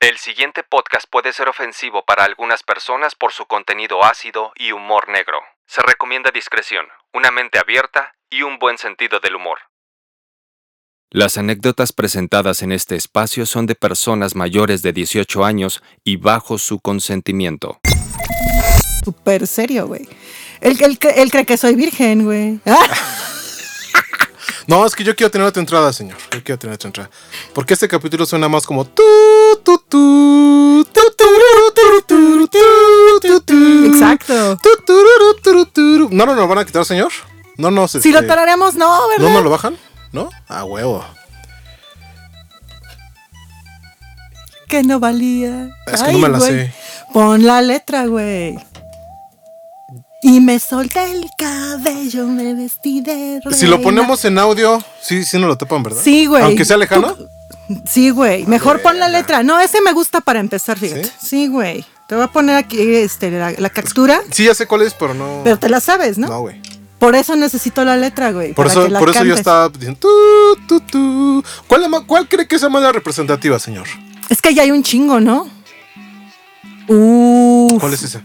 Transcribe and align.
El 0.00 0.16
siguiente 0.16 0.62
podcast 0.62 1.06
puede 1.10 1.32
ser 1.32 1.48
ofensivo 1.48 2.04
para 2.04 2.22
algunas 2.22 2.62
personas 2.62 3.16
por 3.16 3.32
su 3.32 3.46
contenido 3.46 4.04
ácido 4.04 4.52
y 4.54 4.70
humor 4.70 5.08
negro. 5.08 5.38
Se 5.66 5.82
recomienda 5.82 6.30
discreción, 6.30 6.86
una 7.12 7.32
mente 7.32 7.58
abierta 7.58 8.14
y 8.30 8.42
un 8.42 8.60
buen 8.60 8.78
sentido 8.78 9.18
del 9.18 9.34
humor. 9.34 9.58
Las 11.10 11.36
anécdotas 11.36 11.92
presentadas 11.92 12.62
en 12.62 12.70
este 12.70 12.94
espacio 12.94 13.44
son 13.44 13.66
de 13.66 13.74
personas 13.74 14.36
mayores 14.36 14.82
de 14.82 14.92
18 14.92 15.44
años 15.44 15.82
y 16.04 16.16
bajo 16.16 16.58
su 16.58 16.78
consentimiento. 16.78 17.80
Súper 19.04 19.48
serio, 19.48 19.88
güey. 19.88 20.08
Él, 20.60 20.78
él, 20.80 20.96
él 21.16 21.30
cree 21.32 21.44
que 21.44 21.56
soy 21.56 21.74
virgen, 21.74 22.24
güey. 22.24 22.60
No, 24.68 24.84
es 24.84 24.94
que 24.94 25.02
yo 25.02 25.16
quiero 25.16 25.30
tener 25.30 25.46
otra 25.46 25.60
entrada, 25.60 25.90
señor. 25.94 26.18
Yo 26.30 26.44
quiero 26.44 26.58
tener 26.58 26.74
otra 26.74 26.88
entrada. 26.88 27.10
Porque 27.54 27.72
este 27.72 27.88
capítulo 27.88 28.26
suena 28.26 28.50
más 28.50 28.66
como. 28.66 28.82
Exacto. 33.86 34.58
¿No 36.10 36.26
nos 36.26 36.36
lo 36.36 36.46
van 36.46 36.58
a 36.58 36.66
quitar, 36.66 36.84
señor? 36.84 37.10
No 37.56 37.70
nos. 37.70 37.92
Si 37.92 38.12
lo 38.12 38.18
este, 38.18 38.28
tararemos, 38.28 38.74
no, 38.74 39.08
¿verdad? 39.08 39.28
¿No 39.28 39.30
nos 39.32 39.42
lo 39.42 39.48
bajan? 39.48 39.78
¿No? 40.12 40.28
A 40.48 40.64
huevo. 40.64 41.02
Que 44.68 44.82
no 44.82 45.00
valía. 45.00 45.70
Es 45.86 46.02
que 46.02 46.12
no 46.12 46.18
me 46.18 46.28
la 46.28 46.40
sé. 46.40 46.74
Pon 47.14 47.46
la 47.46 47.62
letra, 47.62 48.04
güey. 48.04 48.58
Y 50.20 50.40
me 50.40 50.58
solté 50.58 51.12
el 51.12 51.26
cabello, 51.38 52.26
me 52.26 52.54
vestí 52.54 53.00
de 53.00 53.40
Si 53.52 53.66
lo 53.66 53.76
reina. 53.76 53.82
ponemos 53.84 54.24
en 54.24 54.38
audio, 54.38 54.82
sí, 55.00 55.24
sí 55.24 55.38
nos 55.38 55.48
lo 55.48 55.56
tapan, 55.56 55.82
¿verdad? 55.84 56.00
Sí, 56.02 56.26
güey. 56.26 56.42
Aunque 56.42 56.64
sea 56.64 56.76
lejano. 56.76 57.16
Sí, 57.86 58.10
güey. 58.10 58.44
Mejor 58.46 58.82
pon 58.82 58.98
la 58.98 59.08
letra. 59.08 59.42
No, 59.42 59.60
ese 59.60 59.80
me 59.82 59.92
gusta 59.92 60.20
para 60.20 60.40
empezar, 60.40 60.78
fíjate. 60.78 61.04
¿Sí? 61.04 61.10
Sí, 61.20 61.46
güey. 61.48 61.84
Te 62.08 62.14
voy 62.14 62.24
a 62.24 62.28
poner 62.28 62.56
aquí 62.56 62.80
este, 62.80 63.30
la, 63.30 63.52
la 63.52 63.70
captura, 63.70 64.20
Sí, 64.32 64.44
ya 64.44 64.54
sé 64.54 64.66
cuál 64.66 64.82
es, 64.82 64.94
pero 64.94 65.12
no. 65.14 65.42
pero 65.44 65.58
te 65.58 65.68
la 65.68 65.78
sabes, 65.78 66.16
¿no? 66.18 66.26
No, 66.26 66.40
güey. 66.40 66.60
Por 66.98 67.14
eso 67.14 67.36
necesito 67.36 67.84
la 67.84 67.96
letra, 67.96 68.32
güey. 68.32 68.54
Por 68.54 68.66
para 68.66 68.70
eso, 68.70 68.84
que 68.86 68.90
la 68.90 68.98
por 68.98 69.10
eso 69.10 69.22
yo 69.24 69.34
estaba 69.34 69.68
diciendo. 69.68 70.00
Tu, 70.00 70.56
tu, 70.66 70.80
tu. 70.80 71.44
¿Cuál, 71.68 71.82
la 71.88 72.00
¿Cuál 72.00 72.26
cree 72.28 72.48
que 72.48 72.56
es 72.56 72.62
la 72.62 72.70
más 72.70 72.92
representativa, 72.92 73.58
señor? 73.58 73.86
Es 74.30 74.42
que 74.42 74.52
ya 74.52 74.62
hay 74.62 74.70
un 74.72 74.82
chingo, 74.82 75.20
¿no? 75.20 75.48
Uf. 76.88 77.78
¿Cuál 77.80 77.92
es 77.94 78.02
esa? 78.02 78.22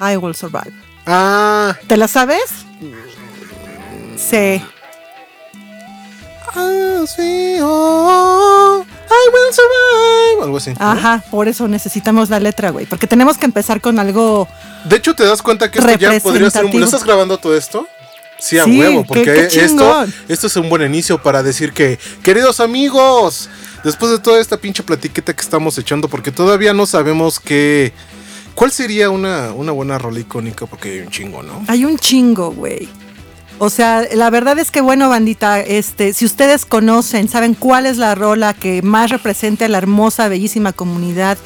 I 0.00 0.16
will 0.16 0.34
survive. 0.34 0.72
Ah. 1.06 1.76
¿Te 1.86 1.96
la 1.96 2.08
sabes? 2.08 2.42
Sí. 4.16 4.62
Ah, 6.54 7.04
sí, 7.06 7.58
oh, 7.62 8.84
I 8.84 9.28
will 9.32 9.54
survive. 9.54 10.44
Algo 10.44 10.56
así. 10.56 10.70
¿no? 10.70 10.76
Ajá, 10.80 11.22
por 11.30 11.46
eso 11.46 11.68
necesitamos 11.68 12.30
la 12.30 12.40
letra, 12.40 12.70
güey. 12.70 12.86
Porque 12.86 13.06
tenemos 13.06 13.38
que 13.38 13.46
empezar 13.46 13.80
con 13.80 13.98
algo. 13.98 14.48
De 14.84 14.96
hecho, 14.96 15.14
te 15.14 15.24
das 15.24 15.42
cuenta 15.42 15.70
que 15.70 15.78
esto 15.78 15.92
ya 15.98 16.20
podría 16.20 16.50
ser 16.50 16.64
un. 16.64 16.78
¿Lo 16.78 16.84
estás 16.86 17.04
grabando 17.04 17.38
todo 17.38 17.56
esto? 17.56 17.86
Sí, 18.38 18.58
a 18.58 18.64
Sí, 18.64 18.78
huevo, 18.78 19.04
porque 19.04 19.24
qué 19.24 19.64
esto, 19.64 20.06
esto 20.28 20.46
es 20.46 20.56
un 20.56 20.68
buen 20.68 20.82
inicio 20.82 21.20
para 21.20 21.42
decir 21.42 21.72
que, 21.72 21.98
queridos 22.22 22.60
amigos, 22.60 23.48
después 23.82 24.12
de 24.12 24.20
toda 24.20 24.40
esta 24.40 24.56
pinche 24.56 24.84
platiqueta 24.84 25.34
que 25.34 25.40
estamos 25.42 25.76
echando, 25.76 26.08
porque 26.08 26.30
todavía 26.30 26.72
no 26.72 26.86
sabemos 26.86 27.40
qué. 27.40 27.92
¿Cuál 28.58 28.72
sería 28.72 29.08
una, 29.08 29.52
una 29.52 29.70
buena 29.70 29.98
rola 29.98 30.18
icónica? 30.18 30.66
Porque 30.66 30.90
hay 30.94 30.98
un 31.02 31.10
chingo, 31.10 31.44
¿no? 31.44 31.64
Hay 31.68 31.84
un 31.84 31.96
chingo, 31.96 32.50
güey. 32.50 32.88
O 33.60 33.70
sea, 33.70 34.02
la 34.14 34.30
verdad 34.30 34.58
es 34.58 34.72
que, 34.72 34.80
bueno, 34.80 35.08
bandita, 35.08 35.60
este, 35.60 36.12
si 36.12 36.24
ustedes 36.24 36.66
conocen, 36.66 37.28
saben 37.28 37.54
cuál 37.54 37.86
es 37.86 37.98
la 37.98 38.16
rola 38.16 38.54
que 38.54 38.82
más 38.82 39.10
representa 39.12 39.66
a 39.66 39.68
la 39.68 39.78
hermosa, 39.78 40.26
bellísima 40.26 40.72
comunidad 40.72 41.38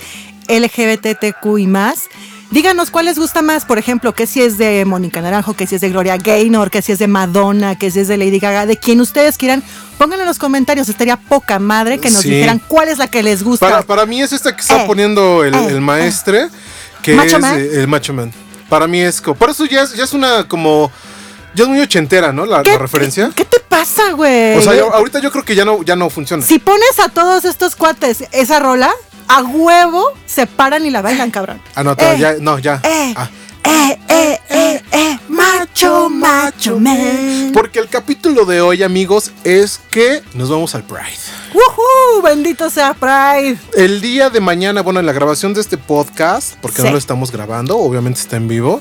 LGBTQ 0.48 1.58
y 1.58 1.66
más, 1.66 2.05
díganos 2.50 2.90
cuál 2.90 3.05
les 3.05 3.18
gusta 3.18 3.42
más. 3.42 3.66
Por 3.66 3.77
ejemplo, 3.78 4.14
que 4.14 4.27
si 4.27 4.40
es 4.40 4.56
de 4.56 4.84
Mónica 4.86 5.20
Naranjo, 5.20 5.52
que 5.55 5.66
si 5.66 5.74
es 5.74 5.80
de 5.83 5.90
Gloria 5.90 6.17
Gaynor, 6.17 6.70
que 6.70 6.80
si 6.80 6.92
es 6.92 6.98
de 6.98 7.08
Madonna, 7.08 7.77
que 7.79 7.90
si 7.90 8.00
es 8.00 8.08
de 8.08 8.17
Lady 8.17 8.39
Gaga, 8.39 8.64
de 8.64 8.79
quien 8.79 9.02
ustedes 9.02 9.36
quieran, 9.36 9.62
pónganlo 9.98 10.23
en 10.24 10.29
los 10.29 10.39
comentarios. 10.39 10.89
Estaría 10.89 11.17
poca 11.18 11.58
madre 11.58 11.98
que 11.98 12.11
nos 12.11 12.23
Sí. 12.23 12.30
dijeran 12.30 12.58
cuál 12.68 12.89
es 12.89 12.96
la 12.96 13.06
que 13.08 13.23
les 13.23 13.42
gusta. 13.42 13.68
Para, 13.68 13.83
para 13.83 14.06
mí 14.06 14.23
es 14.23 14.33
esta 14.33 14.55
que 14.55 14.62
está 14.62 14.84
Eh, 14.84 14.86
poniendo 14.86 15.44
el, 15.44 15.55
eh, 15.55 15.67
el 15.68 15.80
maestre, 15.80 16.48
que 17.02 17.14
Macho 17.14 17.36
es 17.36 17.42
Man. 17.42 17.58
eh, 17.61 17.68
el 17.74 17.89
Macho 17.89 18.13
Man. 18.13 18.33
Para 18.68 18.86
mí 18.86 19.01
es 19.01 19.20
como. 19.20 19.36
Por 19.36 19.51
eso 19.51 19.64
ya 19.67 19.83
es, 19.83 19.95
ya 19.95 20.05
es 20.05 20.13
una 20.13 20.46
como. 20.48 20.90
Ya 21.55 21.64
es 21.64 21.68
muy 21.68 21.80
ochentera, 21.80 22.33
¿no? 22.33 22.46
La, 22.46 22.63
la 22.63 22.79
referencia. 22.79 23.30
¿Qué 23.35 23.45
te 23.45 23.61
pasa, 23.61 24.13
güey? 24.13 24.57
O 24.57 24.63
sea, 24.63 24.74
yo- 24.74 24.90
ahorita 24.95 25.18
yo 25.20 25.30
creo 25.30 25.45
que 25.45 25.55
ya 25.55 25.67
no, 25.67 25.83
ya 25.83 25.96
no 25.96 26.08
funciona. 26.08 26.42
Si 26.42 26.58
pones 26.58 26.98
a 26.98 27.11
todos 27.11 27.45
estos 27.45 27.77
cuates 27.77 28.24
esa 28.33 28.58
rola, 28.58 28.91
a 29.29 29.42
huevo 29.42 30.12
se 30.24 30.46
paran 30.46 30.86
y 30.86 30.91
la 30.91 31.02
bailan, 31.02 31.30
cabrón. 31.30 31.61
Ah, 31.74 31.83
no, 31.85 31.92
Eh, 31.98 32.17
ya, 32.18 32.35
no, 32.41 32.58
ya. 32.58 32.80
Eh, 32.85 33.12
Ah. 33.17 33.29
eh, 33.64 33.98
eh, 34.08 34.41
macho, 35.82 36.08
macho, 36.10 36.78
man. 36.78 37.50
Porque 37.52 37.78
el 37.80 37.88
capítulo 37.88 38.44
de 38.44 38.60
hoy, 38.60 38.82
amigos, 38.82 39.32
es 39.44 39.80
que 39.90 40.22
nos 40.34 40.48
vamos 40.48 40.74
al 40.74 40.84
Pride. 40.84 41.02
¡Woohoo! 41.54 42.22
Bendito 42.22 42.70
sea 42.70 42.94
Pride. 42.94 43.58
El 43.76 44.00
día 44.00 44.30
de 44.30 44.40
mañana, 44.40 44.82
bueno, 44.82 45.00
en 45.00 45.06
la 45.06 45.12
grabación 45.12 45.54
de 45.54 45.60
este 45.60 45.76
podcast, 45.78 46.54
porque 46.60 46.78
Sí. 46.78 46.82
no 46.84 46.92
lo 46.92 46.98
estamos 46.98 47.32
grabando, 47.32 47.76
obviamente 47.78 48.20
está 48.20 48.36
en 48.36 48.48
vivo. 48.48 48.80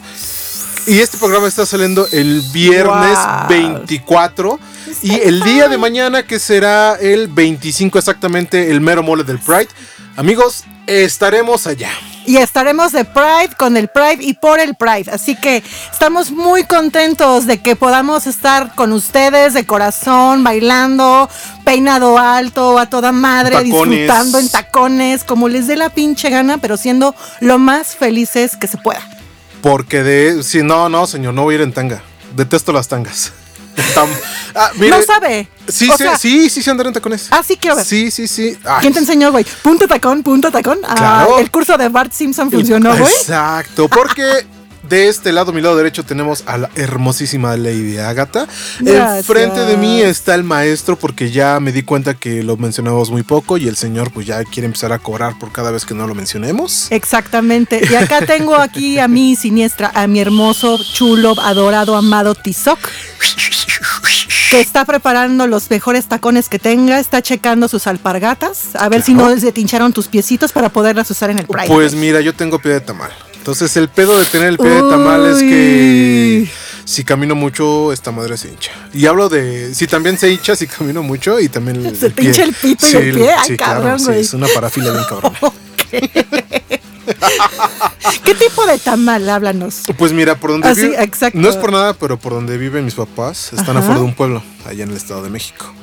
Y 0.88 1.00
este 1.00 1.18
programa 1.18 1.48
está 1.48 1.66
saliendo 1.66 2.08
el 2.12 2.42
viernes 2.54 3.18
Wow. 3.18 3.48
24. 3.50 4.60
Y 5.04 5.14
el 5.22 5.42
día 5.44 5.68
de 5.70 5.78
mañana, 5.78 6.24
que 6.24 6.40
será 6.40 6.96
el 6.96 7.28
25 7.28 7.98
exactamente, 8.00 8.70
el 8.72 8.82
mero 8.82 9.04
mole 9.04 9.24
del 9.24 9.40
Pride. 9.40 9.68
Amigos, 10.18 10.64
estaremos 10.88 11.68
allá. 11.68 11.90
Y 12.26 12.38
estaremos 12.38 12.92
de 12.92 13.04
Pride 13.04 13.56
con 13.58 13.78
el 13.78 13.88
Pride 13.88 14.20
y 14.20 14.34
por 14.34 14.60
el 14.60 14.76
Pride. 14.76 15.12
Así 15.12 15.36
que 15.36 15.64
estamos 15.92 16.32
muy 16.32 16.64
contentos 16.66 17.48
de 17.48 17.60
que 17.60 17.76
podamos 17.76 18.28
estar 18.28 18.76
con 18.76 18.94
ustedes 18.94 19.54
de 19.54 19.66
corazón, 19.66 20.44
bailando, 20.44 21.30
peinado 21.66 22.18
alto, 22.18 22.78
a 22.78 22.88
toda 22.88 23.12
madre, 23.12 23.56
Tacones. 23.56 23.74
disfrutando 23.74 24.40
en 24.40 24.50
tacones, 24.50 25.24
como 25.24 25.50
les 25.50 25.68
dé 25.68 25.76
la 25.76 25.90
pinche 25.90 26.30
gana, 26.30 26.60
pero 26.60 26.78
siendo 26.78 27.16
lo 27.40 27.58
más 27.58 27.96
felices 27.96 28.56
que 28.56 28.68
se 28.68 28.78
pueda. 28.78 29.02
Porque 29.62 30.04
de... 30.04 30.44
Sí, 30.44 30.64
no, 30.64 30.90
no, 30.90 31.08
señor, 31.08 31.34
no 31.34 31.44
voy 31.44 31.56
a 31.56 31.58
ir 31.58 31.62
en 31.62 31.74
tanga. 31.74 32.02
Detesto 32.36 32.72
las 32.72 32.88
tangas. 32.88 33.34
Ah, 34.54 34.72
mire, 34.76 34.90
no 34.98 35.04
sabe. 35.04 35.48
Sí, 35.68 35.90
O 35.90 35.98
sí, 35.98 36.04
sea, 36.04 36.18
sí, 36.18 36.50
sí, 36.50 36.62
sí 36.62 36.70
andar 36.70 36.88
en 36.88 36.94
tacones. 36.94 37.28
Ah, 37.32 37.42
sí, 37.46 37.56
quiero 37.58 37.78
ver. 37.78 37.86
Sí, 37.86 38.12
sí, 38.12 38.28
sí. 38.28 38.58
Ay, 38.66 38.82
¿Quién 38.82 38.94
te 38.94 39.00
enseñó, 39.00 39.32
güey? 39.32 39.46
Punto 39.64 39.88
tacón, 39.88 40.24
punto 40.24 40.52
tacón. 40.52 40.80
Ah, 40.86 40.96
Claro. 41.26 41.40
el 41.40 41.50
curso 41.52 41.78
de 41.78 41.88
Bart 41.90 42.12
Simpson 42.12 42.52
funcionó, 42.52 42.96
güey. 42.98 43.14
Exacto, 43.14 43.88
porque 43.88 44.46
de 44.92 45.08
este 45.08 45.32
lado, 45.32 45.54
mi 45.54 45.62
lado 45.62 45.78
derecho, 45.78 46.04
tenemos 46.04 46.44
a 46.46 46.58
la 46.58 46.70
hermosísima 46.76 47.56
Lady 47.56 47.98
Agatha. 47.98 48.46
Gracias. 48.82 49.20
Enfrente 49.20 49.62
de 49.62 49.78
mí 49.78 50.02
está 50.02 50.36
el 50.36 50.44
maestro, 50.44 50.98
porque 50.98 51.32
ya 51.32 51.62
me 51.62 51.72
di 51.72 51.84
cuenta 51.84 52.14
que 52.14 52.44
lo 52.44 52.58
mencionamos 52.58 53.10
muy 53.10 53.24
poco 53.24 53.58
y 53.58 53.70
el 53.70 53.78
señor, 53.78 54.12
pues 54.12 54.28
ya 54.28 54.44
quiere 54.44 54.66
empezar 54.66 54.92
a 54.92 55.00
cobrar 55.00 55.40
por 55.40 55.54
cada 55.54 55.72
vez 55.72 55.86
que 55.86 55.94
no 55.94 56.08
lo 56.08 56.14
mencionemos. 56.14 56.92
Exactamente. 56.92 57.82
Y 57.90 57.96
acá 57.96 58.26
tengo 58.28 58.56
aquí 58.56 59.00
a 59.00 59.08
mi 59.08 59.38
siniestra, 59.38 59.92
a 59.96 60.08
mi 60.08 60.20
hermoso, 60.20 60.78
chulo, 60.84 61.36
adorado, 61.40 61.96
amado 61.96 62.36
Tizoc. 62.36 62.78
Que 64.50 64.60
está 64.60 64.84
preparando 64.84 65.48
los 65.48 65.70
mejores 65.70 66.08
tacones 66.08 66.50
que 66.50 66.60
tenga, 66.60 67.00
está 67.00 67.22
checando 67.22 67.70
sus 67.70 67.88
alpargatas, 67.88 68.76
a 68.76 68.90
ver 68.90 69.02
si 69.02 69.14
no 69.14 69.34
les 69.34 69.54
tincharon 69.54 69.94
tus 69.94 70.10
piecitos 70.10 70.52
para 70.52 70.68
poderlas 70.68 71.10
usar 71.10 71.30
en 71.30 71.40
el 71.40 71.48
Pride. 71.48 71.68
Pues 71.68 71.96
mira, 71.96 72.20
yo 72.20 72.36
tengo 72.36 72.60
pie 72.60 72.74
de 72.74 72.82
tamal. 72.82 73.12
Entonces, 73.42 73.76
el 73.76 73.90
pedo 73.90 74.20
de 74.20 74.26
tener 74.26 74.50
el 74.50 74.58
pie 74.58 74.70
de 74.70 74.82
tamal 74.82 75.26
es 75.26 75.40
que 75.40 76.48
si 76.86 77.04
camino 77.04 77.34
mucho, 77.34 77.92
esta 77.92 78.12
madre 78.12 78.38
se 78.38 78.50
hincha. 78.50 78.72
Y 78.94 79.08
hablo 79.08 79.30
de. 79.30 79.74
Si 79.74 79.88
también 79.88 80.20
se 80.20 80.32
hincha, 80.32 80.56
si 80.56 80.68
camino 80.68 81.02
mucho 81.02 81.40
y 81.40 81.50
también. 81.50 81.84
El, 81.84 81.96
Se 81.98 82.06
el 82.06 82.14
te 82.14 82.24
hincha 82.24 82.44
el 82.44 82.54
pito 82.54 82.86
y 82.92 82.96
el 82.98 83.16
pie. 83.16 83.32
Ay, 83.36 83.58
cabrón, 83.58 83.98
sí, 83.98 84.06
güey. 84.06 84.20
es 84.22 84.34
una 84.36 84.46
parafilia 84.54 84.92
bien 84.92 85.04
cabrón. 85.10 85.34
¿Qué 88.24 88.36
tipo 88.36 88.64
de 88.68 88.78
tamal? 88.78 89.28
Háblanos. 89.28 89.86
Pues 89.98 90.14
mira, 90.14 90.36
por 90.36 90.52
donde 90.52 90.70
Ah. 90.70 90.76
No 91.34 91.50
es 91.50 91.56
por 91.56 91.72
nada, 91.72 91.96
pero 91.96 92.20
por 92.20 92.34
donde 92.34 92.60
viven 92.60 92.86
mis 92.86 92.94
papás, 92.94 93.54
están 93.54 93.72
Ajá. 93.72 93.80
afuera 93.80 94.00
de 94.02 94.06
un 94.06 94.14
pueblo, 94.14 94.44
allá 94.66 94.84
en 94.84 94.92
el 94.92 94.98
Estado 94.98 95.24
de 95.24 95.32
México. 95.32 95.74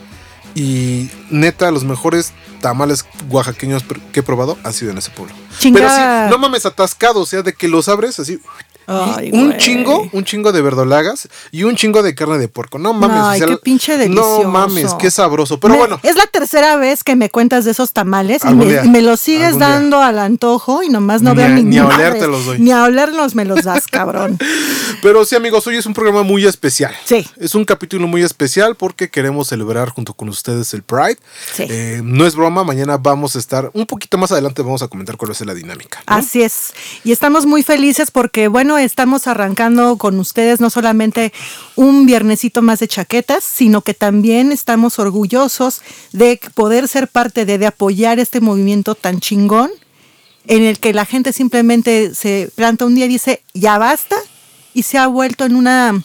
Y 0.59 1.09
neta, 1.31 1.71
los 1.71 1.85
mejores 1.85 2.33
tamales 2.61 3.07
oaxaqueños 3.31 3.85
que 4.13 4.19
he 4.21 4.23
probado 4.25 4.59
han 4.65 4.73
sido 4.73 4.91
en 4.91 4.99
ese 4.99 5.13
pueblo. 5.13 5.33
Chinga. 5.61 5.79
Pero 5.79 5.89
sí, 5.89 6.31
no 6.33 6.39
mames, 6.39 6.67
atascado, 6.67 7.21
o 7.21 7.27
sea, 7.27 7.43
de 7.43 7.53
que 7.53 7.69
los 7.69 7.89
abres 7.89 8.19
así 8.19 8.41
Ay, 8.90 9.31
un 9.32 9.49
güey. 9.49 9.58
chingo, 9.58 10.08
un 10.12 10.25
chingo 10.25 10.50
de 10.50 10.62
verdolagas 10.62 11.29
y 11.52 11.64
un 11.64 11.76
chingo 11.76 12.02
de 12.02 12.14
carne 12.14 12.38
de 12.38 12.49
puerco. 12.49 12.79
No 12.79 12.94
mames. 12.94 13.19
Ay, 13.23 13.43
o 13.43 13.46
sea, 13.46 13.55
qué 13.56 13.61
pinche 13.62 13.99
delicioso. 13.99 14.44
No 14.44 14.50
mames, 14.50 14.94
qué 14.94 15.11
sabroso. 15.11 15.61
Pero 15.61 15.75
Me- 15.75 15.79
bueno, 15.81 16.00
Es 16.02 16.17
la 16.17 16.26
tercera 16.26 16.76
vez 16.76 17.05
que 17.05 17.14
me 17.14 17.29
cuentas 17.31 17.64
de 17.67 17.73
esos 17.73 17.93
tamales 17.93 18.43
y 18.49 18.55
me, 18.55 18.64
día, 18.64 18.85
y 18.85 18.88
me 18.88 19.02
los 19.02 19.20
sigues 19.20 19.58
dando 19.58 20.00
al 20.00 20.19
antojo 20.19 20.82
y 20.82 20.88
nomás 20.88 21.20
no 21.20 21.32
Ni 21.32 21.37
veo 21.37 21.46
a- 21.46 21.50
ni 21.50 21.62
ni 21.64 21.79
a 21.79 21.87
oler 21.87 22.19
te 22.19 22.26
los 22.26 22.46
doy. 22.46 22.58
Ni 22.58 22.70
a 22.70 22.85
olerlos 22.85 23.35
me 23.35 23.44
los 23.44 23.62
das, 23.64 23.87
cabrón. 23.87 24.38
pero 25.02 25.25
sí, 25.26 25.37
amigos, 25.37 25.67
hoy 25.67 25.76
es 25.76 25.85
un 25.87 25.93
programa 25.93 26.23
muy 26.23 26.46
especial. 26.46 26.94
Sí. 27.05 27.26
Es 27.37 27.55
un 27.55 27.64
capítulo 27.67 28.06
muy 28.06 28.23
especial 28.23 28.75
porque 28.75 29.11
queremos 29.11 29.49
celebrar 29.49 29.90
junto 29.90 30.14
con 30.14 30.29
ustedes 30.31 30.73
el 30.75 30.82
Pride. 30.82 31.19
Sí. 31.55 31.64
Eh, 31.69 32.00
no 32.02 32.26
es 32.26 32.35
broma, 32.35 32.64
mañana 32.64 32.96
vamos 32.96 33.37
a 33.37 33.38
estar, 33.38 33.70
un 33.75 33.85
poquito 33.87 34.17
más 34.17 34.32
adelante 34.32 34.62
vamos 34.62 34.82
a 34.82 34.88
comentar 34.88 35.17
cuál 35.19 35.31
va 35.31 35.32
a 35.32 35.37
ser 35.37 35.46
la 35.46 35.55
dinámica. 35.55 35.99
¿no? 36.08 36.17
Así 36.17 36.43
es. 36.43 36.73
Y 37.05 37.12
estamos 37.12 37.44
muy 37.44 37.62
felices 37.62 38.11
porque, 38.11 38.49
bueno, 38.49 38.78
estamos 38.79 39.27
arrancando 39.27 39.97
con 39.99 40.19
ustedes 40.19 40.61
no 40.61 40.71
solamente 40.71 41.33
un 41.77 42.07
viernesito 42.07 42.63
más 42.63 42.81
de 42.81 42.89
chaquetas, 42.89 43.45
sino 43.45 43.83
que 43.83 43.95
también 43.95 44.53
estamos 44.53 44.99
orgullosos 44.99 45.83
de 46.13 46.41
poder 46.55 46.89
ser 46.89 47.09
parte 47.09 47.45
de, 47.45 47.67
apoyar 47.67 48.19
este 48.19 48.41
movimiento 48.41 48.95
tan 48.95 49.21
chingón 49.21 49.71
en 50.47 50.63
el 50.63 50.79
que 50.79 50.95
la 50.95 51.05
gente 51.05 51.33
simplemente 51.33 52.15
se 52.15 52.51
planta 52.55 52.87
un 52.87 52.95
día 52.95 53.05
y 53.05 53.09
dice, 53.09 53.43
ya 53.53 53.77
basta, 53.77 54.17
y 54.73 54.85
se 54.85 54.97
ha 54.97 55.07
vuelto 55.07 55.45
en 55.45 55.57
una 55.57 56.03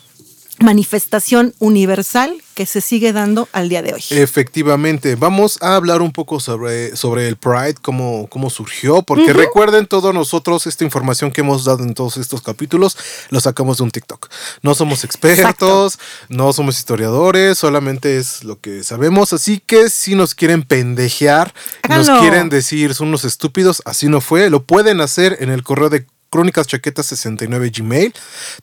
manifestación 0.64 1.54
universal 1.60 2.42
que 2.54 2.66
se 2.66 2.82
sigue 2.82 3.14
dando 3.14 3.50
al 3.52 3.70
día 3.70 3.82
de 3.82 3.94
hoy. 3.94 4.04
Efectivamente, 4.12 5.16
vamos 5.16 5.58
a 5.62 5.76
hablar 5.76 6.02
un 6.02 6.12
poco 6.12 6.40
sobre, 6.40 6.96
sobre 6.96 7.28
el 7.28 7.36
Pride, 7.36 7.76
cómo, 7.82 8.28
cómo 8.30 8.50
surgió, 8.50 9.02
porque 9.02 9.34
recuerden 9.34 9.88
todos 9.88 10.14
nosotros 10.14 10.68
esta 10.68 10.84
información 10.84 11.32
que 11.32 11.42
hemos 11.42 11.66
dado 11.66 11.84
en 11.84 11.94
todos 11.94 12.18
estos 12.18 12.42
capítulos, 12.42 12.98
lo 13.30 13.40
sacamos 13.40 13.78
de 13.78 13.84
un 13.84 13.92
TikTok. 13.92 14.30
No 14.62 14.76
somos 14.76 15.04
expertos, 15.04 16.00
no 16.30 16.54
somos 16.54 16.78
historiadores, 16.78 17.58
solamente 17.58 18.18
es 18.18 18.44
lo 18.44 18.60
que 18.60 18.84
sabemos, 18.84 19.34
así 19.34 19.62
que 19.66 19.90
si 19.90 20.16
nos 20.16 20.36
quieren 20.36 20.64
pendejear, 20.64 21.54
nos 21.90 22.10
quieren 22.22 22.50
decir 22.50 22.94
son 22.94 23.10
unos 23.10 23.26
estúpidos, 23.26 23.82
así 23.86 24.08
no 24.08 24.22
fue, 24.22 24.50
lo 24.50 24.64
pueden 24.64 25.02
hacer 25.02 25.38
en 25.40 25.50
el 25.50 25.64
correo 25.64 25.90
de 25.90 26.06
Crónicas 26.34 26.66
Chaqueta 26.66 27.04
69 27.04 27.70
Gmail. 27.70 28.12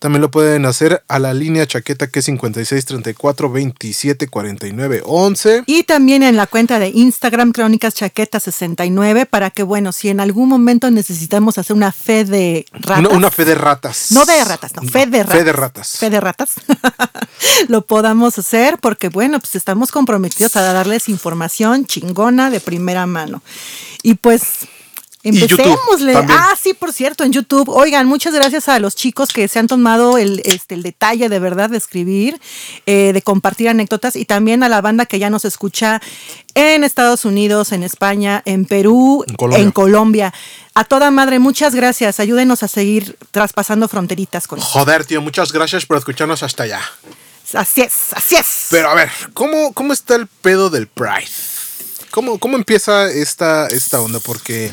También 0.00 0.22
lo 0.22 0.32
pueden 0.32 0.66
hacer 0.66 1.04
a 1.06 1.20
la 1.20 1.32
línea 1.32 1.68
chaqueta 1.68 2.08
que 2.08 2.18
es 2.18 2.24
56 2.24 2.84
34 2.84 3.48
27 3.48 4.26
49 4.26 5.02
11. 5.04 5.62
Y 5.66 5.84
también 5.84 6.24
en 6.24 6.36
la 6.36 6.48
cuenta 6.48 6.80
de 6.80 6.88
Instagram 6.88 7.52
Crónicas 7.52 7.94
Chaqueta 7.94 8.40
69 8.40 9.24
para 9.26 9.50
que, 9.50 9.62
bueno, 9.62 9.92
si 9.92 10.08
en 10.08 10.18
algún 10.18 10.48
momento 10.48 10.90
necesitamos 10.90 11.58
hacer 11.58 11.76
una 11.76 11.92
fe 11.92 12.24
de 12.24 12.66
ratas. 12.72 12.98
Una, 12.98 13.08
una 13.10 13.30
fe 13.30 13.44
de 13.44 13.54
ratas. 13.54 14.10
No 14.10 14.24
de 14.24 14.44
ratas, 14.44 14.74
no, 14.74 14.82
fe 14.82 15.06
de 15.06 15.22
ratas. 15.22 15.38
Fe 15.38 15.44
de 15.44 15.52
ratas. 15.52 15.96
Fe 15.96 16.10
de 16.10 16.20
ratas. 16.20 16.54
Lo 17.68 17.86
podamos 17.86 18.36
hacer 18.36 18.78
porque, 18.80 19.10
bueno, 19.10 19.38
pues 19.38 19.54
estamos 19.54 19.92
comprometidos 19.92 20.56
a 20.56 20.62
darles 20.62 21.08
información 21.08 21.86
chingona 21.86 22.50
de 22.50 22.58
primera 22.58 23.06
mano. 23.06 23.44
Y 24.02 24.14
pues. 24.14 24.66
Empecémosle. 25.22 26.14
Ah, 26.16 26.54
sí, 26.60 26.72
por 26.72 26.92
cierto, 26.92 27.24
en 27.24 27.32
YouTube. 27.32 27.68
Oigan, 27.68 28.06
muchas 28.06 28.32
gracias 28.32 28.68
a 28.68 28.78
los 28.78 28.94
chicos 28.96 29.28
que 29.30 29.48
se 29.48 29.58
han 29.58 29.66
tomado 29.66 30.16
el, 30.16 30.40
este, 30.44 30.74
el 30.74 30.82
detalle 30.82 31.28
de 31.28 31.38
verdad 31.38 31.68
de 31.68 31.76
escribir, 31.76 32.40
eh, 32.86 33.12
de 33.12 33.22
compartir 33.22 33.68
anécdotas 33.68 34.16
y 34.16 34.24
también 34.24 34.62
a 34.62 34.68
la 34.68 34.80
banda 34.80 35.04
que 35.04 35.18
ya 35.18 35.28
nos 35.28 35.44
escucha 35.44 36.00
en 36.54 36.84
Estados 36.84 37.24
Unidos, 37.26 37.72
en 37.72 37.82
España, 37.82 38.42
en 38.46 38.64
Perú, 38.64 39.24
En 39.28 39.34
Colombia. 39.36 39.62
en 39.62 39.70
Colombia. 39.72 40.34
A 40.74 40.84
toda 40.84 41.10
madre, 41.10 41.38
muchas 41.38 41.74
gracias. 41.74 42.18
Ayúdenos 42.18 42.62
a 42.62 42.68
seguir 42.68 43.16
traspasando 43.30 43.88
fronteritas 43.88 44.46
con. 44.46 44.58
Joder, 44.60 45.04
tío, 45.04 45.20
muchas 45.20 45.52
gracias 45.52 45.84
por 45.84 45.98
escucharnos 45.98 46.42
hasta 46.42 46.62
allá. 46.62 46.80
Así 47.52 47.82
es, 47.82 48.12
así 48.14 48.36
es. 48.36 48.68
Pero 48.70 48.88
a 48.90 48.94
ver, 48.94 49.10
¿cómo, 49.34 49.72
cómo 49.74 49.92
está 49.92 50.14
el 50.14 50.28
pedo 50.28 50.70
del 50.70 50.86
Pride? 50.86 51.28
¿Cómo, 52.10 52.38
cómo 52.38 52.56
empieza 52.56 53.10
esta, 53.10 53.66
esta 53.68 54.00
onda? 54.00 54.18
Porque 54.20 54.70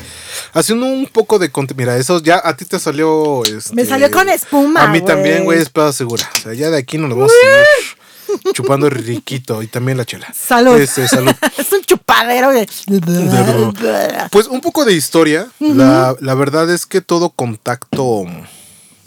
haciendo 0.52 0.86
un 0.86 1.06
poco 1.06 1.38
de 1.38 1.50
Mira, 1.76 1.96
eso 1.96 2.20
ya 2.22 2.40
a 2.44 2.56
ti 2.56 2.64
te 2.64 2.78
salió. 2.78 3.44
este, 3.44 3.74
Me 3.74 3.84
salió 3.84 4.10
con 4.10 4.28
espuma, 4.28 4.82
A 4.82 4.88
mí 4.88 5.00
también, 5.04 5.36
güey. 5.44 5.44
güey, 5.44 5.58
es 5.60 5.68
pedo 5.70 5.92
segura. 5.92 6.28
O 6.36 6.40
sea, 6.40 6.54
ya 6.54 6.70
de 6.70 6.78
aquí 6.78 6.98
nos 6.98 7.08
lo 7.10 7.16
vamos 7.16 7.32
a 7.32 7.34
seguir 8.34 8.52
chupando 8.54 8.90
riquito 8.90 9.62
y 9.62 9.68
también 9.68 9.96
la 9.98 10.04
chela. 10.04 10.26
Salud. 10.34 10.78
Este, 10.78 11.06
salud. 11.08 11.32
es 11.58 11.72
un 11.72 11.82
chupadero. 11.82 12.50
de- 12.50 12.68
Pues 14.30 14.46
un 14.48 14.60
poco 14.60 14.84
de 14.84 14.92
historia. 14.94 15.48
la, 15.60 16.14
la 16.20 16.34
verdad 16.34 16.68
es 16.70 16.86
que 16.86 17.00
todo 17.00 17.30
contacto 17.30 18.24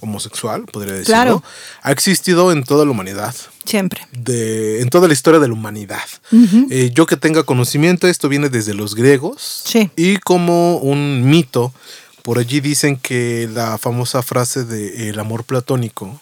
homosexual, 0.01 0.65
podría 0.65 0.93
decirlo, 0.93 1.13
Claro. 1.13 1.43
ha 1.81 1.91
existido 1.91 2.51
en 2.51 2.63
toda 2.63 2.83
la 2.85 2.91
humanidad. 2.91 3.33
Siempre. 3.65 4.05
De, 4.11 4.81
en 4.81 4.89
toda 4.89 5.07
la 5.07 5.13
historia 5.13 5.39
de 5.39 5.47
la 5.47 5.53
humanidad. 5.53 6.03
Eh, 6.69 6.91
yo 6.93 7.05
que 7.05 7.15
tenga 7.15 7.43
conocimiento, 7.43 8.07
esto 8.07 8.27
viene 8.27 8.49
desde 8.49 8.73
los 8.73 8.95
griegos. 8.95 9.63
Sí. 9.65 9.89
Y 9.95 10.17
como 10.17 10.77
un 10.77 11.29
mito, 11.29 11.71
por 12.23 12.39
allí 12.39 12.59
dicen 12.59 12.97
que 12.97 13.47
la 13.53 13.77
famosa 13.77 14.21
frase 14.23 14.63
de 14.65 15.09
el 15.09 15.19
amor 15.19 15.43
platónico 15.43 16.19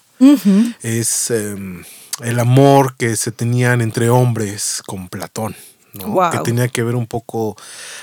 es 0.83 1.31
em, 1.31 1.83
el 2.21 2.39
amor 2.39 2.95
que 2.97 3.15
se 3.15 3.31
tenían 3.31 3.81
entre 3.81 4.09
hombres 4.09 4.81
con 4.85 5.07
Platón, 5.07 5.55
¿no? 5.93 6.07
Guau. 6.09 6.31
que 6.31 6.39
tenía 6.39 6.67
que 6.67 6.83
ver 6.83 6.95
un 6.95 7.07
poco 7.07 7.55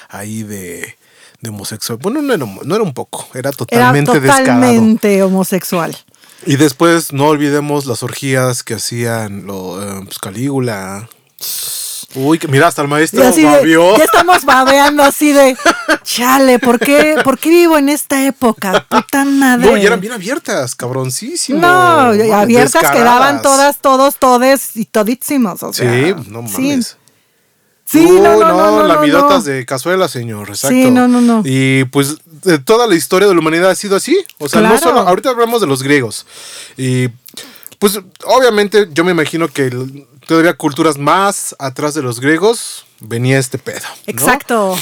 ahí 0.08 0.42
de, 0.42 0.96
de 1.46 1.50
homosexual. 1.50 1.98
Bueno, 2.02 2.20
no 2.22 2.34
era, 2.34 2.44
no 2.64 2.74
era 2.74 2.84
un 2.84 2.92
poco, 2.94 3.26
era 3.32 3.48
Era 3.48 3.52
totalmente 3.52 4.20
descarado. 4.20 4.60
totalmente 4.60 5.22
homosexual. 5.22 5.96
Y 6.44 6.56
después 6.56 7.12
no 7.12 7.26
olvidemos 7.28 7.86
las 7.86 8.02
orgías 8.02 8.62
que 8.62 8.74
hacían 8.74 9.46
lo, 9.46 9.82
eh, 9.82 10.02
pues, 10.04 10.18
Calígula. 10.18 11.08
Uy, 12.14 12.38
que 12.38 12.48
mira, 12.48 12.66
hasta 12.68 12.80
el 12.82 12.88
maestro 12.88 13.22
de- 13.30 13.42
ya 13.98 14.04
estamos 14.04 14.44
babeando 14.44 15.02
así 15.02 15.32
de, 15.32 15.54
chale, 16.02 16.58
¿por 16.58 16.78
qué, 16.78 17.16
¿por 17.22 17.38
qué 17.38 17.50
vivo 17.50 17.76
en 17.76 17.88
esta 17.90 18.24
época? 18.26 18.86
Puta 18.88 19.24
madre. 19.24 19.70
No, 19.70 19.76
y 19.76 19.84
eran 19.84 20.00
bien 20.00 20.14
abiertas, 20.14 20.74
cabroncísimo. 20.74 21.58
No, 21.60 21.68
abiertas 21.68 22.72
descaradas. 22.72 22.96
quedaban 22.96 23.42
todas, 23.42 23.78
todos, 23.78 24.16
todes 24.16 24.76
y 24.76 24.86
todísimos. 24.86 25.62
O 25.62 25.72
Sí, 25.74 25.84
no 26.28 26.42
mames. 26.42 26.86
Sí, 26.86 26.96
Uy, 27.94 28.20
no, 28.20 28.36
no, 28.36 28.40
no, 28.40 28.56
no, 28.56 28.82
no, 28.82 28.86
lamidotas 28.86 29.46
no. 29.46 29.52
de 29.52 29.64
cazuela, 29.64 30.08
señor. 30.08 30.48
Exacto. 30.48 30.74
Sí, 30.74 30.90
no, 30.90 31.06
no, 31.06 31.20
no. 31.20 31.42
Y 31.44 31.84
pues 31.84 32.16
de 32.42 32.58
toda 32.58 32.86
la 32.86 32.94
historia 32.94 33.28
de 33.28 33.34
la 33.34 33.40
humanidad 33.40 33.70
ha 33.70 33.74
sido 33.74 33.96
así. 33.96 34.18
O 34.38 34.48
sea, 34.48 34.60
no 34.60 34.76
solo. 34.78 35.00
Ahorita 35.00 35.30
hablamos 35.30 35.60
de 35.60 35.66
los 35.66 35.82
griegos. 35.82 36.26
Y 36.76 37.08
pues 37.78 38.00
obviamente 38.24 38.88
yo 38.92 39.04
me 39.04 39.12
imagino 39.12 39.48
que 39.48 39.70
todavía 40.26 40.54
culturas 40.54 40.98
más 40.98 41.54
atrás 41.58 41.94
de 41.94 42.02
los 42.02 42.20
griegos 42.20 42.86
venía 43.00 43.38
este 43.38 43.58
pedo. 43.58 43.80
¿no? 44.06 44.12
Exacto. 44.12 44.76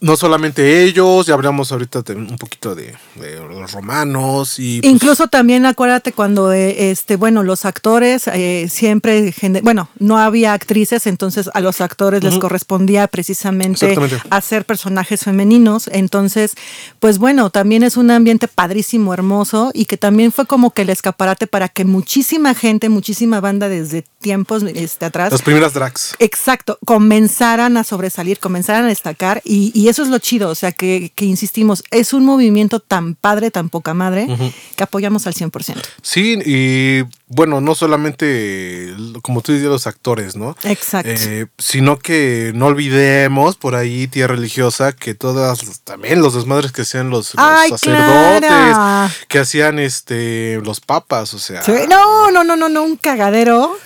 No 0.00 0.16
solamente 0.16 0.82
ellos, 0.82 1.26
ya 1.26 1.34
hablamos 1.34 1.72
ahorita 1.72 2.02
de 2.02 2.14
un 2.14 2.38
poquito 2.38 2.74
de, 2.74 2.94
de 3.16 3.36
los 3.36 3.72
romanos 3.72 4.58
y 4.58 4.80
pues, 4.80 4.92
Incluso 4.92 5.28
también 5.28 5.66
acuérdate 5.66 6.12
cuando, 6.12 6.52
eh, 6.52 6.90
este, 6.90 7.16
bueno, 7.16 7.42
los 7.42 7.64
actores 7.64 8.26
eh, 8.28 8.68
siempre, 8.70 9.34
bueno, 9.62 9.88
no 9.98 10.18
había 10.18 10.52
actrices, 10.52 11.06
entonces 11.06 11.50
a 11.52 11.60
los 11.60 11.80
actores 11.80 12.22
les 12.22 12.38
correspondía 12.38 13.06
precisamente 13.08 13.96
hacer 14.30 14.64
personajes 14.64 15.20
femeninos. 15.20 15.88
Entonces, 15.92 16.54
pues 16.98 17.18
bueno, 17.18 17.50
también 17.50 17.82
es 17.82 17.96
un 17.96 18.10
ambiente 18.10 18.48
padrísimo, 18.48 19.12
hermoso 19.12 19.70
y 19.74 19.84
que 19.84 19.96
también 19.96 20.32
fue 20.32 20.46
como 20.46 20.70
que 20.70 20.82
el 20.82 20.90
escaparate 20.90 21.46
para 21.46 21.68
que 21.68 21.84
muchísima 21.84 22.54
gente, 22.54 22.88
muchísima 22.88 23.40
banda 23.40 23.68
desde 23.68 24.04
tiempos 24.20 24.62
este, 24.62 25.06
atrás. 25.06 25.32
las 25.32 25.42
primeras 25.42 25.72
drags. 25.72 26.14
Exacto, 26.18 26.78
comenzaran 26.84 27.76
a 27.76 27.84
sobresalir, 27.84 28.38
comenzaran 28.38 28.84
a 28.84 28.88
destacar 28.88 29.40
y, 29.44 29.72
y 29.74 29.88
eso 29.88 30.02
es 30.02 30.08
lo 30.08 30.18
chido, 30.18 30.50
o 30.50 30.54
sea 30.54 30.72
que, 30.72 31.12
que 31.14 31.24
insistimos, 31.24 31.82
es 31.90 32.12
un 32.12 32.24
movimiento 32.24 32.80
tan 32.80 33.14
padre, 33.14 33.50
tan 33.50 33.68
poca 33.68 33.94
madre, 33.94 34.28
que 34.76 34.82
apoyamos 34.82 35.26
al 35.26 35.34
100%. 35.34 35.76
Sí, 36.02 36.38
y 36.44 37.02
bueno, 37.28 37.60
no 37.60 37.74
solamente, 37.74 38.92
como 39.22 39.40
tú 39.40 39.52
dices, 39.52 39.68
los 39.68 39.86
actores, 39.86 40.36
¿no? 40.36 40.56
Exacto. 40.64 41.10
Eh, 41.12 41.46
sino 41.58 41.98
que 41.98 42.52
no 42.54 42.66
olvidemos 42.66 43.56
por 43.56 43.76
ahí, 43.76 44.08
tía 44.08 44.26
religiosa, 44.26 44.92
que 44.92 45.14
todas, 45.14 45.80
también 45.84 46.22
los 46.22 46.34
desmadres 46.34 46.72
que 46.72 46.82
hacían 46.82 47.08
los, 47.08 47.34
los 47.34 47.44
Ay, 47.44 47.70
sacerdotes, 47.70 48.48
claro. 48.48 49.14
que 49.28 49.38
hacían 49.38 49.78
este 49.78 50.60
los 50.64 50.80
papas, 50.80 51.32
o 51.34 51.38
sea. 51.38 51.62
Sí, 51.62 51.72
No, 51.88 52.30
no, 52.30 52.44
no, 52.44 52.56
no, 52.56 52.68
no, 52.68 52.82
un 52.82 52.96
cagadero. 52.96 53.76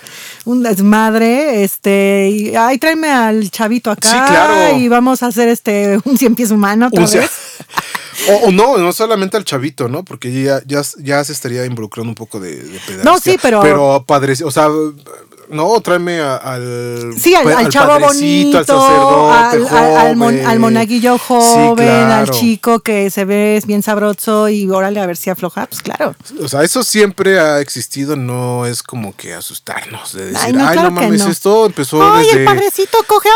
Un 0.46 0.62
desmadre, 0.62 1.64
este, 1.64 2.28
y, 2.30 2.54
ay, 2.56 2.78
tráeme 2.78 3.08
al 3.10 3.50
chavito 3.50 3.90
acá 3.90 4.08
Sí, 4.08 4.16
claro. 4.32 4.76
y 4.78 4.88
vamos 4.88 5.22
a 5.22 5.28
hacer 5.28 5.48
este 5.48 5.98
un 6.04 6.18
cien 6.18 6.34
pies 6.34 6.50
humano 6.50 6.88
otra 6.88 7.04
O 7.04 7.06
sea, 7.06 7.22
vez. 7.22 7.30
o, 8.28 8.48
o 8.48 8.52
no, 8.52 8.76
no 8.76 8.92
solamente 8.92 9.36
al 9.38 9.44
chavito, 9.44 9.88
¿no? 9.88 10.04
Porque 10.04 10.30
ya, 10.42 10.60
ya, 10.66 10.82
ya 10.98 11.24
se 11.24 11.32
estaría 11.32 11.64
involucrando 11.64 12.10
un 12.10 12.14
poco 12.14 12.40
de, 12.40 12.56
de. 12.62 12.80
No, 13.04 13.18
sí, 13.18 13.38
pero- 13.40 13.60
Pero 13.62 14.04
padre, 14.06 14.34
o 14.44 14.50
sea, 14.50 14.68
No, 15.48 15.80
tráeme 15.80 16.20
a- 16.20 16.36
al. 16.36 17.14
Sí, 17.18 17.34
al, 17.34 17.50
al 17.52 17.68
chavo 17.68 17.98
bonito, 18.00 18.58
al 18.58 18.66
sacerdote, 18.66 19.76
al 19.76 20.16
mon- 20.16 20.32
joven. 20.34 20.46
al 20.46 20.58
monaguillo 20.58 21.14
Sí, 21.18 21.24
joven, 21.26 21.88
al 21.88 22.30
chico 22.30 22.80
que 22.80 23.10
se 23.10 23.24
ve 23.24 23.62
bien 23.66 23.82
sabroso 23.82 24.48
y 24.48 24.68
órale 24.70 25.00
a 25.00 25.06
ver 25.06 25.16
si 25.16 25.30
afloja, 25.30 25.66
pues 25.66 25.82
claro. 25.82 26.14
O 26.42 26.48
sea, 26.48 26.62
eso 26.62 26.82
siempre 26.82 27.38
ha 27.38 27.60
existido, 27.60 28.16
no 28.16 28.66
es 28.66 28.82
como 28.82 29.14
que 29.16 29.34
asustarnos 29.34 30.12
de 30.14 30.26
decir, 30.26 30.38
Ay, 30.40 30.46
ay, 30.46 30.52
no, 30.52 30.64
no, 30.64 30.72
claro 30.72 30.88
que 30.88 30.94
mames, 30.94 31.24
no. 31.24 31.30
esto 31.30 31.66
empezó 31.66 32.02
¡Ay, 32.14 32.26
desde. 32.26 32.38
el 32.40 32.44
padrecito 32.46 32.98
coge! 33.06 33.28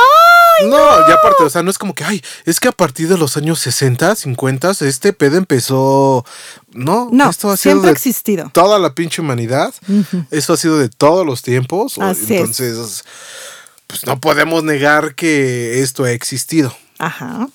¡Ay! 0.60 0.68
No, 0.68 0.76
ya 1.08 1.14
aparte, 1.14 1.44
o 1.44 1.50
sea, 1.50 1.62
no 1.62 1.70
es 1.70 1.78
como 1.78 1.94
que, 1.94 2.04
ay, 2.04 2.22
es 2.44 2.58
que 2.60 2.68
a 2.68 2.72
partir 2.72 3.08
de 3.08 3.18
los 3.18 3.36
años 3.36 3.58
60, 3.60 4.14
50, 4.16 4.70
este 4.80 5.12
pedo 5.12 5.36
empezó. 5.36 6.24
No, 6.70 7.08
No, 7.10 7.30
esto 7.30 7.48
ha 7.50 7.56
sido 7.56 7.72
siempre 7.72 7.90
ha 7.90 7.92
existido. 7.92 8.50
toda 8.52 8.78
la 8.78 8.92
pinche 8.94 9.22
humanidad. 9.22 9.72
Eso 10.30 10.52
ha 10.52 10.56
sido 10.56 10.78
de 10.78 10.88
todos 10.90 11.24
los 11.24 11.42
tiempos. 11.42 11.97
Así 12.00 12.34
es. 12.34 12.40
entonces, 12.40 13.04
pues 13.86 14.06
no 14.06 14.20
podemos 14.20 14.62
negar 14.64 15.14
que 15.14 15.82
esto 15.82 16.04
ha 16.04 16.12
existido. 16.12 16.76
Ajá. 16.98 17.48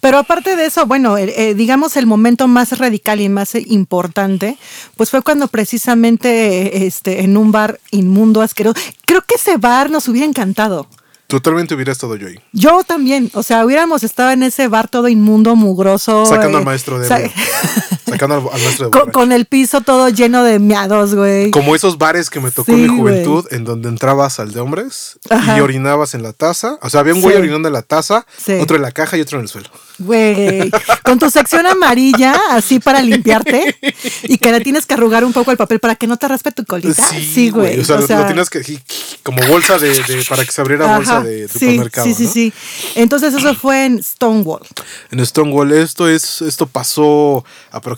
Pero 0.00 0.18
aparte 0.18 0.56
de 0.56 0.66
eso, 0.66 0.86
bueno, 0.86 1.18
eh, 1.18 1.32
eh, 1.36 1.54
digamos 1.54 1.96
el 1.96 2.06
momento 2.06 2.48
más 2.48 2.78
radical 2.78 3.20
y 3.20 3.28
más 3.28 3.54
importante, 3.54 4.56
pues 4.96 5.10
fue 5.10 5.22
cuando 5.22 5.48
precisamente 5.48 6.86
este, 6.86 7.22
en 7.22 7.36
un 7.36 7.52
bar 7.52 7.78
inmundo, 7.90 8.42
asqueroso, 8.42 8.80
creo 9.04 9.22
que 9.22 9.34
ese 9.34 9.56
bar 9.56 9.90
nos 9.90 10.08
hubiera 10.08 10.26
encantado. 10.26 10.88
Totalmente 11.26 11.74
hubiera 11.74 11.92
estado 11.92 12.14
yo 12.16 12.28
ahí. 12.28 12.36
Yo 12.52 12.84
también, 12.84 13.30
o 13.34 13.42
sea, 13.42 13.64
hubiéramos 13.64 14.04
estado 14.04 14.30
en 14.30 14.44
ese 14.44 14.68
bar 14.68 14.88
todo 14.88 15.08
inmundo, 15.08 15.56
mugroso. 15.56 16.24
Sacando 16.24 16.58
eh, 16.58 16.60
al 16.60 16.64
maestro 16.64 16.98
de. 17.00 17.08
Sacando 18.06 18.36
al, 18.36 18.40
al 18.42 18.62
maestro 18.62 18.84
de 18.86 18.90
con, 18.92 19.10
con 19.10 19.32
el 19.32 19.46
piso 19.46 19.80
todo 19.80 20.08
lleno 20.08 20.44
de 20.44 20.58
miados, 20.58 21.14
güey. 21.14 21.50
Como 21.50 21.74
esos 21.74 21.98
bares 21.98 22.30
que 22.30 22.40
me 22.40 22.50
tocó 22.50 22.72
Sí, 22.72 22.72
en 22.72 22.82
mi 22.82 22.86
güey. 23.00 23.24
juventud, 23.24 23.46
en 23.50 23.64
donde 23.64 23.88
entrabas 23.88 24.38
al 24.38 24.52
de 24.52 24.60
hombres 24.60 25.18
Ajá. 25.28 25.58
y 25.58 25.60
orinabas 25.60 26.14
en 26.14 26.22
la 26.22 26.32
taza. 26.32 26.78
O 26.82 26.90
sea, 26.90 27.00
había 27.00 27.14
un 27.14 27.20
güey 27.20 27.34
Sí. 27.34 27.40
orinando 27.40 27.68
en 27.68 27.74
la 27.74 27.82
taza, 27.82 28.24
Sí. 28.44 28.52
otro 28.54 28.76
en 28.76 28.82
la 28.82 28.92
caja 28.92 29.16
y 29.16 29.20
otro 29.20 29.38
en 29.38 29.42
el 29.44 29.48
suelo. 29.48 29.68
Güey, 29.98 30.70
con 31.04 31.18
tu 31.18 31.30
sección 31.30 31.66
amarilla, 31.66 32.38
así 32.50 32.78
para 32.80 33.00
limpiarte, 33.02 33.76
y 34.24 34.36
que 34.38 34.52
le 34.52 34.60
tienes 34.60 34.84
que 34.86 34.92
arrugar 34.94 35.24
un 35.24 35.32
poco 35.32 35.50
el 35.50 35.56
papel 35.56 35.80
para 35.80 35.94
que 35.96 36.06
no 36.06 36.16
te 36.18 36.28
raspe 36.28 36.52
tu 36.52 36.64
colita. 36.66 37.02
Sí, 37.08 37.48
güey. 37.50 37.80
O 37.80 37.84
sea, 37.84 37.96
lo, 37.96 38.06
lo 38.06 38.26
tienes 38.26 38.50
que 38.50 38.78
como 39.22 39.42
bolsa 39.46 39.78
de, 39.78 39.88
de- 39.88 40.24
para 40.28 40.44
que 40.44 40.52
se 40.52 40.60
abriera 40.60 40.96
bolsa 40.96 41.22
de 41.22 41.48
supermercado. 41.48 42.06
Sí, 42.06 42.14
sí, 42.14 42.24
¿no? 42.24 42.30
sí. 42.30 42.52
Entonces 42.94 43.34
eso 43.34 43.54
fue 43.54 43.86
en 43.86 44.02
Stonewall. 44.02 44.62
En 45.10 45.24
Stonewall 45.24 45.72
esto 45.72 46.08
es 46.08 46.42
esto 46.42 46.66
pasó 46.66 47.44
aproximadamente 47.70 47.95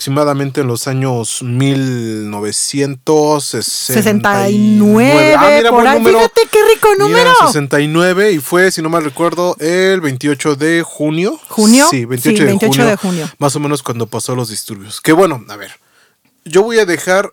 en 0.60 0.66
los 0.66 0.86
años 0.86 1.42
1969. 1.42 3.62
69, 3.62 5.34
Ah, 5.36 5.50
mira, 5.56 5.70
por 5.70 5.86
ahí. 5.86 5.98
número. 5.98 6.18
Fíjate 6.18 6.40
qué 6.50 6.58
rico 6.74 6.88
Mira, 6.94 7.04
número. 7.08 7.32
69 7.46 8.32
y 8.32 8.38
fue, 8.38 8.70
si 8.70 8.82
no 8.82 8.88
mal 8.88 9.04
recuerdo, 9.04 9.56
el 9.58 10.00
28 10.00 10.56
de 10.56 10.82
junio. 10.82 11.38
¿Junio? 11.48 11.86
Sí, 11.90 12.04
28, 12.04 12.36
Sí, 12.36 12.40
de, 12.40 12.46
28 12.46 12.72
junio, 12.72 12.86
de 12.90 12.96
junio. 12.96 13.30
Más 13.38 13.56
o 13.56 13.60
menos 13.60 13.82
cuando 13.82 14.06
pasó 14.06 14.34
los 14.34 14.48
disturbios. 14.48 15.00
Que 15.00 15.12
bueno, 15.12 15.44
a 15.48 15.56
ver. 15.56 15.72
Yo 16.44 16.62
voy 16.62 16.78
a 16.78 16.86
dejar. 16.86 17.32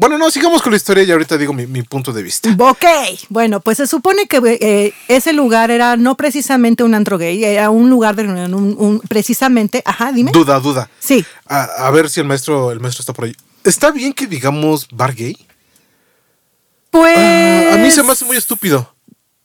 Bueno, 0.00 0.16
no, 0.16 0.30
sigamos 0.30 0.62
con 0.62 0.72
la 0.72 0.78
historia 0.78 1.02
y 1.04 1.10
ahorita 1.10 1.36
digo 1.36 1.52
mi, 1.52 1.66
mi 1.66 1.82
punto 1.82 2.10
de 2.10 2.22
vista. 2.22 2.48
Ok, 2.58 2.84
bueno, 3.28 3.60
pues 3.60 3.76
se 3.76 3.86
supone 3.86 4.26
que 4.26 4.40
eh, 4.58 4.94
ese 5.08 5.34
lugar 5.34 5.70
era 5.70 5.98
no 5.98 6.14
precisamente 6.16 6.82
un 6.82 6.94
antro 6.94 7.18
gay, 7.18 7.44
era 7.44 7.68
un 7.68 7.90
lugar 7.90 8.16
de 8.16 8.22
reunión, 8.22 8.54
un, 8.54 8.74
un- 8.78 9.00
precisamente, 9.00 9.82
ajá, 9.84 10.10
dime. 10.10 10.30
Duda, 10.32 10.58
duda. 10.58 10.88
Sí. 10.98 11.22
A, 11.44 11.64
a 11.86 11.90
ver 11.90 12.08
si 12.08 12.18
el 12.18 12.26
maestro, 12.26 12.72
el 12.72 12.80
maestro 12.80 13.02
está 13.02 13.12
por 13.12 13.26
ahí. 13.26 13.36
¿Está 13.62 13.90
bien 13.90 14.14
que 14.14 14.26
digamos 14.26 14.88
bar 14.90 15.14
gay? 15.14 15.36
Pues. 16.90 17.14
Ah, 17.18 17.74
a 17.74 17.76
mí 17.76 17.90
se 17.90 18.02
me 18.02 18.12
hace 18.12 18.24
muy 18.24 18.38
estúpido. 18.38 18.90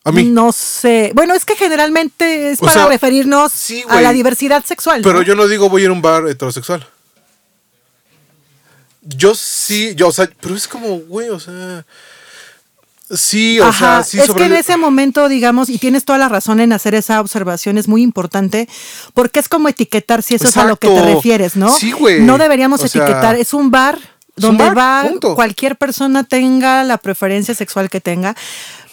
A 0.06 0.12
mí. 0.14 0.24
No 0.24 0.54
sé. 0.54 1.12
Bueno, 1.16 1.34
es 1.34 1.44
que 1.44 1.58
generalmente 1.58 2.52
es 2.52 2.60
O 2.62 2.66
para 2.66 2.74
sea, 2.74 2.88
referirnos 2.88 3.52
sí, 3.52 3.84
a 3.90 4.00
la 4.00 4.14
diversidad 4.14 4.64
sexual. 4.64 5.02
Pero 5.04 5.16
¿no? 5.16 5.22
yo 5.24 5.36
no 5.36 5.48
digo 5.50 5.68
voy 5.70 5.82
a 5.82 5.86
ir 5.86 5.90
a 5.90 5.94
un 5.94 6.02
bar 6.02 6.28
heterosexual. 6.30 6.88
Yo 9.06 9.36
sí, 9.36 9.94
yo, 9.96 10.08
o 10.08 10.12
sea, 10.12 10.30
pero 10.42 10.56
es 10.56 10.68
como, 10.68 10.98
güey, 11.00 11.30
o 11.30 11.40
sea. 11.40 11.86
Sí, 13.12 13.60
o 13.60 13.66
Ajá, 13.66 13.98
sea, 13.98 14.04
sí 14.04 14.20
es 14.20 14.26
sobre. 14.26 14.40
que 14.40 14.46
en 14.48 14.54
ese 14.56 14.78
momento, 14.78 15.30
digamos, 15.30 15.70
y 15.70 15.78
tienes 15.78 16.06
toda 16.06 16.18
la 16.18 16.28
razón 16.28 16.60
en 16.60 16.74
hacer 16.74 16.96
esa 16.96 17.22
observación, 17.22 17.78
es 17.78 17.88
muy 17.88 18.02
importante, 18.02 18.68
porque 19.14 19.40
es 19.40 19.48
como 19.48 19.70
etiquetar 19.70 20.24
si 20.24 20.34
eso 20.34 20.48
es 20.48 20.58
a 20.58 20.66
lo 20.66 20.78
que 20.78 20.88
te 20.88 21.14
refieres, 21.14 21.56
¿no? 21.56 21.70
Sí, 21.70 21.92
güey. 21.92 22.22
No 22.22 22.40
deberíamos 22.40 22.82
O 22.82 22.88
sea, 22.88 23.04
etiquetar, 23.04 23.36
es 23.36 23.54
un 23.54 23.70
bar 23.70 24.00
un 24.38 24.42
donde 24.42 24.64
bar, 24.66 24.78
va 24.78 25.10
punto. 25.10 25.36
cualquier 25.36 25.76
persona 25.76 26.24
tenga 26.24 26.84
la 26.84 26.98
preferencia 26.98 27.54
sexual 27.54 27.92
que 27.92 28.02
tenga. 28.02 28.36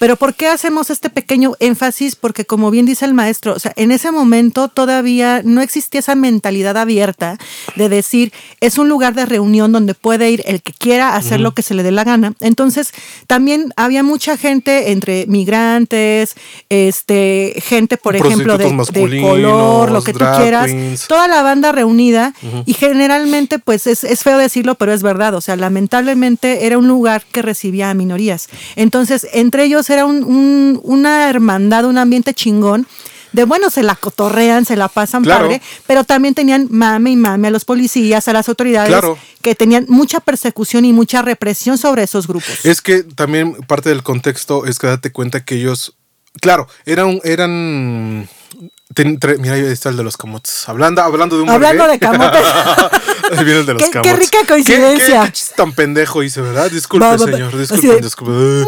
Pero 0.02 0.16
¿por 0.16 0.34
qué 0.34 0.48
hacemos 0.48 0.90
este 0.90 1.10
pequeño 1.10 1.52
énfasis? 1.60 2.16
Porque 2.16 2.44
como 2.44 2.72
bien 2.72 2.86
dice 2.86 3.04
el 3.04 3.14
maestro, 3.14 3.54
o 3.54 3.58
sea, 3.60 3.72
en 3.76 3.92
ese 3.92 4.10
momento 4.10 4.66
todavía 4.66 5.42
no 5.44 5.60
existía 5.60 6.00
esa 6.00 6.16
mentalidad 6.16 6.76
abierta 6.76 7.38
de 7.76 7.88
decir, 7.88 8.32
es 8.58 8.78
un 8.78 8.88
lugar 8.88 9.14
de 9.14 9.26
reunión 9.26 9.70
donde 9.70 9.94
puede 9.94 10.28
ir 10.28 10.42
el 10.44 10.60
que 10.60 10.72
quiera 10.72 11.14
hacer 11.14 11.38
lo 11.38 11.52
que 11.52 11.62
se 11.62 11.74
le 11.74 11.84
dé 11.84 11.92
la 11.92 12.02
gana. 12.02 12.34
Entonces, 12.40 12.92
también 13.28 13.72
había 13.76 14.02
mucha 14.02 14.36
gente 14.36 14.90
entre 14.90 15.24
migrantes, 15.28 16.34
este, 16.68 17.54
gente, 17.64 17.96
por 17.96 18.16
ejemplo, 18.16 18.58
de, 18.58 18.74
color, 19.20 19.92
lo 19.92 20.02
que 20.02 20.14
tú 20.14 20.24
quieras, 20.36 20.66
queens. 20.66 21.06
toda 21.06 21.28
la 21.28 21.42
banda 21.42 21.70
reunida 21.70 22.34
y 22.66 22.74
generalmente, 22.74 23.60
pues 23.60 23.86
es, 23.86 24.02
es 24.02 24.24
feo 24.24 24.38
decirlo, 24.38 24.74
pero 24.74 24.92
es 24.92 25.04
verdad, 25.04 25.36
o 25.36 25.40
sea, 25.40 25.54
lamentablemente 25.54 26.66
era 26.66 26.76
un 26.76 26.88
lugar 26.88 27.22
que 27.30 27.40
recibía 27.40 27.88
a 27.88 27.94
minorías. 27.94 28.48
Entonces, 28.74 29.28
entre 29.32 29.62
ellos 29.62 29.91
era 29.92 30.06
un- 30.06 30.24
un- 30.24 30.80
una 30.82 31.28
hermandad, 31.30 31.84
un 31.84 31.98
ambiente 31.98 32.34
chingón. 32.34 32.86
De 33.32 33.44
bueno, 33.44 33.70
se 33.70 33.82
la 33.82 33.94
cotorrean, 33.94 34.66
se 34.66 34.76
la 34.76 34.88
pasan 34.88 35.22
Claro. 35.22 35.44
padre, 35.46 35.62
pero 35.86 36.04
también 36.04 36.34
tenían 36.34 36.66
mame 36.70 37.12
y 37.12 37.16
mame 37.16 37.48
a 37.48 37.50
los 37.50 37.64
policías, 37.64 38.28
a 38.28 38.32
las 38.34 38.46
autoridades, 38.50 38.90
Claro. 38.90 39.16
que 39.40 39.54
tenían 39.54 39.86
mucha 39.88 40.20
persecución 40.20 40.84
y 40.84 40.92
mucha 40.92 41.22
represión 41.22 41.78
sobre 41.78 42.02
esos 42.02 42.26
grupos. 42.28 42.62
Es 42.66 42.82
que 42.82 43.02
también 43.02 43.54
parte 43.66 43.88
del 43.88 44.02
contexto 44.02 44.66
es 44.66 44.78
que 44.78 44.86
date 44.88 45.12
cuenta 45.12 45.42
que 45.46 45.54
ellos, 45.54 45.94
claro, 46.42 46.68
eran, 46.84 47.20
eran, 47.24 48.28
ten- 48.94 49.18
tre- 49.18 49.38
mira, 49.38 49.54
ahí 49.54 49.64
está 49.66 49.88
el 49.88 49.96
de 49.96 50.02
los 50.04 50.16
camotes, 50.16 50.68
hablando, 50.68 51.02
hablando 51.02 51.36
de 51.36 51.42
un 51.42 51.50
Hablando 51.50 51.86
de 51.88 51.98
camotes. 51.98 52.42
Ahí 53.32 53.44
viene 53.44 53.60
el 53.60 53.66
de 53.66 53.72
los 53.74 53.82
Qué- 53.82 53.88
qué 53.88 53.92
camotes. 54.02 54.18
rica 54.18 54.38
coincidencia. 54.46 55.20
¿Qué, 55.20 55.26
qué 55.26 55.32
chiste 55.32 55.54
tan 55.56 55.72
pendejo 55.72 56.22
hice, 56.22 56.42
¿verdad? 56.42 56.70
Disculpe, 56.70 57.06
Va, 57.06 57.16
va, 57.16 57.24
señor, 57.24 57.56
disculpe, 57.56 58.00
disculpe. 58.02 58.64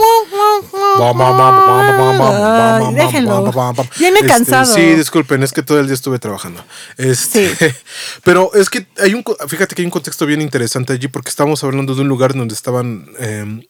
Déjenlo. 2.94 3.52
Viene 3.98 4.20
Este, 4.20 4.28
cansado. 4.28 4.72
Sí, 4.74 4.80
disculpen, 4.94 5.42
es 5.42 5.52
que 5.52 5.62
todo 5.62 5.80
el 5.80 5.86
día 5.86 5.94
estuve 5.94 6.18
trabajando. 6.18 6.64
Este, 6.96 7.54
Sí. 7.54 7.66
Pero 8.24 8.52
es 8.54 8.70
que 8.70 8.86
hay 9.02 9.12
un, 9.14 9.24
fíjate 9.48 9.74
que 9.74 9.82
hay 9.82 9.86
un 9.86 9.90
contexto 9.90 10.24
bien 10.26 10.40
interesante 10.40 10.92
allí 10.92 11.08
porque 11.08 11.28
estamos 11.30 11.62
hablando 11.64 11.94
de 11.94 12.00
un 12.02 12.08
lugar 12.08 12.34
donde 12.34 12.54
estaban 12.54 13.06
eh, 13.18 13.66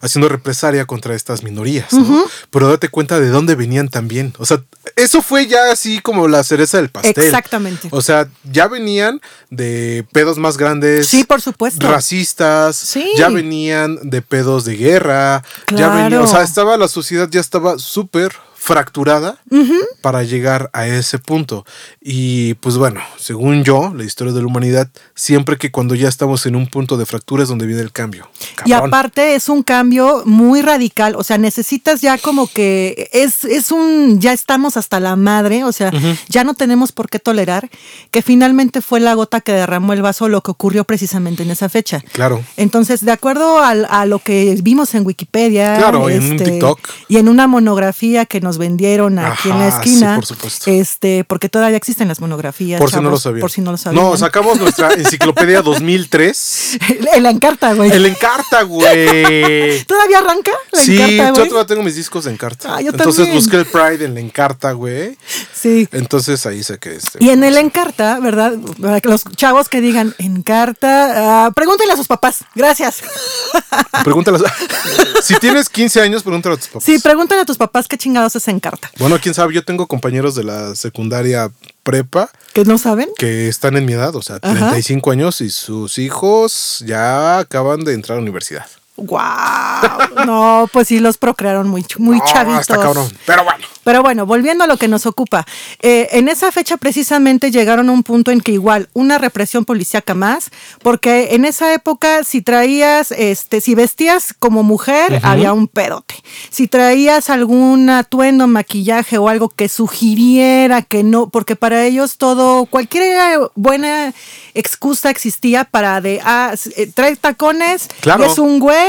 haciendo 0.00 0.28
represalia 0.28 0.84
contra 0.84 1.14
estas 1.14 1.42
minorías, 1.42 1.92
¿no? 1.92 2.24
Pero 2.50 2.68
date 2.68 2.88
cuenta 2.88 3.18
de 3.20 3.28
dónde 3.28 3.54
venían 3.54 3.88
también. 3.88 4.32
O 4.38 4.46
sea, 4.46 4.62
eso 4.96 5.22
fue 5.22 5.46
ya 5.46 5.70
así 5.72 6.00
como 6.00 6.28
la 6.28 6.44
cereza 6.44 6.78
del 6.78 6.88
pastel. 6.88 7.24
Exactamente. 7.24 7.88
O 7.90 8.00
sea, 8.02 8.28
ya 8.44 8.68
venían 8.68 9.20
de 9.50 10.06
pedos 10.12 10.38
más 10.38 10.56
grandes. 10.56 11.08
Sí, 11.08 11.24
por 11.24 11.40
supuesto. 11.40 11.88
Racistas. 11.90 12.76
Sí. 12.76 13.10
Ya 13.16 13.28
venían 13.28 13.98
de 14.02 14.22
pedos 14.22 14.64
de 14.64 14.76
guerra. 14.76 15.42
Ya 15.70 15.76
Claro. 15.76 15.94
venía, 16.04 16.20
o 16.20 16.26
sea, 16.26 16.42
estaba 16.42 16.76
la 16.76 16.88
sociedad 16.88 17.28
ya 17.30 17.40
estaba 17.40 17.78
súper 17.78 18.32
fracturada 18.66 19.38
para 20.00 20.24
llegar 20.24 20.70
a 20.72 20.86
ese 20.88 21.20
punto. 21.20 21.64
Y 22.00 22.54
pues 22.54 22.76
bueno, 22.76 23.00
según 23.16 23.62
yo, 23.62 23.92
la 23.96 24.02
historia 24.02 24.32
de 24.32 24.40
la 24.40 24.46
humanidad, 24.48 24.90
siempre 25.14 25.56
que 25.56 25.70
cuando 25.70 25.94
ya 25.94 26.08
estamos 26.08 26.46
en 26.46 26.56
un 26.56 26.66
punto 26.66 26.96
de 26.96 27.06
fractura 27.06 27.44
es 27.44 27.48
donde 27.48 27.64
viene 27.66 27.80
el 27.82 27.92
cambio. 27.92 28.28
Y 28.64 28.72
aparte 28.72 29.36
es 29.36 29.48
un 29.48 29.62
cambio 29.62 30.22
muy 30.26 30.62
radical, 30.62 31.14
o 31.14 31.22
sea, 31.22 31.38
necesitas 31.38 32.00
ya 32.00 32.18
como 32.18 32.48
que 32.48 33.08
es, 33.12 33.44
es 33.44 33.70
un, 33.70 34.20
ya 34.20 34.32
estamos 34.32 34.76
hasta 34.76 34.98
la 34.98 35.14
madre, 35.14 35.62
o 35.62 35.70
sea, 35.70 35.92
ya 36.28 36.42
no 36.42 36.54
tenemos 36.54 36.90
por 36.90 37.08
qué 37.08 37.20
tolerar, 37.20 37.70
que 38.10 38.20
finalmente 38.20 38.80
fue 38.82 38.98
la 38.98 39.14
gota 39.14 39.40
que 39.40 39.52
derramó 39.52 39.92
el 39.92 40.02
vaso 40.02 40.28
lo 40.28 40.40
que 40.42 40.50
ocurrió 40.50 40.82
precisamente 40.82 41.44
en 41.44 41.50
esa 41.52 41.68
fecha. 41.68 42.00
Claro. 42.12 42.42
Entonces, 42.56 43.04
de 43.04 43.12
acuerdo 43.12 43.60
al- 43.62 43.86
a, 43.90 44.06
lo 44.06 44.18
que 44.18 44.58
vimos 44.60 44.92
en 44.96 45.06
Wikipedia 45.06 45.76
Claro, 45.78 46.10
en 46.10 46.32
un 46.32 46.36
TikTok. 46.36 46.80
y 47.08 47.18
en 47.18 47.28
una 47.28 47.46
monografía 47.46 48.26
que 48.26 48.40
nos 48.40 48.55
nos 48.56 48.58
vendieron 48.58 49.18
aquí 49.18 49.50
en 49.50 49.58
la 49.58 49.70
sí, 49.70 49.76
esquina. 49.76 50.14
por 50.16 50.26
supuesto. 50.26 50.70
Este, 50.70 51.24
porque 51.24 51.48
todavía 51.48 51.76
existen 51.76 52.08
las 52.08 52.20
monografías. 52.20 52.80
Por 52.80 52.90
si 52.90 53.00
no 53.00 53.10
lo 53.10 53.18
sabían. 53.18 53.40
Por 53.40 53.50
si 53.50 53.60
no 53.60 53.70
lo 53.72 53.76
sabían. 53.76 54.02
No, 54.02 54.16
sacamos 54.16 54.58
nuestra 54.58 54.92
enciclopedia 54.96 55.62
2003. 55.62 56.78
El 57.14 57.26
Encarta, 57.26 57.74
güey. 57.74 57.90
El 57.90 58.06
Encarta, 58.06 58.62
güey. 58.62 59.84
¿Todavía 59.86 60.18
arranca? 60.18 60.52
La 60.72 60.80
Sí, 60.80 60.96
Encarta, 61.00 61.40
yo 61.40 61.48
todavía 61.48 61.66
tengo 61.66 61.82
mis 61.82 61.96
discos 61.96 62.24
de 62.24 62.32
Encarta. 62.32 62.76
Ah, 62.76 62.80
yo 62.80 62.90
Entonces 62.90 63.16
también. 63.26 63.36
busqué 63.36 63.56
el 63.56 63.66
Pride 63.66 64.04
en 64.04 64.14
la 64.14 64.20
Encarta, 64.20 64.72
güey. 64.72 65.18
Sí. 65.52 65.88
Entonces 65.92 66.44
ahí 66.46 66.62
saqué 66.62 66.96
este. 66.96 67.22
Y 67.22 67.30
en 67.30 67.44
el 67.44 67.56
Encarta, 67.58 68.18
¿verdad? 68.20 68.54
Para 68.80 69.00
que 69.00 69.08
los 69.08 69.24
chavos 69.36 69.68
que 69.68 69.80
digan 69.80 70.14
Encarta, 70.18 71.46
ah, 71.46 71.50
pregúntenle 71.54 71.92
a 71.92 71.96
sus 71.96 72.06
papás. 72.06 72.44
Gracias. 72.54 73.02
Pregúntale. 74.04 74.38
si 75.22 75.34
tienes 75.36 75.68
15 75.68 76.00
años, 76.00 76.22
pregúntale 76.22 76.54
a 76.54 76.58
tus 76.58 76.68
papás. 76.68 76.84
Sí, 76.84 76.98
pregúntale 76.98 77.42
a 77.42 77.44
tus 77.44 77.58
papás 77.58 77.88
qué 77.88 77.98
chingados 77.98 78.35
es 78.36 78.48
Encarta. 78.48 78.90
Bueno, 78.98 79.18
quién 79.20 79.34
sabe, 79.34 79.54
yo 79.54 79.64
tengo 79.64 79.86
compañeros 79.86 80.34
de 80.34 80.44
la 80.44 80.74
secundaria 80.74 81.50
prepa 81.82 82.30
¿Que 82.52 82.64
no 82.64 82.78
saben? 82.78 83.08
que 83.18 83.48
están 83.48 83.76
en 83.76 83.84
mi 83.84 83.92
edad, 83.92 84.14
o 84.16 84.22
sea, 84.22 84.36
Ajá. 84.42 84.54
35 84.70 85.10
años 85.10 85.40
y 85.40 85.50
sus 85.50 85.98
hijos 85.98 86.82
ya 86.86 87.38
acaban 87.38 87.84
de 87.84 87.94
entrar 87.94 88.14
a 88.16 88.20
la 88.20 88.22
universidad. 88.22 88.66
¡Guau! 88.96 89.86
No, 90.26 90.68
pues 90.72 90.88
sí 90.88 90.98
los 90.98 91.18
procrearon 91.18 91.68
muy, 91.68 91.84
muy 91.98 92.18
No, 92.18 92.24
chavitos. 92.24 92.60
está 92.62 92.78
cabrón. 92.80 93.08
Pero 93.26 93.44
bueno. 93.44 93.64
Pero 93.84 94.02
bueno, 94.02 94.26
volviendo 94.26 94.64
a 94.64 94.66
lo 94.66 94.76
que 94.78 94.88
nos 94.88 95.06
ocupa. 95.06 95.44
eh, 95.80 96.08
en 96.12 96.28
esa 96.28 96.50
fecha 96.50 96.76
precisamente 96.76 97.50
llegaron 97.52 97.88
a 97.88 97.92
un 97.92 98.02
punto 98.02 98.30
en 98.32 98.40
que 98.40 98.50
igual 98.52 98.88
una 98.94 99.18
represión 99.18 99.64
policíaca 99.64 100.14
más, 100.14 100.50
porque 100.82 101.28
en 101.34 101.44
esa 101.44 101.72
época 101.72 102.24
si 102.24 102.40
traías, 102.42 103.12
este, 103.12 103.60
si 103.60 103.74
vestías 103.76 104.34
como 104.38 104.62
mujer, 104.64 105.20
había 105.22 105.52
un 105.52 105.68
pedote. 105.68 106.14
Si 106.50 106.66
traías 106.66 107.30
algún 107.30 107.88
atuendo, 107.90 108.46
maquillaje 108.48 109.18
o 109.18 109.28
algo 109.28 109.48
que 109.50 109.68
sugiriera 109.68 110.82
que 110.82 111.04
no, 111.04 111.28
porque 111.28 111.54
para 111.56 111.84
ellos 111.84 112.16
todo, 112.16 112.66
cualquier 112.66 113.38
buena 113.54 114.12
excusa 114.54 115.10
existía 115.10 115.64
para 115.64 116.00
de, 116.00 116.20
ah, 116.24 116.54
eh, 116.76 116.90
trae 116.92 117.14
tacones, 117.16 117.88
Claro. 118.00 118.24
es 118.24 118.38
un 118.38 118.58
güey, 118.58 118.85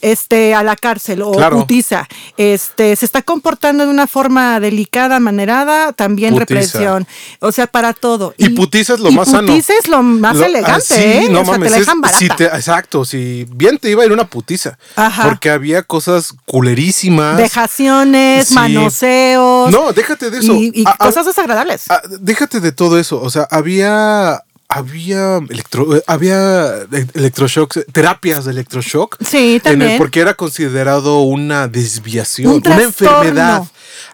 este, 0.00 0.52
a 0.54 0.62
la 0.64 0.74
cárcel 0.74 1.22
o 1.22 1.30
Claro. 1.32 1.60
putiza. 1.60 2.08
Este, 2.36 2.96
se 2.96 3.04
está 3.04 3.22
comportando 3.22 3.84
de 3.84 3.90
una 3.90 4.06
forma 4.08 4.58
delicada, 4.58 5.20
manerada, 5.20 5.92
también 5.92 6.34
Putiza. 6.34 6.40
represión. 6.54 7.06
O 7.40 7.52
sea, 7.52 7.66
para 7.68 7.92
todo. 7.92 8.34
Y 8.36 8.48
putiza 8.50 8.94
es 8.94 9.00
lo 9.00 9.10
y 9.10 9.14
más 9.14 9.30
sano. 9.30 9.46
putiza 9.48 9.72
es 9.80 9.86
lo 9.88 10.02
más 10.02 10.36
Lo- 10.36 10.44
elegante, 10.46 10.94
ah, 10.94 11.02
¿eh? 11.22 11.28
no 11.30 11.42
o 11.42 11.44
sea, 11.44 11.52
mames. 11.54 11.68
te 11.68 11.70
la 11.74 11.78
dejan 11.80 12.00
barata. 12.00 12.18
si 12.18 12.28
te- 12.30 12.44
exacto, 12.46 13.04
si 13.04 13.46
bien 13.54 13.78
te 13.78 13.90
iba 13.90 14.02
a 14.02 14.06
ir 14.06 14.12
una 14.12 14.24
putiza. 14.28 14.76
Ajá. 14.96 15.22
Porque 15.24 15.50
había 15.50 15.82
cosas 15.84 16.34
culerísimas. 16.46 17.36
Vejaciones, 17.36 18.48
Sí. 18.48 18.54
manoseos. 18.54 19.70
No, 19.70 19.92
déjate 19.92 20.30
de 20.30 20.38
eso. 20.38 20.52
Y, 20.54 20.72
y 20.74 20.84
Ah, 20.86 20.96
ah, 20.98 21.06
cosas 21.06 21.26
desagradables. 21.26 21.84
déjate 22.20 22.60
de 22.60 22.72
todo 22.72 22.98
eso. 22.98 23.20
O 23.22 23.30
sea, 23.30 23.46
había. 23.50 24.42
Había 24.74 25.36
electro, 25.48 25.96
eh, 25.96 26.02
había 26.06 26.82
e- 26.92 27.06
electroshocks, 27.14 27.84
terapias 27.92 28.44
de 28.44 28.52
electroshock. 28.52 29.16
Sí, 29.24 29.36
en 29.38 29.52
el- 29.54 29.60
también. 29.62 29.98
porque 29.98 30.20
era 30.20 30.34
considerado 30.34 31.20
una 31.20 31.68
desviación, 31.68 32.52
Un 32.54 32.62
una 32.66 32.82
enfermedad. 32.82 33.62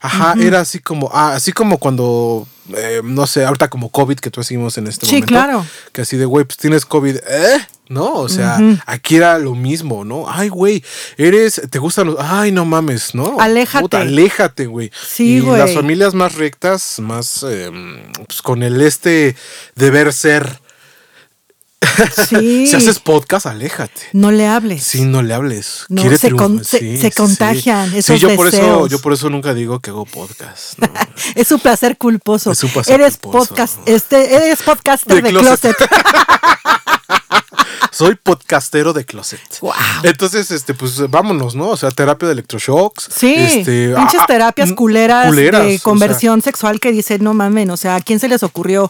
Ajá, 0.00 0.34
era 0.40 0.60
así 0.60 0.78
como, 0.80 1.10
ah, 1.12 1.34
así 1.34 1.52
como 1.52 1.78
cuando, 1.78 2.46
eh, 2.76 3.00
no 3.04 3.26
sé, 3.26 3.44
ahorita 3.44 3.68
como 3.68 3.90
COVID 3.90 4.18
que 4.18 4.30
tú 4.30 4.40
decimos 4.40 4.76
en 4.78 4.86
este 4.86 5.06
Sí, 5.06 5.12
momento. 5.16 5.26
claro. 5.28 5.66
Que 5.92 6.02
así 6.02 6.16
de, 6.16 6.24
güey, 6.24 6.44
pues 6.44 6.56
tienes 6.58 6.84
COVID, 6.84 7.16
¿eh? 7.16 7.66
No, 7.88 8.16
o 8.16 8.28
sea, 8.28 8.58
aquí 8.84 9.16
era 9.16 9.38
lo 9.38 9.54
mismo, 9.54 10.04
¿no? 10.04 10.26
Ay, 10.28 10.50
güey, 10.50 10.84
eres, 11.16 11.62
te 11.70 11.78
gustan 11.78 12.08
los, 12.08 12.16
ay, 12.18 12.52
no 12.52 12.66
mames, 12.66 13.14
¿no? 13.14 13.40
Aléjate. 13.40 13.80
Puta, 13.82 14.00
aléjate, 14.02 14.66
güey. 14.66 14.90
Sí, 15.06 15.36
y 15.36 15.40
güey. 15.40 15.58
las 15.58 15.72
familias 15.72 16.12
más 16.14 16.34
rectas, 16.34 16.98
más, 16.98 17.42
eh, 17.48 17.70
pues 18.26 18.42
con 18.42 18.62
el 18.62 18.82
este 18.82 19.34
deber 19.74 20.12
ser. 20.12 20.60
Sí. 22.28 22.66
si 22.66 22.76
haces 22.76 22.98
podcast, 23.00 23.46
aléjate. 23.46 24.00
No 24.12 24.30
le 24.30 24.46
hables. 24.46 24.82
Sí, 24.84 25.02
no 25.04 25.22
le 25.22 25.34
hables. 25.34 25.84
No, 25.88 26.02
Quiere 26.02 26.18
se 26.18 26.30
con- 26.30 26.64
se- 26.64 26.78
Sí, 26.78 26.96
se 26.98 27.08
sí. 27.10 27.16
contagian 27.16 27.90
Sí, 27.90 27.98
esos 27.98 28.20
yo 28.20 28.34
por 28.36 28.46
eso, 28.48 28.86
yo 28.86 29.00
por 29.00 29.12
eso 29.12 29.30
nunca 29.30 29.52
digo 29.54 29.80
que 29.80 29.90
hago 29.90 30.04
podcast. 30.06 30.78
¿no? 30.78 30.88
Es 31.34 31.48
su 31.48 31.58
placer 31.58 31.96
culposo. 31.98 32.52
Es 32.52 32.62
un 32.62 32.70
placer 32.70 33.00
eres 33.00 33.16
culposo. 33.16 33.48
podcast, 33.48 33.76
este, 33.86 34.34
eres 34.36 34.62
podcaster 34.62 35.16
De 35.16 35.22
de, 35.22 35.30
closet. 35.30 35.76
closet. 35.76 35.90
Soy 37.90 38.14
podcastero 38.14 38.92
de 38.92 39.04
closet. 39.04 39.40
Entonces, 40.04 40.50
este, 40.52 40.72
pues 40.74 41.10
vámonos, 41.10 41.56
¿no? 41.56 41.68
O 41.70 41.76
sea, 41.76 41.90
terapia 41.90 42.28
de 42.28 42.32
electroshocks. 42.34 43.08
Sí, 43.12 43.34
este, 43.34 43.92
pinches 43.96 44.20
ah, 44.20 44.24
ah, 44.24 44.26
terapias 44.26 44.70
mm, 44.70 44.74
culeras, 44.74 45.26
culeras, 45.26 45.62
o 45.62 45.64
de 45.64 45.70
sea, 45.78 45.82
conversión 45.82 46.40
sexual 46.42 46.78
que 46.78 46.92
dicen, 46.92 47.24
no 47.24 47.34
mamen, 47.34 47.70
o 47.70 47.76
sea, 47.76 47.96
¿a 47.96 48.00
quién 48.00 48.20
se 48.20 48.28
les 48.28 48.42
ocurrió? 48.44 48.88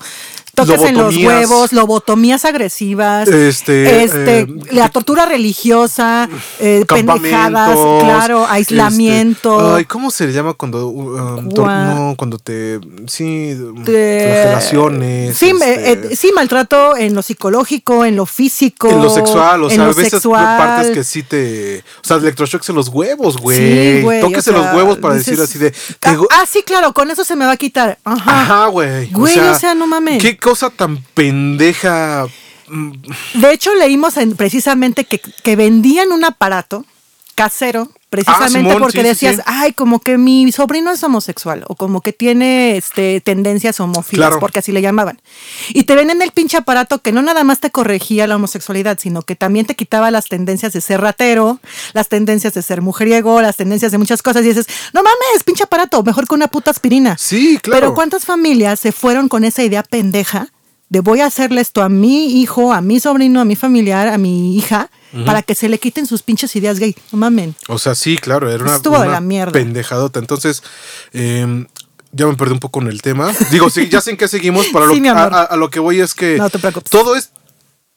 Toques 0.66 0.82
en 0.82 0.96
los 0.96 1.16
huevos, 1.16 1.72
lobotomías 1.72 2.44
agresivas, 2.44 3.28
Este, 3.28 4.04
este, 4.04 4.40
eh, 4.40 4.46
la 4.70 4.88
tortura 4.88 5.26
religiosa, 5.26 6.28
eh, 6.60 6.84
pendejadas, 6.88 7.76
claro, 8.00 8.46
aislamiento. 8.48 9.58
este, 9.60 9.76
ay, 9.78 9.84
¿cómo 9.84 10.10
se 10.10 10.26
le 10.26 10.32
llama 10.32 10.54
cuando 10.54 10.88
um, 10.88 11.48
tor- 11.50 11.66
Gua- 11.66 11.94
no, 11.94 12.14
cuando 12.16 12.38
te 12.38 12.78
sí, 13.06 13.54
de- 13.54 14.42
flagelaciones, 14.42 15.36
Sí, 15.36 15.50
este, 15.50 15.92
eh, 16.12 16.16
sí, 16.16 16.30
maltrato 16.34 16.96
en 16.96 17.14
lo 17.14 17.22
psicológico, 17.22 18.04
en 18.04 18.16
lo 18.16 18.26
físico. 18.26 18.88
en 18.88 19.02
lo 19.02 19.10
sexual, 19.10 19.64
o 19.64 19.70
sea, 19.70 19.84
a 19.84 19.88
veces 19.88 20.10
sexual. 20.10 20.58
partes 20.58 20.90
que 20.94 21.04
sí 21.04 21.22
te, 21.22 21.78
o 22.02 22.06
sea, 22.06 22.16
electroshocks 22.18 22.68
en 22.68 22.76
los 22.76 22.88
huevos, 22.88 23.36
güey. 23.38 23.58
Sí, 23.98 24.02
güey. 24.02 24.20
Tóquese 24.20 24.50
o 24.50 24.54
sea, 24.54 24.62
los 24.62 24.74
huevos 24.74 24.98
para 24.98 25.14
dices, 25.14 25.38
decir 25.38 25.44
así 25.44 25.58
de 25.58 25.70
te 25.70 26.08
ah, 26.10 26.16
ah, 26.30 26.44
sí, 26.50 26.62
claro, 26.62 26.92
con 26.92 27.10
eso 27.10 27.24
se 27.24 27.36
me 27.36 27.44
va 27.44 27.52
a 27.52 27.56
quitar. 27.56 27.98
Ajá. 28.04 28.40
Ajá, 28.42 28.66
güey. 28.66 29.10
Güey, 29.10 29.38
o 29.38 29.58
sea, 29.58 29.74
no 29.74 29.86
mames. 29.86 30.22
Qué 30.22 30.36
cosa 30.48 30.70
tan 30.70 30.96
pendeja. 31.12 32.26
De 33.34 33.52
hecho, 33.52 33.74
leímos 33.74 34.16
en- 34.16 34.34
precisamente 34.34 35.04
que, 35.04 35.18
que 35.20 35.56
vendían 35.56 36.10
un 36.10 36.24
aparato 36.24 36.86
casero, 37.38 37.88
precisamente 38.10 38.58
Ah, 38.58 38.62
Simón, 38.62 38.78
porque 38.82 38.98
sí, 39.02 39.04
decías, 39.06 39.36
sí. 39.36 39.42
ay, 39.46 39.72
como 39.72 40.00
que 40.00 40.18
mi 40.18 40.50
sobrino 40.52 40.90
es 40.90 41.02
homosexual 41.04 41.64
o 41.68 41.74
como 41.76 42.00
que 42.00 42.12
tiene 42.12 42.76
este, 42.76 43.20
tendencias 43.20 43.80
homófilas, 43.80 44.28
Claro. 44.28 44.40
porque 44.40 44.58
así 44.58 44.72
le 44.72 44.82
llamaban. 44.82 45.20
Y 45.70 45.84
te 45.84 45.94
venden 45.94 46.20
el 46.22 46.32
pinche 46.32 46.56
aparato 46.56 47.00
que 47.00 47.12
no 47.12 47.22
nada 47.22 47.44
más 47.44 47.60
te 47.60 47.70
corregía 47.70 48.26
la 48.26 48.36
homosexualidad, 48.36 48.98
sino 49.00 49.22
que 49.22 49.36
también 49.36 49.66
te 49.66 49.74
quitaba 49.76 50.10
las 50.10 50.26
tendencias 50.26 50.72
de 50.72 50.80
ser 50.80 51.00
ratero, 51.00 51.60
las 51.92 52.08
tendencias 52.08 52.54
de 52.54 52.62
ser 52.62 52.82
mujeriego, 52.82 53.40
las 53.42 53.56
tendencias 53.56 53.92
de 53.92 53.98
muchas 53.98 54.22
cosas. 54.22 54.44
Y 54.44 54.48
dices, 54.48 54.66
no 54.92 55.02
mames, 55.02 55.44
pinche 55.44 55.64
aparato, 55.64 56.02
mejor 56.02 56.26
que 56.26 56.34
una 56.34 56.48
puta 56.48 56.70
aspirina. 56.70 57.16
Sí, 57.18 57.58
claro. 57.62 57.80
Pero 57.80 57.94
¿cuántas 57.94 58.24
familias 58.24 58.80
se 58.80 58.92
fueron 58.92 59.28
con 59.28 59.44
esa 59.44 59.62
idea 59.62 59.82
pendeja 59.82 60.48
de 60.90 61.00
voy 61.00 61.20
a 61.20 61.26
hacerle 61.26 61.60
esto 61.60 61.82
a 61.82 61.88
mi 61.88 62.40
hijo, 62.40 62.72
a 62.72 62.80
mi 62.80 62.98
sobrino, 63.00 63.40
a 63.40 63.44
mi 63.44 63.56
familiar, 63.56 64.08
a 64.08 64.18
mi 64.18 64.56
hija, 64.56 64.90
para 65.26 65.42
que 65.42 65.54
se 65.54 65.68
le 65.68 65.78
quiten 65.78 66.06
sus 66.06 66.22
pinches 66.22 66.54
ideas 66.56 66.78
gay? 66.78 66.94
No 67.12 67.18
mamen. 67.18 67.54
O 67.68 67.78
sea, 67.78 67.94
sí, 67.94 68.16
claro, 68.18 68.50
era 68.50 68.62
una, 68.64 68.76
Estuvo 68.76 68.96
de 68.96 69.02
una 69.04 69.12
la 69.12 69.20
mierda. 69.20 69.52
pendejadota. 69.52 70.18
Entonces, 70.18 70.62
eh, 71.12 71.66
ya 72.12 72.26
me 72.26 72.34
perdí 72.36 72.52
un 72.54 72.60
poco 72.60 72.80
en 72.80 72.88
el 72.88 73.02
tema. 73.02 73.32
Digo, 73.50 73.68
sí, 73.70 73.88
ya 73.88 74.00
sé 74.00 74.10
en 74.12 74.16
qué 74.16 74.28
seguimos. 74.28 74.66
Para 74.68 74.86
lo, 74.86 74.94
Sí, 74.96 75.06
a, 75.06 75.10
amor. 75.12 75.34
a- 75.34 75.42
a 75.44 75.56
lo 75.56 75.70
que 75.70 75.80
voy 75.80 76.00
es 76.00 76.14
que 76.14 76.36
No 76.38 76.48
te 76.50 76.58
preocupes. 76.58 76.90
todo 76.90 77.16
es. 77.16 77.30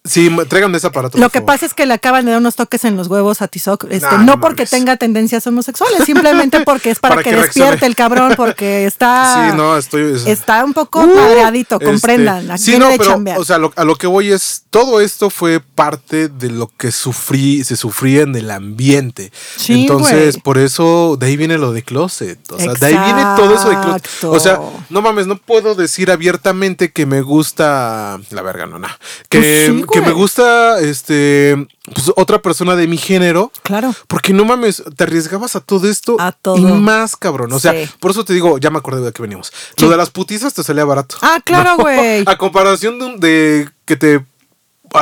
Sí, 0.03 0.31
me- 0.31 0.45
tráiganme 0.45 0.77
ese 0.79 0.87
aparato. 0.87 1.19
Lo 1.19 1.29
que 1.29 1.39
favor. 1.41 1.53
pasa 1.53 1.65
es 1.67 1.75
que 1.75 1.85
le 1.85 1.93
acaban 1.93 2.25
de 2.25 2.31
dar 2.31 2.39
unos 2.39 2.55
toques 2.55 2.83
en 2.85 2.97
los 2.97 3.07
huevos 3.07 3.43
a 3.43 3.47
Tizoc, 3.47 3.83
este, 3.83 3.99
Nah, 4.07 4.17
no 4.17 4.23
no 4.31 4.39
porque 4.41 4.65
tenga 4.65 4.97
tendencias 4.97 5.45
homosexuales, 5.45 6.05
simplemente 6.05 6.61
porque 6.65 6.89
es 6.89 6.99
para, 6.99 7.15
Para 7.15 7.23
que, 7.23 7.29
que 7.29 7.35
despierte 7.35 7.85
el 7.85 7.95
cabrón, 7.95 8.33
porque 8.35 8.85
está, 8.87 9.49
Sí, 9.51 9.55
no, 9.55 9.77
estoy. 9.77 10.15
es- 10.15 10.25
está 10.25 10.65
un 10.65 10.73
poco 10.73 11.01
Uh, 11.01 11.15
madreadito, 11.15 11.75
este, 11.75 11.85
comprendan. 11.85 12.49
Aquí 12.49 12.63
sí, 12.63 12.77
no, 12.79 12.89
pero, 12.97 13.21
o 13.37 13.45
sea, 13.45 13.59
lo- 13.59 13.71
a 13.75 13.83
lo 13.83 13.95
que 13.95 14.07
voy 14.07 14.31
es, 14.31 14.63
todo 14.71 15.01
esto 15.01 15.29
fue 15.29 15.59
parte 15.59 16.29
de 16.29 16.49
lo 16.49 16.67
que 16.77 16.91
sufrí, 16.91 17.63
se 17.63 17.75
sufría 17.75 18.23
en 18.23 18.35
el 18.35 18.49
ambiente. 18.49 19.31
Sí, 19.55 19.81
Entonces, 19.81 20.37
por 20.39 20.57
eso, 20.57 21.15
de 21.19 21.27
ahí 21.27 21.37
viene 21.37 21.59
lo 21.59 21.73
de 21.73 21.83
closet. 21.83 22.39
O 22.51 22.57
sea, 22.59 22.73
de 22.73 22.85
ahí 22.87 22.97
viene 22.97 23.21
todo 23.37 23.53
eso 23.53 23.69
de 23.69 23.79
closet. 23.79 24.07
O 24.23 24.39
sea, 24.39 24.59
no 24.89 25.01
mames, 25.03 25.27
no 25.27 25.37
puedo 25.37 25.75
decir 25.75 26.09
abiertamente 26.09 26.91
que 26.91 27.05
me 27.05 27.21
gusta, 27.21 28.19
la 28.31 28.41
verga, 28.41 28.65
no, 28.65 28.79
no. 28.79 28.87
Que, 29.29 29.37
Pues 29.39 29.65
sí, 29.67 29.83
que 29.91 29.99
me 29.99 30.05
güey. 30.11 30.15
gusta, 30.17 30.79
este, 30.79 31.67
pues, 31.93 32.11
otra 32.15 32.41
persona 32.41 32.75
de 32.75 32.87
mi 32.87 32.97
género. 32.97 33.51
Claro. 33.63 33.93
Porque 34.07 34.33
no 34.33 34.45
mames, 34.45 34.83
te 34.95 35.03
arriesgabas 35.03 35.55
a 35.55 35.59
todo 35.59 35.89
esto 35.89 36.15
A 36.19 36.31
todo. 36.31 36.57
y 36.57 36.61
más, 36.63 37.15
cabrón. 37.15 37.51
O 37.53 37.59
sea, 37.59 37.71
Sí. 37.73 37.89
por 37.99 38.11
eso 38.11 38.23
te 38.25 38.33
digo, 38.33 38.57
ya 38.57 38.69
me 38.69 38.77
acordé 38.79 39.01
de 39.01 39.11
qué 39.11 39.21
venimos. 39.21 39.51
Sí. 39.77 39.83
Lo 39.83 39.89
de 39.89 39.97
las 39.97 40.09
putizas 40.09 40.53
te 40.53 40.63
salía 40.63 40.85
barato. 40.85 41.17
Ah, 41.21 41.39
claro, 41.43 41.77
güey. 41.77 42.23
A 42.27 42.37
comparación 42.37 42.99
de, 42.99 43.05
un- 43.05 43.19
de 43.19 43.69
que 43.85 43.95
te 43.95 44.25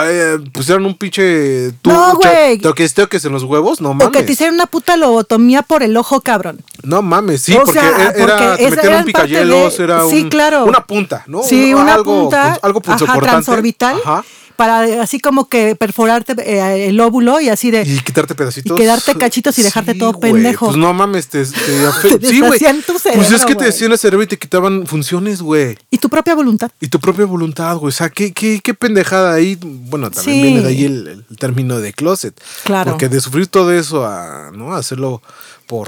eh, 0.03 0.37
pusieran 0.53 0.85
un 0.85 0.95
pinche 0.95 1.71
tú, 1.81 1.89
No, 1.89 2.13
güey. 2.15 2.59
toques 2.59 3.25
en 3.25 3.31
los 3.31 3.43
huevos, 3.43 3.81
no 3.81 3.89
mames. 3.95 4.07
O 4.07 4.11
que 4.11 4.21
te 4.21 4.33
hicieron 4.33 4.53
una 4.53 4.67
puta 4.67 4.95
lobotomía 4.97 5.63
por 5.63 5.81
el 5.81 5.97
ojo, 5.97 6.21
cabrón. 6.21 6.59
No 6.83 7.01
mames, 7.01 7.41
sí, 7.41 7.55
O 7.55 7.63
porque 7.63 7.79
sea, 7.79 8.11
era, 8.15 8.55
porque 8.57 8.75
te 8.75 8.87
un 8.97 9.03
picayelos, 9.05 9.77
de- 9.79 9.83
era 9.83 10.01
sí, 10.07 10.21
un- 10.23 10.29
claro. 10.29 10.65
una 10.65 10.85
punta, 10.85 11.23
¿no? 11.25 11.41
Sí, 11.41 11.73
Un- 11.73 11.81
una 11.81 11.95
algo, 11.95 12.21
punta 12.21 12.59
algo 12.61 12.79
ajá, 12.79 12.91
punzocortante. 12.91 13.29
transorbital. 13.29 13.95
Ajá. 14.05 14.23
Para 14.59 15.01
así 15.01 15.21
como 15.21 15.47
que 15.47 15.73
perforarte 15.77 16.33
eh, 16.39 16.89
el 16.89 16.99
óvulo 16.99 17.39
y 17.39 17.47
así 17.47 17.71
de 17.71 17.83
Y 17.83 17.99
quitarte 18.01 18.35
pedacitos. 18.35 18.77
Y 18.77 18.81
quedarte 18.81 19.15
cachitos 19.15 19.57
y 19.57 19.63
dejarte 19.63 19.93
todo 19.93 20.19
pendejo. 20.19 20.65
Pues 20.65 20.77
no 20.77 20.93
mames, 20.93 21.29
te, 21.29 21.45
te 21.45 21.49
Te 22.19 22.27
sí, 22.27 22.41
güey. 22.41 22.59
Pues 22.59 23.31
es 23.31 23.45
que 23.45 23.53
te 23.53 23.53
güey. 23.53 23.65
decían 23.67 23.93
el 23.93 23.97
cerebro 23.97 24.23
y 24.25 24.27
te 24.27 24.37
quitaban 24.37 24.85
funciones, 24.85 25.41
güey. 25.41 25.77
y 25.89 25.97
tu 25.97 26.09
propia 26.09 26.35
voluntad. 26.35 26.69
Y 26.81 26.89
tu 26.89 26.99
propia 26.99 27.23
voluntad, 27.23 27.77
güey. 27.77 27.87
O 27.87 27.91
sea, 27.95 28.09
qué, 28.09 28.33
qué, 28.33 28.59
qué 28.61 28.73
pendejada 28.73 29.33
ahí. 29.33 29.57
Bueno, 29.63 30.11
también 30.11 30.35
Sí. 30.35 30.41
viene 30.41 30.61
de 30.61 30.67
ahí 30.67 30.83
el, 30.83 31.25
el 31.29 31.37
término 31.37 31.79
de 31.79 31.93
closet. 31.93 32.37
Claro. 32.65 32.91
Porque 32.91 33.07
de 33.07 33.21
sufrir 33.21 33.47
todo 33.47 33.71
eso 33.71 34.05
a, 34.05 34.51
¿no? 34.53 34.73
A 34.73 34.79
hacerlo 34.79 35.21
por, 35.67 35.87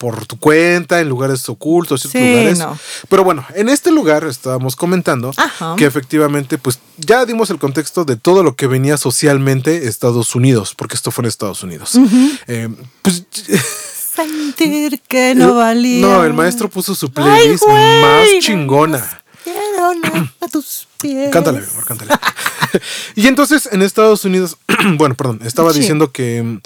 por 0.00 0.24
tu 0.26 0.38
cuenta, 0.38 1.00
en 1.02 1.10
lugares 1.10 1.46
ocultos, 1.50 2.00
ciertos 2.00 2.18
Sí, 2.22 2.30
lugares. 2.30 2.58
no. 2.58 2.78
Pero 3.10 3.22
bueno, 3.22 3.44
en 3.54 3.68
este 3.68 3.90
lugar 3.90 4.24
estábamos 4.24 4.74
comentando 4.74 5.30
Ajá. 5.36 5.74
que 5.76 5.84
efectivamente, 5.84 6.56
pues 6.56 6.78
ya 6.96 7.26
dimos 7.26 7.50
el 7.50 7.58
contexto 7.58 8.06
de 8.06 8.16
todo 8.16 8.42
lo 8.42 8.56
que 8.56 8.66
venía 8.66 8.96
socialmente 8.96 9.88
Estados 9.88 10.34
Unidos, 10.34 10.74
porque 10.74 10.94
esto 10.94 11.10
fue 11.10 11.24
en 11.24 11.28
Estados 11.28 11.62
Unidos. 11.62 11.98
Eh, 12.46 12.70
pues 13.02 13.24
Sentir 14.16 15.00
que 15.06 15.34
no 15.34 15.54
valía. 15.56 16.00
no, 16.06 16.24
el 16.24 16.32
maestro 16.32 16.70
puso 16.70 16.94
su 16.94 17.06
Ay, 17.06 17.12
playlist 17.14 17.66
más 17.66 18.26
no 18.34 18.40
chingona. 18.40 19.22
Quiero 19.44 19.94
nada 20.02 20.32
a 20.40 20.48
tus 20.48 20.86
pies. 21.00 21.30
Cántale, 21.30 21.60
mi 21.60 21.66
amor, 21.66 21.84
cántale. 21.84 22.12
y 23.14 23.26
entonces 23.26 23.68
en 23.72 23.82
Estados 23.82 24.24
Unidos, 24.24 24.56
bueno, 24.96 25.14
perdón, 25.14 25.40
estaba 25.44 25.72
Sí. 25.72 25.80
diciendo 25.80 26.12
que, 26.12 26.60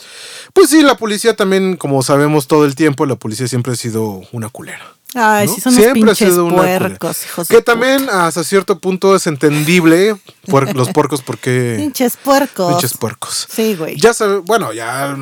pues 0.53 0.70
sí, 0.70 0.83
la 0.83 0.97
policía 0.97 1.35
también, 1.37 1.77
como 1.77 2.03
sabemos 2.03 2.47
todo 2.47 2.64
el 2.64 2.75
tiempo, 2.75 3.07
la 3.07 3.16
policía 3.16 3.49
siempre 3.49 3.73
ha 3.73 3.77
sido 3.77 4.23
una 4.33 4.49
culera. 4.49 4.94
Ay, 5.16 5.47
¿no? 5.47 5.55
sí, 5.55 5.61
son 5.61 5.75
unos 5.79 5.92
pinches 5.92 6.35
puercos, 6.35 7.25
hijos 7.25 7.47
Que 7.49 7.57
de 7.57 7.62
también 7.62 8.01
puta. 8.01 8.27
hasta 8.27 8.42
cierto 8.42 8.81
punto 8.81 9.14
es 9.14 9.29
entendible 9.29 10.16
por 10.49 10.75
los 10.75 10.90
puercos 10.90 11.23
porque... 11.23 11.77
Pinches 11.79 12.16
puercos. 12.16 12.73
Pinches 12.73 12.97
puercos. 12.97 13.47
Sí, 13.49 13.77
güey. 13.77 13.97
Ya 13.97 14.12
sabe, 14.12 14.38
bueno, 14.38 14.73
ya... 14.73 15.16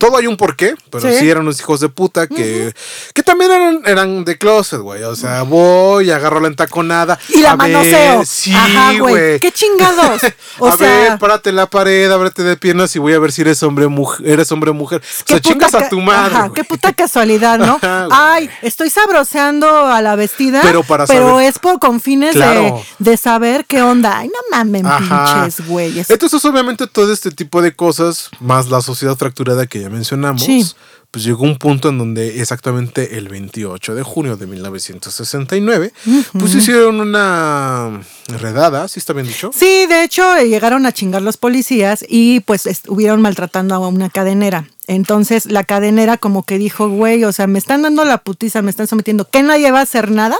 Todo 0.00 0.16
hay 0.16 0.26
un 0.26 0.36
porqué, 0.36 0.74
pero 0.90 1.08
sí, 1.08 1.18
Sí. 1.20 1.28
eran 1.30 1.42
unos 1.42 1.60
hijos 1.60 1.78
de 1.80 1.88
puta 1.90 2.26
que, 2.26 2.74
que 3.14 3.22
también 3.22 3.50
eran, 3.52 3.82
eran 3.86 4.24
de 4.24 4.36
closet, 4.38 4.80
güey. 4.80 5.02
O 5.04 5.14
sea, 5.14 5.42
voy, 5.42 6.10
agarro 6.10 6.40
la 6.40 6.48
entaconada. 6.48 7.18
Y 7.28 7.42
la 7.42 7.50
a 7.52 7.56
ver, 7.56 7.72
manoseo. 7.72 8.24
sí, 8.24 8.52
Ajá, 8.54 8.92
güey. 8.98 9.38
Qué 9.38 9.52
chingados. 9.52 10.22
O 10.58 10.66
a 10.68 10.76
sea, 10.76 10.86
ver, 11.10 11.18
párate 11.18 11.50
en 11.50 11.56
la 11.56 11.66
pared, 11.66 12.10
ábrete 12.10 12.42
de 12.42 12.56
piernas 12.56 12.94
y 12.96 12.98
voy 12.98 13.12
a 13.14 13.18
ver 13.18 13.30
si 13.32 13.40
eres 13.42 13.62
hombre 13.62 13.84
o 13.86 13.90
mujer. 13.90 14.26
Eres 14.28 14.50
hombre 14.52 14.70
o 14.70 14.74
mujer. 14.74 15.00
O 15.00 15.28
sea, 15.28 15.40
chingas 15.40 15.74
a 15.74 15.88
tu 15.88 16.00
madre. 16.00 16.34
Ajá, 16.34 16.50
qué 16.54 16.64
puta 16.64 16.92
casualidad, 16.92 17.58
¿no? 17.58 17.74
Ajá. 17.82 18.08
Ay, 18.10 18.50
estoy 18.62 18.90
sabroseando 18.90 19.86
a 19.86 20.00
la 20.02 20.16
vestida. 20.16 20.60
Pero 20.62 20.82
para 20.82 21.06
Pero 21.06 21.30
saber. 21.30 21.46
es 21.48 21.58
por 21.58 21.78
con 21.78 22.00
fines 22.00 22.32
Claro. 22.34 22.82
de, 22.98 23.10
de 23.10 23.16
saber 23.16 23.64
qué 23.66 23.82
onda. 23.82 24.18
Ay, 24.18 24.28
no 24.28 24.56
mamen, 24.56 24.86
Ajá. 24.86 25.42
pinches 25.44 25.66
güeyes. 25.66 26.10
Entonces, 26.10 26.42
obviamente, 26.44 26.86
todo 26.86 27.12
este 27.12 27.30
tipo 27.30 27.60
de 27.62 27.74
cosas, 27.74 28.30
más 28.40 28.68
la 28.68 28.80
sociedad 28.80 29.16
fracturada 29.16 29.66
que 29.66 29.80
ya 29.80 29.89
mencionamos, 29.90 30.42
Sí. 30.42 30.64
pues 31.10 31.24
llegó 31.24 31.42
un 31.44 31.58
punto 31.58 31.88
en 31.90 31.98
donde 31.98 32.40
exactamente 32.40 33.18
el 33.18 33.28
28 33.28 33.94
de 33.94 34.02
junio 34.02 34.36
de 34.36 34.46
1969, 34.46 35.92
pues 36.38 36.54
hicieron 36.54 37.00
una 37.00 38.00
redada, 38.28 38.86
¿sí 38.88 38.98
está 39.00 39.12
bien 39.12 39.26
dicho? 39.26 39.50
Sí, 39.54 39.86
de 39.86 40.04
hecho, 40.04 40.36
eh, 40.36 40.48
llegaron 40.48 40.86
a 40.86 40.92
chingar 40.92 41.22
los 41.22 41.36
policías 41.36 42.04
y 42.08 42.40
pues 42.40 42.66
estuvieron 42.66 43.20
maltratando 43.20 43.74
a 43.74 43.78
una 43.88 44.08
cadenera. 44.08 44.68
Entonces 44.86 45.46
la 45.46 45.64
cadenera 45.64 46.16
como 46.16 46.44
que 46.44 46.58
dijo, 46.58 46.88
güey, 46.88 47.24
o 47.24 47.32
sea, 47.32 47.46
me 47.46 47.58
están 47.58 47.82
dando 47.82 48.04
la 48.04 48.18
putiza, 48.18 48.62
me 48.62 48.70
están 48.70 48.86
sometiendo, 48.86 49.28
que 49.28 49.42
nadie 49.42 49.70
va 49.72 49.80
a 49.80 49.82
hacer 49.82 50.10
nada. 50.10 50.36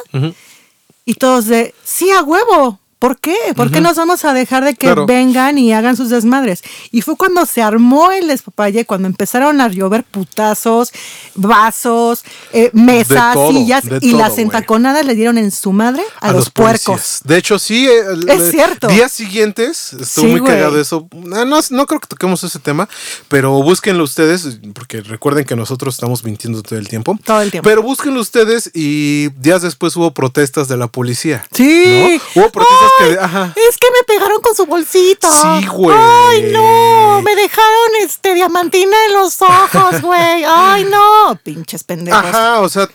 Y 1.04 1.14
todos 1.14 1.46
de, 1.46 1.74
sí, 1.84 2.10
a 2.10 2.22
huevo. 2.22 2.78
¿Por 3.00 3.18
qué? 3.18 3.34
¿Por 3.56 3.72
qué 3.72 3.80
nos 3.80 3.96
vamos 3.96 4.24
a 4.24 4.32
dejar 4.34 4.62
de 4.64 4.74
que 4.74 4.86
Claro. 4.86 5.06
vengan 5.06 5.58
y 5.58 5.72
hagan 5.72 5.96
sus 5.96 6.10
desmadres? 6.10 6.62
Y 6.92 7.00
fue 7.00 7.16
cuando 7.16 7.44
se 7.46 7.62
armó 7.62 8.12
el 8.12 8.28
despapalle, 8.28 8.84
cuando 8.84 9.08
empezaron 9.08 9.60
a 9.60 9.68
llover 9.68 10.04
putazos, 10.04 10.92
vasos, 11.34 12.22
eh, 12.52 12.70
mesas, 12.72 13.34
todo, 13.34 13.50
sillas, 13.52 13.84
y 14.00 14.10
todo, 14.10 14.18
las 14.20 14.32
güey. 14.32 14.44
encaconadas 14.44 15.04
le 15.06 15.14
dieron 15.14 15.38
en 15.38 15.50
su 15.50 15.72
madre 15.72 16.02
a, 16.20 16.32
los, 16.32 16.50
puercos. 16.50 17.20
De 17.24 17.38
hecho, 17.38 17.58
sí. 17.58 17.88
eh, 17.88 18.00
el- 18.12 18.28
Es 18.28 18.40
el- 18.42 18.50
cierto. 18.50 18.88
Días 18.88 19.10
siguientes, 19.12 19.94
estuvo 19.94 20.24
Sí, 20.26 20.30
muy 20.30 20.40
güey. 20.40 20.52
cagado 20.52 20.80
eso. 20.80 21.08
No, 21.14 21.44
no, 21.44 21.58
no 21.70 21.86
creo 21.86 22.00
que 22.00 22.06
toquemos 22.06 22.44
ese 22.44 22.58
tema, 22.58 22.88
pero 23.28 23.50
búsquenlo 23.62 24.04
ustedes, 24.04 24.58
porque 24.74 25.00
recuerden 25.00 25.44
que 25.46 25.56
nosotros 25.56 25.94
estamos 25.94 26.22
mintiendo 26.24 26.62
todo 26.62 26.78
el 26.78 26.88
tiempo. 26.88 27.18
Todo 27.24 27.40
el 27.40 27.50
tiempo. 27.50 27.66
Pero 27.68 27.82
búsquenlo 27.82 28.20
ustedes 28.20 28.70
y 28.74 29.28
días 29.40 29.62
después 29.62 29.96
hubo 29.96 30.12
protestas 30.12 30.68
de 30.68 30.76
la 30.76 30.86
policía. 30.88 31.46
Sí. 31.52 32.20
¿no? 32.34 32.42
Hubo 32.42 32.50
protestas 32.52 32.78
Ay, 32.82 32.89
que... 32.98 33.18
Ajá. 33.18 33.54
Es 33.56 33.76
que 33.78 33.88
me 33.90 34.04
pegaron 34.06 34.40
con 34.40 34.54
su 34.54 34.66
bolsita. 34.66 35.30
Sí, 35.30 35.66
güey. 35.66 35.96
Ay, 35.98 36.50
no. 36.52 37.22
Me 37.22 37.34
dejaron 37.34 37.90
este 38.02 38.34
diamantina 38.34 38.96
en 39.06 39.12
los 39.14 39.40
ojos, 39.42 40.00
güey. 40.02 40.44
Ay, 40.46 40.84
no. 40.84 41.38
Pinches 41.42 41.84
pendejos. 41.84 42.24
Ajá, 42.24 42.60
o 42.60 42.68
sea, 42.68 42.88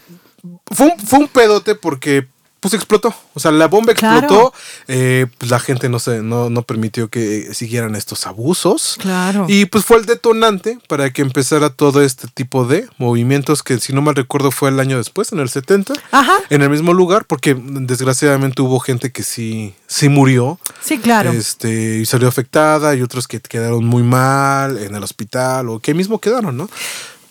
fue 0.72 0.88
un, 0.88 1.00
fue 1.00 1.20
un 1.20 1.28
pedote 1.28 1.76
porque 1.76 2.28
pues 2.69 2.73
explotó. 2.73 3.13
O 3.34 3.39
sea, 3.39 3.51
la 3.51 3.67
bomba 3.67 3.93
Claro. 3.93 4.19
explotó. 4.19 4.54
eh, 4.88 5.28
pues 5.38 5.51
la 5.51 5.60
gente 5.60 5.89
no, 5.89 5.99
se, 5.99 6.21
no, 6.21 6.49
no 6.49 6.62
permitió 6.63 7.08
que 7.10 7.54
siguieran 7.54 7.95
estos 7.95 8.25
abusos. 8.28 8.97
Claro. 8.99 9.45
Y 9.47 9.65
pues 9.65 9.86
fue 9.86 9.97
el 9.97 10.06
detonante 10.06 10.80
para 10.88 11.12
que 11.12 11.21
empezara 11.21 11.69
todo 11.69 12.01
este 12.01 12.28
tipo 12.34 12.65
de 12.65 12.88
movimientos 12.97 13.62
que 13.63 13.80
si 13.80 13.93
no 13.93 14.01
mal 14.01 14.15
recuerdo 14.15 14.51
fue 14.51 14.69
el 14.69 14.80
año 14.80 14.97
después, 14.97 15.32
en 15.32 15.39
el 15.39 15.49
70. 15.49 15.93
Ajá. 16.12 16.34
En 16.49 16.62
el 16.62 16.69
mismo 16.69 16.93
lugar, 16.93 17.25
porque 17.25 17.56
desgraciadamente 17.60 18.62
hubo 18.62 18.80
gente 18.80 19.12
que 19.12 19.23
sí, 19.23 19.73
sí 19.88 20.10
murió. 20.10 20.60
Sí, 20.82 20.97
claro. 20.99 21.32
Este, 21.32 21.97
y 21.99 22.06
salió 22.06 22.28
afectada 22.28 22.95
y 22.95 23.01
otros 23.01 23.28
que 23.28 23.39
quedaron 23.39 23.86
muy 23.86 24.04
mal 24.04 24.78
en 24.78 24.95
el 24.95 25.04
hospital 25.04 25.69
o 25.69 25.80
que 25.80 25.93
mismo 25.93 26.19
quedaron, 26.19 26.58
¿no? 26.58 26.69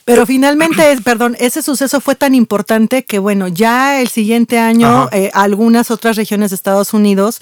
Pero 0.04 0.26
finalmente, 0.26 0.82
es- 0.92 1.00
perdón, 1.00 1.36
ese 1.38 1.62
suceso 1.62 2.00
fue 2.00 2.14
tan 2.14 2.34
importante 2.34 3.04
que, 3.04 3.18
bueno, 3.18 3.48
ya 3.48 4.00
el 4.00 4.08
siguiente 4.08 4.58
año, 4.58 5.08
eh, 5.12 5.30
algunas 5.34 5.90
otras 5.90 6.16
regiones 6.16 6.50
de 6.50 6.56
Estados 6.56 6.92
Unidos, 6.94 7.38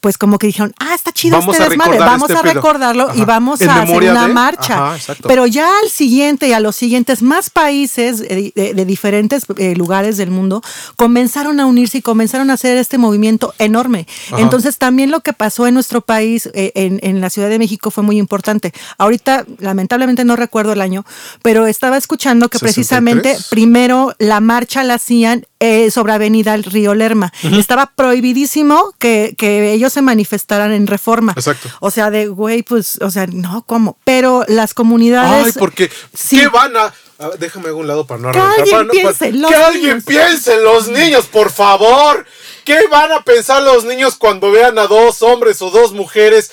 pues 0.00 0.18
como 0.18 0.38
que 0.38 0.46
dijeron, 0.46 0.72
ah, 0.78 0.94
está 0.94 1.10
chido 1.10 1.38
Vamos 1.38 1.56
este 1.56 1.68
desmadre, 1.70 1.98
vamos 1.98 2.28
este 2.30 2.38
a 2.38 2.42
pedo". 2.42 2.54
recordarlo 2.54 3.08
y 3.14 3.22
vamos 3.24 3.60
En 3.60 3.70
a 3.70 3.82
hacer 3.82 3.96
una 4.10 4.28
de- 4.28 4.32
marcha. 4.34 4.94
Ajá. 4.94 5.14
Pero 5.26 5.46
ya 5.46 5.68
al 5.82 5.88
siguiente 5.90 6.46
y 6.48 6.52
a 6.52 6.60
los 6.60 6.76
siguientes, 6.76 7.22
más 7.22 7.50
países 7.50 8.20
eh, 8.20 8.52
de, 8.54 8.74
de 8.74 8.84
diferentes 8.84 9.44
eh, 9.56 9.74
lugares 9.74 10.16
del 10.16 10.30
mundo 10.30 10.62
comenzaron 10.96 11.58
a 11.60 11.66
unirse 11.66 11.98
y 11.98 12.02
comenzaron 12.02 12.50
a 12.50 12.54
hacer 12.54 12.76
este 12.76 12.98
movimiento 12.98 13.52
enorme. 13.58 14.06
Ajá. 14.32 14.40
Entonces, 14.42 14.78
también 14.78 15.10
lo 15.10 15.20
que 15.20 15.32
pasó 15.32 15.66
en 15.66 15.74
nuestro 15.74 16.00
país, 16.02 16.48
eh, 16.54 16.72
en, 16.74 17.00
en 17.02 17.20
la 17.20 17.30
Ciudad 17.30 17.48
de 17.48 17.58
México, 17.58 17.90
fue 17.90 18.04
muy 18.04 18.18
importante. 18.18 18.72
Ahorita, 18.98 19.44
lamentablemente, 19.58 20.24
no 20.24 20.36
recuerdo 20.36 20.72
el 20.72 20.80
año, 20.82 21.04
pero 21.42 21.66
estaba 21.66 21.96
escuchando 21.96 22.48
que 22.48 22.58
63. 22.58 22.74
precisamente 22.74 23.36
primero 23.50 24.14
la 24.18 24.40
marcha 24.40 24.84
la 24.84 24.94
hacían 24.94 25.46
eh, 25.60 25.90
sobre 25.90 26.12
Avenida 26.12 26.54
el 26.54 26.64
Río 26.64 26.94
Lerma. 26.94 27.32
Estaba 27.42 27.92
prohibidísimo 27.94 28.92
que, 28.98 29.34
que 29.38 29.72
ellos 29.72 29.92
se 29.92 30.02
manifestaran 30.02 30.72
en 30.72 30.86
reforma. 30.86 31.32
Exacto. 31.36 31.68
O 31.80 31.90
sea, 31.90 32.10
de 32.10 32.26
güey, 32.28 32.62
pues, 32.62 32.98
o 33.00 33.10
sea, 33.10 33.26
no, 33.26 33.62
¿cómo? 33.66 33.96
Pero 34.04 34.44
las 34.48 34.74
comunidades. 34.74 35.46
Ay, 35.46 35.52
porque 35.58 35.90
Sí. 36.14 36.38
¿qué 36.40 36.48
van 36.48 36.76
a, 36.76 36.92
a 37.18 37.28
ver, 37.28 37.38
déjame 37.38 37.70
a 37.70 37.74
un 37.74 37.86
lado 37.86 38.06
para 38.06 38.20
no 38.20 38.32
Que 38.32 38.38
arrancar, 38.38 38.58
alguien 38.60 38.70
para 38.70 38.86
para- 38.86 38.92
piense 38.92 39.26
en 39.28 39.40
los 39.40 39.50
que 39.50 39.56
alguien 39.56 39.88
niños. 39.90 40.04
piense 40.04 40.54
en 40.54 40.62
los 40.64 40.88
niños, 40.88 41.26
por 41.26 41.50
favor. 41.50 42.26
¿Qué 42.64 42.86
van 42.90 43.12
a 43.12 43.22
pensar 43.22 43.62
los 43.62 43.84
niños 43.84 44.16
cuando 44.16 44.50
vean 44.50 44.76
a 44.78 44.86
dos 44.88 45.22
hombres 45.22 45.62
o 45.62 45.70
dos 45.70 45.92
mujeres 45.92 46.50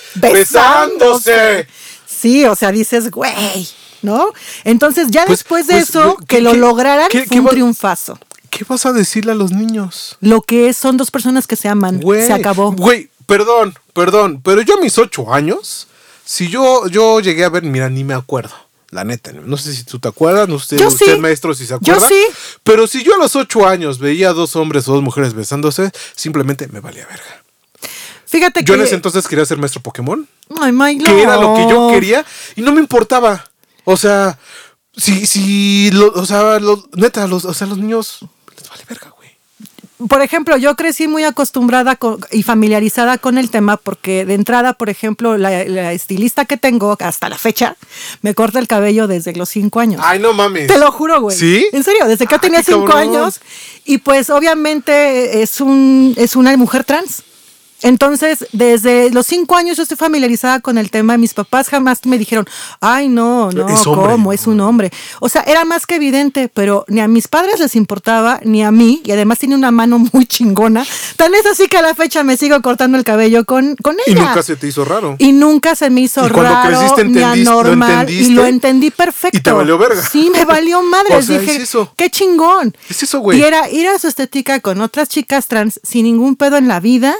besándose? 0.68 1.68
Sí, 2.06 2.46
o 2.46 2.56
sea, 2.56 2.72
dices, 2.72 3.12
güey, 3.12 3.68
¿no? 4.02 4.28
Entonces, 4.64 5.08
ya 5.10 5.26
Pues- 5.26 5.40
después 5.40 5.68
de 5.68 5.74
pues, 5.76 5.90
eso, 5.90 6.18
¿qué- 6.22 6.26
que 6.38 6.42
lo 6.42 6.54
lograran, 6.54 7.08
qué- 7.10 7.20
fue 7.20 7.28
qué 7.30 7.40
un 7.40 7.48
va- 7.48 7.52
triunfazo. 7.52 8.18
¿Qué 8.56 8.64
vas 8.66 8.86
a 8.86 8.94
decirle 8.94 9.32
a 9.32 9.36
los 9.36 9.52
niños? 9.52 10.18
Lo 10.22 10.42
que 10.42 10.70
es, 10.70 10.78
son 10.78 10.96
dos 10.98 11.10
personas 11.10 11.48
que 11.48 11.56
se 11.56 11.68
aman. 11.70 12.00
Güey, 12.00 12.28
se 12.28 12.34
acabó. 12.34 12.72
Güey, 12.72 13.10
perdón, 13.26 13.74
perdón, 13.94 14.42
pero 14.44 14.62
yo 14.62 14.76
a 14.78 14.82
mis 14.82 14.98
ocho 15.00 15.34
años, 15.34 15.88
si 16.24 16.50
yo, 16.50 16.88
yo 16.88 17.20
llegué 17.20 17.46
a 17.46 17.50
ver, 17.50 17.64
mira, 17.64 17.90
ni 17.90 18.04
me 18.04 18.14
acuerdo. 18.14 18.54
La 18.92 19.04
neta, 19.04 19.32
no 19.32 19.58
sé 19.58 19.74
si 19.74 19.84
tú 19.86 19.98
te 19.98 20.08
acuerdas, 20.08 20.48
no 20.48 20.60
sé 20.60 20.78
Yo 20.78 20.88
usted 20.90 21.16
sí. 21.16 21.20
maestro 21.20 21.56
si 21.56 21.66
se 21.66 21.72
Yo 21.82 21.94
acuerda. 21.96 22.08
sí. 22.10 22.24
Pero 22.64 22.86
si 22.86 23.04
yo 23.04 23.16
a 23.16 23.18
los 23.18 23.36
ocho 23.36 23.68
años 23.68 23.98
veía 23.98 24.30
a 24.30 24.34
dos 24.34 24.56
hombres 24.56 24.88
o 24.88 24.94
dos 24.94 25.02
mujeres 25.02 25.34
besándose, 25.34 25.90
simplemente 26.16 26.68
me 26.68 26.80
valía 26.80 27.08
verga. 27.08 27.42
Fíjate 28.28 28.60
Yo 28.64 28.76
que. 28.76 28.82
en 28.82 28.86
ese 28.86 28.96
entonces 28.96 29.28
quería 29.28 29.46
ser 29.46 29.58
maestro 29.58 29.82
Pokémon, 29.82 30.28
Ay, 30.62 30.72
Milo. 30.72 31.06
que 31.06 31.22
era 31.24 31.38
lo 31.38 31.56
que 31.56 31.68
yo 31.68 31.88
quería 31.90 32.24
y 32.56 32.62
no 32.62 32.72
me 32.72 32.82
importaba. 32.82 33.44
O 33.84 33.98
sea, 33.98 34.38
si, 34.96 35.26
si, 35.26 35.90
lo- 35.92 36.14
o 36.14 36.26
sea, 36.28 36.60
neta, 36.94 37.26
los, 37.28 37.46
o 37.46 37.54
sea, 37.56 37.66
los 37.66 37.80
niños 37.80 38.20
vale 38.74 38.84
verga, 38.90 39.10
güey. 39.16 39.30
Por 40.10 40.22
ejemplo, 40.22 40.58
yo 40.58 40.76
crecí 40.76 41.08
muy 41.08 41.24
acostumbrada 41.24 41.96
con- 41.96 42.20
y 42.32 42.44
familiarizada 42.44 43.18
con 43.18 43.38
el 43.38 43.50
tema 43.50 43.78
porque 43.78 44.26
de 44.26 44.34
entrada, 44.34 44.74
por 44.74 44.90
ejemplo, 44.90 45.38
la, 45.38 45.64
la 45.64 45.94
estilista 45.94 46.44
que 46.44 46.58
tengo 46.58 46.98
hasta 47.00 47.30
la 47.30 47.38
fecha 47.38 47.78
me 48.22 48.34
corta 48.34 48.60
el 48.60 48.68
cabello 48.68 49.08
desde 49.08 49.34
los 49.34 49.48
cinco 49.50 49.80
años. 49.80 50.02
Ay, 50.04 50.20
no 50.20 50.34
mames. 50.34 50.68
Te 50.68 50.78
lo 50.78 50.92
juro, 50.92 51.22
güey. 51.22 51.38
¿Sí? 51.38 51.68
En 51.72 51.84
serio, 51.84 52.06
desde 52.06 52.26
que 52.28 52.36
yo 52.36 52.40
tenía 52.42 52.64
cinco 52.64 52.86
cabrón. 52.86 53.16
años. 53.16 53.40
Y 53.86 54.00
pues 54.00 54.30
obviamente 54.30 55.42
es 55.42 55.62
un 55.62 56.14
es 56.18 56.36
una 56.36 56.56
mujer 56.58 56.84
trans. 56.84 57.24
Entonces, 57.84 58.48
desde 58.54 59.10
los 59.12 59.26
cinco 59.28 59.56
años 59.56 59.78
yo 59.78 59.84
estoy 59.84 59.98
familiarizada 59.98 60.60
con 60.62 60.78
el 60.78 60.90
tema. 60.90 61.18
Mis 61.18 61.34
papás 61.34 61.70
jamás 61.70 62.06
me 62.06 62.18
dijeron, 62.18 62.46
ay, 62.82 63.10
no, 63.10 63.52
no, 63.52 63.68
Es. 63.70 63.82
¿cómo? 63.84 64.34
Es 64.34 64.48
un 64.48 64.60
hombre. 64.62 64.92
O 65.20 65.30
sea, 65.30 65.42
era 65.44 65.66
más 65.66 65.86
que 65.86 65.96
evidente, 65.96 66.50
pero 66.54 66.86
ni 66.88 67.02
a 67.02 67.08
mis 67.08 67.28
padres 67.28 67.60
les 67.60 67.76
importaba, 67.76 68.40
ni 68.44 68.64
a 68.64 68.72
mí. 68.72 69.02
Y 69.06 69.12
además 69.12 69.40
tiene 69.40 69.56
una 69.56 69.72
mano 69.72 70.00
muy 70.14 70.26
chingona. 70.26 70.86
Tan 71.18 71.34
es 71.36 71.46
así 71.46 71.68
que 71.68 71.78
a 71.78 71.82
la 71.82 71.94
fecha 71.94 72.24
me 72.24 72.38
sigo 72.38 72.62
cortando 72.62 72.98
el 72.98 73.04
cabello 73.04 73.46
con, 73.46 73.76
con 73.76 73.96
Y 74.08 74.12
ella. 74.12 74.26
nunca 74.28 74.44
se 74.44 74.56
te 74.56 74.68
hizo 74.68 74.86
raro. 74.86 75.16
Y 75.20 75.32
nunca 75.34 75.76
se 75.76 75.90
me 75.90 76.02
hizo 76.02 76.26
Y 76.26 76.30
cuando 76.32 76.52
raro 76.54 76.70
creciste 76.70 77.04
ni 77.06 77.20
lo 77.20 77.28
anormal. 77.28 77.92
entendiste, 77.92 78.32
y 78.32 78.36
lo 78.36 78.46
entendí 78.46 78.92
perfecto. 78.92 79.38
y 79.38 79.42
te 79.42 79.52
valió 79.52 79.78
verga. 79.78 80.02
Sí, 80.02 80.30
me 80.32 80.46
valió 80.46 80.82
madre. 80.82 81.16
O 81.18 81.22
sea, 81.22 81.38
Dije, 81.40 81.56
es 81.58 81.64
eso. 81.64 81.92
qué 81.96 82.10
chingón. 82.10 82.76
Es 82.90 83.04
eso, 83.04 83.20
güey. 83.20 83.40
Y 83.40 83.44
era 83.44 83.70
ir 83.70 83.88
a 83.88 84.00
su 84.00 84.08
estética 84.08 84.60
con 84.62 84.82
otras 84.82 85.10
chicas 85.10 85.48
trans 85.48 85.80
sin 85.84 86.06
ningún 86.06 86.36
pedo 86.36 86.58
en 86.58 86.68
la 86.68 86.80
vida 86.80 87.14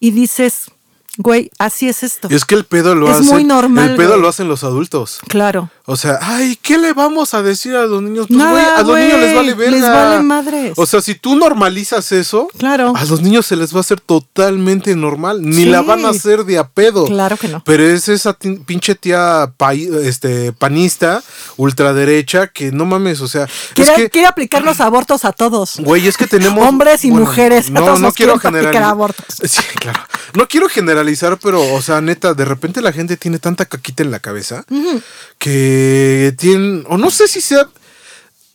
y 0.00 0.10
dices, 0.12 0.70
güey, 1.18 1.50
así 1.58 1.88
es 1.88 2.02
esto. 2.02 2.28
Y 2.30 2.34
es 2.34 2.44
que 2.44 2.54
el 2.56 2.64
pedo 2.64 2.94
lo 2.94 3.06
Es 3.10 3.18
hacen. 3.18 3.26
muy 3.26 3.44
normal, 3.44 3.90
El 3.90 3.96
pedo 3.96 4.08
güey. 4.10 4.20
lo 4.22 4.28
hacen 4.28 4.48
los 4.48 4.64
adultos. 4.64 5.20
Claro. 5.28 5.70
O 5.92 5.96
sea, 5.96 6.18
ay, 6.22 6.56
¿qué 6.62 6.78
le 6.78 6.92
vamos 6.92 7.34
a 7.34 7.42
decir 7.42 7.74
a 7.74 7.84
los 7.84 8.00
niños? 8.00 8.26
Pues, 8.28 8.38
Nada, 8.38 8.76
a 8.78 8.82
los 8.82 8.96
niños 8.96 9.18
les 9.18 9.34
vale 9.34 9.54
verga. 9.54 9.72
les 9.76 9.82
vale 9.82 10.22
madres. 10.22 10.72
O 10.76 10.86
sea, 10.86 11.00
si 11.00 11.16
tú 11.16 11.34
normalizas 11.34 12.12
eso, 12.12 12.46
Claro. 12.58 12.92
a 12.94 13.04
los 13.06 13.20
niños 13.22 13.44
se 13.46 13.56
les 13.56 13.74
va 13.74 13.78
a 13.78 13.80
hacer 13.80 14.00
totalmente 14.00 14.94
normal. 14.94 15.42
Ni 15.42 15.56
Sí. 15.56 15.64
la 15.64 15.82
van 15.82 16.04
a 16.04 16.10
hacer 16.10 16.44
de 16.44 16.58
a 16.58 16.68
pedo. 16.68 17.06
Claro 17.06 17.36
que 17.36 17.48
no. 17.48 17.60
Pero 17.64 17.82
es 17.84 18.08
esa 18.08 18.34
pinche 18.34 18.94
tía 18.94 19.52
pai- 19.58 19.90
este, 20.04 20.52
panista, 20.52 21.22
ultraderecha, 21.56 22.46
que 22.46 22.70
no 22.70 22.84
mames, 22.84 23.20
o 23.20 23.26
sea, 23.26 23.48
Quiere, 23.74 23.90
es 23.92 23.96
que... 23.98 24.10
quiere 24.10 24.28
aplicar 24.28 24.62
los 24.62 24.80
abortos 24.80 25.24
a 25.24 25.32
todos. 25.32 25.76
Güey, 25.80 26.06
es 26.06 26.16
que 26.16 26.26
tenemos. 26.28 26.66
Hombres 26.68 27.04
y 27.04 27.10
mujeres, 27.10 27.66
a 27.68 27.70
No, 27.72 27.80
todos 27.80 28.00
no 28.00 28.12
quiero 28.12 28.38
generalizar. 28.38 28.84
abortos. 28.84 29.26
Sí, 29.50 29.62
claro. 29.80 30.00
No 30.34 30.46
quiero 30.46 30.68
generalizar, 30.68 31.36
pero, 31.42 31.60
o 31.74 31.82
sea, 31.82 32.00
neta, 32.00 32.34
de 32.34 32.44
repente 32.44 32.80
la 32.80 32.92
gente 32.92 33.16
tiene 33.16 33.40
tanta 33.40 33.64
caquita 33.64 34.04
en 34.04 34.12
la 34.12 34.20
cabeza 34.20 34.64
que 35.38 35.79
tienen. 36.38 36.84
O 36.88 36.96
no 36.98 37.10
sé 37.10 37.28
si 37.28 37.40
sea. 37.40 37.68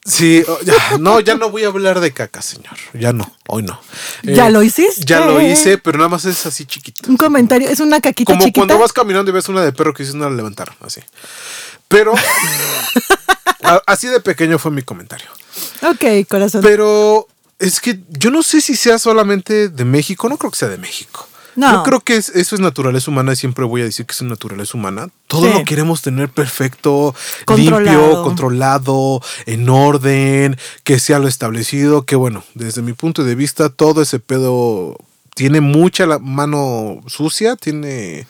Sí, 0.07 0.43
ya, 0.63 0.97
no, 0.99 1.19
ya 1.19 1.33
no 1.33 1.49
voy 1.49 1.63
a 1.63 1.67
hablar 1.67 1.99
de 1.99 2.11
caca, 2.13 2.39
señor. 2.43 2.75
Ya 2.93 3.11
no, 3.11 3.35
hoy 3.47 3.63
no. 3.63 3.81
¿Ya 4.21 4.49
Eh, 4.49 4.51
lo 4.51 4.61
hiciste? 4.61 5.03
Ya 5.03 5.21
lo 5.25 5.41
hice, 5.41 5.79
pero 5.79 5.97
nada 5.97 6.09
más 6.09 6.25
es 6.25 6.45
así 6.45 6.65
chiquito. 6.65 7.09
Un 7.09 7.17
comentario, 7.17 7.67
es 7.67 7.79
una 7.79 7.99
caquita 7.99 8.31
Como 8.33 8.43
chiquita. 8.45 8.59
cuando 8.59 8.77
vas 8.77 8.93
caminando 8.93 9.31
y 9.31 9.33
ves 9.33 9.49
una 9.49 9.63
de 9.63 9.73
perro 9.73 9.95
que 9.95 10.03
dices, 10.03 10.13
no 10.15 10.29
la 10.29 10.35
levantaron, 10.35 10.75
así. 10.81 11.01
Pero. 11.87 12.13
así 13.87 14.07
de 14.07 14.19
pequeño 14.19 14.59
fue 14.59 14.69
mi 14.71 14.83
comentario. 14.83 15.27
Ok, 15.81 16.27
corazón. 16.29 16.61
Pero 16.61 17.27
es 17.57 17.79
que 17.79 17.99
yo 18.09 18.29
no 18.29 18.43
sé 18.43 18.61
si 18.61 18.75
sea 18.75 18.99
solamente 18.99 19.69
de 19.69 19.85
México, 19.85 20.29
no 20.29 20.37
creo 20.37 20.51
que 20.51 20.57
sea 20.57 20.67
de 20.69 20.77
México. 20.77 21.27
No. 21.55 21.71
Yo 21.71 21.83
creo 21.83 21.99
que 22.01 22.17
es- 22.17 22.29
eso 22.29 22.55
es 22.55 22.61
naturaleza 22.61 23.09
humana 23.11 23.33
y 23.33 23.35
siempre 23.35 23.65
voy 23.65 23.81
a 23.81 23.85
decir 23.85 24.05
que 24.05 24.13
es 24.13 24.21
naturaleza 24.21 24.77
humana. 24.77 25.09
Todo 25.27 25.43
Sí. 25.47 25.53
lo 25.53 25.63
queremos 25.63 26.01
tener 26.01 26.29
perfecto, 26.29 27.15
Controlado. 27.45 27.99
limpio, 27.99 28.23
controlado, 28.23 29.21
en 29.45 29.69
orden, 29.69 30.57
que 30.83 30.99
sea 30.99 31.19
lo 31.19 31.27
establecido, 31.27 32.05
que 32.05 32.15
bueno, 32.15 32.43
desde 32.53 32.81
mi 32.81 32.93
punto 32.93 33.23
de 33.23 33.35
vista 33.35 33.69
todo 33.69 34.01
ese 34.01 34.19
pedo 34.19 34.97
tiene 35.35 35.61
mucha 35.61 36.05
la 36.05 36.19
mano 36.19 37.01
sucia, 37.07 37.55
tiene 37.55 38.25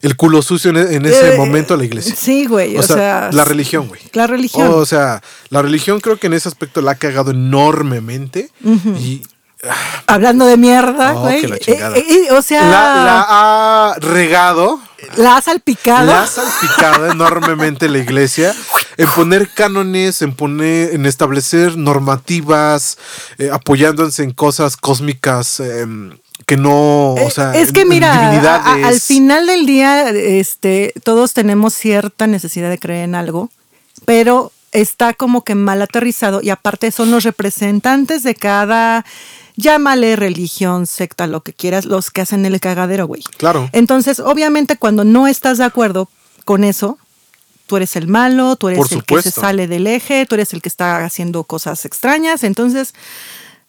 el 0.00 0.16
culo 0.16 0.42
sucio 0.42 0.70
en, 0.70 0.76
e- 1.04 1.08
ese 1.10 1.34
Eh, 1.34 1.36
momento 1.36 1.76
la 1.76 1.84
iglesia. 1.84 2.14
Sí, 2.16 2.46
güey. 2.46 2.76
O, 2.76 2.80
O, 2.80 2.82
sea, 2.82 2.96
sea, 2.96 3.30
la 3.32 3.44
religión, 3.44 3.88
güey. 3.88 4.00
La 4.12 4.26
religión. 4.26 4.70
O 4.72 4.86
sea, 4.86 5.22
la 5.50 5.60
religión 5.60 6.00
creo 6.00 6.18
que 6.18 6.28
en 6.28 6.34
ese 6.34 6.48
aspecto 6.48 6.80
la 6.80 6.92
ha 6.92 6.94
cagado 6.94 7.32
enormemente. 7.32 8.50
Y 9.00 9.22
Hablando 10.06 10.46
de 10.46 10.56
mierda, 10.56 11.14
Oh, 11.16 11.20
güey. 11.22 11.46
la 11.46 11.58
chingada. 11.58 11.96
Eh, 11.96 12.04
eh, 12.08 12.32
o 12.32 12.42
sea, 12.42 12.62
la, 12.62 12.70
la, 12.70 13.04
la 13.04 13.26
ha 13.90 13.94
regado, 13.98 14.80
has 15.26 15.44
salpicado. 15.44 16.06
la 16.06 16.22
ha 16.22 16.26
salpicado 16.26 17.10
enormemente 17.10 17.88
la 17.88 17.98
iglesia 17.98 18.54
en 18.96 19.08
poner 19.10 19.48
cánones, 19.52 20.22
en 20.22 20.32
poner, 20.34 20.94
en 20.94 21.06
establecer 21.06 21.76
normativas, 21.76 22.98
eh, 23.38 23.50
apoyándose 23.52 24.22
en 24.22 24.32
cosas 24.32 24.76
cósmicas. 24.76 25.60
em, 25.60 26.16
que 26.46 26.56
no, 26.56 27.14
o 27.14 27.18
Eh, 27.18 27.30
sea, 27.32 27.54
es 27.56 27.72
que 27.72 27.84
mira, 27.84 28.30
a- 28.54 28.72
al 28.86 29.00
final 29.00 29.46
del 29.48 29.66
día, 29.66 30.08
este, 30.10 30.94
todos 31.02 31.34
tenemos 31.34 31.74
cierta 31.74 32.26
necesidad 32.28 32.70
de 32.70 32.78
creer 32.78 33.04
en 33.04 33.16
algo, 33.16 33.50
pero 34.06 34.52
está 34.72 35.14
como 35.14 35.44
que 35.44 35.54
mal 35.54 35.82
aterrizado 35.82 36.40
y 36.42 36.50
aparte 36.50 36.90
son 36.90 37.10
los 37.10 37.24
representantes 37.24 38.22
de 38.22 38.34
cada, 38.34 39.04
llámale 39.56 40.16
religión, 40.16 40.86
secta, 40.86 41.26
lo 41.26 41.42
que 41.42 41.52
quieras, 41.52 41.84
los 41.84 42.10
que 42.10 42.20
hacen 42.20 42.44
el 42.46 42.60
cagadero, 42.60 43.06
güey. 43.06 43.22
Claro. 43.36 43.68
Entonces, 43.72 44.20
obviamente, 44.20 44.76
cuando 44.76 45.04
no 45.04 45.26
estás 45.26 45.58
de 45.58 45.64
acuerdo 45.64 46.08
con 46.44 46.64
eso, 46.64 46.98
tú 47.66 47.76
eres 47.76 47.96
el 47.96 48.08
malo, 48.08 48.56
tú 48.56 48.68
eres 48.68 48.90
el 48.92 49.04
que 49.04 49.22
se 49.22 49.30
sale 49.30 49.68
del 49.68 49.86
eje, 49.86 50.26
tú 50.26 50.34
eres 50.34 50.52
el 50.52 50.62
que 50.62 50.68
está 50.68 51.04
haciendo 51.04 51.44
cosas 51.44 51.84
extrañas, 51.84 52.42
entonces 52.42 52.94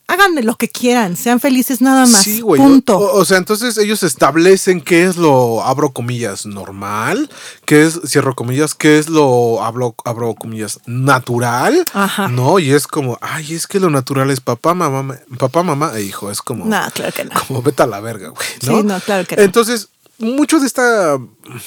hagan 0.09 0.33
lo 0.43 0.55
que 0.55 0.67
quieran, 0.69 1.15
sean 1.15 1.39
felices 1.39 1.81
nada 1.81 2.05
más. 2.05 2.23
Sí, 2.23 2.41
güey. 2.41 2.59
Punto. 2.59 2.97
O, 2.97 3.19
o 3.19 3.25
sea, 3.25 3.37
entonces 3.37 3.77
ellos 3.77 4.03
establecen 4.03 4.81
qué 4.81 5.05
es 5.05 5.15
lo, 5.17 5.63
abro 5.63 5.91
comillas, 5.93 6.45
normal, 6.45 7.29
qué 7.65 7.85
es, 7.85 7.99
cierro 8.07 8.35
comillas, 8.35 8.73
qué 8.75 8.99
es 8.99 9.07
lo, 9.07 9.63
abro, 9.63 9.95
abro 10.05 10.33
comillas, 10.35 10.79
natural. 10.85 11.85
Ajá. 11.93 12.27
No, 12.27 12.59
y 12.59 12.71
es 12.71 12.87
como, 12.87 13.17
ay, 13.21 13.53
es 13.53 13.67
que 13.67 13.79
lo 13.79 13.89
natural 13.89 14.29
es 14.31 14.41
papá, 14.41 14.73
mamá, 14.73 15.03
ma- 15.03 15.19
papá, 15.37 15.63
mamá 15.63 15.91
e 15.95 16.01
hijo. 16.01 16.31
Es 16.31 16.41
como, 16.41 16.65
No, 16.65 16.81
claro 16.93 17.13
que 17.13 17.25
no. 17.25 17.31
como 17.47 17.61
vete 17.61 17.83
a 17.83 17.87
la 17.87 17.99
verga, 17.99 18.29
güey. 18.29 18.47
¿no? 18.63 18.77
Sí, 18.77 18.83
no, 18.83 18.99
claro 18.99 19.25
que 19.27 19.35
no. 19.35 19.43
Entonces, 19.43 19.89
mucho 20.17 20.59
de 20.59 20.67
esta, 20.67 21.17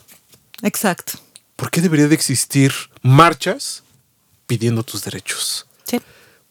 Exacto. 0.62 1.12
¿Por 1.56 1.70
qué 1.70 1.80
debería 1.80 2.08
de 2.08 2.14
existir 2.14 2.72
marchas 3.02 3.82
pidiendo 4.46 4.82
tus 4.82 5.04
derechos? 5.04 5.66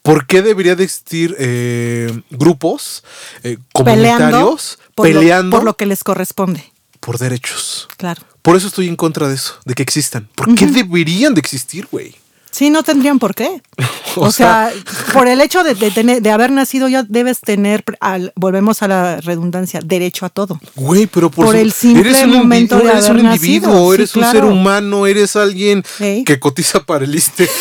¿Por 0.08 0.26
qué 0.26 0.40
debería 0.40 0.74
de 0.74 0.84
existir 0.84 1.36
eh, 1.38 2.22
grupos 2.30 3.04
eh, 3.42 3.58
Peleando, 3.84 4.16
comunitarios 4.38 4.78
por, 4.94 5.06
lo- 5.06 5.12
peleando 5.20 5.56
por 5.56 5.64
lo 5.64 5.76
que 5.76 5.84
les 5.84 6.02
corresponde. 6.02 6.64
por 6.98 7.18
derechos? 7.18 7.88
Claro. 7.98 8.22
Por 8.40 8.56
eso 8.56 8.68
estoy 8.68 8.88
en 8.88 8.96
contra 8.96 9.28
de 9.28 9.34
eso, 9.34 9.56
de 9.66 9.74
que 9.74 9.82
existan. 9.82 10.26
¿Por 10.34 10.54
qué 10.54 10.66
deberían 10.66 11.34
de 11.34 11.40
existir, 11.40 11.86
güey? 11.92 12.14
Sí, 12.58 12.70
no 12.70 12.82
tendrían 12.82 13.18
por 13.20 13.34
qué. 13.34 13.62
O 14.16 14.22
O, 14.22 14.32
sea, 14.32 14.72
por 15.12 15.28
el 15.28 15.40
hecho 15.40 15.62
de, 15.62 15.74
de 15.76 15.92
tener, 15.92 16.20
de 16.22 16.30
haber 16.32 16.50
nacido 16.50 16.88
ya 16.88 17.04
debes 17.04 17.38
tener, 17.40 17.84
al- 18.00 18.32
volvemos 18.34 18.82
a 18.82 18.88
la 18.88 19.20
redundancia, 19.20 19.78
derecho 19.84 20.26
a 20.26 20.28
todo. 20.28 20.58
Güey, 20.74 21.06
pero 21.06 21.30
por, 21.30 21.44
Por 21.44 21.54
su- 21.54 21.60
el 21.60 21.72
simple 21.72 22.10
eres 22.10 22.24
un, 22.24 22.32
momento 22.32 22.78
de 22.78 22.90
eres 22.90 23.08
un 23.10 23.20
individuo, 23.20 23.70
nacido, 23.74 23.88
sí, 23.90 23.94
eres 23.94 24.16
un 24.16 24.22
claro. 24.22 24.38
ser 24.40 24.44
humano, 24.50 25.06
eres 25.06 25.36
alguien 25.36 25.84
que 25.98 26.40
cotiza 26.40 26.80
para 26.84 27.04
el 27.04 27.14
ISTE. 27.14 27.48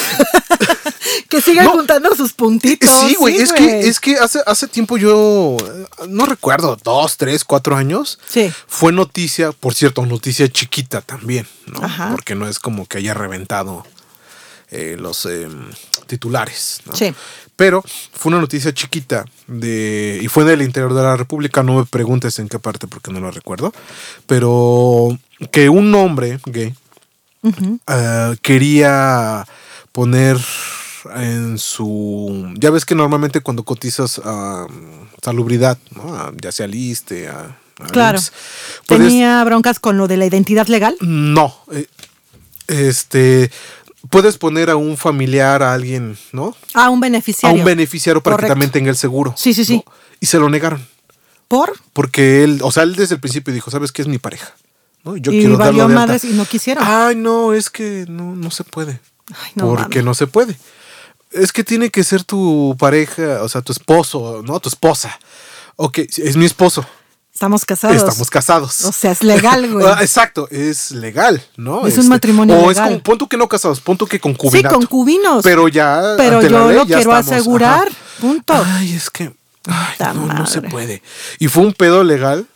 Que 1.30 1.42
sigan 1.42 1.66
No. 1.66 1.72
juntando 1.72 2.16
sus 2.16 2.32
puntitos. 2.34 2.90
Sí, 2.90 3.16
güey, 3.16 3.36
es 3.38 3.52
que, 3.52 3.82
es 3.82 4.00
que 4.00 4.16
hace, 4.18 4.40
hace 4.46 4.68
tiempo 4.68 4.98
yo, 4.98 5.58
no 6.08 6.26
recuerdo, 6.26 6.78
dos, 6.84 7.18
tres, 7.18 7.44
cuatro 7.44 7.76
años, 7.76 8.18
Sí. 8.30 8.50
fue 8.68 8.92
noticia, 8.94 9.52
por 9.52 9.74
cierto, 9.74 10.06
noticia 10.06 10.48
chiquita 10.48 11.02
también, 11.02 11.46
¿no? 11.66 11.84
Ajá. 11.84 12.10
Porque 12.12 12.34
no 12.36 12.48
es 12.48 12.60
como 12.60 12.86
que 12.86 13.00
haya 13.00 13.14
reventado 13.14 13.86
eh, 14.70 14.98
los 15.00 15.26
eh, 15.26 15.48
titulares, 16.08 16.82
¿no? 16.86 16.96
Sí. 16.96 17.14
Pero 17.56 17.84
fue 18.12 18.32
una 18.32 18.40
noticia 18.40 18.74
chiquita 18.74 19.26
de 19.48 20.20
y 20.22 20.28
fue 20.28 20.44
del 20.44 20.62
interior 20.62 20.94
de 20.94 21.02
la 21.02 21.18
República, 21.18 21.64
no 21.64 21.80
me 21.80 21.86
preguntes 21.86 22.38
en 22.40 22.50
qué 22.50 22.60
parte 22.60 22.88
porque 22.88 23.12
no 23.12 23.20
lo 23.20 23.32
recuerdo, 23.32 23.74
pero 24.26 25.18
que 25.52 25.70
un 25.70 25.94
hombre 25.96 26.40
gay 26.46 26.74
eh, 27.88 28.36
quería 28.42 29.46
poner 29.92 30.38
en 31.16 31.58
su... 31.58 32.54
Ya 32.58 32.70
ves 32.70 32.86
que 32.86 32.96
normalmente 32.96 33.42
cuando 33.42 33.64
cotizas 33.64 34.20
a 34.24 34.68
salubridad, 35.22 35.78
¿no? 35.96 36.34
Ya 36.42 36.52
sea 36.52 36.68
liste, 36.68 37.28
a... 37.28 37.58
a 37.80 37.88
Claro. 37.88 38.20
¿Tenía 38.86 39.44
broncas 39.44 39.80
con 39.80 39.98
lo 39.98 40.08
de 40.08 40.18
la 40.18 40.26
identidad 40.26 40.68
legal? 40.68 40.96
No. 41.02 41.56
eh, 41.72 41.88
este... 42.68 43.50
Puedes 44.10 44.38
poner 44.38 44.70
a 44.70 44.76
un 44.76 44.98
familiar, 44.98 45.64
a 45.64 45.74
alguien, 45.74 46.18
¿no? 46.32 46.56
Ah, 46.74 46.90
un 46.90 47.00
A 47.00 47.02
beneficiario. 47.02 47.58
un 47.60 47.66
beneficiario 47.66 48.22
para 48.22 48.36
Correcto. 48.36 48.48
que 48.48 48.52
también 48.54 48.72
tenga 48.72 48.90
el 48.90 48.98
seguro. 48.98 49.34
Sí, 49.38 49.54
sí, 49.54 49.66
sí. 49.66 49.84
¿no? 49.86 49.92
Y 50.20 50.26
se 50.28 50.38
lo 50.40 50.50
negaron. 50.50 50.86
¿Por? 51.48 51.74
Porque 51.94 52.44
él, 52.44 52.60
o 52.64 52.72
sea, 52.72 52.84
él 52.84 52.96
desde 52.96 53.16
el 53.16 53.22
principio 53.22 53.54
dijo, 53.54 53.72
¿sabes 53.72 53.92
qué 53.92 54.02
es 54.02 54.08
mi 54.08 54.18
pareja? 54.18 54.54
¿No? 55.04 55.16
Yo 55.18 55.32
y 55.32 55.40
quiero 55.40 55.58
valió 55.58 55.88
madres 55.88 56.24
y 56.26 56.34
no 56.34 56.46
quisieron. 56.46 56.84
Ay, 56.86 57.16
no, 57.16 57.54
es 57.54 57.70
que 57.70 58.06
no, 58.10 58.36
no 58.36 58.52
se 58.52 58.64
puede. 58.64 59.00
Ay, 59.30 59.52
no 59.56 59.68
porque 59.70 60.00
mames. 60.00 60.04
no 60.06 60.14
se 60.14 60.28
puede. 60.28 60.58
Es 61.32 61.52
que 61.52 61.64
tiene 61.64 61.90
que 61.90 62.04
ser 62.04 62.24
tu 62.24 62.76
pareja, 62.80 63.44
o 63.44 63.50
sea, 63.50 63.62
tu 63.62 63.72
esposo, 63.72 64.42
¿no? 64.46 64.60
Tu 64.60 64.70
esposa. 64.70 65.18
Ok, 65.76 66.00
es 66.00 66.36
mi 66.36 66.46
esposo. 66.46 66.86
Estamos 67.38 67.66
casados. 67.66 67.96
Estamos 67.98 68.30
casados. 68.32 68.84
O 68.86 68.92
sea, 68.92 69.12
es 69.12 69.22
legal, 69.22 69.72
güey. 69.72 69.86
Exacto, 70.02 70.48
es 70.50 70.90
legal, 70.90 71.40
¿no? 71.56 71.86
Este, 71.86 72.00
Es 72.00 72.06
un 72.06 72.10
matrimonio 72.10 72.56
O 72.58 72.70
legal. 72.70 72.88
es 72.88 72.94
con, 72.94 73.02
pon 73.02 73.18
tú 73.20 73.28
que 73.30 73.38
no 73.38 73.48
casados, 73.48 73.80
pon 73.80 73.96
tú 73.96 74.08
que 74.08 74.18
sí, 74.18 74.22
concubinato. 74.22 74.74
concubinos. 74.74 75.44
Pero 75.44 75.68
ya. 75.68 76.16
Pero 76.18 76.38
ante 76.38 76.50
la 76.50 76.58
yo 76.62 76.68
ley 76.70 76.78
lo 76.78 76.86
ya 76.86 76.96
quiero 76.96 77.12
estamos, 77.16 77.32
asegurar. 77.32 77.88
ajá. 77.90 77.98
Punto. 78.20 78.54
Ay, 78.66 78.92
es 78.96 79.12
que. 79.12 79.32
Ay, 79.68 80.14
no, 80.16 80.26
no 80.34 80.48
se 80.48 80.64
puede. 80.64 81.04
Y 81.38 81.48
fue 81.48 81.62
un 81.64 81.74
pedo 81.74 82.04
legal 82.04 82.48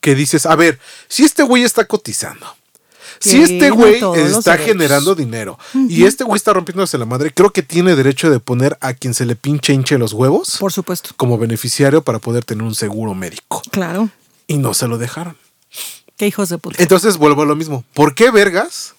que 0.00 0.14
dices, 0.14 0.46
a 0.46 0.56
ver, 0.56 0.80
si 1.06 1.24
este 1.24 1.42
güey 1.42 1.62
está 1.64 1.84
cotizando, 1.84 2.46
si 3.20 3.42
este 3.42 3.70
güey 3.70 4.00
está 4.16 4.56
generando 4.56 5.14
dinero 5.14 5.58
y 5.88 6.04
este 6.04 6.24
güey 6.24 6.36
está 6.36 6.52
rompiéndose 6.52 6.96
la 6.98 7.04
madre, 7.04 7.32
creo 7.32 7.50
que 7.52 7.62
tiene 7.62 7.94
derecho 7.94 8.30
de 8.30 8.40
poner 8.40 8.78
a 8.80 8.94
quien 8.94 9.12
se 9.14 9.26
le 9.26 9.36
pinche 9.36 9.72
hinche 9.74 9.98
los 9.98 10.12
huevos 10.14 10.56
Por 10.58 10.72
supuesto. 10.72 11.10
como 11.16 11.36
beneficiario 11.38 12.02
para 12.02 12.18
poder 12.18 12.44
tener 12.44 12.64
un 12.64 12.74
seguro 12.74 13.14
médico. 13.14 13.62
Claro. 13.70 14.08
Y 14.46 14.56
no 14.56 14.74
se 14.74 14.88
lo 14.88 14.98
dejaron. 14.98 15.36
Qué 16.16 16.26
hijos 16.26 16.48
de 16.48 16.58
puta. 16.58 16.82
Entonces 16.82 17.16
vuelvo 17.18 17.42
a 17.42 17.46
lo 17.46 17.56
mismo. 17.56 17.84
¿Por 17.94 18.14
qué 18.14 18.30
vergas? 18.30 18.94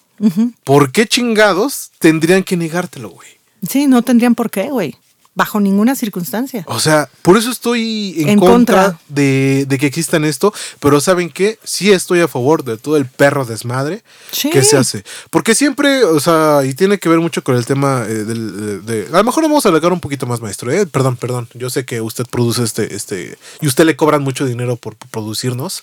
¿Por 0.64 0.92
qué 0.92 1.06
chingados 1.06 1.90
tendrían 1.98 2.44
que 2.44 2.56
negártelo, 2.56 3.10
güey? 3.10 3.28
Sí, 3.68 3.86
no 3.86 4.02
tendrían 4.02 4.34
por 4.34 4.50
qué, 4.50 4.70
güey. 4.70 4.96
Bajo 5.34 5.60
ninguna 5.60 5.94
circunstancia. 5.94 6.62
O 6.68 6.78
sea, 6.78 7.08
por 7.22 7.38
eso 7.38 7.50
estoy 7.50 8.16
en, 8.18 8.28
En 8.28 8.38
contra, 8.38 8.84
contra. 8.84 9.00
De, 9.08 9.64
de 9.66 9.78
que 9.78 9.86
existan 9.86 10.24
esto, 10.24 10.52
pero 10.78 11.00
¿saben 11.00 11.30
qué? 11.30 11.58
Sí 11.64 11.90
estoy 11.90 12.20
a 12.20 12.28
favor 12.28 12.64
de 12.64 12.76
todo 12.76 12.98
el 12.98 13.06
perro 13.06 13.46
desmadre 13.46 14.02
Sí. 14.30 14.50
que 14.50 14.62
se 14.62 14.76
hace. 14.76 15.04
Porque 15.30 15.54
siempre, 15.54 16.04
o 16.04 16.20
sea, 16.20 16.60
y 16.64 16.74
tiene 16.74 16.98
que 16.98 17.08
ver 17.08 17.20
mucho 17.20 17.42
con 17.42 17.56
el 17.56 17.64
tema 17.64 18.04
eh, 18.06 18.24
del, 18.24 18.84
de, 18.84 19.08
A 19.12 19.18
lo 19.18 19.24
mejor 19.24 19.42
vamos 19.44 19.64
a 19.64 19.70
alargar 19.70 19.92
un 19.92 20.00
poquito 20.00 20.26
más, 20.26 20.40
maestro, 20.42 20.70
¿eh? 20.70 20.84
Perdón, 20.86 21.16
perdón. 21.16 21.48
Yo 21.54 21.70
sé 21.70 21.84
que 21.86 22.00
usted 22.02 22.26
produce 22.30 22.62
este, 22.62 22.94
este... 22.94 23.38
Y 23.62 23.66
usted 23.66 23.84
le 23.84 23.96
cobran 23.96 24.22
mucho 24.22 24.44
dinero 24.44 24.76
por 24.76 24.96
producirnos 24.96 25.82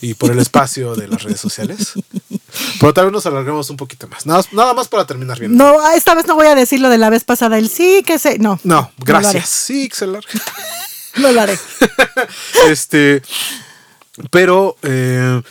y 0.00 0.14
por 0.14 0.32
el 0.32 0.40
espacio 0.40 0.96
de 0.96 1.06
las 1.08 1.22
redes 1.22 1.40
sociales. 1.40 1.92
Pero 2.80 2.94
tal 2.94 3.06
vez 3.06 3.12
nos 3.12 3.26
alargamos 3.26 3.70
un 3.70 3.76
poquito 3.76 4.08
más. 4.08 4.26
Nada, 4.26 4.42
nada 4.52 4.74
más 4.74 4.88
para 4.88 5.06
terminar 5.06 5.38
bien. 5.38 5.56
No, 5.56 5.76
esta 5.90 6.14
vez 6.14 6.26
no 6.26 6.34
voy 6.34 6.46
a 6.46 6.54
decir 6.54 6.80
lo 6.80 6.88
de 6.88 6.98
la 6.98 7.10
vez 7.10 7.24
pasada. 7.24 7.58
El 7.58 7.68
sí, 7.68 8.02
que 8.06 8.18
sé. 8.18 8.38
No. 8.38 8.58
No, 8.64 8.90
gracias. 8.98 9.48
sí, 9.48 9.88
que 9.88 9.96
se 9.96 10.06
largue. 10.06 10.28
No 11.16 11.32
lo 11.32 11.40
haré. 11.40 11.58
este, 12.68 13.22
pero, 14.30 14.76
eh, 14.82 15.42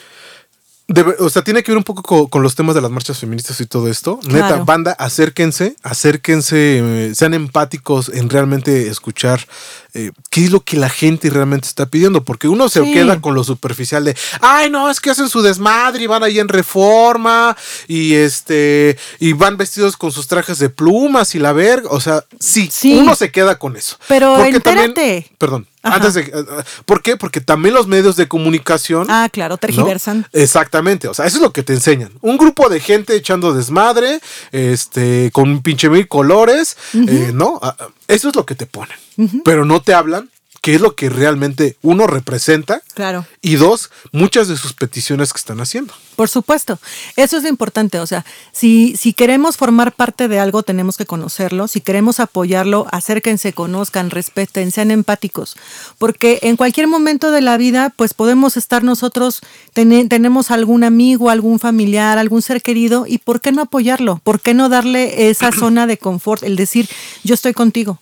o 1.19 1.29
sea, 1.29 1.41
tiene 1.43 1.63
que 1.63 1.71
ver 1.71 1.77
un 1.77 1.83
poco 1.83 2.01
co- 2.01 2.27
con, 2.29 2.41
los 2.43 2.55
temas 2.55 2.73
de 2.73 2.81
las 2.81 2.89
marchas 2.91 3.19
feministas 3.19 3.59
y 3.59 3.65
todo 3.65 3.89
esto. 3.89 4.19
Neta, 4.25 4.63
banda, 4.63 4.93
acérquense, 4.97 5.75
acérquense, 5.83 6.79
eh, 7.09 7.15
sean 7.15 7.33
empáticos 7.33 8.09
en 8.09 8.29
realmente 8.29 8.87
escuchar 8.87 9.45
eh, 9.93 10.11
qué 10.29 10.45
es 10.45 10.51
lo 10.51 10.61
que 10.61 10.77
la 10.77 10.89
gente 10.89 11.29
realmente 11.29 11.67
está 11.67 11.87
pidiendo, 11.87 12.23
porque 12.23 12.47
uno 12.47 12.69
se 12.69 12.83
Sí. 12.83 12.93
queda 12.93 13.19
con 13.19 13.35
lo 13.35 13.43
superficial 13.43 14.05
de, 14.05 14.15
ay, 14.41 14.69
no, 14.69 14.89
es 14.89 15.01
que 15.01 15.09
hacen 15.09 15.27
su 15.27 15.41
desmadre 15.41 16.03
y 16.03 16.07
van 16.07 16.23
ahí 16.23 16.39
en 16.39 16.47
reforma 16.47 17.57
y 17.87 18.13
este, 18.13 18.97
y 19.19 19.33
van 19.33 19.57
vestidos 19.57 19.97
con 19.97 20.11
sus 20.11 20.27
trajes 20.27 20.59
de 20.59 20.69
plumas 20.69 21.35
y 21.35 21.39
la 21.39 21.51
verga, 21.51 21.89
o 21.91 21.99
sea, 21.99 22.23
sí, 22.39 22.69
Sí. 22.71 22.97
uno 22.97 23.15
se 23.15 23.31
queda 23.31 23.57
con 23.59 23.75
eso. 23.75 23.97
Pero 24.07 24.35
Porque 24.37 24.59
también- 24.59 24.89
entérate. 24.91 25.27
perdón. 25.37 25.67
Antes 25.93 26.13
de, 26.13 26.21
eh, 26.21 26.45
¿por 26.85 27.01
qué? 27.01 27.17
Porque 27.17 27.41
también 27.41 27.73
los 27.75 27.87
medios 27.87 28.15
de 28.15 28.27
comunicación 28.27 29.07
Ah, 29.09 29.29
claro, 29.31 29.53
¿no? 29.53 29.57
tergiversan. 29.57 30.25
Exactamente, 30.33 31.07
o 31.07 31.13
sea, 31.13 31.25
eso 31.25 31.37
es 31.37 31.41
lo 31.43 31.51
que 31.53 31.63
te 31.63 31.73
enseñan. 31.73 32.11
Un 32.21 32.37
grupo 32.37 32.69
de 32.69 32.79
gente 32.79 33.15
echando 33.15 33.53
desmadre, 33.53 34.19
este, 34.51 35.31
con 35.33 35.49
un 35.49 35.61
pinche 35.61 35.89
mil 35.89 36.07
colores, 36.07 36.77
eh, 36.93 37.31
¿no? 37.33 37.59
Ah, 37.61 37.75
ah, 37.79 37.87
Eso 38.07 38.29
es 38.29 38.35
lo 38.35 38.45
que 38.45 38.55
te 38.55 38.65
ponen. 38.65 38.97
Pero 39.43 39.65
no 39.65 39.81
te 39.81 39.93
hablan 39.93 40.29
qué 40.67 40.75
es 40.75 40.81
lo 40.81 40.95
que 40.95 41.07
realmente 41.09 41.77
uno 41.81 42.07
representa 42.07 42.81
Claro. 42.93 43.25
y 43.41 43.55
dos, 43.55 43.89
muchas 44.11 44.49
de 44.49 44.57
sus 44.57 44.73
peticiones 44.73 45.31
que 45.31 45.37
están 45.39 45.61
haciendo. 45.61 45.93
Por 46.17 46.27
supuesto, 46.27 46.77
eso 47.15 47.37
es 47.37 47.43
lo 47.43 47.47
importante. 47.47 48.01
O 48.01 48.05
sea, 48.05 48.25
si, 48.51 48.93
si 48.97 49.13
queremos 49.13 49.55
formar 49.55 49.93
parte 49.93 50.27
de 50.27 50.39
algo, 50.39 50.63
tenemos 50.63 50.97
que 50.97 51.05
conocerlo. 51.05 51.69
Si 51.69 51.79
queremos 51.79 52.19
apoyarlo, 52.19 52.85
acérquense, 52.91 53.53
conozcan, 53.53 54.09
respeten, 54.09 54.71
sean 54.71 54.91
empáticos. 54.91 55.55
Porque 55.99 56.39
en 56.41 56.57
cualquier 56.57 56.87
momento 56.87 57.31
de 57.31 57.39
la 57.39 57.55
vida, 57.55 57.93
pues 57.95 58.13
podemos 58.13 58.57
estar 58.57 58.83
nosotros, 58.83 59.39
tene- 59.73 60.09
tenemos 60.09 60.51
algún 60.51 60.83
amigo, 60.83 61.29
algún 61.29 61.59
familiar, 61.59 62.17
algún 62.17 62.41
ser 62.41 62.61
querido, 62.61 63.05
y 63.07 63.19
¿por 63.19 63.39
qué 63.39 63.53
no 63.53 63.61
apoyarlo? 63.61 64.19
¿Por 64.21 64.41
qué 64.41 64.53
no 64.53 64.67
darle 64.67 65.29
esa 65.29 65.51
zona 65.57 65.87
de 65.87 65.97
confort? 65.97 66.43
El 66.43 66.57
decir, 66.57 66.89
yo 67.23 67.35
estoy 67.35 67.53
contigo. 67.53 67.99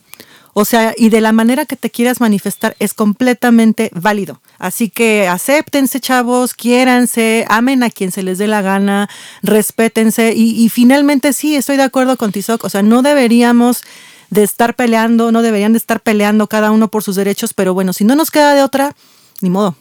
O 0.57 0.63
sea, 0.63 0.93
y 0.95 1.09
de 1.09 1.19
la 1.19 1.33
manera 1.33 1.65
que 1.65 1.75
te 1.75 1.89
quieras 1.89 2.21
manifestar 2.21 2.77
es 2.79 2.93
completamente 2.93 3.91
válido. 3.93 4.39
Así 4.57 4.89
que 4.89 5.27
acéptense, 5.27 5.99
chavos, 5.99 6.53
quiéranse, 6.53 7.45
amen 7.49 7.83
a 7.83 7.89
quien 7.89 8.09
se 8.09 8.23
les 8.23 8.37
dé 8.37 8.47
la 8.47 8.61
gana, 8.61 9.09
respétense. 9.43 10.33
Y, 10.33 10.63
y 10.63 10.69
finalmente 10.69 11.33
sí, 11.33 11.57
estoy 11.57 11.75
de 11.75 11.83
acuerdo 11.83 12.15
con 12.15 12.31
Tizoc. 12.31 12.63
O 12.63 12.69
sea, 12.69 12.83
no 12.83 13.01
deberíamos 13.01 13.83
de 14.29 14.43
estar 14.43 14.77
peleando, 14.77 15.33
no 15.33 15.41
deberían 15.41 15.73
de 15.73 15.77
estar 15.77 15.99
peleando 15.99 16.47
cada 16.47 16.71
uno 16.71 16.87
por 16.87 17.03
sus 17.03 17.17
derechos, 17.17 17.53
pero 17.53 17.73
bueno, 17.73 17.91
si 17.91 18.05
no 18.05 18.15
nos 18.15 18.31
queda 18.31 18.55
de 18.55 18.63
otra, 18.63 18.95
ni 19.41 19.49
modo. 19.49 19.75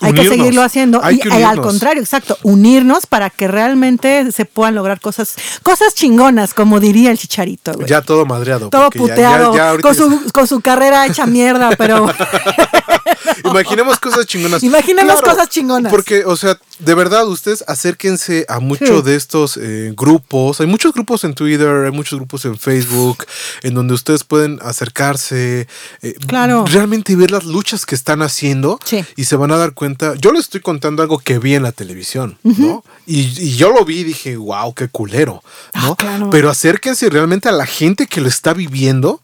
Hay 0.00 0.12
que 0.12 0.28
seguirlo 0.28 0.62
haciendo 0.62 1.00
Hay 1.02 1.20
y 1.22 1.28
eh, 1.28 1.44
al 1.44 1.60
contrario, 1.60 2.02
exacto, 2.02 2.36
unirnos 2.42 3.06
para 3.06 3.30
que 3.30 3.48
realmente 3.48 4.30
se 4.32 4.44
puedan 4.44 4.74
lograr 4.74 5.00
cosas, 5.00 5.34
cosas 5.62 5.94
chingonas, 5.94 6.52
como 6.52 6.80
diría 6.80 7.10
el 7.10 7.18
chicharito. 7.18 7.72
güey. 7.74 7.86
Ya 7.88 8.02
todo 8.02 8.26
madreado. 8.26 8.68
Todo 8.70 8.90
ya- 8.92 8.98
puteado, 9.00 9.52
ya- 9.52 9.56
ya 9.58 9.70
ahorita 9.70 9.88
con, 9.88 9.94
su, 9.96 10.32
con 10.32 10.46
su 10.46 10.60
carrera 10.60 11.06
hecha 11.06 11.26
mierda, 11.26 11.70
pero 11.78 12.06
Imaginemos 13.44 13.98
cosas 13.98 14.26
chingonas. 14.26 14.62
Imaginemos 14.62 15.20
cosas 15.22 15.48
chingonas. 15.48 15.90
Porque, 15.90 16.24
o 16.24 16.36
sea, 16.36 16.58
de 16.78 16.94
verdad, 16.94 17.26
ustedes 17.28 17.64
acérquense 17.66 18.44
a 18.48 18.60
muchos 18.60 18.88
Sí. 18.88 19.02
de 19.10 19.16
estos 19.16 19.56
eh, 19.56 19.92
grupos. 19.96 20.60
Hay 20.60 20.66
muchos 20.66 20.92
grupos 20.92 21.24
en 21.24 21.34
Twitter, 21.34 21.84
hay 21.86 21.90
muchos 21.92 22.18
grupos 22.18 22.44
en 22.44 22.58
Facebook, 22.58 23.24
en 23.62 23.74
donde 23.74 23.94
ustedes 23.94 24.24
pueden 24.24 24.58
acercarse, 24.62 25.66
eh, 26.02 26.14
Claro. 26.26 26.64
realmente 26.66 27.14
ver 27.16 27.30
las 27.30 27.44
luchas 27.44 27.86
que 27.86 27.94
están 27.94 28.22
haciendo 28.22 28.78
Sí. 28.84 29.04
y 29.16 29.24
se 29.24 29.36
van 29.36 29.50
a 29.52 29.56
dar 29.56 29.72
cuenta. 29.74 30.14
Yo 30.16 30.32
les 30.32 30.42
estoy 30.42 30.60
contando 30.60 31.02
algo 31.02 31.18
que 31.18 31.38
vi 31.38 31.54
en 31.54 31.62
la 31.62 31.72
televisión, 31.72 32.38
¿no? 32.42 32.84
Y, 33.06 33.20
y 33.20 33.56
yo 33.56 33.70
lo 33.72 33.84
vi 33.84 34.00
y 34.00 34.04
dije, 34.04 34.36
wow, 34.36 34.74
qué 34.74 34.88
culero, 34.88 35.42
¿no? 35.74 35.92
Ah, 35.92 35.96
claro. 35.96 36.30
Pero 36.30 36.50
acérquense 36.50 37.08
realmente 37.10 37.48
a 37.48 37.52
la 37.52 37.66
gente 37.66 38.06
que 38.06 38.20
lo 38.20 38.28
está 38.28 38.52
viviendo 38.54 39.20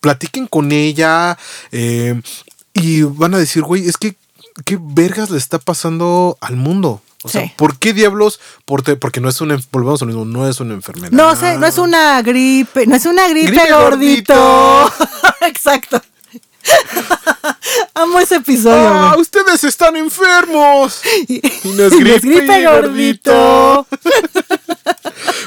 platiquen 0.00 0.46
con 0.46 0.72
ella 0.72 1.36
eh, 1.72 2.20
y 2.80 3.02
van 3.02 3.34
a 3.34 3.38
decir, 3.38 3.62
güey, 3.62 3.86
es 3.88 3.96
que, 3.96 4.16
¿qué 4.64 4.78
vergas 4.80 5.30
le 5.30 5.38
está 5.38 5.58
pasando 5.58 6.36
al 6.40 6.56
mundo? 6.56 7.02
O 7.22 7.28
sea. 7.28 7.52
¿por 7.56 7.78
qué 7.78 7.92
diablos? 7.92 8.40
Por 8.64 8.80
te- 8.82 8.96
porque 8.96 9.20
no 9.20 9.28
es 9.28 9.40
una, 9.42 9.58
volvemos 9.72 10.00
a 10.00 10.06
lo 10.06 10.08
mismo, 10.08 10.24
no 10.24 10.48
es 10.48 10.58
una 10.60 10.72
enfermedad. 10.72 11.10
no 11.12 11.36
sé, 11.36 11.58
no 11.58 11.66
es 11.66 11.76
una 11.76 12.22
gripe, 12.22 12.86
no 12.86 12.96
es 12.96 13.04
una 13.04 13.28
gripe, 13.28 13.48
Gripe 13.50 13.72
gordito. 13.74 14.34
gordito. 14.34 14.92
Exacto. 15.46 16.00
Amo 17.94 18.18
ese 18.20 18.36
episodio, 18.36 18.88
¡Ah, 18.88 19.16
ustedes 19.18 19.62
están 19.64 19.96
enfermos! 19.96 21.00
Y 21.28 21.40
gripe, 22.20 22.64
gordito. 22.66 23.86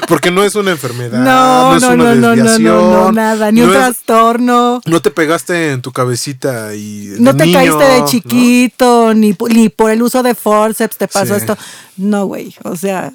Porque 0.08 0.30
no 0.30 0.44
es 0.44 0.54
una 0.54 0.70
enfermedad, 0.70 1.18
no, 1.18 1.70
No, 1.70 1.76
es 1.76 1.82
no, 1.82 1.88
una 1.90 2.14
no, 2.14 2.30
desviación. 2.30 2.64
no, 2.92 3.12
nada, 3.12 3.50
ni 3.50 3.62
un 3.62 3.70
es- 3.70 3.74
trastorno. 3.76 4.80
no 4.84 5.02
te 5.02 5.10
pegaste 5.10 5.72
en 5.72 5.82
tu 5.82 5.92
cabecita 5.92 6.74
y. 6.74 7.14
No 7.18 7.34
te 7.34 7.46
niño, 7.46 7.58
caíste 7.58 7.84
de 7.84 8.04
chiquito, 8.04 9.14
ni, 9.14 9.32
po- 9.32 9.48
ni 9.48 9.68
por 9.70 9.90
el 9.90 10.02
uso 10.02 10.22
de 10.22 10.34
forceps 10.34 10.96
te 10.98 11.08
pasó 11.08 11.34
Sí. 11.34 11.40
esto. 11.40 11.56
No, 11.96 12.26
güey. 12.26 12.54
O 12.64 12.76
sea, 12.76 13.12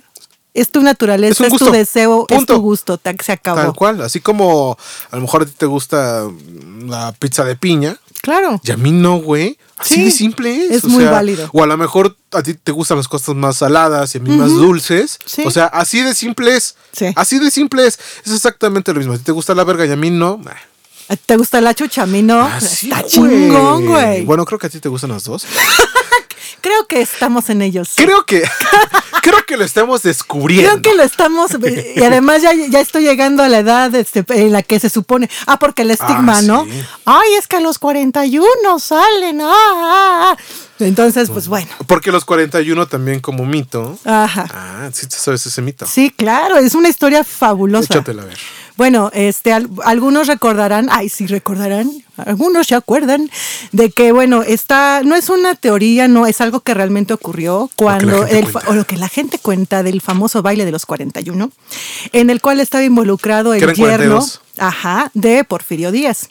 es 0.54 0.72
tu 0.72 0.82
naturaleza, 0.82 1.46
Es 1.46 1.54
tu 1.58 1.72
deseo, 1.72 2.26
es 2.30 2.46
tu 2.46 2.58
gusto. 2.60 3.00
Se 3.24 3.32
acabó. 3.32 3.62
Tal 3.62 3.74
cual, 3.74 4.02
así 4.02 4.20
como 4.20 4.78
a 5.12 5.16
lo 5.16 5.22
mejor 5.22 5.44
a 5.44 5.46
ti 5.46 5.54
te 5.58 5.66
gusta 5.66 6.24
la 6.86 7.14
pizza 7.20 7.44
de 7.44 7.56
piña, 7.56 7.98
Claro. 8.22 8.60
Y 8.64 8.72
a 8.72 8.78
mí 8.78 8.92
no, 8.92 9.18
güey. 9.18 9.58
Así 9.78 9.96
Sí, 9.96 10.04
de 10.06 10.12
simple 10.12 10.66
es. 10.66 10.72
es 10.72 10.84
o 10.84 10.90
muy 10.90 11.04
sea, 11.04 11.12
válido. 11.12 11.50
O 11.54 11.64
a 11.64 11.68
lo 11.68 11.78
mejor 11.78 12.18
a 12.32 12.44
ti 12.44 12.54
te 12.54 12.72
gustan 12.74 12.98
las 12.98 13.08
cosas 13.08 13.34
más 13.36 13.58
saladas 13.58 14.14
y 14.14 14.18
a 14.18 14.22
mí 14.22 14.36
más 14.36 14.50
dulces. 14.50 15.20
Sí. 15.26 15.44
O 15.46 15.52
sea, 15.52 15.66
así 15.68 16.02
de 16.02 16.14
simple 16.14 16.56
es. 16.56 16.76
Sí. 16.92 17.06
Así 17.16 17.40
de 17.40 17.50
simple 17.50 17.88
es. 17.88 17.98
Es 18.26 18.34
exactamente 18.34 18.92
lo 18.94 19.00
mismo. 19.00 19.14
A 19.14 19.18
ti 19.18 19.24
te 19.24 19.32
gusta 19.32 19.56
la 19.56 19.64
verga 19.64 19.86
y 19.86 19.92
a 19.92 19.96
mí 19.96 20.10
no. 20.10 20.42
ah, 21.08 21.16
¿Te 21.26 21.38
gusta 21.38 21.62
la 21.62 21.74
chucha? 21.74 22.04
A 22.04 22.06
mí 22.08 22.22
no. 22.22 22.42
así, 22.42 22.90
Está 22.92 23.06
chingón, 23.08 23.86
güey. 23.86 24.26
Bueno, 24.26 24.44
creo 24.46 24.60
que 24.60 24.68
a 24.68 24.70
ti 24.70 24.82
te 24.82 24.90
gustan 24.90 25.12
las 25.12 25.24
dos. 25.24 25.46
Creo 26.62 26.86
que 26.88 27.02
estamos 27.02 27.50
en 27.50 27.62
ellos. 27.62 27.92
Creo 27.96 28.26
que 28.26 28.44
creo 29.22 29.46
que 29.46 29.58
lo 29.58 29.64
estamos 29.66 30.04
descubriendo. 30.04 30.70
Creo 30.70 30.82
que 30.82 30.96
lo 30.96 31.04
estamos. 31.04 31.52
Y 31.96 32.04
además 32.04 32.42
ya, 32.42 32.54
ya 32.54 32.80
estoy 32.80 33.04
llegando 33.04 33.44
a 33.44 33.50
la 33.50 33.60
edad 33.60 33.94
este, 33.96 34.24
en 34.30 34.52
la 34.52 34.64
que 34.64 34.80
se 34.80 34.90
supone. 34.90 35.30
Ah, 35.48 35.58
porque 35.60 35.82
el 35.84 35.92
estigma, 35.92 36.38
Ah, 36.38 36.42
¿no? 36.42 36.66
sí. 36.66 36.84
Ay, 37.06 37.34
es 37.40 37.48
que 37.48 37.58
a 37.58 37.60
los 37.60 37.80
41 37.80 38.80
salen. 38.80 39.42
Ah, 39.42 39.52
ah, 39.52 40.36
ah. 40.36 40.38
Entonces, 40.80 41.30
pues 41.30 41.48
bueno. 41.48 41.68
Porque 41.88 42.12
los 42.12 42.24
41 42.26 42.88
también 42.88 43.20
como 43.20 43.46
mito. 43.46 43.98
Ajá. 44.06 44.46
Ah, 44.54 44.90
sí 44.94 45.08
sabes 45.10 45.46
ese 45.46 45.62
mito. 45.62 45.86
Sí, 45.86 46.10
claro, 46.10 46.58
es 46.58 46.73
una 46.73 46.88
historia 46.90 47.23
fabulosa. 47.23 47.86
Échatela 47.94 48.21
a 48.21 48.26
ver. 48.26 48.38
Bueno, 48.80 49.12
este, 49.13 49.52
al- 49.52 49.69
algunos 49.84 50.27
recordarán, 50.27 50.88
ay, 50.90 51.10
sí 51.10 51.27
recordarán, 51.27 51.92
algunos 52.15 52.65
se 52.67 52.75
acuerdan 52.75 53.30
de 53.73 53.92
que, 53.92 54.13
bueno, 54.13 54.42
esta 54.42 55.02
no 55.04 55.15
es 55.17 55.27
una 55.30 55.54
teoría, 55.56 56.08
no 56.08 56.25
es 56.25 56.40
algo 56.40 56.62
que 56.62 56.73
realmente 56.73 57.13
ocurrió 57.13 57.69
cuando, 57.75 58.25
el 58.25 58.48
o 58.67 58.73
lo 58.73 58.86
que 58.86 58.96
la 58.96 59.10
gente 59.10 59.38
cuenta 59.38 59.84
del 59.84 60.00
famoso 60.00 60.42
baile 60.42 60.63
de 60.63 60.71
los 60.71 60.86
41, 60.86 61.52
en 62.13 62.30
el 62.30 62.40
cual 62.40 62.62
estaba 62.62 62.86
involucrado 62.86 63.54
el 63.54 63.60
yerno. 63.60 63.75
42. 64.15 64.42
Ajá, 64.60 65.12
de 65.13 65.44
Porfirio 65.44 65.92
Díaz. 65.92 66.30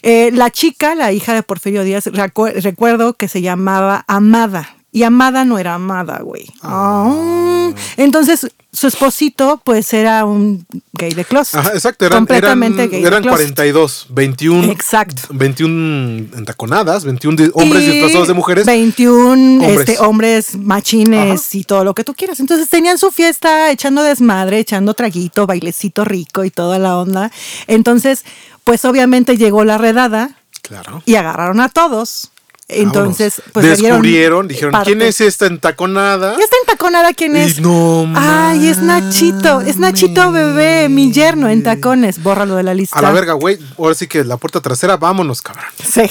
Eh, 0.00 0.30
la 0.32 0.50
chica, 0.50 0.94
la 0.94 1.12
hija 1.12 1.34
de 1.34 1.42
Porfirio 1.42 1.84
Díaz, 1.84 2.06
recu- 2.06 2.54
recuerdo 2.62 3.12
que 3.12 3.28
se 3.28 3.42
llamaba 3.42 4.04
Amada. 4.08 4.76
Y 4.92 5.02
Amada 5.04 5.44
no 5.44 5.58
era 5.58 5.74
Amada, 5.74 6.20
güey. 6.22 6.46
Ah. 6.62 7.70
Entonces, 7.98 8.50
su 8.74 8.86
esposito, 8.86 9.60
pues 9.62 9.92
era 9.92 10.24
un 10.24 10.66
gay 10.94 11.12
de 11.12 11.26
closet. 11.26 11.60
Ajá, 11.60 11.70
exacto, 11.74 12.06
eran, 12.06 12.20
completamente 12.20 12.84
eran, 12.84 12.90
gay 12.90 13.02
de 13.02 13.06
eran 13.08 13.22
closet. 13.22 13.38
42, 13.54 14.06
21. 14.08 14.72
Exacto. 14.72 15.22
21 15.30 16.36
entaconadas, 16.38 17.04
21 17.04 17.36
de- 17.36 17.50
hombres 17.52 17.82
Y 17.84 17.90
disfrazados 17.90 18.28
de 18.28 18.34
mujeres. 18.34 18.64
21 18.64 19.62
Hombres. 19.64 19.88
Este, 19.90 19.98
hombres 20.02 20.56
machines 20.56 21.54
y 21.54 21.64
todo 21.64 21.84
lo 21.84 21.94
que 21.94 22.02
tú 22.04 22.14
quieras. 22.14 22.40
Entonces 22.40 22.68
tenían 22.70 22.96
su 22.98 23.10
fiesta 23.10 23.70
echando 23.70 24.02
desmadre, 24.02 24.58
echando 24.60 24.94
traguito, 24.94 25.46
bailecito 25.46 26.04
rico 26.06 26.44
y 26.44 26.50
toda 26.50 26.78
la 26.78 26.96
onda. 26.96 27.30
Entonces, 27.66 28.24
pues 28.64 28.84
obviamente 28.86 29.36
llegó 29.36 29.64
la 29.64 29.76
redada 29.76 30.36
Claro. 30.62 31.02
y 31.04 31.16
agarraron 31.16 31.60
a 31.60 31.68
todos. 31.68 32.30
Entonces, 32.68 33.34
Vámonos. 33.38 33.52
pues 33.52 33.80
descubrieron, 33.80 34.48
dijeron, 34.48 34.72
parte. 34.72 34.90
¿quién 34.90 35.02
es 35.02 35.20
esta 35.20 35.46
entaconada? 35.46 36.36
¿Y 36.38 36.42
esta 36.42 36.56
entaconada 36.62 37.12
quién 37.12 37.36
es? 37.36 37.58
Y 37.58 37.60
no 37.60 38.10
Ay, 38.14 38.68
es 38.68 38.78
Nachito, 38.78 39.60
es 39.60 39.76
Nachito 39.76 40.32
bebé, 40.32 40.88
mi 40.88 41.12
yerno 41.12 41.48
en 41.48 41.62
tacones. 41.62 42.22
Bórralo 42.22 42.56
de 42.56 42.62
la 42.62 42.74
lista. 42.74 42.98
A 42.98 43.02
la 43.02 43.10
verga, 43.10 43.34
güey. 43.34 43.58
Ahora 43.78 43.94
sí 43.94 44.06
que 44.06 44.24
la 44.24 44.36
puerta 44.36 44.60
trasera, 44.60 44.96
vámonos, 44.96 45.42
cabrón. 45.42 45.64
Sí. 45.82 46.02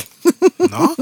¿No? 0.70 0.94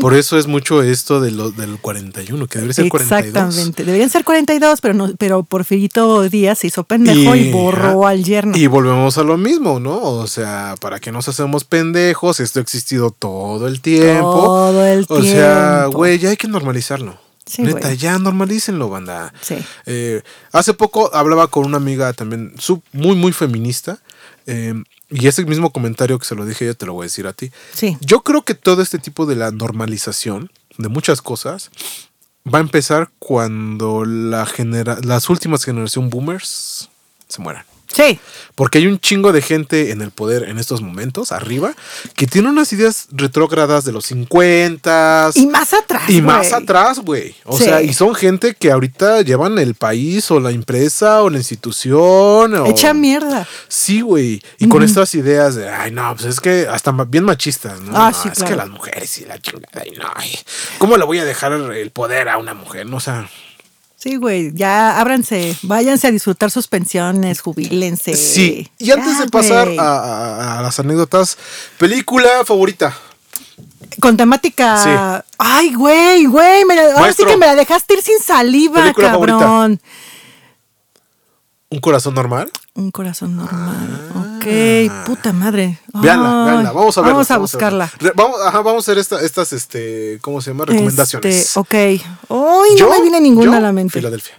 Por 0.00 0.14
eso 0.14 0.38
es 0.38 0.46
mucho 0.46 0.82
esto 0.82 1.20
de 1.20 1.32
lo, 1.32 1.50
del 1.50 1.78
41, 1.78 2.46
que 2.46 2.58
debe 2.60 2.72
ser 2.72 2.88
42. 2.88 3.26
Exactamente. 3.26 3.84
Deberían 3.84 4.10
ser 4.10 4.24
42, 4.24 4.80
pero 4.80 4.94
no, 4.94 5.10
pero 5.18 5.42
Porfirito 5.42 6.28
Díaz 6.28 6.60
se 6.60 6.68
hizo 6.68 6.84
pendejo 6.84 7.34
y, 7.34 7.50
borró 7.50 8.06
al 8.06 8.24
yerno. 8.24 8.56
Y 8.56 8.66
volvemos 8.66 9.18
a 9.18 9.24
lo 9.24 9.36
mismo, 9.36 9.80
¿no? 9.80 9.98
O 10.00 10.26
sea, 10.26 10.76
¿para 10.80 11.00
qué 11.00 11.10
nos 11.10 11.28
hacemos 11.28 11.64
pendejos? 11.64 12.40
Esto 12.40 12.60
ha 12.60 12.62
existido 12.62 13.10
todo 13.10 13.66
el 13.66 13.80
tiempo. 13.80 14.44
Todo 14.44 14.84
el 14.84 14.97
O 15.08 15.22
sea, 15.22 15.86
güey, 15.86 16.18
ya 16.18 16.30
hay 16.30 16.36
que 16.36 16.48
normalizarlo. 16.48 17.18
Sí, 17.46 17.62
Neta, 17.62 17.94
ya 17.94 18.18
normalícenlo, 18.18 18.90
banda. 18.90 19.32
Sí. 19.40 19.56
Eh, 19.86 20.22
hace 20.52 20.74
poco 20.74 21.14
hablaba 21.14 21.48
con 21.48 21.64
una 21.64 21.78
amiga 21.78 22.12
también 22.12 22.54
muy, 22.92 23.16
muy 23.16 23.32
feminista. 23.32 23.98
eh, 24.46 24.74
y 25.10 25.26
ese 25.26 25.44
mismo 25.44 25.72
comentario 25.72 26.18
que 26.18 26.26
se 26.26 26.34
lo 26.34 26.44
dije 26.44 26.66
yo 26.66 26.76
te 26.76 26.84
lo 26.84 26.92
voy 26.92 27.04
a 27.04 27.06
decir 27.06 27.26
a 27.26 27.32
ti. 27.32 27.50
Sí. 27.72 27.96
Yo 28.00 28.20
creo 28.20 28.42
que 28.42 28.54
todo 28.54 28.82
este 28.82 28.98
tipo 28.98 29.24
de 29.24 29.36
la 29.36 29.50
normalización 29.50 30.50
de 30.76 30.88
muchas 30.88 31.22
cosas 31.22 31.70
va 32.52 32.58
a 32.58 32.60
empezar 32.60 33.10
cuando 33.18 34.04
la 34.04 34.44
genera 34.46 34.98
las 35.02 35.30
últimas 35.30 35.64
generación 35.64 36.10
boomers 36.10 36.90
se 37.26 37.40
mueran. 37.40 37.64
Sí. 37.92 38.18
Porque 38.54 38.78
hay 38.78 38.86
un 38.86 38.98
chingo 39.00 39.32
de 39.32 39.40
gente 39.42 39.90
en 39.92 40.02
el 40.02 40.10
poder 40.10 40.48
en 40.48 40.58
estos 40.58 40.82
momentos, 40.82 41.32
arriba, 41.32 41.74
que 42.14 42.26
tiene 42.26 42.48
unas 42.48 42.72
ideas 42.72 43.06
retrógradas 43.12 43.84
de 43.84 43.92
los 43.92 44.06
50 44.06 45.30
Y 45.34 45.46
más 45.46 45.72
atrás. 45.72 46.02
y 46.08 46.20
más 46.22 46.52
atrás, 46.52 46.98
güey. 47.00 47.34
O 47.44 47.56
Sí. 47.56 47.64
sea, 47.64 47.82
y 47.82 47.92
son 47.94 48.14
gente 48.14 48.54
que 48.54 48.70
ahorita 48.70 49.22
llevan 49.22 49.58
el 49.58 49.74
país 49.74 50.30
o 50.30 50.40
la 50.40 50.50
empresa 50.50 51.22
o 51.22 51.30
la 51.30 51.38
institución. 51.38 52.54
O... 52.54 52.66
Echa 52.66 52.92
mierda. 52.94 53.46
Sí, 53.68 54.00
güey. 54.00 54.42
Y 54.58 54.68
con 54.68 54.82
estas 54.82 55.14
ideas 55.14 55.54
de, 55.54 55.68
ay, 55.68 55.90
no, 55.90 56.14
pues 56.14 56.26
es 56.26 56.40
que 56.40 56.66
hasta 56.68 56.92
bien 57.06 57.24
machistas, 57.24 57.80
¿no? 57.80 57.92
Ah, 57.96 58.10
No, 58.10 58.22
sí, 58.22 58.28
es 58.28 58.34
claro. 58.38 58.50
que 58.50 58.56
las 58.56 58.68
mujeres 58.68 59.18
y 59.18 59.24
la 59.24 59.38
chingada, 59.38 59.86
y 59.86 59.90
no, 59.92 60.04
ay, 60.14 60.38
¿cómo 60.78 60.96
le 60.96 61.04
voy 61.04 61.18
a 61.18 61.24
dejar 61.24 61.52
el 61.52 61.90
poder 61.90 62.28
a 62.28 62.38
una 62.38 62.54
mujer? 62.54 62.86
No, 62.86 62.96
o 62.96 63.00
sea, 63.00 63.28
Sí, 63.98 64.14
güey. 64.16 64.52
Ya 64.54 65.00
ábranse. 65.00 65.56
Váyanse 65.62 66.06
a 66.06 66.10
disfrutar 66.12 66.50
sus 66.52 66.68
pensiones, 66.68 67.40
jubílense. 67.40 68.14
sí. 68.14 68.70
Y 68.78 68.90
antes 68.92 69.18
Ya, 69.18 69.24
de 69.24 69.28
pasar 69.30 69.68
a, 69.78 69.82
a- 69.82 70.58
a 70.58 70.62
las 70.62 70.78
anécdotas, 70.78 71.36
película 71.78 72.28
favorita. 72.44 72.96
Con 74.00 74.16
temática. 74.16 75.24
Ay, 75.36 75.74
güey, 75.74 76.26
güey. 76.26 76.64
me 76.64 76.76
la- 76.76 76.94
Ahora 76.96 77.12
sí 77.12 77.24
que 77.24 77.36
me 77.36 77.46
la 77.46 77.56
dejaste 77.56 77.94
ir 77.94 78.02
sin 78.02 78.20
saliva, 78.20 78.82
Película 78.82 79.10
cabrón. 79.10 79.40
favorita. 79.40 79.82
¿Un 81.70 81.80
corazón 81.80 82.14
normal? 82.14 82.50
Un 82.74 82.90
corazón 82.90 83.36
normal. 83.36 84.00
Ok, 84.38 84.46
puta 85.06 85.32
madre. 85.34 85.78
Veanla, 85.92 86.44
veanla. 86.46 86.72
Vamos 86.72 86.96
a 86.96 87.00
verla. 87.02 87.12
Vamos 87.12 87.30
a 87.30 87.36
buscarla. 87.38 87.92
Vamos, 88.14 88.40
ajá, 88.42 88.58
vamos 88.62 88.88
a 88.88 88.90
hacer 88.90 88.98
esta- 88.98 89.20
estas, 89.20 89.52
este, 89.52 90.18
¿cómo 90.22 90.40
se 90.40 90.50
llama? 90.52 90.64
Recomendaciones. 90.64 91.36
Este, 91.36 91.60
ok. 91.60 91.74
Ay, 91.74 92.00
no 92.30 92.76
Yo- 92.76 92.90
me 92.90 93.02
viene 93.02 93.20
ninguna 93.20 93.52
yo, 93.52 93.56
a 93.58 93.60
la 93.60 93.72
mente. 93.72 93.98
Filadelfia. 93.98 94.34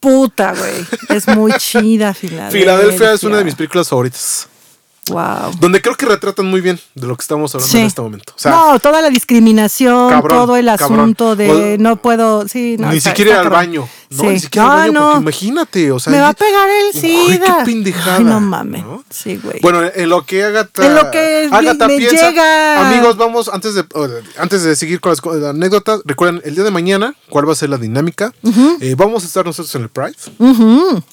Puta, 0.00 0.54
güey. 0.54 0.84
Es 1.10 1.28
muy 1.28 1.52
chida, 1.58 2.12
Filadelfia. 2.14 2.60
Filadelfia 2.60 3.12
es 3.12 3.22
una 3.22 3.36
de 3.38 3.44
mis 3.44 3.54
películas 3.54 3.88
favoritas. 3.88 4.48
Wow. 5.08 5.52
Donde 5.60 5.80
creo 5.80 5.94
que 5.94 6.04
retratan 6.04 6.46
muy 6.46 6.60
bien 6.60 6.80
de 6.96 7.06
lo 7.06 7.16
que 7.16 7.22
estamos 7.22 7.54
hablando 7.54 7.70
Sí. 7.70 7.78
en 7.78 7.86
este 7.86 8.02
momento. 8.02 8.32
O 8.34 8.38
sea, 8.40 8.50
no, 8.50 8.80
toda 8.80 9.00
la 9.00 9.08
discriminación, 9.08 10.10
cabrón, 10.10 10.36
todo 10.40 10.56
el 10.56 10.66
cabrón. 10.66 10.98
asunto 11.00 11.36
de 11.36 11.74
O- 11.76 11.78
no 11.80 11.94
puedo, 11.94 12.48
sí, 12.48 12.76
no, 12.76 12.90
ni 12.90 12.96
está- 12.96 13.10
siquiera 13.10 13.30
ir 13.30 13.36
al 13.36 13.42
cabrón. 13.44 13.58
baño. 13.60 13.88
No, 14.10 14.22
Sí. 14.22 14.26
ni 14.28 14.40
siquiera 14.40 14.86
No, 14.88 15.02
porque 15.02 15.20
imagínate, 15.22 15.92
o 15.92 15.98
sea. 15.98 16.12
Me 16.12 16.20
va 16.20 16.28
a 16.28 16.32
pegar 16.34 16.68
el 16.68 17.00
SIDA. 17.00 17.58
qué 17.58 17.64
pendejada. 17.64 18.16
Ay, 18.18 18.24
no 18.24 18.40
mames. 18.40 18.84
¿no? 18.84 19.04
Sí, 19.10 19.38
güey. 19.42 19.58
Bueno, 19.62 19.80
en 19.94 20.08
lo 20.08 20.24
que 20.24 20.44
Agatha, 20.44 20.86
En 20.86 20.94
lo 20.94 21.10
que 21.10 21.48
Agatha 21.50 21.88
me 21.88 21.96
piensa, 21.96 22.30
llega. 22.30 22.88
amigos, 22.88 23.16
vamos 23.16 23.48
antes 23.52 23.74
de 23.74 23.84
antes 24.38 24.62
de 24.62 24.76
seguir 24.76 25.00
con 25.00 25.10
las, 25.10 25.20
anécdotas, 25.44 26.00
recuerden 26.04 26.40
el 26.44 26.54
día 26.54 26.64
de 26.64 26.70
mañana 26.70 27.14
cuál 27.30 27.48
va 27.48 27.52
a 27.52 27.56
ser 27.56 27.70
la 27.70 27.78
dinámica. 27.78 28.32
Eh, 28.80 28.94
vamos 28.96 29.24
a 29.24 29.26
estar 29.26 29.44
nosotros 29.44 29.74
en 29.74 29.82
el 29.82 29.88
Pride. 29.88 30.16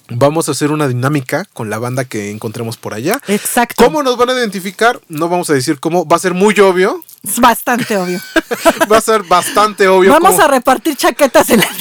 Vamos 0.09 0.47
a 0.47 0.51
hacer 0.51 0.71
una 0.71 0.87
dinámica 0.87 1.45
con 1.53 1.69
la 1.69 1.79
banda 1.79 2.05
que 2.05 2.31
encontremos 2.31 2.77
por 2.77 2.93
allá. 2.93 3.19
Exacto. 3.27 3.83
¿Cómo 3.83 4.03
nos 4.03 4.17
van 4.17 4.29
a 4.29 4.33
identificar? 4.33 4.99
No 5.09 5.29
vamos 5.29 5.49
a 5.49 5.53
decir 5.53 5.79
cómo. 5.79 6.05
Va 6.05 6.17
a 6.17 6.19
ser 6.19 6.33
muy 6.33 6.59
obvio. 6.59 7.01
Es 7.23 7.39
bastante 7.39 7.97
obvio. 7.97 8.19
Va 8.91 8.97
a 8.97 9.01
ser 9.01 9.23
bastante 9.23 9.87
obvio. 9.87 10.11
Vamos 10.11 10.31
cómo 10.31 10.43
a 10.43 10.47
repartir 10.47 10.97
chaquetas 10.97 11.49
en 11.51 11.61
la. 11.61 11.67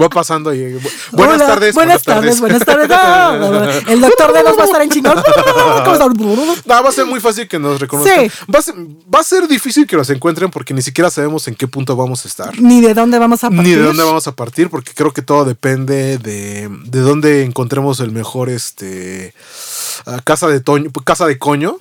va 0.00 0.08
pasando 0.08 0.50
ahí. 0.50 0.58
Bu- 0.58 0.90
Buenas 1.12 1.36
Hola, 1.36 1.46
tardes. 1.46 1.74
Buenas 1.74 2.02
tardes, 2.02 2.40
buenas 2.40 2.64
tardes. 2.64 2.88
No, 2.88 3.38
no, 3.38 3.50
no. 3.50 3.70
El 3.70 4.00
doctor 4.00 4.32
Dedos 4.32 4.58
va 4.58 4.62
a 4.62 4.66
estar 4.66 4.82
en 4.82 4.90
chingón. 4.90 5.22
No, 6.64 6.82
va 6.82 6.88
a 6.88 6.92
ser 6.92 7.06
muy 7.06 7.20
fácil 7.20 7.46
que 7.48 7.58
nos 7.58 7.80
reconozcan. 7.80 8.28
Sí. 8.28 8.32
Va, 8.52 8.58
a 8.58 8.62
ser, 8.62 8.74
va 9.14 9.20
a 9.20 9.22
ser 9.24 9.46
difícil 9.46 9.86
que 9.86 9.96
nos 9.96 10.08
encuentren 10.10 10.50
porque 10.50 10.72
ni 10.74 10.82
siquiera 10.82 11.10
sabemos 11.10 11.46
en 11.48 11.54
qué 11.54 11.68
punto 11.68 11.94
vamos 11.96 12.24
a 12.24 12.28
estar. 12.28 12.58
Ni 12.60 12.80
de 12.80 12.94
dónde 12.94 13.18
vamos 13.18 13.44
a 13.44 13.50
partir. 13.50 13.64
Ni 13.66 13.72
de 13.74 13.82
dónde 13.82 14.02
vamos 14.02 14.26
a 14.26 14.32
partir, 14.32 14.70
porque 14.70 14.92
creo 14.94 15.12
que 15.12 15.22
todo 15.22 15.44
depende 15.44 16.18
de, 16.18 16.68
de 16.68 17.00
dónde 17.00 17.44
encontremos 17.44 18.00
el 18.00 18.10
mejor 18.12 18.48
este 18.48 19.34
ah, 20.06 20.20
casa 20.24 20.48
de 20.48 20.60
toño, 20.60 20.90
casa 21.04 21.26
de 21.26 21.38
coño. 21.38 21.76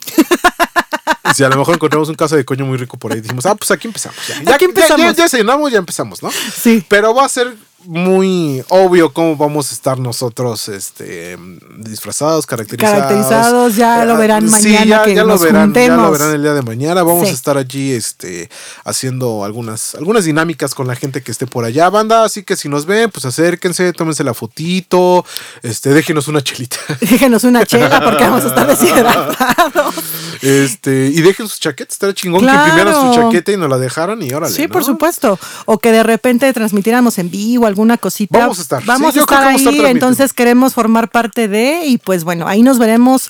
Si 1.36 1.44
a 1.44 1.50
lo 1.50 1.58
mejor 1.58 1.76
encontramos 1.76 2.10
un 2.10 2.16
casa 2.16 2.36
de 2.36 2.44
coño 2.46 2.66
muy 2.66 2.78
rico 2.78 2.98
por 2.98 3.14
ahí, 3.14 3.22
dijimos, 3.22 3.46
ah, 3.46 3.56
pues 3.56 3.72
aquí 3.72 3.88
empezamos. 3.88 4.18
Ya, 4.28 4.42
ya, 4.44 4.56
Aquí 4.56 4.66
ya- 4.66 4.70
empezamos. 4.70 5.06
Ya, 5.16 5.24
ya 5.24 5.30
cenamos, 5.30 5.72
ya 5.72 5.78
empezamos, 5.80 6.22
¿no? 6.24 6.30
Sí. 6.32 6.84
Pero 6.88 7.14
va 7.14 7.26
a 7.26 7.30
ser 7.30 7.54
muy 7.86 8.64
obvio 8.70 9.14
cómo 9.14 9.36
vamos 9.38 9.72
a 9.72 9.74
estar 9.74 10.00
nosotros 10.00 10.68
este 10.70 11.38
disfrazados, 11.78 12.46
caracterizados. 12.46 12.98
Caracterizados, 13.00 13.76
ya 13.76 14.06
lo 14.06 14.18
verán 14.18 14.50
sí, 14.50 14.70
mañana 14.70 14.86
ya, 14.86 15.04
que 15.04 15.16
ya 15.16 15.22
lo 15.24 15.30
nos 15.30 15.42
verán, 15.42 15.74
ya 15.74 15.96
lo 15.96 16.12
verán 16.12 16.34
el 16.34 16.42
día 16.42 16.54
de 16.54 16.62
mañana. 16.62 17.04
Vamos 17.04 17.28
Sí. 17.28 17.32
a 17.32 17.34
estar 17.36 17.58
allí 17.58 17.92
este 17.94 18.50
haciendo 18.84 19.44
algunas 19.44 19.96
algunas 19.96 20.26
dinámicas 20.26 20.76
con 20.76 20.88
la 20.88 20.96
gente 20.96 21.22
que 21.22 21.32
esté 21.32 21.48
por 21.48 21.66
allá, 21.66 21.90
banda, 21.90 22.24
así 22.24 22.44
que 22.44 22.56
si 22.56 22.68
nos 22.70 22.86
ven, 22.86 23.10
pues 23.12 23.26
acérquense, 23.26 23.94
tómense 23.94 24.24
la 24.24 24.34
fotito, 24.34 25.26
este 25.64 25.90
déjenos 25.94 26.28
una 26.28 26.42
chelita. 26.42 26.78
Déjenos 27.02 27.44
una 27.44 27.66
chela 27.66 28.02
porque 28.04 28.24
vamos 28.24 28.44
a 28.46 28.48
estar 28.50 28.68
deshidratados. 28.78 29.96
Este, 30.42 31.08
y 31.08 31.22
dejen 31.22 31.48
sus 31.48 31.60
chaquetas, 31.60 31.94
estaría 31.94 32.14
chingón 32.14 32.46
que 32.46 32.52
imprimieran 32.54 32.94
su 32.94 33.14
chaqueta 33.16 33.52
y 33.52 33.58
nos 33.58 33.70
la 33.70 33.78
dejaran 33.78 34.22
y 34.22 34.32
órale. 34.34 34.54
Sí, 34.54 34.64
¿no? 34.64 34.70
por 34.70 34.84
supuesto. 34.84 35.40
O 35.66 35.78
que 35.80 35.92
de 35.92 36.04
repente 36.04 36.52
transmitiéramos 36.54 37.18
en 37.20 37.30
vivo 37.30 37.68
alguna 37.70 37.98
cosita. 37.98 38.38
Vamos 38.40 38.60
a 38.60 38.62
estar. 38.62 38.84
Vamos 38.86 39.14
Sí, 39.14 39.20
a 39.20 39.22
estar 39.24 39.48
ahí, 39.48 39.86
entonces 39.86 40.34
queremos 40.34 40.74
formar 40.74 41.10
parte 41.10 41.48
de 41.48 41.86
y 41.86 41.98
pues 41.98 42.24
bueno, 42.24 42.48
ahí 42.48 42.62
nos 42.64 42.78
veremos 42.80 43.30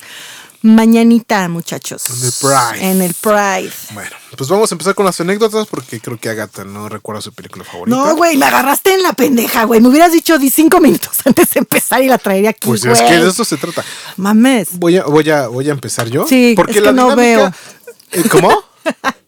mañanita, 0.62 1.48
muchachos. 1.48 2.02
En 2.10 2.24
el 2.24 2.32
Pride. 2.40 2.90
En 2.90 3.02
el 3.02 3.14
Pride. 3.14 3.72
Bueno, 3.92 4.10
pues 4.36 4.50
vamos 4.50 4.70
a 4.70 4.74
empezar 4.74 4.94
con 4.94 5.06
las 5.06 5.18
anécdotas 5.20 5.66
porque 5.66 6.00
creo 6.00 6.18
que 6.18 6.28
Agatha 6.28 6.64
no 6.64 6.88
recuerda 6.88 7.22
su 7.22 7.32
película 7.32 7.64
favorita. 7.64 7.96
No, 7.96 8.14
güey, 8.16 8.36
me 8.36 8.44
agarraste 8.46 8.92
en 8.94 9.02
la 9.02 9.12
pendeja, 9.12 9.64
güey. 9.64 9.80
Me 9.80 9.88
hubieras 9.88 10.12
dicho 10.12 10.38
di 10.38 10.50
cinco 10.50 10.80
minutos 10.80 11.16
antes 11.24 11.50
de 11.50 11.60
empezar 11.60 12.02
y 12.02 12.08
la 12.08 12.18
traería 12.18 12.50
aquí, 12.50 12.68
Pues 12.68 12.84
es 12.84 13.00
que 13.00 13.18
de 13.18 13.28
eso 13.28 13.44
se 13.44 13.56
trata. 13.56 13.84
Mames. 14.16 14.78
Voy 14.78 14.98
a, 14.98 15.04
voy 15.04 15.30
a, 15.30 15.48
voy 15.48 15.68
a 15.68 15.72
empezar 15.72 16.08
yo. 16.08 16.26
Sí, 16.26 16.54
es 16.68 16.80
que 16.80 16.92
no 16.92 17.16
veo. 17.16 17.50
Eh, 18.12 18.24
¿Cómo? 18.30 18.50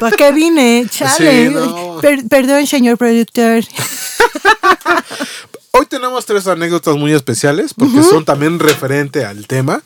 ¿Para 0.00 0.16
qué 0.16 0.32
vine? 0.32 0.86
Chale. 0.90 1.48
Sí, 1.48 1.54
no. 1.54 1.98
Per- 2.00 2.26
perdón, 2.28 2.66
señor 2.66 2.96
productor. 2.98 3.62
Hoy 5.76 5.86
tenemos 5.86 6.24
tres 6.24 6.46
anécdotas 6.46 6.96
muy 6.96 7.12
especiales 7.12 7.74
porque 7.74 8.02
son 8.04 8.24
también 8.24 8.60
referente 8.60 9.24
al 9.24 9.46
tema. 9.48 9.82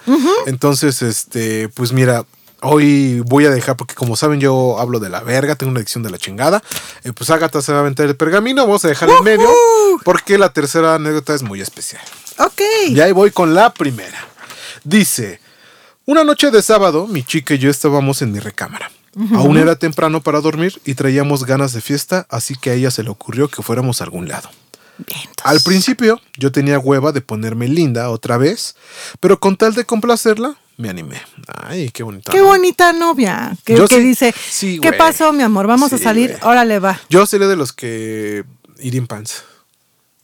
Entonces, 0.47 1.01
este, 1.01 1.71
pues 1.71 1.93
mira, 1.93 2.27
hoy 2.61 3.21
voy 3.21 3.47
a 3.47 3.51
dejar, 3.51 3.75
porque 3.77 3.95
como 3.95 4.15
saben, 4.15 4.39
yo 4.39 4.79
hablo 4.79 5.01
de 5.01 5.09
la 5.09 5.21
verga, 5.23 5.55
tengo 5.57 5.71
una 5.71 5.79
adicción 5.79 6.03
de 6.03 6.11
la 6.11 6.19
chingada. 6.19 6.63
Eh, 7.05 7.13
pues 7.15 7.31
Agatha 7.31 7.63
se 7.63 7.73
va 7.73 7.79
a 7.79 7.81
aventar 7.81 8.05
el 8.05 8.17
pergamino, 8.17 8.67
vamos 8.67 8.85
a 8.85 8.89
dejar 8.89 9.09
en 9.09 9.25
medio 9.25 9.49
porque 10.05 10.37
la 10.37 10.53
tercera 10.53 10.95
anécdota 10.97 11.35
es 11.35 11.43
muy 11.43 11.63
especial. 11.63 12.03
Ok. 12.39 12.61
Y 12.89 13.01
ahí 13.01 13.13
voy 13.13 13.31
con 13.31 13.55
la 13.55 13.73
primera. 13.73 14.19
Dice, 14.85 15.41
una 16.05 16.23
noche 16.23 16.51
de 16.51 16.61
sábado, 16.61 17.07
mi 17.07 17.23
chica 17.23 17.55
y 17.55 17.59
yo 17.59 17.71
estábamos 17.71 18.21
en 18.21 18.33
mi 18.33 18.41
recámara. 18.41 18.91
Aún 19.35 19.57
era 19.57 19.77
temprano 19.77 20.21
para 20.21 20.41
dormir 20.41 20.81
y 20.85 20.95
traíamos 20.95 21.45
ganas 21.45 21.73
de 21.73 21.81
fiesta, 21.81 22.27
así 22.31 22.55
que 22.55 22.71
a 22.71 22.75
ella 22.75 22.91
se 22.91 23.03
le 23.03 23.11
ocurrió 23.11 23.49
que 23.49 23.63
fuéramos 23.63 24.01
a 24.01 24.05
algún 24.05 24.29
lado. 24.29 24.49
Al 25.45 25.61
principio 25.61 26.21
yo 26.37 26.51
tenía 26.53 26.79
hueva 26.79 27.13
de 27.13 27.21
ponerme 27.21 27.69
linda 27.69 28.11
otra 28.11 28.37
vez, 28.37 28.75
pero 29.21 29.39
con 29.41 29.57
tal 29.57 29.75
de 29.75 29.85
complacerla, 29.85 30.57
me 30.77 30.89
animé. 30.89 31.21
Ay, 31.47 31.91
qué 31.91 32.03
bonita. 32.03 32.31
Qué 32.33 32.41
bonita 32.43 32.93
novia. 32.93 33.57
Que, 33.65 33.75
que 33.77 33.87
sí- 33.89 34.01
dice, 34.01 34.35
sí, 34.51 34.79
¿qué 34.81 34.93
pasó, 34.93 35.33
mi 35.33 35.43
amor? 35.43 35.67
Vamos 35.67 35.93
a 35.93 35.99
salir. 35.99 36.31
güey. 36.41 36.51
Órale, 36.53 36.79
va. 36.79 37.01
Yo 37.11 37.27
sería 37.27 37.47
de 37.49 37.57
los 37.57 37.73
que 37.73 38.45
iría 38.81 39.01
en 39.01 39.07
pants. 39.07 39.45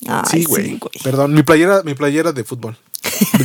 Ay, 0.06 0.22
sí, 0.30 0.44
güey. 0.44 0.76
güey. 0.78 0.92
Perdón, 1.02 1.32
mi 1.34 1.42
playera, 1.42 1.82
mi 1.84 1.94
playera 1.94 2.32
de 2.32 2.44
fútbol. 2.44 2.76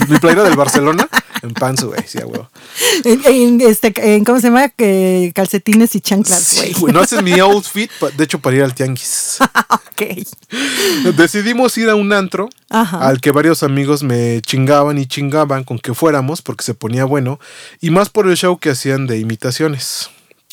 mi 0.09 0.17
playera 0.19 0.43
del 0.43 0.55
Barcelona 0.55 1.07
en 1.41 1.53
pants, 1.53 1.83
güey. 1.83 2.01
Sí, 2.07 2.19
huevo. 2.19 2.49
En, 3.05 3.21
en 3.25 3.61
este, 3.61 3.93
en, 4.15 4.25
¿Cómo 4.25 4.39
se 4.39 4.47
llama? 4.47 4.69
Que 4.69 5.31
calcetines 5.33 5.95
y 5.95 6.01
chanclas, 6.01 6.55
güey. 6.57 6.73
güey. 6.73 6.93
No 6.93 6.99
haces 7.01 7.23
mi 7.23 7.39
outfit, 7.39 7.89
de 8.17 8.23
hecho, 8.23 8.39
para 8.39 8.57
ir 8.57 8.63
al 8.63 8.73
tianguis. 8.73 9.37
ok. 9.69 11.15
Decidimos 11.15 11.77
ir 11.77 11.89
a 11.89 11.95
un 11.95 12.11
antro 12.13 12.49
Ajá. 12.69 13.07
al 13.07 13.21
que 13.21 13.31
varios 13.31 13.63
amigos 13.63 14.03
me 14.03 14.41
chingaban 14.41 14.97
y 14.97 15.05
chingaban 15.05 15.63
con 15.63 15.79
que 15.79 15.93
fuéramos 15.93 16.41
porque 16.41 16.63
se 16.63 16.73
ponía 16.73 17.05
bueno 17.05 17.39
y 17.79 17.89
más 17.89 18.09
por 18.09 18.27
el 18.27 18.35
show 18.35 18.57
que 18.57 18.71
hacían 18.71 19.07
de 19.07 19.19
imitaciones. 19.19 20.09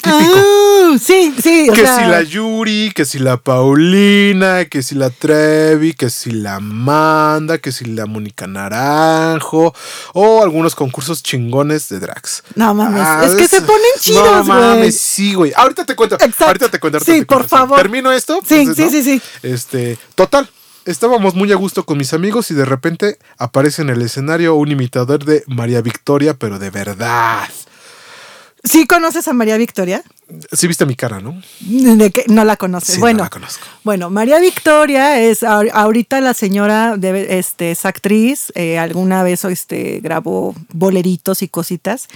Típico. 0.07 0.37
Ah, 0.39 0.97
sí, 1.01 1.35
sí. 1.43 1.69
o 1.69 1.73
que 1.73 1.83
sea, 1.83 1.97
si 1.99 2.05
la 2.05 2.23
Yuri, 2.23 2.93
que 2.95 3.05
si 3.05 3.19
la 3.19 3.37
Paulina, 3.37 4.65
que 4.67 4.83
si 4.83 4.95
la 4.95 5.11
Trevi, 5.11 5.93
que 5.95 6.11
si 6.11 6.31
la 6.31 6.57
Amanda, 6.57 7.59
que 7.59 7.73
si 7.73 7.85
la 7.87 8.07
Mónica 8.07 8.47
Naranjo 8.47 9.75
o 10.15 10.43
algunos 10.43 10.75
concursos 10.75 11.23
chingones 11.23 11.89
de 11.89 11.99
drags. 12.01 12.43
No 12.55 12.73
mames, 12.75 13.03
Ah, 13.05 13.25
es 13.27 13.35
que 13.35 13.49
se 13.49 13.61
ponen 13.63 13.83
No 13.97 14.01
chidos, 14.01 14.47
güey. 14.47 14.59
mames, 14.61 15.01
sí, 15.01 15.35
güey. 15.35 15.53
Ahorita 15.57 15.85
te 15.85 15.95
cuento. 15.97 16.15
Exacto. 16.17 16.45
Ahorita 16.47 16.69
te 16.71 16.79
cuento. 16.81 16.99
ahorita 16.99 17.13
Sí, 17.13 17.19
te 17.21 17.27
por 17.27 17.37
cuento. 17.39 17.57
favor. 17.57 17.77
Termino 17.79 18.13
esto. 18.13 18.41
Sí, 18.47 18.61
entonces, 18.61 18.91
sí, 18.91 18.97
¿no? 18.99 19.05
sí, 19.05 19.21
sí. 19.21 19.23
Este, 19.43 19.99
total. 20.15 20.49
Estábamos 20.85 21.35
muy 21.35 21.51
a 21.51 21.57
gusto 21.57 21.85
con 21.85 21.99
mis 21.99 22.13
amigos 22.15 22.53
y 22.53 22.55
de 22.55 22.65
repente 22.65 23.19
aparece 23.39 23.83
en 23.83 23.91
el 23.91 24.03
escenario 24.03 24.55
un 24.55 24.71
imitador 24.71 25.25
de 25.25 25.43
María 25.49 25.81
Victoria, 25.81 26.35
pero 26.35 26.61
de 26.61 26.71
verdad. 26.71 27.49
¿Sí 28.69 28.87
conoces 28.87 29.29
a 29.29 29.33
María 29.33 29.57
Victoria? 29.57 30.03
Sí 30.53 30.67
viste 30.67 30.85
mi 30.87 30.97
cara, 30.97 31.21
¿no? 31.21 31.41
De 31.61 32.11
que 32.11 32.25
no 32.29 32.45
la 32.45 32.57
conoces. 32.57 32.97
Sí, 32.97 33.01
bueno, 33.01 33.19
no 33.19 33.25
la 33.25 33.31
conozco. 33.31 33.65
bueno, 33.85 34.11
María 34.11 34.41
Victoria 34.41 35.21
es 35.21 35.43
ahor- 35.45 35.71
ahorita 35.73 36.21
la 36.21 36.35
señora 36.35 36.97
de 36.97 37.39
este 37.39 37.71
es 37.71 37.85
actriz. 37.85 38.53
eh, 38.57 38.79
alguna 38.79 39.23
vez 39.23 39.45
este 39.45 40.01
grabó 40.01 40.55
boleritos 40.73 41.43
y 41.43 41.49
cositas. 41.49 42.09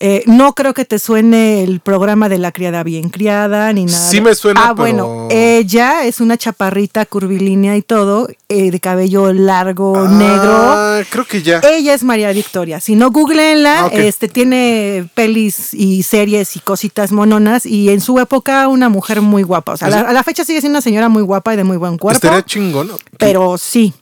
Eh, 0.00 0.22
no 0.26 0.54
creo 0.54 0.74
que 0.74 0.84
te 0.84 0.98
suene 0.98 1.62
el 1.62 1.80
programa 1.80 2.28
de 2.28 2.38
la 2.38 2.52
criada 2.52 2.82
bien 2.82 3.10
criada 3.10 3.72
ni 3.72 3.84
nada. 3.86 3.98
Sí 4.10 4.20
me 4.20 4.34
suena, 4.34 4.68
Ah, 4.68 4.72
bueno, 4.72 5.28
ella 5.30 6.04
es 6.06 6.20
una 6.20 6.36
chaparrita 6.36 7.06
curvilínea 7.06 7.76
y 7.76 7.82
todo, 7.82 8.28
eh, 8.48 8.70
de 8.70 8.80
cabello 8.80 9.32
largo, 9.32 10.08
negro. 10.08 10.52
Ah, 10.52 11.00
creo 11.10 11.24
que 11.26 11.42
ya. 11.42 11.60
Ella 11.60 11.94
es 11.94 12.02
María 12.04 12.32
Victoria. 12.32 12.80
Si 12.80 12.96
no, 12.96 13.10
googleenla. 13.10 13.84
Ah. 13.86 13.90
Este 13.92 14.28
tiene 14.28 15.08
pelis 15.14 15.72
y 15.74 16.02
series 16.02 16.56
y 16.56 16.60
cositas 16.60 17.12
mononas. 17.12 17.66
Y 17.66 17.90
en 17.90 18.00
su 18.00 18.18
época, 18.18 18.68
una 18.68 18.88
mujer 18.88 19.20
muy 19.20 19.42
guapa. 19.42 19.72
O 19.72 19.76
sea, 19.76 19.88
a 19.88 19.90
la, 19.90 20.00
a 20.00 20.12
la 20.12 20.22
fecha 20.22 20.44
sigue 20.44 20.60
siendo 20.60 20.76
una 20.78 20.82
señora 20.82 21.08
muy 21.08 21.22
guapa 21.22 21.54
y 21.54 21.56
de 21.56 21.64
muy 21.64 21.76
buen 21.76 21.98
cuerpo. 21.98 22.16
Estaría 22.16 22.44
chingón. 22.44 22.88
¿no? 22.88 22.98
pero 23.18 23.56
sí. 23.58 23.94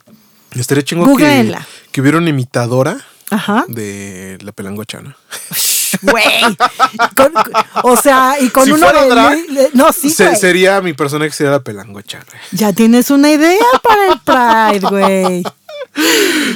Estaría 0.55 0.83
chingón 0.83 1.15
que, 1.17 1.55
que 1.91 2.01
hubiera 2.01 2.17
una 2.17 2.29
imitadora 2.29 2.97
Ajá. 3.29 3.65
de 3.67 4.37
la 4.41 4.51
pelangochana. 4.51 5.15
Güey. 6.01 6.57
Con- 7.15 7.33
o 7.83 7.95
sea, 7.97 8.35
y 8.39 8.49
con 8.49 8.65
Si 8.65 8.71
uno 8.71 8.85
fuera 8.87 9.03
de. 9.03 9.09
drag, 9.09 9.45
de- 9.47 9.69
no, 9.73 9.91
sí, 9.93 10.09
Se- 10.09 10.25
güey. 10.27 10.35
sería 10.37 10.81
mi 10.81 10.93
personaje 10.93 11.31
sería 11.31 11.51
la 11.51 11.59
pelangochana. 11.61 12.25
Ya 12.51 12.73
tienes 12.73 13.09
una 13.11 13.31
idea 13.31 13.59
para 13.81 14.71
el 14.71 14.79
Pride, 14.79 14.87
güey. 14.89 15.43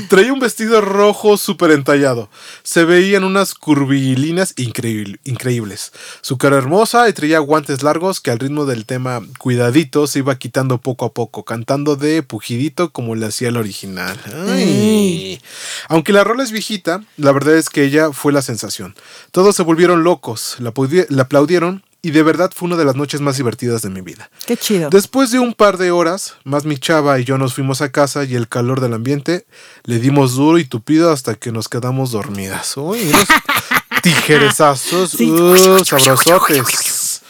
Traía 0.10 0.32
un 0.32 0.40
vestido 0.40 0.80
rojo 0.82 1.38
súper 1.38 1.72
entallado. 1.72 2.30
Se 2.64 2.86
veían 2.86 3.24
unas 3.24 3.54
curvilinas 3.54 4.54
increíble- 4.58 5.20
increíbles. 5.26 5.92
Su 6.22 6.38
cara 6.38 6.58
hermosa 6.58 7.10
y 7.10 7.14
traía 7.14 7.40
guantes 7.40 7.84
largos 7.84 8.22
que 8.22 8.32
al 8.32 8.40
ritmo 8.40 8.66
del 8.66 8.86
tema 8.86 9.22
Cuidadito 9.38 10.08
se 10.08 10.20
iba 10.20 10.38
quitando 10.38 10.78
poco 10.80 11.06
a 11.06 11.14
poco, 11.14 11.44
cantando 11.44 11.96
de 11.96 12.24
pujidito 12.24 12.92
como 12.92 13.16
le 13.16 13.26
hacía 13.26 13.50
el 13.50 13.58
original. 13.58 14.18
Ay. 14.48 15.42
Aunque 15.90 16.14
la 16.14 16.24
rola 16.24 16.44
es 16.44 16.52
viejita, 16.52 17.04
la 17.18 17.32
verdad 17.32 17.56
es 17.56 17.70
que 17.70 17.84
ella 17.84 18.12
fue 18.12 18.32
la 18.32 18.42
sensación. 18.42 18.96
Todos 19.32 19.56
se 19.56 19.64
volvieron 19.64 20.04
locos, 20.04 20.56
la, 20.60 20.74
la 21.10 21.24
aplaudieron 21.24 21.84
y 22.08 22.12
de 22.12 22.24
verdad 22.24 22.52
fue 22.56 22.68
una 22.68 22.78
de 22.78 22.86
las 22.86 22.96
noches 22.96 23.20
más 23.20 23.36
divertidas 23.36 23.82
de 23.82 23.90
mi 23.90 24.00
vida. 24.00 24.30
Qué 24.46 24.56
chido. 24.56 24.90
Después 24.90 25.30
de 25.30 25.40
un 25.40 25.54
par 25.54 25.78
de 25.78 25.92
horas, 25.92 26.36
más 26.46 26.64
mi 26.64 26.78
chava 26.78 27.20
y 27.20 27.26
yo 27.26 27.38
nos 27.38 27.54
fuimos 27.54 27.82
a 27.82 27.92
casa 27.92 28.24
y 28.24 28.34
el 28.36 28.48
calor 28.48 28.80
del 28.80 28.94
ambiente 28.94 29.46
le 29.84 30.00
dimos 30.00 30.36
duro 30.36 30.58
y 30.58 30.64
tupido 30.64 31.12
hasta 31.12 31.36
que 31.36 31.52
nos 31.52 31.68
quedamos 31.68 32.12
dormidas. 32.12 32.78
Uy, 32.78 33.02
unos 33.10 33.28
tijerezazos 34.04 35.12
Sí. 35.12 35.30
uh, 35.30 35.84
sabrosotes. 35.84 37.24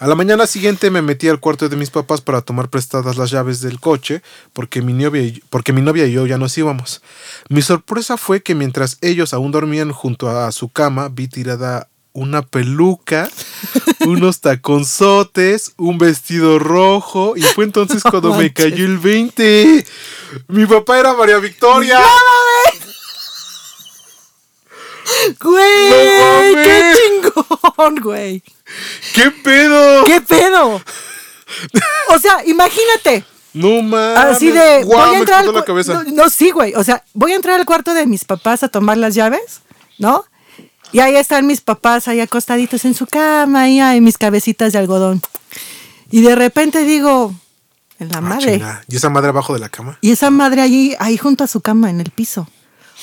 A 0.00 0.06
la 0.06 0.14
mañana 0.14 0.46
siguiente 0.46 0.90
me 0.90 1.02
metí 1.02 1.28
al 1.28 1.38
cuarto 1.38 1.68
de 1.68 1.76
mis 1.76 1.90
papás 1.90 2.22
para 2.22 2.40
tomar 2.40 2.70
prestadas 2.70 3.18
las 3.18 3.30
llaves 3.30 3.60
del 3.60 3.80
coche 3.80 4.22
porque 4.54 4.80
mi, 4.80 4.94
novia 4.94 5.20
y, 5.22 5.42
porque 5.50 5.74
mi 5.74 5.82
novia 5.82 6.06
y 6.06 6.12
yo 6.12 6.26
ya 6.26 6.38
nos 6.38 6.56
íbamos. 6.56 7.02
Mi 7.50 7.60
sorpresa 7.60 8.16
fue 8.16 8.42
que 8.42 8.54
mientras 8.54 8.96
ellos 9.02 9.34
aún 9.34 9.52
dormían 9.52 9.92
junto 9.92 10.30
a 10.30 10.50
su 10.52 10.70
cama, 10.70 11.10
vi 11.10 11.28
tirada 11.28 11.88
una 12.16 12.42
peluca, 12.42 13.30
unos 14.06 14.40
taconzotes, 14.40 15.72
un 15.76 15.98
vestido 15.98 16.58
rojo 16.58 17.34
y 17.36 17.42
fue 17.42 17.64
entonces 17.64 18.02
No 18.04 18.10
cuando 18.10 18.34
me 18.34 18.52
cayó 18.52 18.84
el 18.86 18.98
20. 18.98 19.86
Mi 20.48 20.66
papá 20.66 20.98
era 20.98 21.12
María 21.14 21.38
Victoria. 21.38 22.00
Güey, 25.40 25.90
No 26.54 26.62
qué 26.62 26.92
chingón, 26.96 27.96
güey. 28.02 28.42
¿Qué 29.14 29.30
pedo? 29.30 30.04
¿Qué 30.04 30.20
pedo? 30.20 30.80
O 32.08 32.18
sea, 32.18 32.44
imagínate. 32.46 33.24
No 33.52 33.82
mames. 33.82 34.18
Así 34.36 34.50
de. 34.50 34.82
Guau, 34.84 34.98
voy 34.98 35.08
a 35.08 35.12
me 35.12 35.18
entrar 35.18 35.38
al 35.38 35.44
explotó 35.44 35.52
la 35.58 35.60
cu- 35.62 35.66
cabeza. 35.66 35.92
No, 36.04 36.24
no, 36.24 36.30
sí, 36.30 36.50
güey. 36.50 36.74
O 36.74 36.82
sea, 36.84 37.04
voy 37.14 37.32
a 37.32 37.36
entrar 37.36 37.58
al 37.58 37.66
cuarto 37.66 37.94
de 37.94 38.06
mis 38.06 38.24
papás 38.24 38.62
a 38.62 38.68
tomar 38.68 38.96
las 38.98 39.14
llaves, 39.14 39.60
¿no? 39.98 40.24
Y 40.92 41.00
ahí 41.00 41.16
están 41.16 41.46
mis 41.46 41.60
papás 41.60 42.08
ahí 42.08 42.20
acostaditos 42.20 42.84
en 42.84 42.94
su 42.94 43.06
cama 43.06 43.68
y 43.68 43.80
hay 43.80 44.00
mis 44.00 44.16
cabecitas 44.18 44.72
de 44.72 44.78
algodón. 44.78 45.20
Y 46.10 46.20
de 46.22 46.34
repente 46.36 46.84
digo, 46.84 47.34
en 47.98 48.08
la 48.10 48.18
Ah, 48.18 48.20
madre. 48.20 48.62
¿Y 48.88 48.96
esa 48.96 49.08
madre 49.10 49.28
abajo 49.30 49.52
de 49.54 49.58
la 49.60 49.68
cama? 49.68 49.98
Y 50.00 50.10
esa 50.12 50.30
madre 50.30 50.62
allí, 50.62 50.94
ahí 50.98 51.16
junto 51.18 51.44
a 51.44 51.46
su 51.46 51.60
cama, 51.60 51.90
en 51.90 52.00
el 52.00 52.10
piso. 52.10 52.48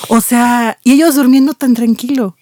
O 0.08 0.22
sea, 0.22 0.78
y 0.84 0.94
ellos 0.94 1.16
durmiendo 1.16 1.54
tan 1.54 1.74
tranquilo. 1.74 2.36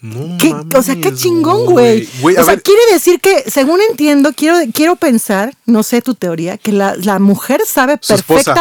No 0.00 0.38
¿Qué- 0.38 0.50
mames, 0.54 0.74
o 0.76 0.82
sea, 0.82 0.96
qué 1.00 1.12
chingón, 1.14 1.64
güey. 1.66 2.08
O 2.22 2.30
sea, 2.32 2.44
ver, 2.44 2.62
quiere 2.62 2.80
decir 2.92 3.20
que, 3.20 3.50
según 3.50 3.80
entiendo, 3.90 4.32
quiero, 4.32 4.58
quiero 4.72 4.94
pensar, 4.96 5.54
no 5.66 5.82
sé 5.82 6.02
tu 6.02 6.14
teoría, 6.14 6.56
que 6.58 6.70
la, 6.72 6.94
la 6.96 7.18
mujer 7.18 7.62
sabe 7.66 7.98
Su 8.00 8.14
esposa. 8.14 8.54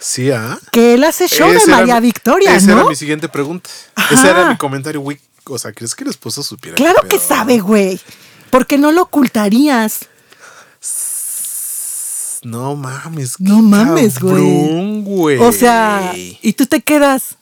Sí, 0.00 0.30
¿ah? 0.30 0.58
Que 0.72 0.94
él 0.94 1.04
hace 1.04 1.28
show 1.28 1.50
de 1.50 1.56
Esa 1.58 1.66
era 1.66 1.76
María 1.78 2.00
mi- 2.00 2.06
Victoria, 2.08 2.56
Esa 2.56 2.72
era 2.72 2.82
¿no? 2.82 2.88
mi 2.88 2.96
siguiente 2.96 3.28
pregunta. 3.28 3.68
Ajá. 3.94 4.14
Ese 4.14 4.28
era 4.30 4.48
mi 4.48 4.56
comentario, 4.56 5.00
güey. 5.00 5.20
O 5.44 5.58
sea, 5.58 5.72
¿crees 5.72 5.94
que 5.94 6.04
el 6.04 6.10
esposo 6.10 6.42
supiera? 6.42 6.76
Claro 6.76 7.06
que 7.08 7.18
sabe, 7.18 7.58
güey. 7.58 8.00
Porque 8.50 8.78
no 8.78 8.92
lo 8.92 9.02
ocultarías. 9.02 10.00
No 12.42 12.74
mames. 12.74 13.38
No 13.38 13.60
mames, 13.60 14.18
güey. 14.18 15.38
O 15.38 15.52
sea, 15.52 16.12
y 16.14 16.52
tú 16.54 16.66
te 16.66 16.80
quedas. 16.80 17.36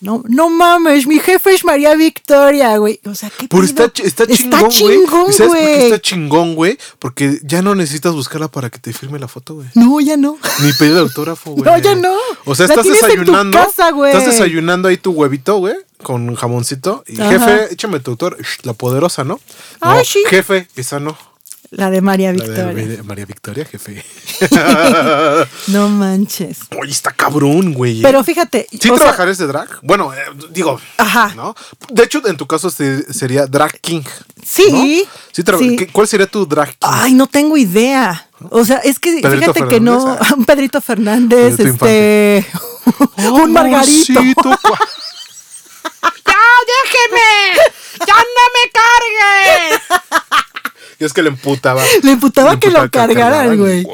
No, 0.00 0.22
no 0.28 0.48
mames, 0.48 1.06
mi 1.06 1.18
jefe 1.18 1.52
es 1.54 1.62
María 1.64 1.94
Victoria, 1.94 2.76
güey. 2.78 3.00
O 3.04 3.14
sea, 3.14 3.28
qué 3.30 3.48
Pero 3.48 3.64
está, 3.64 3.90
está 4.02 4.26
chingón, 4.26 4.60
güey. 4.80 4.98
chingón, 4.98 5.26
¿Y 5.28 5.32
¿Sabes 5.34 5.52
por 5.52 5.58
qué 5.60 5.84
está 5.84 6.00
chingón, 6.00 6.54
güey? 6.54 6.78
Porque 6.98 7.38
ya 7.42 7.60
no 7.60 7.74
necesitas 7.74 8.14
buscarla 8.14 8.48
para 8.48 8.70
que 8.70 8.78
te 8.78 8.92
firme 8.94 9.18
la 9.18 9.28
foto, 9.28 9.56
güey. 9.56 9.68
No, 9.74 10.00
ya 10.00 10.16
no. 10.16 10.38
Ni 10.62 10.72
pedir 10.72 10.96
autógrafo, 10.96 11.50
güey. 11.54 11.64
No, 11.70 11.76
ya 11.78 11.94
no. 11.94 12.14
O 12.46 12.54
sea, 12.54 12.66
La 12.66 12.74
estás 12.74 12.84
tienes 12.84 13.02
en 13.02 13.08
tu 13.10 13.16
desayunando. 13.18 13.58
casa, 13.58 13.90
güey. 13.90 14.12
Estás 14.12 14.26
desayunando 14.32 14.88
ahí 14.88 14.96
tu 14.96 15.10
huevito, 15.12 15.58
güey, 15.58 15.74
con 16.02 16.34
jamoncito. 16.34 17.04
Y 17.06 17.20
Ajá. 17.20 17.30
jefe, 17.32 17.74
échame 17.74 18.00
tu 18.00 18.12
autor. 18.12 18.38
La 18.62 18.72
poderosa, 18.72 19.24
¿no? 19.24 19.38
Ay, 19.80 19.98
No, 19.98 20.04
sí. 20.04 20.22
Jefe, 20.28 20.66
esa 20.76 20.98
no. 20.98 21.18
La 21.70 21.88
de 21.88 22.00
María 22.00 22.32
La 22.32 22.42
de 22.42 22.48
Victoria. 22.74 23.02
María- 23.04 23.26
Victoria, 23.26 23.64
jefe. 23.64 24.04
No 25.68 25.88
manches. 25.88 26.58
Oye, 26.80 26.90
está 26.90 27.12
cabrón, 27.12 27.72
güey. 27.74 28.02
Pero 28.02 28.24
fíjate. 28.24 28.66
¿Sí 28.72 28.88
o 28.90 28.96
sea, 28.96 29.04
trabajarías 29.04 29.38
de 29.38 29.46
drag? 29.46 29.68
Bueno, 29.82 30.12
eh, 30.12 30.18
digo, 30.50 30.80
Ajá. 30.96 31.32
¿no? 31.36 31.54
De 31.90 32.02
hecho, 32.04 32.26
en 32.26 32.36
tu 32.36 32.46
caso 32.46 32.70
se- 32.70 33.12
sería 33.12 33.46
drag 33.46 33.78
king. 33.80 34.02
Sí. 34.44 34.64
¿no? 34.72 34.82
Sí, 35.32 35.42
sí. 35.70 35.76
¿qué- 35.76 35.86
¿Cuál 35.88 36.08
sería 36.08 36.26
tu 36.26 36.44
drag 36.46 36.70
king? 36.70 36.76
Ay, 36.90 37.14
no 37.14 37.26
tengo 37.28 37.56
idea. 37.56 38.28
O 38.50 38.64
sea, 38.64 38.78
es 38.78 38.98
que 38.98 39.20
Pedrito 39.22 39.52
fíjate 39.54 39.68
que 39.72 39.80
no. 39.80 40.18
Ah. 40.20 40.34
Un 40.36 40.44
Pedrito 40.44 40.80
Fernández, 40.80 41.56
Pedrito 41.56 41.86
este. 41.86 42.46
un 43.30 43.52
Margarito. 43.52 44.18
Amorcito, 44.18 44.42
cua- 44.42 44.78
¡Ya, 46.26 46.36
déjeme! 46.72 47.60
¡Ya 48.06 48.14
no 48.16 48.44
me 48.54 48.64
cargues! 48.72 49.82
Y 51.00 51.04
es 51.04 51.12
que 51.12 51.22
le 51.22 51.30
emputaba. 51.30 51.82
Le 52.02 52.12
imputaba 52.12 52.52
Le 52.52 52.60
que 52.60 52.70
lo 52.70 52.82
emputaba 52.82 53.06
cargaran, 53.08 53.56
güey. 53.56 53.86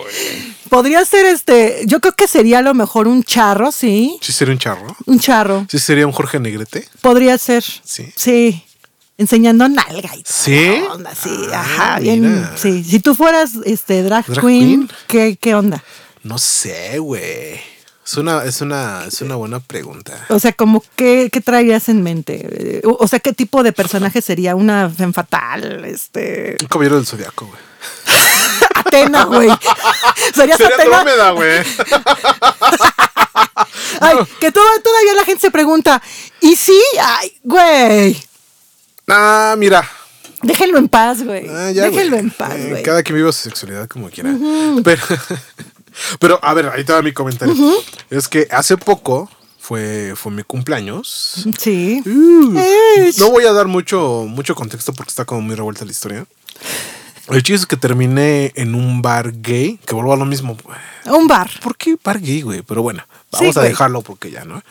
Podría 0.68 1.04
ser 1.04 1.24
este. 1.26 1.82
Yo 1.86 2.00
creo 2.00 2.14
que 2.14 2.26
sería 2.26 2.58
a 2.58 2.62
lo 2.62 2.74
mejor 2.74 3.06
un 3.06 3.22
charro, 3.22 3.70
sí. 3.70 4.18
Sí 4.20 4.32
sería 4.32 4.52
un 4.52 4.58
charro. 4.58 4.96
Un 5.06 5.20
charro. 5.20 5.64
Sí 5.70 5.78
sería 5.78 6.06
un 6.06 6.12
Jorge 6.12 6.40
Negrete. 6.40 6.88
Podría 7.00 7.38
ser. 7.38 7.62
Sí. 7.62 8.12
Sí. 8.16 8.62
Enseñando 9.18 9.66
nalga 9.68 10.14
y 10.14 10.22
toda 10.24 10.24
¿Sí? 10.26 10.58
onda, 10.92 11.14
sí, 11.14 11.30
Ah, 11.50 11.60
ajá, 11.60 11.98
bien. 12.00 12.46
Sí. 12.56 12.84
Si 12.84 13.00
tú 13.00 13.14
fueras 13.14 13.52
este 13.64 14.02
drag, 14.02 14.26
Drag 14.26 14.44
queen, 14.44 14.88
queen. 14.88 14.90
¿qué, 15.06 15.38
¿qué 15.40 15.54
onda? 15.54 15.82
No 16.22 16.36
sé, 16.36 16.98
güey. 16.98 17.58
Es 18.06 18.16
una, 18.16 18.44
es 18.44 18.60
una, 18.60 19.04
es 19.06 19.20
una 19.20 19.34
buena 19.34 19.58
pregunta. 19.58 20.12
O 20.28 20.38
sea, 20.38 20.52
como 20.52 20.82
qué, 20.94 21.28
qué 21.32 21.40
traerías 21.40 21.88
en 21.88 22.04
mente? 22.04 22.46
Eh, 22.78 22.82
O, 22.84 22.96
o 23.00 23.08
sea, 23.08 23.18
¿qué 23.18 23.32
tipo 23.32 23.64
de 23.64 23.72
personaje 23.72 24.22
sería? 24.22 24.54
¿Una 24.54 24.88
femme 24.88 25.12
fatal? 25.12 25.84
Este. 25.84 26.56
Un 26.60 26.68
caballero 26.68 26.96
del 26.96 27.06
zodiaco, 27.06 27.46
güey. 27.46 27.58
Atena, 28.76 29.24
güey. 29.24 29.48
Serías 30.34 30.56
Sería 30.56 30.76
Atena. 30.76 30.98
Andrómeda, 31.00 31.30
güey. 31.32 31.58
Ay, 34.00 34.16
que 34.40 34.52
todo- 34.52 34.80
todavía 34.84 35.14
la 35.14 35.24
gente 35.24 35.40
se 35.40 35.50
pregunta. 35.50 36.02
¿Y 36.40 36.56
sí? 36.56 36.80
Ay, 37.00 37.32
güey. 37.42 38.22
Ah, 39.08 39.54
mira. 39.58 39.88
Déjenlo 40.42 40.78
en 40.78 40.88
paz, 40.88 41.22
güey. 41.24 41.48
Ah, 41.48 41.72
Déjenlo 41.72 42.10
güey. 42.10 42.20
en 42.20 42.30
paz, 42.30 42.52
Eh, 42.54 42.66
güey. 42.70 42.82
cada 42.82 43.02
quien 43.02 43.16
viva 43.16 43.32
su 43.32 43.42
sexualidad 43.42 43.88
como 43.88 44.10
quiera. 44.10 44.30
Pero, 44.84 45.02
pero, 46.18 46.38
a 46.42 46.54
ver, 46.54 46.68
ahí 46.68 46.84
te 46.84 46.92
va 46.92 47.02
mi 47.02 47.12
comentario. 47.12 47.54
Es 48.10 48.28
que 48.28 48.48
hace 48.50 48.76
poco 48.76 49.30
fue, 49.58 50.14
fue 50.16 50.32
mi 50.32 50.42
cumpleaños. 50.42 51.46
Sí. 51.58 52.02
Uh, 52.06 52.60
no 53.18 53.30
voy 53.30 53.44
a 53.44 53.52
dar 53.52 53.66
mucho, 53.66 54.24
mucho 54.28 54.54
contexto 54.54 54.92
porque 54.92 55.10
está 55.10 55.24
como 55.24 55.40
muy 55.40 55.54
revuelta 55.54 55.84
la 55.84 55.90
historia. 55.90 56.26
El 57.28 57.42
chiste 57.42 57.62
es 57.62 57.66
que 57.66 57.76
terminé 57.76 58.52
en 58.54 58.76
un 58.76 59.02
bar 59.02 59.32
gay, 59.40 59.80
que 59.84 59.94
vuelvo 59.94 60.12
a 60.12 60.16
lo 60.16 60.24
mismo. 60.24 60.56
Un 61.06 61.26
bar. 61.26 61.50
¿Por 61.60 61.76
qué 61.76 61.96
bar 62.02 62.20
gay, 62.20 62.42
güey? 62.42 62.62
Pero 62.62 62.82
bueno, 62.82 63.02
Sí, 63.32 63.40
vamos 63.40 63.56
a 63.56 63.62
dejarlo 63.62 64.02
porque 64.02 64.30
ya, 64.30 64.44
¿no? 64.44 64.62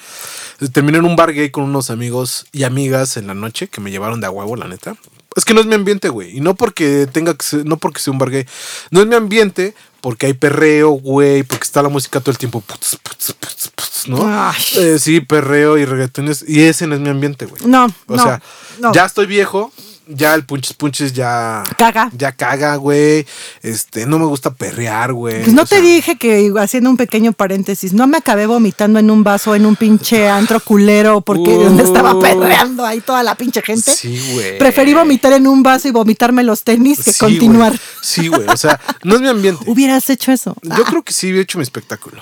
Terminé 0.71 0.99
en 0.99 1.05
un 1.05 1.15
bar 1.15 1.33
gay 1.33 1.49
con 1.49 1.65
unos 1.65 1.89
amigos 1.89 2.45
y 2.53 2.63
amigas 2.63 3.17
en 3.17 3.27
la 3.27 3.33
noche 3.33 3.67
que 3.67 3.81
me 3.81 3.91
llevaron 3.91 4.21
de 4.21 4.27
a 4.27 4.31
huevo, 4.31 4.55
la 4.55 4.67
neta. 4.67 4.95
Es 5.35 5.43
que 5.43 5.53
no 5.53 5.59
es 5.59 5.67
mi 5.67 5.75
ambiente, 5.75 6.07
güey. 6.07 6.37
Y 6.37 6.39
no 6.39 6.55
porque 6.55 7.07
tenga 7.11 7.35
que 7.35 7.45
ser, 7.45 7.65
no 7.65 7.75
porque 7.77 7.99
sea 7.99 8.13
un 8.13 8.19
bar 8.19 8.29
gay. 8.29 8.45
No 8.89 9.01
es 9.01 9.07
mi 9.07 9.15
ambiente 9.15 9.75
porque 10.05 10.27
hay 10.27 10.35
perreo, 10.35 10.91
güey, 10.91 11.41
porque 11.41 11.63
está 11.63 11.81
la 11.81 11.89
música 11.89 12.19
todo 12.19 12.29
el 12.29 12.37
tiempo. 12.37 12.61
putz, 12.61 12.95
putz, 12.97 13.33
putz, 13.33 13.69
putz, 13.69 14.07
¿no? 14.07 14.51
Eh, 14.77 14.99
sí, 14.99 15.19
perreo 15.19 15.79
y 15.79 15.85
reggaetones. 15.85 16.45
Y 16.47 16.61
ese 16.61 16.85
no 16.85 16.93
es 16.93 17.01
mi 17.01 17.09
ambiente, 17.09 17.47
güey. 17.47 17.59
No, 17.65 17.85
O 18.05 18.15
no, 18.15 18.21
sea, 18.21 18.39
no. 18.79 18.93
ya 18.93 19.05
estoy 19.05 19.25
viejo. 19.25 19.73
Ya 20.07 20.33
el 20.35 20.45
punches 20.45 20.73
punches 20.73 21.13
ya. 21.13 21.63
Caga. 21.77 22.11
Ya 22.15 22.31
caga, 22.31 22.75
güey. 22.75 23.25
Este, 23.61 24.05
no 24.05 24.19
me 24.19 24.25
gusta 24.25 24.53
perrear, 24.53 25.13
güey. 25.13 25.43
Pues 25.43 25.53
no 25.53 25.63
O 25.63 25.65
te 25.65 25.75
sea, 25.77 25.81
dije 25.81 26.15
que, 26.17 26.51
haciendo 26.59 26.89
un 26.89 26.97
pequeño 26.97 27.33
paréntesis, 27.33 27.93
no 27.93 28.05
me 28.07 28.17
acabé 28.17 28.45
vomitando 28.45 28.99
en 28.99 29.09
un 29.09 29.23
vaso 29.23 29.55
en 29.55 29.65
un 29.65 29.75
pinche 29.75 30.27
antro 30.29 30.59
culero 30.59 31.21
porque 31.21 31.49
Uh. 31.55 31.63
donde 31.63 31.83
estaba 31.83 32.19
perreando 32.19 32.85
ahí 32.85 33.01
toda 33.01 33.23
la 33.23 33.35
pinche 33.35 33.61
gente. 33.61 33.91
Sí, 33.91 34.19
güey. 34.33 34.57
Preferí 34.57 34.93
vomitar 34.93 35.33
en 35.33 35.47
un 35.47 35.63
vaso 35.63 35.87
y 35.87 35.91
vomitarme 35.91 36.43
los 36.43 36.63
tenis 36.63 37.03
que 37.03 37.11
Sí, 37.13 37.19
continuar. 37.19 37.73
Sí, 38.01 38.27
güey. 38.27 38.47
O 38.47 38.57
sea, 38.57 38.79
no 39.03 39.15
es 39.15 39.21
mi 39.21 39.27
ambiente. 39.27 39.63
Hubieras 39.67 40.09
hecho 40.09 40.31
eso. 40.31 40.55
Yo 40.61 40.73
Ah, 40.73 40.87
creo 40.87 41.03
que 41.03 41.13
sí 41.13 41.29
había 41.29 41.41
hecho 41.41 41.57
mi 41.57 41.63
espectáculo. 41.63 42.21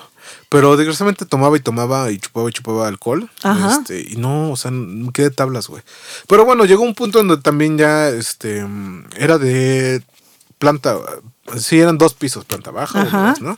Pero 0.53 0.77
desgraciadamente 0.77 1.25
tomaba 1.25 1.57
y 1.57 1.61
tomaba 1.61 2.11
y 2.11 2.19
chupaba 2.19 2.47
y 2.47 2.53
chupaba 2.53 2.87
alcohol. 2.87 3.27
Ajá. 3.41 3.79
Este, 3.79 4.05
y 4.07 4.17
no, 4.17 4.51
o 4.51 4.55
sea, 4.55 4.69
me 4.69 5.11
quedé 5.11 5.31
tablas, 5.31 5.67
güey. 5.67 5.81
Pero 6.27 6.45
bueno, 6.45 6.65
llegó 6.65 6.83
un 6.83 6.93
punto 6.93 7.17
donde 7.17 7.37
también 7.37 7.75
ya, 7.75 8.09
este, 8.09 8.63
era 9.17 9.39
de 9.39 10.03
planta, 10.59 10.95
sí, 11.57 11.79
eran 11.79 11.97
dos 11.97 12.13
pisos, 12.13 12.45
planta 12.45 12.69
baja, 12.69 13.01
Ajá. 13.01 13.17
más, 13.17 13.41
¿no? 13.41 13.57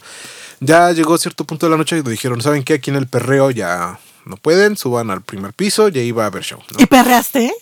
Ya 0.61 0.89
llegó 0.93 1.17
cierto 1.17 1.43
punto 1.43 1.65
de 1.65 1.71
la 1.71 1.77
noche 1.77 1.97
y 1.97 2.01
dijeron, 2.01 2.41
¿saben 2.41 2.63
qué? 2.63 2.75
Aquí 2.75 2.91
en 2.91 2.95
el 2.95 3.07
perreo 3.07 3.51
ya 3.51 3.99
no 4.23 4.37
pueden, 4.37 4.77
suban 4.77 5.11
al 5.11 5.21
primer 5.21 5.51
piso 5.51 5.89
y 5.89 5.99
ahí 5.99 6.13
va 6.13 6.23
a 6.23 6.27
haber 6.27 6.43
show, 6.43 6.61
¿no? 6.71 6.81
¿Y 6.81 6.85
perreaste? 6.85 7.53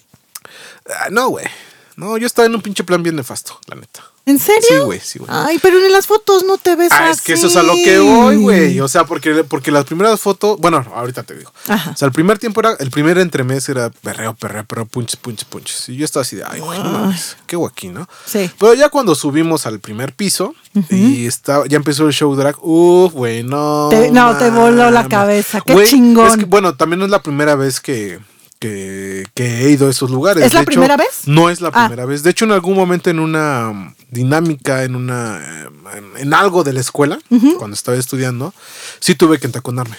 Ah, 0.87 1.07
no, 1.09 1.29
güey. 1.29 1.47
No, 1.95 2.17
yo 2.17 2.27
estaba 2.27 2.45
en 2.45 2.53
un 2.53 2.61
pinche 2.61 2.83
plan 2.83 3.01
bien 3.01 3.15
nefasto, 3.15 3.59
la 3.65 3.77
neta. 3.77 4.03
¿En 4.25 4.39
serio? 4.39 4.61
Sí, 4.69 4.75
güey, 4.85 4.99
sí, 5.01 5.19
güey. 5.19 5.29
Ay, 5.31 5.59
pero 5.61 5.77
en 5.83 5.91
las 5.91 6.07
fotos 6.07 6.43
no 6.45 6.57
te 6.57 6.77
ves 6.77 6.93
Ah, 6.93 7.09
así. 7.09 7.11
es 7.19 7.21
que 7.21 7.33
eso 7.33 7.47
es 7.47 7.57
a 7.57 7.63
lo 7.63 7.73
que 7.73 7.99
voy, 7.99 8.37
güey. 8.37 8.79
O 8.79 8.87
sea, 8.87 9.05
porque, 9.05 9.43
porque 9.43 9.69
las 9.69 9.83
primeras 9.83 10.19
fotos, 10.21 10.57
bueno, 10.59 10.85
ahorita 10.95 11.23
te 11.23 11.35
digo. 11.35 11.51
Ajá. 11.67 11.91
O 11.91 11.97
sea, 11.97 12.05
el 12.05 12.13
primer 12.13 12.39
tiempo 12.39 12.61
era, 12.61 12.71
el 12.79 12.89
primer 12.89 13.17
entremés 13.17 13.67
era 13.67 13.89
perreo, 13.89 14.33
perreo, 14.33 14.63
perreo, 14.63 14.85
punches, 14.85 15.17
punches, 15.17 15.43
punches. 15.43 15.89
Y 15.89 15.97
yo 15.97 16.05
estaba 16.05 16.21
así 16.21 16.37
de, 16.37 16.43
ay, 16.47 16.61
güey, 16.61 16.79
no 16.79 16.89
mames, 16.89 17.35
qué 17.47 17.57
guaquín, 17.57 17.95
¿no? 17.95 18.07
Sí. 18.25 18.49
Pero 18.57 18.73
ya 18.75 18.87
cuando 18.87 19.13
subimos 19.13 19.65
al 19.65 19.79
primer 19.81 20.13
piso 20.13 20.55
y 20.89 21.25
estaba, 21.27 21.65
ya 21.67 21.75
empezó 21.75 22.07
el 22.07 22.13
show 22.13 22.33
drag, 22.33 22.55
uff, 22.61 23.11
güey, 23.11 23.43
no. 23.43 23.89
Te- 23.89 24.09
no, 24.09 24.37
te 24.37 24.49
voló 24.51 24.89
la 24.89 25.05
cabeza, 25.09 25.59
qué 25.59 25.83
chingón. 25.83 26.27
Es 26.31 26.37
que, 26.37 26.45
bueno, 26.45 26.75
también 26.77 26.99
no 26.99 27.05
es 27.05 27.11
la 27.11 27.21
primera 27.21 27.55
vez 27.55 27.81
que, 27.81 28.19
que, 28.63 29.25
que 29.33 29.65
he 29.65 29.69
ido 29.71 29.87
a 29.87 29.89
esos 29.89 30.09
lugares. 30.09 30.41
¿Es 30.45 30.53
la 30.53 30.61
hecho, 30.61 30.67
primera 30.67 30.95
vez? 30.95 31.23
No 31.25 31.49
es 31.49 31.59
la 31.59 31.67
Ah. 31.73 31.85
primera 31.87 32.05
vez. 32.05 32.23
De 32.23 32.29
hecho, 32.29 32.45
en 32.45 32.53
algún 32.53 32.75
momento 32.75 33.09
en 33.09 33.19
una 33.19 33.93
dinámica, 34.09 34.83
en 34.85 34.95
una 34.95 35.67
en, 35.97 36.05
en 36.17 36.33
algo 36.33 36.63
de 36.63 36.71
la 36.71 36.79
escuela, 36.79 37.19
cuando 37.57 37.73
estaba 37.75 37.97
estudiando, 37.97 38.53
sí 39.01 39.15
tuve 39.15 39.37
que 39.39 39.47
entaconarme. 39.47 39.97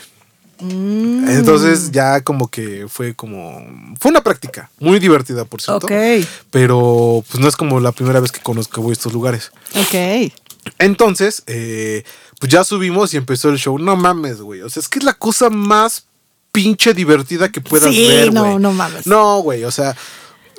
Mm. 0.61 1.29
Entonces 1.29 1.91
ya 1.91 2.23
como 2.23 2.49
que 2.49 2.87
fue 2.89 3.15
como... 3.15 3.61
Fue 4.01 4.11
una 4.11 4.23
práctica 4.23 4.71
muy 4.79 4.99
divertida, 4.99 5.45
por 5.45 5.61
cierto. 5.61 5.87
Ok, 5.87 5.93
Pero 6.51 7.23
pues 7.29 7.41
no 7.43 7.49
es 7.49 7.57
como 7.57 7.81
la 7.81 7.93
primera 7.93 8.21
vez 8.21 8.33
que 8.33 8.41
conozco 8.41 8.81
voy 8.81 8.91
a 8.91 8.93
estos 8.95 9.13
lugares. 9.13 9.51
ok. 9.75 10.33
Entonces, 10.79 11.43
eh, 11.47 12.05
pues 12.41 12.51
ya 12.51 12.65
subimos 12.65 13.13
y 13.13 13.19
empezó 13.19 13.51
el 13.51 13.59
show. 13.59 13.79
No 13.79 13.97
mames, 13.97 14.41
güey. 14.41 14.63
O 14.63 14.71
sea, 14.71 14.81
es 14.81 14.89
que 14.89 14.99
es 15.01 15.05
la 15.05 15.13
cosa 15.13 15.51
más 15.51 16.07
pinche 16.55 16.95
divertida 16.95 17.51
que 17.51 17.61
puedas 17.61 17.93
Sí, 17.93 18.07
ver, 18.07 18.33
no, 18.33 18.59
no 18.61 18.73
mames. 18.73 19.07
No, 19.07 19.41
güey, 19.41 19.65
o 19.65 19.71
sea... 19.73 19.95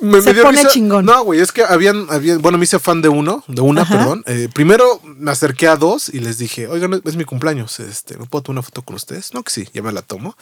Me, 0.02 0.20
Se 0.20 0.34
pone 0.34 0.62
chingón. 0.66 1.06
No, 1.06 1.24
güey, 1.24 1.40
es 1.40 1.52
que 1.52 1.64
habían, 1.64 2.06
habían, 2.10 2.42
bueno, 2.42 2.58
me 2.58 2.64
hice 2.64 2.78
fan 2.78 3.00
de 3.00 3.08
uno, 3.08 3.42
de 3.48 3.62
una, 3.62 3.80
Ajá. 3.80 3.96
perdón. 3.96 4.22
Eh, 4.26 4.50
primero 4.52 5.00
me 5.02 5.30
acerqué 5.30 5.68
a 5.68 5.76
dos 5.76 6.10
y 6.10 6.20
les 6.20 6.36
dije, 6.36 6.68
oigan, 6.68 7.00
es 7.02 7.16
mi 7.16 7.24
cumpleaños, 7.24 7.80
este, 7.80 8.18
¿me 8.18 8.26
puedo 8.26 8.42
tomar 8.42 8.56
una 8.56 8.62
foto 8.62 8.82
con 8.82 8.96
ustedes? 8.96 9.32
No, 9.32 9.42
que 9.42 9.50
sí, 9.50 9.66
ya 9.72 9.80
me 9.82 9.92
la 9.92 10.02
tomo. 10.02 10.36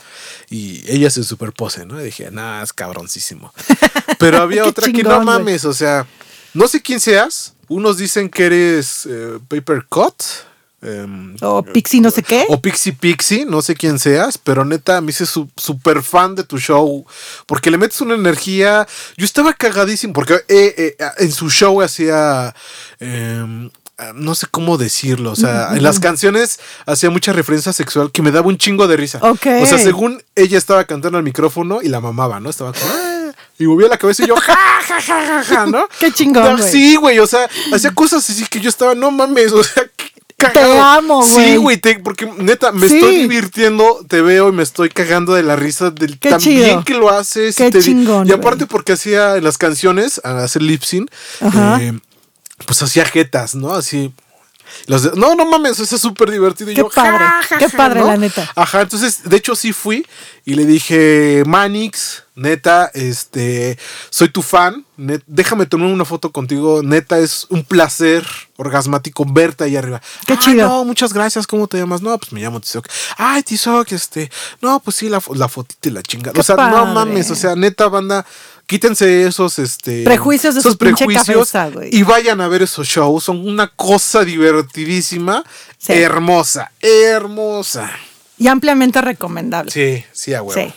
Y 0.50 0.82
ella 0.90 1.08
se 1.08 1.22
superpose, 1.22 1.86
¿no? 1.86 2.00
Y 2.00 2.04
dije, 2.06 2.32
nah, 2.32 2.64
es 2.64 2.72
cabroncísimo. 2.72 3.54
Pero 4.18 4.42
había 4.42 4.64
otra 4.64 4.90
que 4.90 5.04
no 5.04 5.22
mames, 5.22 5.64
o 5.64 5.72
sea, 5.72 6.04
no 6.52 6.66
sé 6.66 6.82
quién 6.82 6.98
seas. 6.98 7.54
Unos 7.68 7.96
dicen 7.96 8.30
que 8.30 8.46
eres 8.46 9.06
eh, 9.08 9.38
Paper 9.46 9.86
Cut. 9.88 10.20
Em, 10.84 11.34
O 11.40 11.62
Pixie 11.62 12.00
no 12.00 12.10
sé 12.10 12.22
qué. 12.22 12.44
o 12.48 12.60
Pixie 12.60 12.92
Pixie, 12.92 13.44
no 13.46 13.62
sé 13.62 13.74
quién 13.74 13.98
seas, 13.98 14.38
pero 14.38 14.64
neta, 14.64 15.00
me 15.00 15.10
hice 15.10 15.26
su- 15.26 15.48
súper 15.56 16.02
fan 16.02 16.34
de 16.34 16.44
tu 16.44 16.58
show, 16.58 17.04
porque 17.46 17.70
le 17.70 17.78
metes 17.78 18.00
una 18.00 18.14
energía. 18.14 18.86
Yo 19.16 19.24
estaba 19.24 19.52
cagadísimo, 19.54 20.12
porque 20.12 20.34
eh, 20.48 20.74
eh, 20.76 20.96
en 21.18 21.32
su 21.32 21.50
show 21.50 21.80
hacía. 21.82 22.54
em, 23.00 23.70
ah, 23.98 24.12
no 24.14 24.34
sé 24.34 24.46
cómo 24.50 24.76
decirlo, 24.76 25.32
o 25.32 25.36
sea, 25.36 25.68
en 25.74 25.82
las 25.82 26.00
canciones 26.00 26.58
hacía 26.86 27.10
mucha 27.10 27.32
referencia 27.32 27.72
sexual 27.72 28.10
que 28.10 28.22
me 28.22 28.30
daba 28.32 28.48
un 28.48 28.58
chingo 28.58 28.86
de 28.88 28.96
risa. 28.96 29.18
Ok. 29.22 29.46
O 29.62 29.66
sea, 29.66 29.78
según 29.78 30.22
ella 30.34 30.58
estaba 30.58 30.84
cantando 30.84 31.16
al 31.18 31.24
micrófono 31.24 31.80
y 31.82 31.88
la 31.88 32.00
mamaba, 32.00 32.40
¿no? 32.40 32.50
Estaba 32.50 32.72
como, 32.72 32.92
"Ah", 32.92 33.32
y 33.58 33.66
movía 33.66 33.86
la 33.88 33.96
cabeza 33.98 34.24
y 34.24 34.26
yo, 34.26 34.34
ja, 34.40 34.56
ja, 34.86 35.00
ja, 35.00 35.26
ja, 35.26 35.44
ja, 35.44 35.66
¿no? 35.66 35.88
Qué 36.00 36.10
chingón. 36.12 36.60
Sí, 36.62 36.96
güey, 36.96 37.18
o 37.20 37.26
sea, 37.26 37.48
hacía 37.72 37.92
cosas 37.92 38.28
así 38.28 38.44
que 38.46 38.60
yo 38.60 38.68
estaba, 38.68 38.94
no 38.96 39.10
mames, 39.12 39.52
o 39.52 39.62
sea, 39.62 39.84
cagado. 40.36 40.82
amo, 40.82 41.24
güey. 41.26 41.46
Sí, 41.52 41.56
güey, 41.56 41.76
te- 41.78 41.98
porque 42.00 42.26
neta, 42.38 42.72
me 42.72 42.88
Sí. 42.88 42.96
estoy 42.96 43.16
divirtiendo, 43.16 44.04
te 44.08 44.20
veo 44.20 44.48
y 44.48 44.52
me 44.52 44.62
estoy 44.62 44.88
cagando 44.90 45.34
de 45.34 45.42
la 45.42 45.56
risa 45.56 45.90
del 45.90 46.18
Qué 46.18 46.30
tan 46.30 46.40
chido. 46.40 46.64
bien 46.64 46.82
que 46.82 46.94
lo 46.94 47.10
haces. 47.10 47.56
Qué 47.56 47.68
y 47.68 47.70
te 47.70 47.78
di- 47.78 47.84
chingón, 47.84 48.26
Y 48.28 48.32
aparte 48.32 48.66
porque 48.66 48.92
hacía 48.92 49.36
en 49.36 49.44
las 49.44 49.58
canciones, 49.58 50.20
al 50.24 50.38
hacer 50.38 50.62
lip 50.62 50.82
sync, 50.82 51.10
eh, 51.40 51.98
pues 52.66 52.82
hacía 52.82 53.04
jetas, 53.04 53.54
¿no? 53.54 53.72
Así. 53.74 54.12
Los 54.86 55.02
de- 55.04 55.12
no, 55.14 55.34
no 55.36 55.44
mames, 55.44 55.78
eso 55.78 55.94
es 55.94 56.00
súper 56.02 56.30
divertido. 56.30 56.70
Y 56.70 56.74
Qué 56.74 56.80
yo, 56.80 56.88
padre, 56.88 57.18
ja, 57.24 57.42
ja, 57.48 57.58
qué 57.58 57.68
padre, 57.68 58.00
¿no? 58.00 58.06
la 58.08 58.16
neta. 58.16 58.50
Ajá, 58.56 58.80
entonces, 58.80 59.20
de 59.24 59.36
hecho, 59.36 59.54
sí 59.54 59.72
fui 59.72 60.04
y 60.44 60.54
le 60.54 60.64
dije, 60.66 61.44
Manix, 61.46 62.23
neta, 62.36 62.90
este, 62.94 63.78
soy 64.10 64.28
tu 64.28 64.42
fan, 64.42 64.84
net- 64.96 65.22
déjame 65.26 65.66
tomar 65.66 65.88
una 65.88 66.04
foto 66.04 66.32
contigo, 66.32 66.82
neta, 66.82 67.18
es 67.18 67.46
un 67.50 67.62
placer 67.64 68.26
orgasmático 68.56 69.24
verte 69.24 69.64
ahí 69.64 69.76
arriba. 69.76 70.00
Qué 70.26 70.32
"Ay, 70.34 70.38
chido. 70.40 70.68
No, 70.68 70.84
muchas 70.84 71.12
gracias, 71.12 71.46
¿cómo 71.46 71.68
te 71.68 71.78
llamas? 71.78 72.02
No, 72.02 72.16
pues 72.18 72.32
me 72.32 72.40
llamo 72.40 72.60
Tizoc. 72.60 72.88
Ay, 73.16 73.42
Tizoc, 73.44 73.92
este, 73.92 74.30
no, 74.60 74.80
pues 74.80 74.96
sí, 74.96 75.08
la, 75.08 75.22
la 75.34 75.48
fotita 75.48 75.88
y 75.88 75.92
la 75.92 76.02
chingada. 76.02 76.38
O 76.38 76.42
sea, 76.42 76.56
padre. 76.56 76.76
no 76.76 76.86
mames, 76.86 77.30
o 77.30 77.34
sea, 77.36 77.54
neta, 77.54 77.88
banda, 77.88 78.26
quítense 78.66 79.26
esos, 79.26 79.58
este... 79.60 80.02
Prejuicios 80.04 80.54
de 80.54 80.60
esos 80.60 80.76
cabeza, 80.76 81.68
güey. 81.70 81.90
y 81.94 82.02
vayan 82.02 82.40
a 82.40 82.48
ver 82.48 82.62
esos 82.62 82.86
shows, 82.88 83.22
son 83.24 83.46
una 83.46 83.68
cosa 83.68 84.24
divertidísima, 84.24 85.44
Sí. 85.78 85.92
hermosa, 85.92 86.72
hermosa. 86.80 87.90
Y 88.38 88.48
ampliamente 88.48 89.00
recomendable. 89.00 89.70
Sí, 89.70 90.04
sí, 90.12 90.34
a 90.34 90.42
huevo. 90.42 90.60
Sí. 90.60 90.72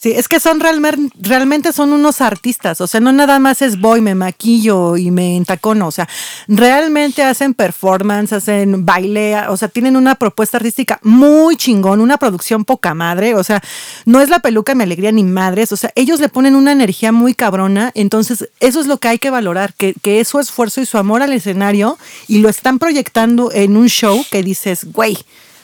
Sí, 0.00 0.12
es 0.12 0.28
que 0.28 0.38
son 0.38 0.60
realmente, 0.60 1.12
realmente 1.20 1.72
son 1.72 1.92
unos 1.92 2.20
artistas, 2.20 2.80
o 2.80 2.86
sea, 2.86 3.00
no 3.00 3.10
nada 3.10 3.40
más 3.40 3.62
es 3.62 3.80
voy, 3.80 4.00
me 4.00 4.14
maquillo 4.14 4.96
y 4.96 5.10
me 5.10 5.36
entacono, 5.36 5.88
o 5.88 5.90
sea, 5.90 6.08
realmente 6.46 7.24
hacen 7.24 7.52
performance, 7.52 8.32
hacen 8.32 8.86
baile, 8.86 9.36
o 9.48 9.56
sea, 9.56 9.66
tienen 9.66 9.96
una 9.96 10.14
propuesta 10.14 10.58
artística 10.58 11.00
muy 11.02 11.56
chingón, 11.56 12.00
una 12.00 12.16
producción 12.16 12.64
poca 12.64 12.94
madre, 12.94 13.34
o 13.34 13.42
sea, 13.42 13.60
no 14.04 14.20
es 14.20 14.28
la 14.28 14.38
peluca 14.38 14.76
mi 14.76 14.84
alegría 14.84 15.10
ni 15.10 15.24
madres, 15.24 15.72
o 15.72 15.76
sea, 15.76 15.90
ellos 15.96 16.20
le 16.20 16.28
ponen 16.28 16.54
una 16.54 16.70
energía 16.70 17.10
muy 17.10 17.34
cabrona, 17.34 17.90
entonces 17.96 18.48
eso 18.60 18.78
es 18.78 18.86
lo 18.86 18.98
que 18.98 19.08
hay 19.08 19.18
que 19.18 19.30
valorar, 19.30 19.74
que, 19.74 19.94
que 20.00 20.20
es 20.20 20.28
su 20.28 20.38
esfuerzo 20.38 20.80
y 20.80 20.86
su 20.86 20.96
amor 20.96 21.22
al 21.22 21.32
escenario 21.32 21.98
y 22.28 22.38
lo 22.38 22.48
están 22.48 22.78
proyectando 22.78 23.50
en 23.50 23.76
un 23.76 23.88
show 23.88 24.24
que 24.30 24.44
dices, 24.44 24.84
güey, 24.92 25.18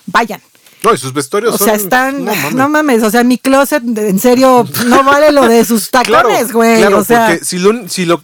vayan. 0.07 0.41
No, 0.85 0.95
y 0.95 0.99
sus 0.99 1.12
vestuarios 1.12 1.55
O 1.55 1.59
son. 1.59 1.66
sea, 1.66 1.74
están. 1.76 2.24
No 2.24 2.32
No 2.53 2.68
mames. 2.68 3.03
o 3.03 3.11
sea, 3.11 3.24
mi 3.24 3.39
closet, 3.39 3.82
en 3.97 4.18
serio, 4.18 4.66
no 4.87 5.03
vale 5.05 5.32
lo 5.32 5.49
de 5.49 5.64
sus 5.64 5.89
Claro, 5.91 6.28
tacones, 6.28 6.53
güey. 6.53 6.78
claro, 6.78 6.99
o 6.99 7.05
sea, 7.05 7.26
porque 7.28 7.45
si 7.45 7.59
lo, 7.59 7.89
si 7.89 8.05
lo, 8.07 8.22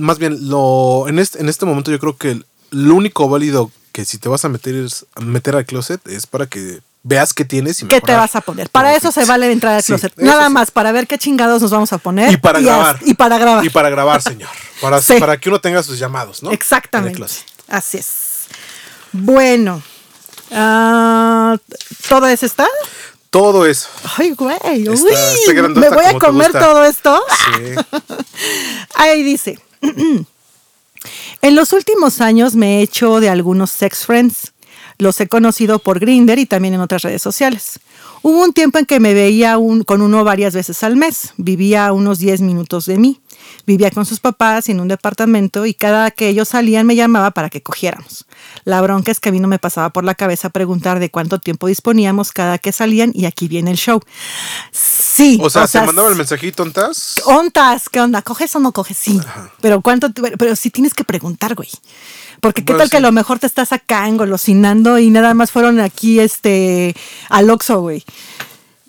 más 0.00 0.18
bien, 0.18 0.48
lo, 0.48 1.06
en 1.08 1.18
este, 1.18 1.40
en 1.40 1.48
este 1.48 1.64
momento 1.66 1.90
yo 1.90 1.98
creo 1.98 2.16
que 2.16 2.40
lo 2.70 2.94
único 2.94 3.28
válido 3.28 3.70
que 3.92 4.04
si 4.04 4.18
te 4.18 4.28
vas 4.28 4.44
a 4.44 4.48
meter, 4.48 4.86
a 5.14 5.20
meter 5.20 5.54
al 5.56 5.66
closet 5.66 6.06
es 6.08 6.26
para 6.26 6.46
que 6.46 6.80
veas 7.04 7.34
qué 7.34 7.44
tienes 7.44 7.82
y 7.82 7.86
¿qué 7.86 8.00
te 8.00 8.14
vas 8.14 8.36
a 8.36 8.40
poner? 8.40 8.70
Para 8.70 8.94
eso 8.94 9.10
se 9.12 9.24
vale 9.24 9.50
entrar 9.50 9.74
al 9.74 9.82
Sí, 9.82 9.88
closet. 9.88 10.12
Nada 10.16 10.46
sí. 10.46 10.52
más, 10.52 10.70
para 10.70 10.92
ver 10.92 11.06
qué 11.06 11.18
chingados 11.18 11.60
nos 11.60 11.70
vamos 11.70 11.92
a 11.92 11.98
poner. 11.98 12.32
Y 12.32 12.36
para 12.36 12.60
grabar. 12.60 12.98
Y 13.04 13.14
para 13.14 13.38
grabar. 13.38 13.64
Y 13.66 13.70
para 13.70 13.90
grabar, 13.90 14.22
señor. 14.22 14.48
Para, 14.80 15.02
Sí. 15.02 15.14
para 15.18 15.36
que 15.38 15.48
uno 15.48 15.60
tenga 15.60 15.82
sus 15.82 15.98
llamados, 15.98 16.42
¿no? 16.42 16.50
Exactamente. 16.52 17.22
Así 17.68 17.98
es. 17.98 18.46
Bueno. 19.12 19.82
Ah, 20.52 21.56
¿Todo 22.08 22.26
eso 22.28 22.46
está? 22.46 22.66
Todo 23.30 23.64
eso. 23.66 23.88
Ay, 24.18 24.32
güey. 24.32 24.54
Está- 24.56 24.90
uy, 24.90 25.12
está 25.40 25.52
grandota 25.54 25.88
¿Me 25.90 25.96
voy 25.96 26.04
a 26.04 26.18
comer 26.18 26.52
todo 26.52 26.84
esto? 26.84 27.20
Sí. 27.56 27.74
Ahí 28.94 29.22
dice. 29.22 29.58
En 31.40 31.56
los 31.56 31.72
últimos 31.72 32.20
años 32.20 32.54
me 32.54 32.78
he 32.78 32.82
hecho 32.82 33.18
de 33.18 33.28
algunos 33.28 33.70
sex 33.70 34.06
friends. 34.06 34.52
Los 34.98 35.20
he 35.20 35.26
conocido 35.28 35.80
por 35.80 35.98
Grinder 35.98 36.38
y 36.38 36.46
también 36.46 36.74
en 36.74 36.80
otras 36.80 37.02
redes 37.02 37.20
sociales. 37.22 37.80
Hubo 38.22 38.40
un 38.40 38.52
tiempo 38.52 38.78
en 38.78 38.86
que 38.86 39.00
me 39.00 39.12
veía 39.14 39.58
un- 39.58 39.82
con 39.82 40.00
uno 40.02 40.22
varias 40.22 40.54
veces 40.54 40.84
al 40.84 40.94
mes. 40.94 41.32
Vivía 41.38 41.86
a 41.88 41.92
unos 41.92 42.20
10 42.20 42.42
minutos 42.42 42.86
de 42.86 42.98
mí. 42.98 43.20
Vivía 43.66 43.90
con 43.90 44.06
sus 44.06 44.20
papás 44.20 44.68
en 44.68 44.80
un 44.80 44.88
departamento 44.88 45.66
y 45.66 45.74
cada 45.74 46.10
que 46.10 46.28
ellos 46.28 46.48
salían 46.48 46.86
me 46.86 46.96
llamaba 46.96 47.30
para 47.30 47.48
que 47.48 47.62
cogiéramos. 47.62 48.26
La 48.64 48.80
bronca 48.80 49.12
es 49.12 49.20
que 49.20 49.28
a 49.28 49.32
mí 49.32 49.38
no 49.38 49.48
me 49.48 49.58
pasaba 49.58 49.90
por 49.90 50.04
la 50.04 50.14
cabeza 50.14 50.50
preguntar 50.50 50.98
de 50.98 51.10
cuánto 51.10 51.38
tiempo 51.38 51.68
disponíamos 51.68 52.32
cada 52.32 52.58
que 52.58 52.72
salían 52.72 53.12
y 53.14 53.26
aquí 53.26 53.48
viene 53.48 53.70
el 53.70 53.76
show. 53.76 54.00
Sí. 54.72 55.38
O 55.42 55.50
sea, 55.50 55.66
te 55.66 55.80
mandaba 55.80 56.08
el 56.08 56.16
mensajito, 56.16 56.62
¿ontas? 56.62 57.20
¿Ontas? 57.24 57.88
¿Qué 57.88 58.00
onda? 58.00 58.22
¿Coges 58.22 58.54
o 58.56 58.60
no 58.60 58.72
coges? 58.72 58.98
Sí. 58.98 59.20
Pero 59.60 59.80
cuánto, 59.80 60.08
pero 60.12 60.56
sí 60.56 60.70
tienes 60.70 60.94
que 60.94 61.04
preguntar, 61.04 61.54
güey. 61.54 61.68
Porque 62.40 62.64
qué 62.64 62.74
tal 62.74 62.90
que 62.90 62.96
a 62.96 63.00
lo 63.00 63.12
mejor 63.12 63.38
te 63.38 63.46
estás 63.46 63.72
acá 63.72 64.08
engolosinando 64.08 64.98
y 64.98 65.10
nada 65.10 65.32
más 65.34 65.52
fueron 65.52 65.78
aquí 65.78 66.18
este 66.18 66.96
al 67.28 67.48
Oxxo, 67.48 67.80
güey. 67.80 68.04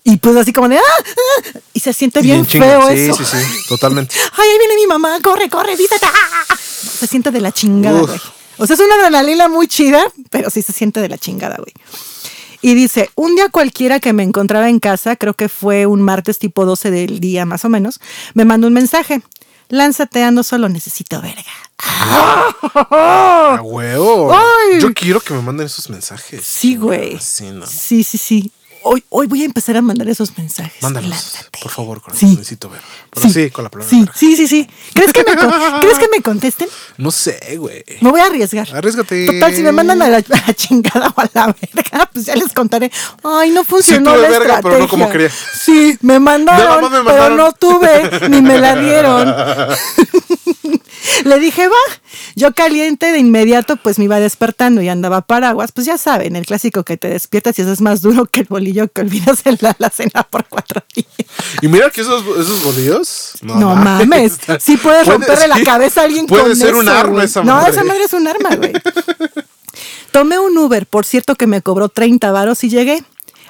Y 0.03 0.17
pues 0.17 0.35
así 0.35 0.51
como 0.51 0.67
de 0.67 0.77
¡ah! 0.77 0.81
ah", 0.81 1.59
y 1.73 1.79
se 1.79 1.93
siente 1.93 2.21
bien, 2.21 2.45
chinga. 2.45 2.65
feo 2.65 2.89
sí, 2.89 3.09
eso. 3.09 3.23
Sí, 3.23 3.37
sí, 3.37 3.67
totalmente. 3.69 4.15
Ay, 4.37 4.49
ahí 4.49 4.57
viene 4.57 4.75
mi 4.75 4.87
mamá, 4.87 5.19
corre, 5.21 5.49
corre, 5.49 5.75
vítate. 5.75 6.05
¡ah! 6.05 6.55
Se 6.57 7.07
siente 7.07 7.31
de 7.31 7.41
la 7.41 7.51
chingada, 7.51 8.01
güey. 8.01 8.19
O 8.57 8.67
sea, 8.67 8.75
es 8.75 8.79
una 8.81 8.95
adrenalina 8.95 9.47
muy 9.47 9.67
chida, 9.67 10.03
pero 10.29 10.49
sí 10.49 10.61
se 10.61 10.73
siente 10.73 10.99
de 10.99 11.09
la 11.09 11.17
chingada, 11.17 11.55
güey. 11.57 11.73
Y 12.61 12.75
dice, 12.75 13.09
un 13.15 13.35
día 13.35 13.49
cualquiera 13.49 13.99
que 13.99 14.13
me 14.13 14.23
encontraba 14.23 14.69
en 14.69 14.79
casa, 14.79 15.15
creo 15.15 15.33
que 15.33 15.49
fue 15.49 15.85
un 15.85 16.01
martes 16.01 16.39
tipo 16.39 16.65
12 16.65 16.91
del 16.91 17.19
día 17.19 17.45
más 17.45 17.65
o 17.65 17.69
menos, 17.69 17.99
me 18.33 18.45
mandó 18.45 18.67
un 18.67 18.73
mensaje. 18.73 19.21
Lánzate, 19.69 20.23
ando 20.23 20.43
solo, 20.43 20.69
necesito 20.69 21.21
verga. 21.21 21.43
A 21.79 23.59
huevo. 23.63 24.31
Ay. 24.33 24.79
Yo 24.79 24.93
quiero 24.93 25.19
que 25.19 25.33
me 25.33 25.41
manden 25.41 25.65
esos 25.65 25.89
mensajes. 25.89 26.45
Sí, 26.45 26.75
güey. 26.75 27.19
Sí, 27.19 27.49
no. 27.51 27.65
Sí, 27.65 28.03
sí, 28.03 28.17
sí. 28.17 28.51
Hoy, 28.85 29.03
hoy 29.09 29.27
voy 29.27 29.41
a 29.43 29.45
empezar 29.45 29.77
a 29.77 29.81
mandar 29.81 30.07
esos 30.09 30.37
mensajes. 30.37 30.81
Mándalos, 30.81 31.09
Lánzate. 31.09 31.57
por 31.61 31.71
favor, 31.71 32.01
corazón. 32.01 32.29
Sí. 32.29 32.35
Necesito 32.35 32.69
ver. 32.69 32.81
Pero 33.11 33.29
sí, 33.29 33.49
con 33.49 33.63
la 33.63 33.69
palabra. 33.71 33.89
Sí, 33.89 34.05
sí, 34.13 34.35
sí, 34.35 34.47
sí. 34.47 34.67
¿Crees 34.93 35.13
que, 35.13 35.23
me, 35.23 35.37
con- 35.37 35.51
¿Crees 35.81 35.97
que 35.99 36.07
me 36.09 36.21
contesten? 36.21 36.67
No 36.97 37.09
sé, 37.11 37.55
güey. 37.57 37.83
Me 38.01 38.11
voy 38.11 38.19
a 38.19 38.25
arriesgar. 38.25 38.67
Arriesgate. 38.75 39.25
Total, 39.25 39.55
si 39.55 39.61
me 39.63 39.71
mandan 39.71 40.01
a 40.01 40.09
la, 40.09 40.17
a 40.17 40.23
la 40.47 40.53
chingada 40.53 41.13
o 41.15 41.21
a 41.21 41.29
la 41.33 41.55
verga, 41.73 42.09
pues 42.13 42.25
ya 42.25 42.35
les 42.35 42.51
contaré. 42.53 42.91
Ay, 43.23 43.51
no 43.51 43.63
funcionó 43.63 44.13
tuve 44.13 44.21
la 44.23 44.29
verga, 44.29 44.59
pero 44.61 44.79
no 44.79 44.87
como 44.89 45.09
quería. 45.09 45.29
Sí, 45.29 45.97
me 46.01 46.19
mandaron, 46.19 46.81
me 46.83 46.89
pero 46.89 47.03
mandaron. 47.03 47.37
no 47.37 47.51
tuve, 47.53 48.29
ni 48.29 48.41
me 48.41 48.57
la 48.59 48.75
dieron. 48.75 49.33
Le 51.25 51.39
dije, 51.39 51.67
va. 51.67 51.75
Yo 52.35 52.53
caliente 52.53 53.11
de 53.11 53.19
inmediato, 53.19 53.75
pues 53.77 53.99
me 53.99 54.05
iba 54.05 54.19
despertando 54.19 54.81
y 54.81 54.89
andaba 54.89 55.21
paraguas. 55.21 55.71
Pues 55.71 55.85
ya 55.87 55.97
saben, 55.97 56.35
el 56.35 56.45
clásico 56.45 56.83
que 56.83 56.97
te 56.97 57.09
despiertas 57.09 57.57
y 57.59 57.61
eso 57.63 57.71
es 57.71 57.81
más 57.81 58.01
duro 58.01 58.25
que 58.25 58.41
el 58.41 58.47
bolillo 58.49 58.87
que 58.87 59.01
olvidas 59.01 59.45
en 59.45 59.57
la, 59.61 59.75
la 59.79 59.89
cena 59.89 60.23
por 60.29 60.45
cuatro 60.47 60.81
días. 60.95 61.07
Y 61.61 61.67
mira 61.67 61.89
que 61.89 62.01
esos, 62.01 62.23
esos 62.37 62.63
bolillos. 62.63 63.33
No, 63.41 63.75
mames. 63.75 64.37
Sí 64.59 64.77
puedes 64.77 65.03
Puede- 65.05 65.17
romperle 65.17 65.47
la 65.47 65.63
cabeza 65.63 66.01
a 66.01 66.03
alguien 66.05 66.25
Puede 66.27 66.43
con 66.43 66.55
ser 66.55 66.75
un 66.75 66.87
arma 66.89 67.23
esa 67.23 67.43
No, 67.43 67.55
madre. 67.55 67.71
esa 67.71 67.83
madre 67.83 68.03
es 68.03 68.13
un 68.13 68.27
arma, 68.27 68.55
güey. 68.55 68.73
Tomé 70.11 70.37
un 70.39 70.55
Uber, 70.57 70.85
por 70.85 71.05
cierto 71.05 71.35
que 71.35 71.47
me 71.47 71.61
cobró 71.61 71.89
30 71.89 72.31
varos 72.31 72.63
y 72.63 72.69
llegué. 72.69 73.03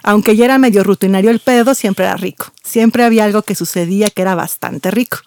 Aunque 0.04 0.36
ya 0.36 0.46
era 0.46 0.58
medio 0.58 0.84
rutinario 0.84 1.32
el 1.32 1.40
pedo, 1.40 1.74
siempre 1.74 2.06
era 2.06 2.18
rico. 2.18 2.48
Siempre 2.64 3.04
había 3.04 3.24
algo 3.24 3.42
que 3.42 3.56
sucedía 3.56 4.10
que 4.10 4.22
era 4.22 4.36
bastante 4.36 4.92
rico. 4.92 5.18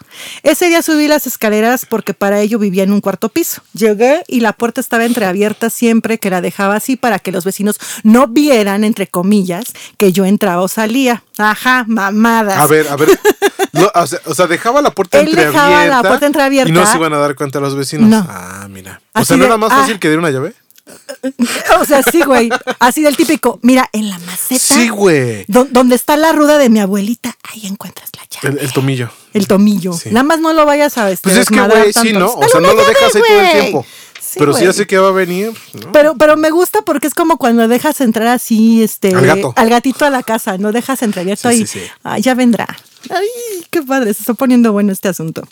Ese 0.42 0.68
día 0.68 0.82
subí 0.82 1.08
las 1.08 1.26
escaleras 1.26 1.86
porque 1.86 2.14
para 2.14 2.40
ello 2.40 2.58
vivía 2.58 2.82
en 2.82 2.92
un 2.92 3.00
cuarto 3.00 3.28
piso. 3.28 3.62
Llegué 3.72 4.22
y 4.28 4.40
la 4.40 4.52
puerta 4.52 4.80
estaba 4.80 5.04
entreabierta 5.04 5.70
siempre 5.70 6.18
que 6.18 6.30
la 6.30 6.40
dejaba 6.40 6.76
así 6.76 6.96
para 6.96 7.18
que 7.18 7.32
los 7.32 7.44
vecinos 7.44 7.78
no 8.02 8.26
vieran, 8.28 8.84
entre 8.84 9.06
comillas, 9.06 9.72
que 9.96 10.12
yo 10.12 10.24
entraba 10.24 10.62
o 10.62 10.68
salía. 10.68 11.22
Ajá, 11.38 11.84
mamadas. 11.88 12.58
A 12.58 12.66
ver, 12.66 12.88
a 12.88 12.96
ver. 12.96 13.18
No, 13.72 13.90
o, 13.94 14.06
sea, 14.06 14.18
o 14.24 14.34
sea, 14.34 14.46
dejaba 14.46 14.80
la 14.80 14.90
puerta 14.90 15.20
Él 15.20 15.28
entreabierta. 15.28 15.66
dejaba 15.66 15.86
la 15.86 16.02
puerta 16.02 16.26
entreabierta. 16.26 16.70
Y 16.70 16.72
no 16.72 16.86
se 16.86 16.96
iban 16.96 17.12
a 17.12 17.18
dar 17.18 17.34
cuenta 17.34 17.60
los 17.60 17.74
vecinos. 17.74 18.08
No. 18.08 18.26
Ah, 18.26 18.66
mira. 18.70 19.02
O 19.12 19.18
Así 19.18 19.26
sea, 19.26 19.36
¿no 19.36 19.42
de, 19.42 19.48
era 19.48 19.58
más 19.58 19.70
ah. 19.70 19.80
fácil 19.80 19.98
que 19.98 20.08
diera 20.08 20.20
una 20.20 20.30
llave? 20.30 20.54
O 21.80 21.84
sea, 21.84 22.02
sí, 22.02 22.22
güey. 22.22 22.48
Así 22.78 23.02
del 23.02 23.16
típico. 23.16 23.58
Mira, 23.62 23.88
en 23.92 24.08
la 24.08 24.18
maceta. 24.20 24.60
Sí, 24.74 24.88
güey. 24.88 25.44
do- 25.48 25.66
donde 25.70 25.96
está 25.96 26.16
la 26.16 26.32
ruda 26.32 26.58
de 26.58 26.68
mi 26.68 26.80
abuelita, 26.80 27.36
ahí 27.52 27.66
encuentras 27.66 28.08
la 28.16 28.22
llave. 28.30 28.58
El, 28.60 28.66
el 28.66 28.72
tomillo. 28.72 29.10
El 29.32 29.46
tomillo. 29.48 29.92
Sí. 29.92 30.10
Nada 30.10 30.22
más 30.24 30.40
no 30.40 30.52
lo 30.52 30.64
vayas 30.66 30.96
a 30.98 31.10
este, 31.10 31.24
Pues 31.28 31.36
es 31.38 31.48
que, 31.48 31.60
güey, 31.60 31.92
sí. 31.92 32.12
¿no? 32.12 32.32
O 32.32 32.48
sea, 32.48 32.60
no 32.60 32.72
lo 32.72 32.84
dejas 32.84 33.14
ahí 33.14 33.22
todo 33.26 33.40
el 33.40 33.50
tiempo. 33.60 33.86
Sí, 34.20 34.38
Pero 34.40 34.52
si 34.52 34.58
güey. 34.60 34.66
ya 34.66 34.72
sé 34.72 34.86
que 34.86 34.98
va 34.98 35.08
a 35.08 35.12
venir, 35.12 35.52
¿no? 35.72 35.92
Pero, 35.92 36.16
pero 36.16 36.36
me 36.36 36.50
gusta 36.50 36.82
porque 36.82 37.06
es 37.06 37.14
como 37.14 37.36
cuando 37.38 37.68
dejas 37.68 38.00
entrar 38.00 38.26
así, 38.28 38.82
este, 38.82 39.14
Al 39.14 39.24
gato. 39.26 39.52
al 39.56 39.68
gatito 39.70 40.04
a 40.04 40.10
la 40.10 40.22
casa, 40.22 40.58
no 40.58 40.72
dejas 40.72 41.02
entreabierto 41.02 41.48
ahí. 41.48 41.66
sí, 41.66 41.80
sí. 41.80 41.86
Ah, 42.02 42.18
ya 42.18 42.34
vendrá. 42.34 42.66
Ay, 43.10 43.64
qué 43.70 43.82
padre, 43.82 44.12
se 44.14 44.20
está 44.22 44.34
poniendo 44.34 44.72
bueno 44.72 44.92
este 44.92 45.08
asunto. 45.08 45.42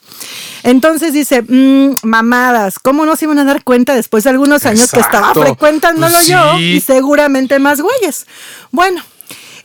Entonces 0.62 1.12
dice, 1.12 1.42
"Mm, 1.42 1.94
mamadas, 2.02 2.78
¿cómo 2.78 3.04
no 3.06 3.16
se 3.16 3.26
iban 3.26 3.38
a 3.38 3.44
dar 3.44 3.62
cuenta 3.64 3.94
después 3.94 4.24
de 4.24 4.30
algunos 4.30 4.64
años 4.66 4.90
que 4.90 5.00
estaba 5.00 5.32
frecuentándolo 5.34 6.14
Pues 6.14 6.26
yo 6.26 6.58
y 6.58 6.80
seguramente 6.80 7.58
más 7.58 7.80
güeyes? 7.80 8.26
Bueno, 8.70 9.02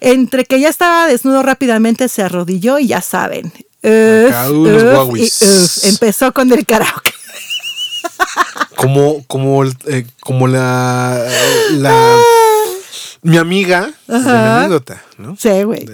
entre 0.02 0.46
que 0.46 0.60
ya 0.60 0.70
estaba 0.70 1.08
desnudo 1.08 1.44
rápidamente 1.44 2.08
se 2.10 2.24
arrodilló 2.24 2.80
y 2.80 2.88
ya 2.88 3.02
saben. 3.02 3.52
Uf, 3.82 4.50
uf, 4.52 5.18
y 5.18 5.24
uf, 5.24 5.86
empezó 5.86 6.34
con 6.34 6.52
el 6.52 6.66
karaoke. 6.66 7.14
Como, 8.76 9.24
como, 9.28 9.64
eh, 9.66 10.06
como 10.22 10.48
la, 10.48 11.26
la 11.72 12.18
mi 13.22 13.38
amiga 13.38 13.92
de 14.08 14.20
la 14.20 14.58
anécdota, 14.60 15.04
¿no? 15.18 15.36
Sí, 15.38 15.64
güey. 15.64 15.86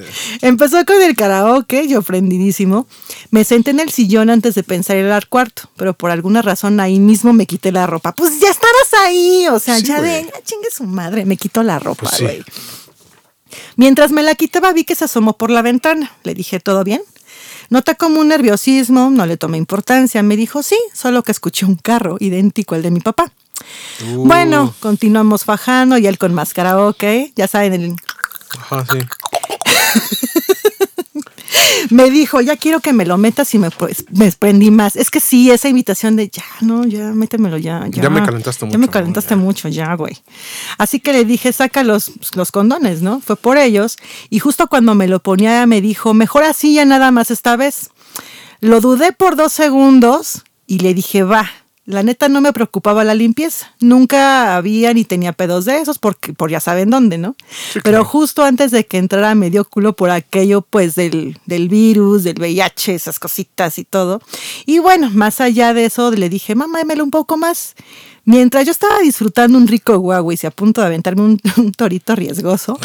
Empezó 0.41 0.83
con 0.85 1.01
el 1.01 1.15
karaoke, 1.15 1.87
yo 1.87 2.01
prendidísimo. 2.01 2.87
Me 3.31 3.43
senté 3.43 3.71
en 3.71 3.79
el 3.79 3.89
sillón 3.91 4.29
antes 4.29 4.55
de 4.55 4.63
pensar 4.63 4.97
ir 4.97 5.05
al 5.07 5.27
cuarto, 5.27 5.63
pero 5.75 5.93
por 5.93 6.11
alguna 6.11 6.41
razón 6.41 6.79
ahí 6.79 6.99
mismo 6.99 7.33
me 7.33 7.45
quité 7.47 7.71
la 7.71 7.87
ropa. 7.87 8.13
Pues 8.13 8.39
ya 8.39 8.49
estabas 8.49 8.93
ahí, 9.05 9.47
o 9.51 9.59
sea, 9.59 9.77
Sí, 9.77 9.83
ya 9.85 10.01
de, 10.01 10.23
ya 10.23 10.43
chingue 10.43 10.69
su 10.71 10.83
madre, 10.83 11.25
me 11.25 11.37
quitó 11.37 11.63
la 11.63 11.79
ropa, 11.79 12.01
Pues 12.07 12.13
sí. 12.17 12.23
güey. 12.23 12.43
Mientras 13.75 14.11
me 14.11 14.23
la 14.23 14.35
quitaba 14.35 14.73
vi 14.73 14.83
que 14.83 14.95
se 14.95 15.05
asomó 15.05 15.33
por 15.37 15.49
la 15.49 15.61
ventana. 15.61 16.11
Le 16.23 16.33
dije, 16.33 16.59
¿todo 16.59 16.83
bien? 16.83 17.01
Nota 17.69 17.95
como 17.95 18.19
un 18.19 18.27
nerviosismo, 18.27 19.09
no 19.09 19.25
le 19.25 19.37
tomé 19.37 19.57
importancia. 19.57 20.21
Me 20.23 20.35
dijo, 20.35 20.61
sí, 20.61 20.77
solo 20.93 21.23
que 21.23 21.31
escuché 21.31 21.65
un 21.65 21.75
carro 21.75 22.17
idéntico 22.19 22.75
al 22.75 22.81
de 22.83 22.91
mi 22.91 22.99
papá. 22.99 23.31
Uh, 24.05 24.25
Bueno, 24.25 24.73
continuamos 24.79 25.43
fajando 25.45 25.97
y 25.97 26.07
él 26.07 26.17
con 26.17 26.33
más 26.33 26.53
karaoke, 26.53 27.31
ya 27.35 27.47
saben, 27.47 27.73
el 27.73 27.95
Ajá, 28.59 28.85
sí. 28.91 28.99
me 31.89 32.09
dijo, 32.09 32.41
ya 32.41 32.55
quiero 32.57 32.79
que 32.79 32.93
me 32.93 33.05
lo 33.05 33.17
metas 33.17 33.53
y 33.53 33.59
me, 33.59 33.69
pues, 33.71 34.05
me 34.11 34.31
prendí 34.31 34.71
más. 34.71 34.95
Es 34.95 35.09
que 35.11 35.19
sí, 35.19 35.51
esa 35.51 35.67
invitación 35.69 36.15
de 36.15 36.29
ya, 36.29 36.43
no, 36.61 36.85
ya, 36.85 37.11
métemelo 37.11 37.57
ya. 37.57 37.85
Ya, 37.89 38.03
Ya 38.03 38.09
me 38.09 38.23
calentaste 38.23 38.61
Ya 38.61 38.65
mucho, 38.67 38.79
me 38.79 38.85
¿no? 38.87 38.91
calentaste 38.91 39.29
Ya. 39.31 39.35
mucho, 39.37 39.67
ya, 39.67 39.93
güey. 39.95 40.17
Así 40.77 40.99
que 40.99 41.13
le 41.13 41.25
dije, 41.25 41.51
saca 41.53 41.83
los, 41.83 42.11
los 42.35 42.51
condones, 42.51 43.01
¿no? 43.01 43.21
Fue 43.21 43.35
por 43.35 43.57
ellos. 43.57 43.97
Y 44.29 44.39
justo 44.39 44.67
cuando 44.67 44.95
me 44.95 45.07
lo 45.07 45.19
ponía, 45.21 45.65
me 45.65 45.81
dijo, 45.81 46.13
mejor 46.13 46.43
así 46.43 46.73
ya 46.75 46.85
nada 46.85 47.11
más 47.11 47.31
esta 47.31 47.55
vez. 47.55 47.89
Lo 48.61 48.81
dudé 48.81 49.11
por 49.11 49.35
dos 49.35 49.51
segundos 49.53 50.43
y 50.67 50.79
le 50.79 50.93
dije, 50.93 51.23
va. 51.23 51.49
La 51.85 52.01
neta 52.01 52.29
no 52.29 52.41
me 52.41 52.51
preocupaba 52.51 53.03
la 53.03 53.13
limpieza. 53.13 53.71
Nunca 53.79 54.55
había 54.55 54.91
ni 54.93 55.05
tenía 55.05 55.33
pedos 55.33 55.65
de 55.65 55.77
esos, 55.77 55.99
porque 55.99 56.33
por 56.33 56.49
ya 56.49 56.59
saben 56.59 56.89
dónde, 56.89 57.19
¿no? 57.19 57.35
Pero 57.83 58.03
justo 58.03 58.43
antes 58.43 58.71
de 58.71 58.87
que 58.87 58.97
entrara 58.97 59.35
me 59.35 59.51
dio 59.51 59.65
culo 59.65 59.95
por 59.95 60.09
aquello, 60.09 60.61
pues, 60.61 60.95
del, 60.95 61.37
del 61.45 61.69
virus, 61.69 62.23
del 62.23 62.39
VIH, 62.39 62.95
esas 62.95 63.19
cositas 63.19 63.77
y 63.77 63.83
todo. 63.83 64.19
Y 64.65 64.79
bueno, 64.79 65.11
más 65.11 65.41
allá 65.41 65.75
de 65.75 65.85
eso, 65.85 66.09
le 66.09 66.27
dije, 66.27 66.55
mamá, 66.55 66.79
démelo 66.79 67.03
un 67.03 67.11
poco 67.11 67.37
más. 67.37 67.75
Mientras 68.23 68.65
yo 68.65 68.71
estaba 68.71 68.99
disfrutando 69.01 69.55
un 69.55 69.67
rico 69.67 69.95
Huawei 69.95 70.39
y 70.41 70.47
a 70.47 70.51
punto 70.51 70.81
de 70.81 70.87
aventarme 70.87 71.21
un, 71.21 71.39
un 71.57 71.71
torito 71.71 72.15
riesgoso, 72.15 72.79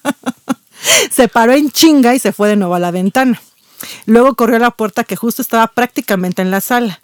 se 1.10 1.28
paró 1.28 1.54
en 1.54 1.70
chinga 1.70 2.14
y 2.14 2.18
se 2.18 2.32
fue 2.32 2.50
de 2.50 2.56
nuevo 2.56 2.74
a 2.74 2.78
la 2.78 2.90
ventana. 2.90 3.40
Luego 4.04 4.34
corrió 4.34 4.56
a 4.56 4.60
la 4.60 4.70
puerta 4.72 5.04
que 5.04 5.16
justo 5.16 5.40
estaba 5.40 5.68
prácticamente 5.68 6.42
en 6.42 6.50
la 6.50 6.60
sala. 6.60 7.00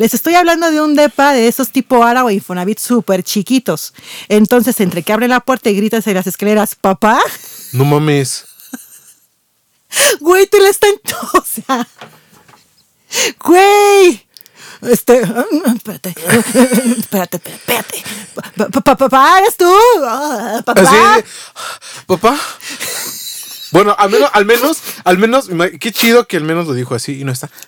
Les 0.00 0.14
estoy 0.14 0.34
hablando 0.34 0.70
de 0.70 0.80
un 0.80 0.94
depa 0.94 1.34
de 1.34 1.46
esos 1.46 1.72
tipo 1.72 2.02
Ara 2.02 2.24
o 2.24 2.30
Infonavit 2.30 2.78
súper 2.78 3.22
chiquitos. 3.22 3.92
Entonces, 4.30 4.80
entre 4.80 5.02
que 5.02 5.12
abre 5.12 5.28
la 5.28 5.40
puerta 5.40 5.68
y 5.68 5.76
gritas 5.76 6.06
en 6.06 6.14
las 6.14 6.26
escaleras, 6.26 6.74
papá, 6.74 7.20
No 7.74 7.84
mames. 7.84 8.46
güey, 10.20 10.46
te 10.46 10.58
la 10.58 10.70
están... 10.70 10.92
O 11.34 11.44
sea, 11.44 11.86
güey. 13.44 14.26
Este, 14.80 15.20
espérate, 15.20 16.14
espérate, 16.16 16.96
espérate, 16.96 17.36
espérate. 17.36 18.02
Pa- 18.82 18.96
Papá, 18.96 19.38
eres 19.40 19.58
tú. 19.58 19.70
Ah, 20.02 20.62
Papá. 20.64 21.18
Papá. 22.06 22.38
Bueno, 23.72 23.94
al 23.98 24.08
menos, 24.08 24.30
al 24.32 24.46
menos, 24.46 24.78
al 25.04 25.18
menos, 25.18 25.50
qué 25.78 25.92
chido 25.92 26.26
que 26.26 26.38
al 26.38 26.44
menos 26.44 26.66
lo 26.66 26.72
dijo 26.72 26.94
así 26.94 27.20
y 27.20 27.24
no 27.24 27.32
está. 27.32 27.50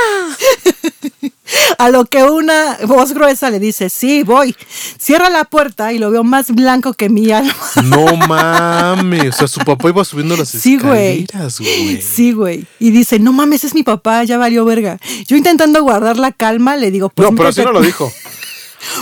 A 1.78 1.90
lo 1.90 2.04
que 2.04 2.22
una 2.22 2.78
voz 2.86 3.12
gruesa 3.12 3.50
le 3.50 3.58
dice, 3.58 3.90
sí, 3.90 4.22
voy. 4.22 4.54
Cierra 4.98 5.30
la 5.30 5.44
puerta 5.44 5.92
y 5.92 5.98
lo 5.98 6.10
veo 6.10 6.22
más 6.22 6.52
blanco 6.52 6.94
que 6.94 7.08
mi 7.08 7.32
alma. 7.32 7.52
No 7.84 8.16
mames. 8.16 9.34
O 9.34 9.38
sea, 9.38 9.48
su 9.48 9.60
papá 9.60 9.88
iba 9.88 10.04
subiendo 10.04 10.36
las 10.36 10.50
Sí, 10.50 10.74
escaleras, 10.74 11.58
güey. 11.58 12.02
Sí, 12.02 12.32
güey. 12.32 12.66
Y 12.78 12.90
dice, 12.90 13.18
no 13.18 13.32
mames, 13.32 13.64
es 13.64 13.74
mi 13.74 13.82
papá, 13.82 14.22
ya 14.24 14.38
valió 14.38 14.64
verga. 14.64 14.98
Yo 15.26 15.36
intentando 15.36 15.82
guardar 15.82 16.18
la 16.18 16.32
calma, 16.32 16.76
le 16.76 16.90
digo, 16.90 17.08
pues... 17.08 17.28
No, 17.28 17.36
pero 17.36 17.48
así 17.48 17.62
no 17.62 17.72
lo 17.72 17.80
dijo. 17.80 18.12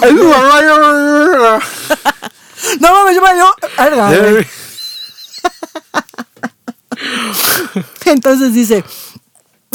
No 2.81 2.93
mames, 2.93 3.15
ya 3.15 3.21
valió 3.21 3.55
verga. 3.77 4.45
Entonces 8.05 8.53
dice, 8.53 8.85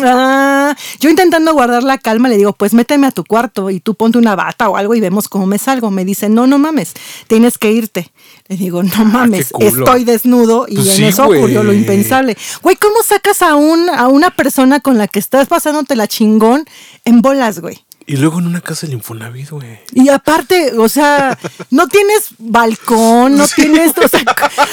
"Ah", 0.01 0.75
yo 0.99 1.09
intentando 1.09 1.53
guardar 1.53 1.83
la 1.83 1.97
calma, 1.97 2.29
le 2.29 2.37
digo, 2.37 2.53
pues 2.53 2.73
méteme 2.73 3.07
a 3.07 3.11
tu 3.11 3.23
cuarto 3.23 3.69
y 3.69 3.79
tú 3.79 3.95
ponte 3.95 4.17
una 4.17 4.35
bata 4.35 4.69
o 4.69 4.77
algo 4.77 4.95
y 4.95 4.99
vemos 4.99 5.27
cómo 5.27 5.45
me 5.45 5.57
salgo. 5.57 5.91
Me 5.91 6.05
dice, 6.05 6.29
no, 6.29 6.47
no 6.47 6.57
mames, 6.57 6.93
tienes 7.27 7.57
que 7.57 7.71
irte. 7.71 8.11
Le 8.47 8.57
digo, 8.57 8.83
no 8.83 9.05
mames, 9.05 9.51
qué 9.57 9.69
culo. 9.69 9.85
estoy 9.85 10.03
desnudo 10.03 10.65
y 10.67 10.75
Pues 10.75 10.89
en 10.89 10.95
sí, 10.95 11.03
eso 11.05 11.25
ocurrió 11.25 11.63
lo 11.63 11.73
impensable. 11.73 12.37
Güey, 12.61 12.75
¿cómo 12.75 13.03
sacas 13.03 13.41
a, 13.41 13.55
un, 13.55 13.89
a 13.89 14.07
una 14.07 14.31
persona 14.31 14.79
con 14.79 14.97
la 14.97 15.07
que 15.07 15.19
estás 15.19 15.47
pasándote 15.47 15.95
la 15.95 16.07
chingón 16.07 16.65
en 17.05 17.21
bolas, 17.21 17.59
güey? 17.59 17.83
Y 18.05 18.17
luego 18.17 18.39
en 18.39 18.47
una 18.47 18.59
casa 18.59 18.85
del 18.85 18.95
Infonavit, 18.95 19.49
güey. 19.51 19.79
Y 19.93 20.09
aparte, 20.09 20.73
o 20.77 20.89
sea, 20.89 21.37
no 21.69 21.87
tienes 21.87 22.29
balcón, 22.37 23.37
no 23.37 23.47
tienes, 23.47 23.93
o 23.97 24.07
sea, 24.07 24.23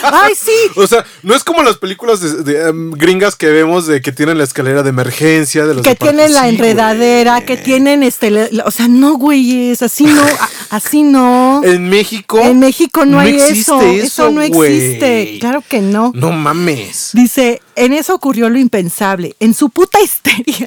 ay, 0.02 0.32
sí, 0.36 0.50
O 0.74 0.86
sea, 0.86 1.04
no 1.22 1.34
es 1.34 1.44
como 1.44 1.62
las 1.62 1.76
películas 1.76 2.20
de, 2.20 2.42
de, 2.42 2.68
em, 2.68 2.90
gringas 2.90 3.36
que 3.36 3.46
vemos 3.50 3.86
de 3.86 4.00
que 4.00 4.10
tienen 4.12 4.36
la 4.38 4.44
escalera 4.44 4.82
de 4.82 4.90
emergencia, 4.90 5.64
de 5.66 5.74
los 5.74 5.84
que 5.86 5.94
tienen 5.94 6.32
la. 6.32 6.42
Sí, 6.42 6.48
enredadera, 6.48 7.34
güey. 7.34 7.46
que 7.46 7.56
tienen 7.56 8.02
este, 8.02 8.30
la- 8.30 8.64
o 8.64 8.70
sea, 8.72 8.88
no, 8.88 9.14
güeyes, 9.16 9.82
así 9.82 10.04
no, 10.04 10.22
a- 10.22 10.48
así 10.70 11.02
no. 11.02 11.60
En 11.64 11.88
México. 11.88 12.40
En 12.40 12.58
México 12.58 13.04
no, 13.04 13.20
hay 13.20 13.34
existe 13.36 13.60
eso, 13.60 13.80
eso 13.82 14.30
no 14.30 14.46
güey. 14.48 14.72
existe, 14.76 15.36
claro 15.40 15.62
que 15.68 15.80
no. 15.80 16.10
No 16.14 16.32
mames. 16.32 17.10
Dice, 17.12 17.62
en 17.76 17.92
eso 17.92 18.14
ocurrió 18.14 18.48
lo 18.50 18.58
impensable, 18.58 19.36
en 19.38 19.54
su 19.54 19.70
puta 19.70 20.00
histeria. 20.00 20.66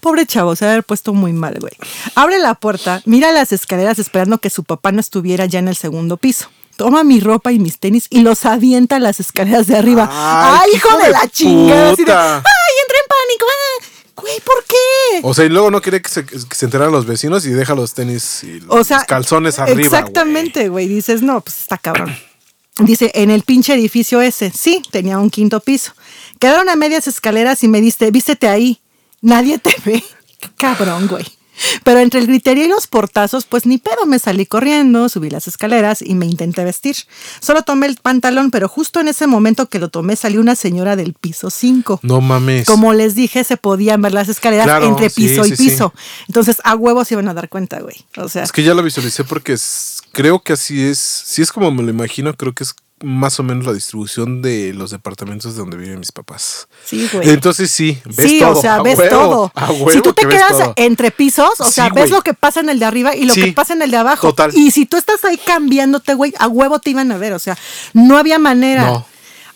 Pobre 0.00 0.26
chavo, 0.26 0.56
se 0.56 0.64
haber 0.64 0.84
puesto 0.84 1.12
muy 1.14 1.32
mal, 1.32 1.58
güey. 1.60 1.72
Abre 2.14 2.38
la 2.38 2.54
puerta, 2.54 3.02
mira 3.04 3.32
las 3.32 3.52
escaleras 3.52 3.98
esperando 3.98 4.38
que 4.38 4.50
su 4.50 4.64
papá 4.64 4.92
no 4.92 5.00
estuviera 5.00 5.46
ya 5.46 5.58
en 5.58 5.68
el 5.68 5.76
segundo 5.76 6.16
piso. 6.16 6.48
Toma 6.76 7.04
mi 7.04 7.20
ropa 7.20 7.52
y 7.52 7.58
mis 7.58 7.78
tenis 7.78 8.06
y 8.10 8.20
los 8.20 8.46
avienta 8.46 8.96
a 8.96 8.98
las 8.98 9.20
escaleras 9.20 9.66
de 9.66 9.76
arriba. 9.76 10.08
Ay, 10.10 10.60
¡Ay, 10.62 10.70
qué 10.70 10.76
hijo 10.78 10.98
de 10.98 11.04
de 11.04 11.10
la 11.10 11.28
chingada! 11.28 11.92
Así 11.92 11.96
de, 12.02 12.04
puta. 12.04 12.36
¡Ay, 12.36 12.74
entré 12.82 12.96
en 12.96 13.08
pánico! 13.08 13.46
ah". 13.50 13.86
Güey, 14.14 14.40
¿por 14.40 14.64
qué? 14.64 15.20
O 15.22 15.34
sea, 15.34 15.44
y 15.44 15.48
luego 15.48 15.70
no 15.70 15.80
quiere 15.80 16.00
que 16.00 16.08
se, 16.08 16.24
que 16.24 16.54
se 16.54 16.64
enteraran 16.64 16.92
los 16.92 17.06
vecinos 17.06 17.44
y 17.46 17.50
deja 17.50 17.74
los 17.74 17.94
tenis 17.94 18.44
y 18.44 18.62
O 18.68 18.84
sea, 18.84 18.98
los 18.98 19.06
calzones 19.06 19.58
arriba. 19.58 19.80
Exactamente, 19.80 20.68
güey. 20.68 20.86
Dices, 20.86 21.22
no, 21.22 21.40
pues 21.40 21.60
está 21.60 21.78
cabrón. 21.78 22.14
Dice, 22.78 23.10
en 23.14 23.30
el 23.30 23.42
pinche 23.42 23.74
edificio 23.74 24.20
ese, 24.20 24.50
sí, 24.50 24.82
tenía 24.90 25.18
un 25.18 25.30
quinto 25.30 25.60
piso. 25.60 25.92
Quedaron 26.38 26.68
a 26.68 26.76
medias 26.76 27.06
escaleras 27.06 27.62
y 27.64 27.68
me 27.68 27.80
diste, 27.80 28.10
vístete 28.10 28.48
ahí. 28.48 28.80
Nadie 29.22 29.58
te 29.58 29.74
ve. 29.84 30.04
Qué 30.40 30.48
cabrón, 30.56 31.06
güey. 31.08 31.24
Pero 31.84 32.00
entre 32.00 32.18
el 32.18 32.26
griterío 32.26 32.64
y 32.64 32.68
los 32.68 32.86
portazos, 32.88 33.44
pues 33.44 33.66
ni 33.66 33.78
pedo, 33.78 34.04
me 34.06 34.18
salí 34.18 34.46
corriendo, 34.46 35.08
subí 35.08 35.30
las 35.30 35.46
escaleras 35.46 36.02
y 36.02 36.14
me 36.14 36.26
intenté 36.26 36.64
vestir. 36.64 36.96
Solo 37.40 37.62
tomé 37.62 37.86
el 37.86 37.96
pantalón, 37.96 38.50
pero 38.50 38.68
justo 38.68 38.98
en 39.00 39.06
ese 39.08 39.26
momento 39.26 39.68
que 39.68 39.78
lo 39.78 39.88
tomé 39.90 40.16
salió 40.16 40.40
una 40.40 40.56
señora 40.56 40.96
del 40.96 41.12
piso 41.12 41.50
5. 41.50 42.00
No 42.02 42.20
mames. 42.20 42.66
Como 42.66 42.94
les 42.94 43.14
dije, 43.14 43.44
se 43.44 43.58
podían 43.58 44.00
ver 44.02 44.12
las 44.12 44.28
escaleras 44.28 44.64
Claro, 44.66 44.86
entre 44.86 45.10
sí, 45.10 45.28
piso 45.28 45.44
y 45.46 45.50
sí, 45.50 45.56
sí. 45.56 45.68
piso. 45.68 45.92
Entonces, 46.26 46.56
a 46.64 46.74
huevos 46.74 47.06
se 47.06 47.14
iban 47.14 47.28
a 47.28 47.34
dar 47.34 47.48
cuenta, 47.48 47.80
güey. 47.80 47.96
O 48.16 48.28
sea, 48.28 48.42
Es 48.42 48.50
que 48.50 48.64
ya 48.64 48.74
lo 48.74 48.82
visualicé 48.82 49.22
porque 49.22 49.52
es- 49.52 50.00
creo 50.12 50.40
que 50.42 50.54
así 50.54 50.82
es. 50.82 50.98
Si 50.98 51.42
es 51.42 51.52
como 51.52 51.70
me 51.70 51.82
lo 51.84 51.90
imagino, 51.90 52.34
creo 52.34 52.54
que 52.54 52.64
es 52.64 52.74
más 53.02 53.38
o 53.40 53.42
menos 53.42 53.64
la 53.66 53.72
distribución 53.72 54.42
de 54.42 54.72
los 54.74 54.90
departamentos 54.90 55.54
de 55.54 55.60
donde 55.60 55.76
viven 55.76 55.98
mis 55.98 56.12
papás. 56.12 56.68
sí, 56.84 57.08
güey. 57.12 57.30
Entonces 57.30 57.70
sí, 57.70 57.98
ves 58.04 58.28
sí, 58.30 58.38
todo. 58.40 58.58
o 58.58 58.60
sea, 58.60 58.82
ves 58.82 58.98
huevo, 58.98 59.50
todo. 59.54 59.90
si 59.90 60.00
tú 60.02 60.12
te 60.12 60.22
que 60.22 60.28
quedas 60.28 60.70
entre 60.76 61.10
pisos, 61.10 61.60
o 61.60 61.64
Sí, 61.64 61.72
sea, 61.72 61.88
ves 61.90 62.10
lo 62.10 62.22
que 62.22 62.34
pasa 62.34 62.60
en 62.60 62.68
el 62.68 62.78
de 62.78 62.84
arriba 62.84 63.14
y 63.14 63.24
lo 63.24 63.34
Sí, 63.34 63.44
que 63.44 63.52
pasa 63.52 63.72
en 63.74 63.82
el 63.82 63.90
de 63.90 63.96
abajo. 63.96 64.28
total. 64.28 64.52
Y 64.54 64.70
si 64.70 64.86
tú 64.86 64.96
estás 64.96 65.24
ahí 65.24 65.38
cambiándote, 65.38 66.14
güey, 66.14 66.32
a 66.38 66.48
huevo 66.48 66.78
te 66.78 66.90
iban 66.90 67.10
a 67.12 67.18
ver. 67.18 67.32
O 67.32 67.38
sea, 67.38 67.56
no 67.92 68.16
había 68.18 68.38
manera. 68.38 68.86
No. 68.86 69.06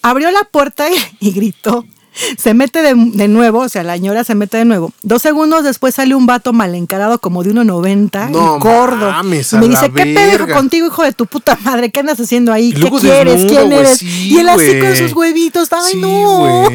Abrió 0.02 0.30
la 0.30 0.44
puerta 0.44 0.88
y, 0.90 0.96
y 1.20 1.32
gritó. 1.32 1.84
Se 2.38 2.54
mete 2.54 2.82
de, 2.82 2.94
de 2.96 3.28
nuevo, 3.28 3.60
o 3.60 3.68
sea, 3.68 3.82
la 3.82 3.94
señora 3.94 4.24
se 4.24 4.34
mete 4.34 4.56
de 4.58 4.64
nuevo. 4.64 4.92
Dos 5.02 5.22
segundos 5.22 5.64
después 5.64 5.94
sale 5.94 6.14
un 6.14 6.26
vato 6.26 6.52
mal 6.52 6.74
encarado 6.74 7.18
como 7.20 7.42
de 7.42 7.52
1,90 7.54 8.30
No 8.30 8.56
y 8.56 8.60
gordo. 8.60 9.10
mames, 9.10 9.52
y 9.52 9.56
a 9.56 9.58
me 9.60 9.68
dice, 9.68 9.90
¿qué 9.94 10.04
pedo 10.14 10.38
verga". 10.38 10.54
contigo, 10.54 10.86
hijo 10.86 11.02
de 11.02 11.12
tu 11.12 11.26
puta 11.26 11.58
madre? 11.64 11.90
¿Qué 11.90 12.00
andas 12.00 12.18
haciendo 12.20 12.52
ahí? 12.52 12.72
¿Qué 12.72 12.90
quieres? 13.00 13.42
desnudo, 13.42 13.60
¿Quién 13.60 13.72
eres? 13.72 13.98
sí, 13.98 14.28
y 14.32 14.38
él 14.38 14.48
así 14.48 14.70
con 14.78 14.88
güey. 14.88 14.96
sus 14.96 15.12
huevitos. 15.12 15.68
Ay, 15.72 15.92
Sí, 15.92 16.00
no. 16.00 16.68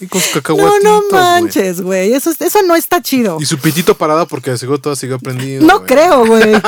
Y 0.00 0.06
con 0.06 0.20
sus 0.20 0.42
No, 0.56 0.78
no 0.80 1.02
manches, 1.12 1.82
güey. 1.82 2.14
Eso, 2.14 2.32
eso 2.38 2.62
no 2.62 2.74
está 2.74 3.02
chido. 3.02 3.36
Y 3.40 3.44
su 3.44 3.58
pitito 3.58 3.94
parado 3.94 4.26
porque 4.26 4.56
seguro 4.56 4.80
todo 4.80 4.96
sigue 4.96 5.18
prendido. 5.18 5.62
No 5.66 5.84
creo, 5.84 6.24
güey. 6.26 6.52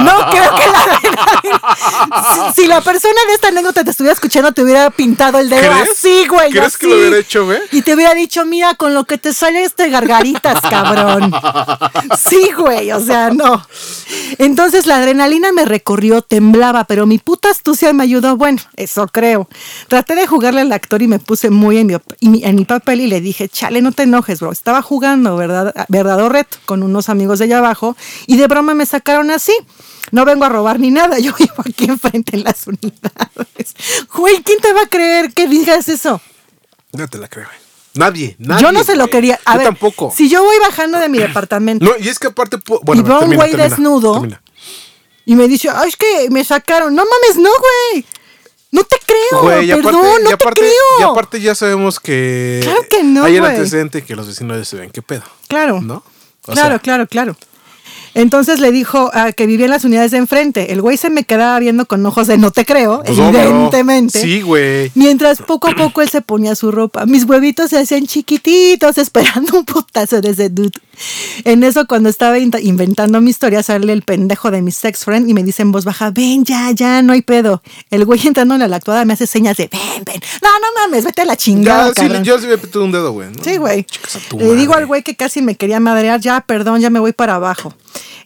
No 0.00 0.30
creo 0.30 0.50
que 0.54 0.66
la 0.66 1.00
si, 2.54 2.62
si 2.62 2.68
la 2.68 2.80
persona 2.80 3.14
de 3.28 3.34
esta 3.34 3.48
anécdota 3.48 3.84
te 3.84 3.90
estuviera 3.90 4.14
escuchando, 4.14 4.52
te 4.52 4.62
hubiera 4.62 4.90
pintado 4.90 5.38
el 5.38 5.48
dedo 5.48 5.60
¿Crees? 5.72 5.90
así, 5.92 6.26
güey. 6.28 6.50
¿Crees 6.50 6.76
que 6.76 6.86
lo 6.86 6.94
hubiera 6.96 7.18
hecho, 7.18 7.44
güey? 7.44 7.58
Y 7.72 7.82
te 7.82 7.94
hubiera 7.94 8.14
dicho, 8.14 8.44
mira, 8.44 8.74
con 8.74 8.94
lo 8.94 9.04
que 9.04 9.18
te 9.18 9.32
sale 9.32 9.62
este 9.64 9.88
gargaritas, 9.90 10.60
cabrón. 10.62 11.32
Sí, 12.18 12.50
güey, 12.56 12.92
o 12.92 13.00
sea, 13.00 13.30
no. 13.30 13.66
Entonces 14.38 14.86
la 14.86 14.96
adrenalina 14.96 15.52
me 15.52 15.64
recorrió, 15.64 16.22
temblaba, 16.22 16.84
pero 16.84 17.06
mi 17.06 17.18
puta 17.18 17.50
astucia 17.50 17.92
me 17.92 18.04
ayudó. 18.04 18.36
Bueno, 18.36 18.60
eso 18.76 19.06
creo. 19.08 19.48
Traté 19.88 20.14
de 20.14 20.26
jugarle 20.26 20.60
al 20.60 20.72
actor 20.72 21.02
y 21.02 21.08
me 21.08 21.18
puse 21.18 21.50
muy 21.50 21.78
en 21.78 22.00
mi- 22.20 22.44
en 22.44 22.59
mi 22.60 22.66
papel 22.66 23.00
y 23.00 23.06
le 23.06 23.20
dije, 23.22 23.48
chale, 23.48 23.80
no 23.80 23.90
te 23.92 24.02
enojes, 24.02 24.40
bro. 24.40 24.52
Estaba 24.52 24.82
jugando, 24.82 25.36
¿verdad? 25.36 25.74
Verdad 25.88 26.20
o 26.22 26.28
reto 26.28 26.58
con 26.66 26.82
unos 26.82 27.08
amigos 27.08 27.38
de 27.38 27.46
allá 27.46 27.58
abajo 27.58 27.96
y 28.26 28.36
de 28.36 28.46
broma 28.46 28.74
me 28.74 28.84
sacaron 28.86 29.30
así. 29.30 29.52
No 30.12 30.24
vengo 30.24 30.44
a 30.44 30.48
robar 30.50 30.78
ni 30.78 30.90
nada, 30.90 31.18
yo 31.26 31.32
vivo 31.38 31.54
aquí 31.58 31.86
enfrente 31.86 32.36
en 32.36 32.44
las 32.44 32.66
unidades. 32.66 33.74
Güey, 34.14 34.42
¿quién 34.42 34.60
te 34.60 34.72
va 34.72 34.82
a 34.82 34.86
creer 34.86 35.32
que 35.32 35.48
digas 35.48 35.88
eso? 35.88 36.20
No 36.92 37.08
te 37.08 37.18
la 37.18 37.28
creo, 37.28 37.46
güey. 37.46 37.58
Nadie, 37.94 38.36
nadie. 38.38 38.62
yo 38.62 38.72
no 38.72 38.84
se 38.84 38.94
lo 38.94 39.04
güey. 39.04 39.10
quería. 39.10 39.40
A 39.44 39.52
Yo 39.54 39.58
ver, 39.58 39.66
tampoco. 39.68 40.12
Si 40.16 40.28
yo 40.28 40.44
voy 40.44 40.56
bajando 40.60 40.98
de 40.98 41.08
mi 41.08 41.18
departamento 41.26 41.84
No, 41.84 41.92
y 41.98 42.08
es 42.08 42.18
que 42.18 42.28
aparte. 42.28 42.58
Bueno, 42.82 43.00
Y 43.00 43.04
veo 43.04 43.16
a 43.16 43.20
un 43.20 43.34
güey 43.34 43.54
desnudo. 43.54 44.12
termina. 44.14 44.42
y 45.24 45.34
me 45.34 45.48
dice, 45.48 45.70
ay, 45.74 45.88
es 45.88 45.96
que 45.96 46.28
me 46.30 46.44
sacaron. 46.44 46.94
No 46.94 47.04
mames, 47.04 47.36
no, 47.42 47.50
güey. 47.50 48.04
No 48.72 48.84
te 48.84 48.96
creo. 49.04 49.42
Güey, 49.42 49.68
Perdón, 49.68 49.96
aparte, 49.96 50.22
no 50.22 50.30
aparte, 50.30 50.60
te 50.60 50.66
creo. 50.66 51.00
y 51.00 51.02
aparte 51.02 51.40
ya 51.40 51.54
sabemos 51.54 51.98
que. 51.98 52.60
Claro 52.62 52.80
que 52.88 53.02
no, 53.02 53.24
Hay 53.24 53.36
el 53.36 53.44
antecedente 53.44 54.02
que 54.02 54.14
los 54.14 54.26
vecinos 54.28 54.58
ya 54.58 54.64
se 54.64 54.76
ven 54.76 54.90
qué 54.90 55.02
pedo. 55.02 55.22
Claro. 55.48 55.80
¿No? 55.80 56.04
O 56.46 56.52
claro, 56.52 56.70
sea, 56.70 56.78
claro, 56.78 57.06
claro. 57.06 57.36
Entonces 58.14 58.60
le 58.60 58.72
dijo 58.72 59.10
a 59.14 59.32
que 59.32 59.46
vivía 59.46 59.66
en 59.66 59.70
las 59.70 59.84
unidades 59.84 60.10
de 60.10 60.18
enfrente. 60.18 60.72
El 60.72 60.82
güey 60.82 60.96
se 60.96 61.10
me 61.10 61.24
quedaba 61.24 61.58
viendo 61.58 61.86
con 61.86 62.04
ojos 62.06 62.26
de 62.26 62.38
no 62.38 62.50
te 62.50 62.64
creo, 62.64 63.02
pues, 63.04 63.18
obvio. 63.18 63.40
evidentemente. 63.40 64.20
Sí, 64.20 64.40
güey. 64.42 64.90
Mientras 64.94 65.38
poco 65.42 65.68
a 65.68 65.74
poco 65.76 66.02
él 66.02 66.08
se 66.08 66.20
ponía 66.20 66.54
su 66.54 66.70
ropa. 66.70 67.06
Mis 67.06 67.24
huevitos 67.24 67.70
se 67.70 67.78
hacían 67.78 68.06
chiquititos 68.06 68.98
esperando 68.98 69.58
un 69.58 69.64
putazo 69.64 70.20
de 70.20 70.30
ese 70.30 70.48
dude. 70.48 70.72
En 71.44 71.62
eso 71.64 71.86
cuando 71.86 72.08
estaba 72.08 72.38
in- 72.38 72.50
inventando 72.62 73.20
mi 73.20 73.30
historia 73.30 73.62
sale 73.62 73.92
el 73.92 74.02
pendejo 74.02 74.50
de 74.50 74.60
mi 74.60 74.70
sex 74.70 75.04
friend 75.04 75.28
y 75.30 75.34
me 75.34 75.42
dice 75.42 75.62
en 75.62 75.72
voz 75.72 75.84
baja, 75.84 76.10
ven 76.10 76.44
ya, 76.44 76.70
ya, 76.72 77.00
no 77.02 77.12
hay 77.12 77.22
pedo. 77.22 77.62
El 77.90 78.04
güey 78.04 78.20
entrando 78.26 78.54
en 78.56 78.68
la 78.68 78.76
actuada 78.76 79.04
me 79.04 79.14
hace 79.14 79.26
señas 79.26 79.56
de, 79.56 79.68
ven, 79.72 80.04
ven. 80.04 80.20
No, 80.42 80.48
no 80.58 80.66
mames, 80.82 81.04
vete 81.04 81.22
a 81.22 81.24
la 81.24 81.36
chingada, 81.36 81.92
Ya, 81.96 82.02
sí, 82.02 82.10
yo 82.24 82.38
sí 82.38 82.46
me 82.46 82.58
pito 82.58 82.84
un 82.84 82.92
dedo, 82.92 83.12
güey. 83.12 83.28
¿no? 83.30 83.42
Sí, 83.42 83.56
güey. 83.56 83.86
Le 84.36 84.54
digo 84.56 84.74
al 84.74 84.86
güey 84.86 85.02
que 85.02 85.16
casi 85.16 85.40
me 85.42 85.54
quería 85.54 85.80
madrear, 85.80 86.20
ya, 86.20 86.40
perdón, 86.42 86.80
ya 86.80 86.90
me 86.90 87.00
voy 87.00 87.12
para 87.12 87.36
abajo. 87.36 87.72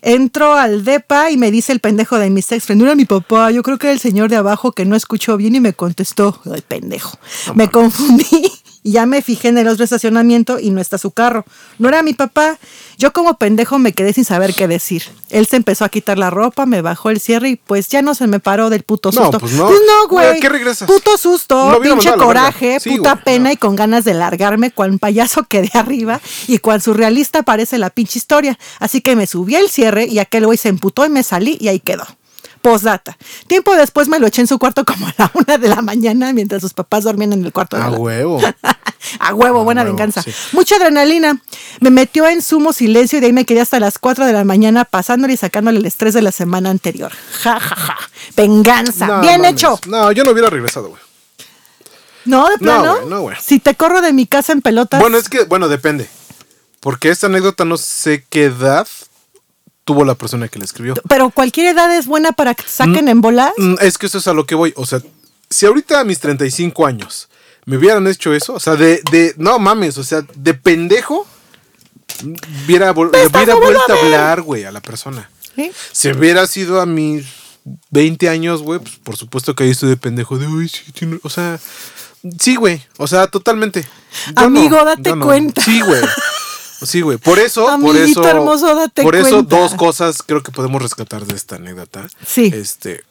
Entro 0.07 0.53
al 0.53 0.85
depa 0.85 1.31
y 1.31 1.39
me 1.39 1.51
dice 1.51 1.73
el 1.73 1.81
pendejo 1.81 2.19
de 2.19 2.29
mi 2.29 2.43
sex 2.43 2.67
friend, 2.67 2.83
no 2.83 2.87
era 2.87 2.95
mi 2.95 3.07
papá, 3.07 3.51
yo 3.51 3.63
creo 3.63 3.79
que 3.79 3.87
era 3.87 3.95
el 3.95 4.01
señor 4.01 4.29
de 4.29 4.37
abajo 4.37 4.73
que 4.73 4.85
no 4.85 4.97
escuchó 4.97 5.39
bien 5.39 5.55
y 5.55 5.61
me 5.61 5.73
contestó, 5.73 6.43
el 6.45 6.61
pendejo. 6.61 7.19
me 7.55 7.71
confundí 7.71 8.53
y 8.85 8.93
ya 8.93 9.07
me 9.07 9.22
fijé 9.22 9.49
en 9.49 9.59
el 9.59 9.66
otro 9.66 9.82
estacionamiento 9.82 10.61
y 10.61 10.70
no 10.70 10.80
está 10.80 10.99
su 10.99 11.11
carro. 11.11 11.45
No 11.78 11.89
era 11.89 12.03
mi 12.05 12.12
papá. 12.14 12.59
Yo 12.99 13.12
como 13.12 13.39
pendejo 13.39 13.78
me 13.80 13.93
quedé 13.95 14.12
sin 14.12 14.24
saber 14.24 14.55
qué 14.55 14.68
decir. 14.68 15.03
Él 15.30 15.47
se 15.47 15.57
empezó 15.57 15.85
a 15.85 15.89
quitar 15.89 16.18
la 16.18 16.30
ropa, 16.30 16.66
me 16.66 16.82
bajó 16.82 17.11
el 17.11 17.18
cierre 17.18 17.49
y 17.49 17.57
pues 17.57 17.89
ya 17.89 18.03
no 18.03 18.14
se 18.14 18.26
me 18.28 18.39
paró 18.41 18.70
del 18.70 18.82
puto 18.85 19.11
No, 19.11 19.22
susto. 19.22 19.39
pues 19.41 19.53
no. 19.55 19.70
no, 19.70 20.09
Güey, 20.09 20.26
güey. 20.28 20.39
¿a 20.39 20.41
qué 20.41 20.49
regresas? 20.51 20.87
Puto 20.87 21.16
susto, 21.16 21.78
hubiera 21.78 21.97
pinche 21.97 22.12
coraje, 22.16 22.78
Sí, 22.78 22.91
puta 22.99 23.12
güey, 23.14 23.24
pena 23.24 23.45
no. 23.49 23.53
y 23.53 23.57
con 23.57 23.74
ganas 23.74 24.05
de 24.05 24.14
largarme 24.14 24.70
cual 24.70 24.99
payaso 24.99 25.45
quedé 25.45 25.70
arriba 25.72 26.20
y 26.47 26.59
cual 26.59 26.82
surrealista 26.82 27.43
parece 27.43 27.78
la 27.78 27.89
pinche 27.91 28.18
historia. 28.18 28.59
Así 28.78 29.01
que 29.01 29.16
me 29.16 29.26
subí 29.26 29.57
al 29.57 29.70
cierre 29.70 30.05
y 30.05 30.18
aquel 30.18 30.45
güey 30.45 30.59
se 30.59 30.68
emputó 30.68 31.05
y 31.07 31.09
me 31.09 31.22
salí 31.22 31.57
y 31.59 31.68
ahí 31.68 31.80
quedó. 31.80 32.07
Postdata. 32.65 33.17
Tiempo 33.47 33.75
después 33.77 34.09
me 34.09 34.19
lo 34.19 34.27
eché 34.27 34.41
en 34.41 34.47
su 34.47 34.59
cuarto 34.59 34.85
como 34.85 35.07
a 35.07 35.15
la 35.19 35.31
una 35.35 35.59
de 35.59 35.69
la 35.69 35.83
mañana 35.83 36.33
mientras 36.33 36.62
sus 36.62 36.73
papás 36.73 37.05
dormían 37.05 37.33
en 37.35 37.45
el 37.45 37.53
cuarto 37.53 37.77
de 37.77 37.83
A 37.83 37.91
la- 37.91 37.99
huevo. 37.99 38.41
a 39.21 39.35
huevo, 39.35 39.65
buena 39.65 39.83
huevo, 39.83 39.93
venganza. 39.95 40.23
sí. 40.23 40.33
Mucha 40.53 40.77
adrenalina. 40.77 41.39
Me 41.81 41.91
metió 41.91 42.27
en 42.27 42.41
sumo 42.43 42.73
silencio 42.73 43.19
y 43.19 43.21
de 43.21 43.27
ahí 43.29 43.33
me 43.35 43.45
quedé 43.45 43.61
hasta 43.61 43.79
las 43.81 43.99
4 43.99 44.25
de 44.27 44.33
la 44.33 44.45
mañana 44.45 44.85
pasándole 44.87 45.35
y 45.35 45.37
sacándole 45.37 45.79
el 45.79 45.85
estrés 45.87 46.15
de 46.15 46.23
la 46.23 46.33
semana 46.33 46.71
anterior. 46.71 47.12
Ja, 47.43 47.61
ja, 47.61 47.77
ja. 47.77 47.97
Venganza. 48.37 49.07
No, 49.07 49.21
Bien 49.21 49.43
mames. 49.43 49.53
hecho. 49.53 49.79
No, 49.87 50.11
yo 50.12 50.25
no 50.25 50.31
hubiera 50.31 50.49
regresado, 50.49 50.89
güey. 50.89 51.01
No, 52.25 52.49
de 52.49 52.57
plano. 52.57 52.95
güey, 52.97 53.07
no, 53.11 53.21
güey. 53.21 53.37
Si 53.43 53.59
te 53.61 53.75
corro 53.75 54.01
de 54.01 54.15
mi 54.15 54.27
casa 54.27 54.53
en 54.53 54.62
pelotas. 54.62 54.99
Bueno, 55.01 55.19
es 55.19 55.29
que, 55.29 55.45
bueno, 55.45 55.69
depende. 55.69 56.09
Porque 56.81 57.11
esta 57.11 57.27
anécdota 57.27 57.65
no 57.67 57.77
sé 57.77 58.25
qué 58.31 58.45
edad 58.45 58.89
tuvo 59.85 60.05
la 60.05 60.14
persona 60.14 60.49
que 60.49 60.59
la 60.59 60.64
escribió. 60.64 60.95
Pero 61.09 61.30
cualquier 61.30 61.66
edad 61.74 61.95
es 61.95 62.07
buena 62.07 62.32
para 62.32 62.55
que 62.55 62.64
saquen 62.66 63.09
en 63.09 63.20
bolas. 63.20 63.53
Mm, 63.59 63.74
Es 63.80 63.99
que 63.99 64.07
eso 64.07 64.18
es 64.18 64.26
a 64.28 64.32
lo 64.32 64.47
que 64.47 64.55
voy. 64.55 64.72
O 64.76 64.87
sea, 64.87 65.01
si 65.51 65.66
ahorita 65.66 66.01
a 66.01 66.05
mis 66.05 66.20
35 66.20 66.87
años 66.87 67.28
me 67.66 67.76
hubieran 67.76 68.07
hecho 68.07 68.32
eso, 68.35 68.55
o 68.55 68.61
sea, 68.61 68.76
de, 68.76 69.03
de 69.11 69.35
no 69.37 69.59
mames, 69.59 69.97
o 69.99 70.05
sea, 70.05 70.22
de 70.35 70.55
pendejo, 70.55 71.26
hubiera, 72.66 72.95
vol- 72.95 73.12
le 73.12 73.22
Estás 73.24 73.43
hubiera 73.45 73.55
vuelto 73.57 73.93
a 73.93 73.97
hablar, 73.99 74.43
güey, 74.43 74.64
a 74.64 74.72
la 74.72 74.80
persona. 74.80 75.30
¿Sí? 75.55 75.70
Si 75.93 76.09
hubiera 76.11 76.47
sido 76.47 76.80
a 76.80 76.87
mis 76.87 77.26
20 77.91 78.28
años, 78.28 78.62
güey, 78.62 78.80
pues 78.80 78.97
por 78.97 79.16
supuesto 79.16 79.55
que 79.55 79.64
ahí 79.64 79.70
estoy 79.70 79.89
de 79.91 79.97
pendejo 79.97 80.39
de, 80.39 80.47
uy, 80.47 80.68
sí, 80.68 80.93
tiene-". 80.93 81.20
o 81.22 81.30
sea, 81.30 81.59
sí, 82.39 82.57
güey, 82.57 82.82
o 82.99 83.07
sea, 83.07 83.26
totalmente. 83.28 83.87
Yo 84.37 84.47
Amigo, 84.47 84.76
no, 84.78 84.85
date 84.85 85.14
no. 85.16 85.24
cuenta. 85.24 85.62
Sí, 85.62 85.80
güey. 85.80 86.01
Sí, 86.85 87.01
güey. 87.01 87.18
Por 87.18 87.39
eso, 87.39 87.66
por 87.80 87.97
eso, 87.97 88.26
hermoso, 88.28 88.74
date 88.74 89.03
por 89.03 89.16
eso 89.16 89.43
dos 89.43 89.74
cosas 89.74 90.22
creo 90.22 90.43
que 90.43 90.53
podemos 90.53 90.80
rescatar 90.82 91.24
de 91.26 91.35
esta 91.37 91.57
anécdota. 91.57 92.07
Sí. 92.26 92.51
Este, 92.55 93.03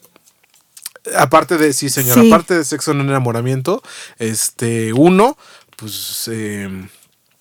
aparte 1.16 1.56
de, 1.58 1.72
sí, 1.72 1.90
señor, 1.90 2.20
Sí. 2.20 2.28
aparte 2.30 2.54
de 2.54 2.64
sexo 2.64 2.92
en 2.92 3.00
enamoramiento, 3.00 3.82
este, 4.18 4.92
uno, 4.92 5.36
pues, 5.76 6.28
eh, 6.32 6.68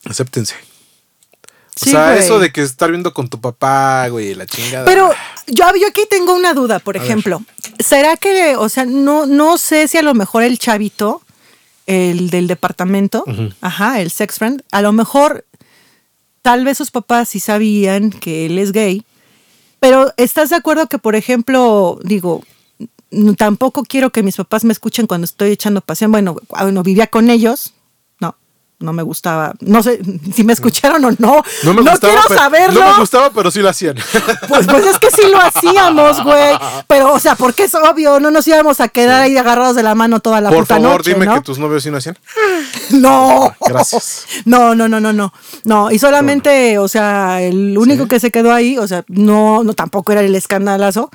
acéptense. 0.05 0.55
O 0.55 1.85
Sí, 1.85 1.89
sea, 1.91 2.11
güey. 2.11 2.19
eso 2.23 2.37
de 2.39 2.51
que 2.51 2.61
estar 2.61 2.91
viendo 2.91 3.13
con 3.13 3.29
tu 3.29 3.41
papá, 3.41 4.07
güey, 4.09 4.35
la 4.35 4.45
chingada. 4.45 4.85
Pero 4.85 5.09
yo, 5.47 5.65
yo 5.79 5.87
aquí 5.87 6.01
tengo 6.09 6.33
una 6.35 6.53
duda, 6.53 6.77
por 6.79 6.97
ejemplo. 6.97 7.41
¿Será 7.79 8.15
que, 8.15 8.55
o 8.57 8.69
sea, 8.69 8.85
no, 8.85 9.25
no 9.25 9.57
sé 9.57 9.87
si 9.87 9.97
a 9.97 10.03
lo 10.03 10.13
mejor 10.13 10.43
el 10.43 10.59
chavito, 10.59 11.23
el 11.87 12.29
del 12.29 12.47
departamento, 12.47 13.25
ajá, 13.61 14.01
el 14.01 14.11
sex 14.11 14.37
friend, 14.37 14.61
a 14.71 14.81
lo 14.83 14.91
mejor 14.91 15.45
tal 16.43 16.63
vez 16.65 16.77
sus 16.77 16.91
papás 16.91 17.29
sí 17.29 17.39
sabían 17.39 18.11
que 18.11 18.45
él 18.45 18.59
es 18.59 18.71
gay, 18.71 19.03
pero 19.79 20.13
¿estás 20.17 20.51
de 20.51 20.57
acuerdo 20.57 20.87
que, 20.87 20.99
por 20.99 21.15
ejemplo, 21.15 21.99
digo, 22.03 22.43
tampoco 23.37 23.83
quiero 23.83 24.11
que 24.11 24.23
mis 24.23 24.35
papás 24.35 24.63
me 24.63 24.73
escuchen 24.73 25.07
cuando 25.07 25.25
estoy 25.25 25.51
echando 25.51 25.81
pasión? 25.81 26.11
Bueno, 26.11 26.35
cuando 26.47 26.83
vivía 26.83 27.07
con 27.07 27.29
ellos, 27.29 27.73
no, 28.83 28.93
no 28.93 28.93
me 28.93 29.03
gustaba, 29.03 29.53
no 29.61 29.81
sé 29.81 29.99
si 30.33 30.43
me 30.43 30.53
escucharon 30.53 31.03
o 31.05 31.11
no, 31.17 31.43
no 31.63 31.73
me 31.73 31.81
gustaba, 31.81 31.99
quiero 31.99 32.21
pero, 32.27 32.39
saberlo. 32.39 32.79
No 32.79 32.91
me 32.91 32.99
gustaba, 32.99 33.29
pero 33.31 33.49
sí 33.51 33.59
lo 33.59 33.69
hacían. 33.69 33.95
Pues, 34.47 34.67
pues 34.67 34.85
es 34.85 34.99
que 34.99 35.09
sí 35.09 35.23
lo 35.31 35.39
hacíamos, 35.39 36.23
güey. 36.23 36.55
Pero, 36.87 37.13
o 37.13 37.19
sea, 37.19 37.35
porque 37.35 37.63
es 37.63 37.73
obvio, 37.75 38.19
no 38.19 38.29
nos 38.29 38.47
íbamos 38.47 38.79
a 38.79 38.87
quedar 38.87 39.21
ahí 39.21 39.37
agarrados 39.37 39.75
de 39.75 39.83
la 39.83 39.95
mano 39.95 40.19
toda 40.19 40.41
la 40.41 40.49
Por 40.49 40.59
puta 40.59 40.75
favor, 40.75 40.97
noche, 40.97 41.13
dime 41.13 41.25
¿no? 41.25 41.35
que 41.35 41.41
tus 41.41 41.57
novios 41.57 41.83
sí 41.83 41.89
lo 41.89 41.97
hacían. 41.97 42.17
No. 42.91 43.55
Gracias. 43.65 44.25
No, 44.45 44.75
no, 44.75 44.87
no, 44.87 44.99
no, 44.99 45.13
no. 45.13 45.33
No, 45.63 45.91
y 45.91 45.97
solamente, 45.99 46.77
o 46.77 46.87
sea, 46.87 47.41
el 47.41 47.77
único 47.77 48.07
que 48.07 48.19
se 48.19 48.31
quedó 48.31 48.53
ahí, 48.53 48.77
o 48.77 48.87
sea, 48.87 49.03
no, 49.07 49.63
no 49.63 49.73
tampoco 49.73 50.11
era 50.11 50.21
el 50.21 50.35
escandalazo. 50.35 51.09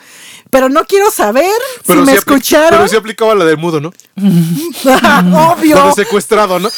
Pero 0.50 0.68
no 0.68 0.84
quiero 0.84 1.10
saber 1.10 1.52
si 1.86 1.92
me 1.92 2.12
sí 2.12 2.18
escucharon. 2.18 2.70
Pero 2.70 2.88
sí 2.88 2.96
aplicaba 2.96 3.34
la 3.34 3.44
del 3.44 3.58
mudo, 3.58 3.80
¿no? 3.80 3.92
obvio, 4.16 5.84
de 5.84 5.92
secuestrado, 5.92 6.58
¿no? 6.58 6.70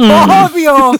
Obvio. 0.00 0.92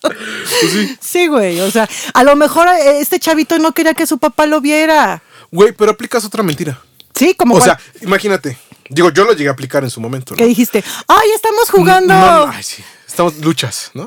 Pues 0.00 0.72
sí. 0.72 0.96
Sí, 1.00 1.26
güey. 1.28 1.60
O 1.60 1.70
sea, 1.70 1.88
a 2.14 2.24
lo 2.24 2.36
mejor 2.36 2.68
eh, 2.68 3.00
este 3.00 3.18
chavito 3.20 3.58
no 3.58 3.72
quería 3.72 3.94
que 3.94 4.06
su 4.06 4.18
papá 4.18 4.46
lo 4.46 4.60
viera. 4.60 5.22
Güey, 5.50 5.72
pero 5.72 5.92
aplicas 5.92 6.24
otra 6.24 6.42
mentira. 6.42 6.80
Sí, 7.14 7.34
como 7.34 7.54
O 7.56 7.58
cual- 7.58 7.70
sea, 7.78 7.80
imagínate. 8.02 8.58
Digo, 8.88 9.10
yo 9.10 9.24
lo 9.24 9.32
llegué 9.32 9.48
a 9.48 9.52
aplicar 9.52 9.82
en 9.84 9.90
su 9.90 10.00
momento. 10.00 10.34
¿no? 10.34 10.38
que 10.38 10.46
dijiste, 10.46 10.84
ay, 11.08 11.28
estamos 11.34 11.70
jugando. 11.70 12.14
No, 12.14 12.46
no, 12.46 12.52
ay, 12.52 12.62
sí. 12.62 12.84
Estamos 13.06 13.36
luchas, 13.38 13.90
¿no? 13.94 14.04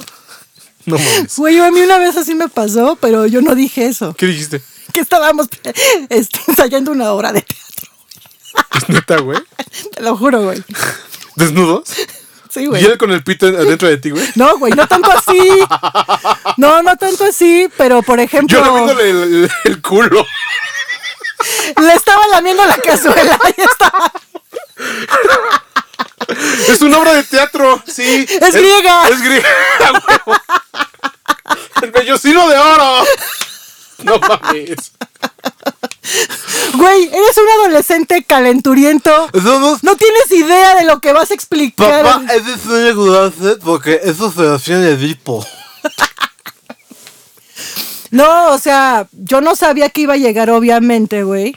No 0.86 0.98
mames. 0.98 1.36
Güey, 1.38 1.60
a 1.60 1.70
mí 1.72 1.82
una 1.82 1.98
vez 1.98 2.16
así 2.16 2.34
me 2.36 2.48
pasó, 2.48 2.98
pero 3.02 3.26
yo 3.26 3.42
no 3.42 3.56
dije 3.56 3.86
eso. 3.88 4.14
¿Qué 4.16 4.26
dijiste? 4.28 4.62
Que 4.94 5.02
estábamos 5.02 5.48
este, 6.10 6.40
ensayando 6.48 6.92
una 6.92 7.12
obra 7.12 7.34
de 7.34 7.42
teatro. 7.42 7.66
¿Es 8.76 8.90
neta, 8.90 9.18
güey? 9.18 9.40
Te 9.96 10.02
lo 10.02 10.16
juro, 10.18 10.42
güey. 10.42 10.64
¿Desnudos? 11.36 11.84
Sí, 12.50 12.62
¿Y 12.62 12.66
güey. 12.68 12.84
él 12.84 12.98
con 12.98 13.12
el 13.12 13.24
pito 13.24 13.46
adentro 13.48 13.88
de 13.88 13.98
ti, 13.98 14.10
güey? 14.10 14.28
No, 14.36 14.58
güey, 14.58 14.74
no 14.74 14.88
tanto 14.88 15.12
así. 15.12 15.40
No, 16.58 16.82
no 16.82 16.96
tanto 16.98 17.26
así, 17.26 17.70
pero 17.78 18.02
por 18.02 18.20
ejemplo, 18.20 18.58
Yo 18.60 18.66
lamiéndole 18.66 19.10
el, 19.10 19.18
el- 19.46 19.52
el 19.66 19.82
culo. 19.82 20.26
le 21.80 21.94
estaba 21.94 22.28
lamiendo 22.30 22.66
la 22.66 22.78
cazuela. 22.78 23.40
Ahí 23.44 23.54
estaba. 23.58 24.12
Es 26.68 26.82
una 26.82 26.98
obra 26.98 27.14
de 27.14 27.24
teatro, 27.24 27.82
sí. 27.88 28.26
Es 28.30 28.54
griega. 28.56 29.08
Es 29.10 29.22
griega. 29.22 29.48
El 31.82 31.92
vellocino 31.92 32.48
de 32.50 32.58
oro. 32.58 33.04
No 34.00 34.18
mames. 34.20 34.92
Güey, 36.76 37.04
eres 37.08 37.38
un 37.38 37.50
adolescente 37.62 38.24
calenturiento. 38.24 39.12
No 39.82 39.96
tienes 39.96 40.32
idea 40.32 40.76
de 40.76 40.86
lo 40.86 41.00
que 41.00 41.14
vas 41.14 41.32
a 41.32 41.34
explicar. 41.34 42.04
Papá, 42.04 42.34
ese 42.34 42.58
sueño 42.58 43.04
que 43.04 43.18
haces 43.18 43.58
porque 43.64 44.00
eso 44.04 44.32
se 44.32 44.48
hacía 44.48 44.76
en 44.76 44.84
Edipo. 44.84 45.46
No, 48.12 48.54
o 48.54 48.58
sea, 48.58 49.08
yo 49.12 49.42
no 49.42 49.56
sabía 49.56 49.90
que 49.90 50.02
iba 50.02 50.16
a 50.16 50.18
llegar, 50.18 50.50
obviamente, 50.50 51.24
güey. 51.24 51.56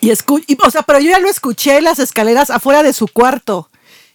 Y, 0.00 0.10
escu 0.10 0.40
y, 0.46 0.56
o 0.64 0.70
sea, 0.70 0.82
pero 0.82 1.00
yo 1.00 1.10
ya 1.10 1.18
lo 1.18 1.28
escuché 1.28 1.78
en 1.78 1.84
las 1.84 1.98
escaleras 1.98 2.50
afuera 2.50 2.82
de 2.82 2.92
su 2.92 3.08
cuarto. 3.08 3.67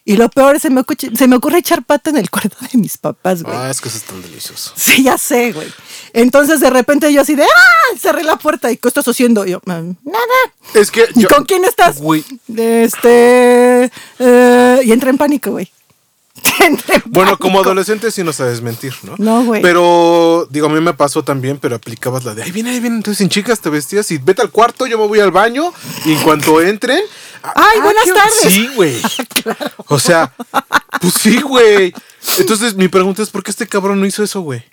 Y 0.06 0.18
lo 0.18 0.28
peor 0.30 0.58
es 0.58 0.62
se 0.64 0.70
me, 0.70 0.82
ocurre, 0.82 0.98
se 1.16 1.28
me 1.28 1.38
ocurre 1.38 1.60
echar 1.60 1.82
pata 1.84 2.10
en 2.10 2.18
el 2.18 2.30
cuarto 2.30 2.58
de 2.72 2.78
mis 2.78 2.98
papás, 2.98 3.42
güey. 3.42 3.56
Ah, 3.56 3.70
es 3.70 3.80
que 3.80 3.88
eso 3.88 3.98
es 4.00 4.04
tan 4.04 4.22
delicioso. 4.22 4.74
Sí, 4.76 5.04
ya 5.04 5.18
sé, 5.18 5.54
güey. 5.54 5.72
Entonces 6.12 6.60
de 6.60 6.70
repente 6.70 7.12
yo 7.14 7.22
así 7.22 7.36
de 7.36 7.44
¡ah! 7.44 7.98
Cerré 7.98 8.24
la 8.24 8.36
puerta 8.38 8.70
y 8.70 8.76
¿qué 8.78 8.88
estás 8.90 9.08
haciendo? 9.08 9.46
Y 9.46 9.52
yo, 9.52 9.62
"Ah, 9.68 9.82
nada. 10.04 10.28
Es 10.74 10.92
que. 10.92 11.06
¿Y 11.16 11.22
yo- 11.22 11.30
con 11.30 11.46
quién 11.46 11.64
estás? 11.64 12.00
Güey. 12.02 12.24
Este. 12.56 13.90
eh, 14.20 14.80
y 14.84 14.92
entré 14.92 15.10
en 15.10 15.18
pánico, 15.18 15.52
güey. 15.52 15.72
En 16.60 16.78
Bueno, 17.06 17.38
como 17.38 17.60
adolescente 17.62 18.12
sí 18.12 18.24
no 18.24 18.34
sabes 18.34 18.62
mentir, 18.62 18.94
¿no? 19.04 19.16
No, 19.18 19.44
güey. 19.46 19.62
Pero, 19.62 20.48
digo, 20.50 20.68
a 20.68 20.70
mí 20.70 20.80
me 20.82 20.94
pasó 20.94 21.24
también, 21.24 21.58
pero 21.58 21.76
aplicabas 21.76 22.24
la 22.26 22.34
de, 22.36 22.44
ahí 22.44 22.52
viene, 22.52 22.72
ahí 22.72 22.80
viene, 22.80 22.98
entonces 22.98 23.20
sin 23.20 23.30
chicas 23.30 23.60
te 23.60 23.70
vestías 23.70 24.10
y 24.12 24.18
vete 24.18 24.42
al 24.42 24.50
cuarto, 24.52 24.86
yo 24.88 24.98
me 24.98 25.08
voy 25.08 25.20
al 25.20 25.32
baño 25.32 25.72
y 26.06 26.14
en 26.14 26.22
cuanto 26.22 26.62
entren... 26.62 27.02
Ay, 27.56 27.80
buenas 27.82 28.04
qué- 28.06 28.14
tardes. 28.14 28.54
Sí, 28.54 28.70
güey. 28.76 28.96
O 29.88 30.00
sea, 30.00 30.34
pues 31.02 31.14
sí, 31.20 31.42
güey. 31.42 31.94
Entonces 32.40 32.74
mi 32.76 32.88
pregunta 32.88 33.22
es, 33.22 33.30
¿por 33.30 33.44
qué 33.44 33.52
este 33.52 33.68
cabrón 33.68 34.00
no 34.00 34.06
hizo 34.06 34.24
eso, 34.24 34.42
güey? 34.42 34.64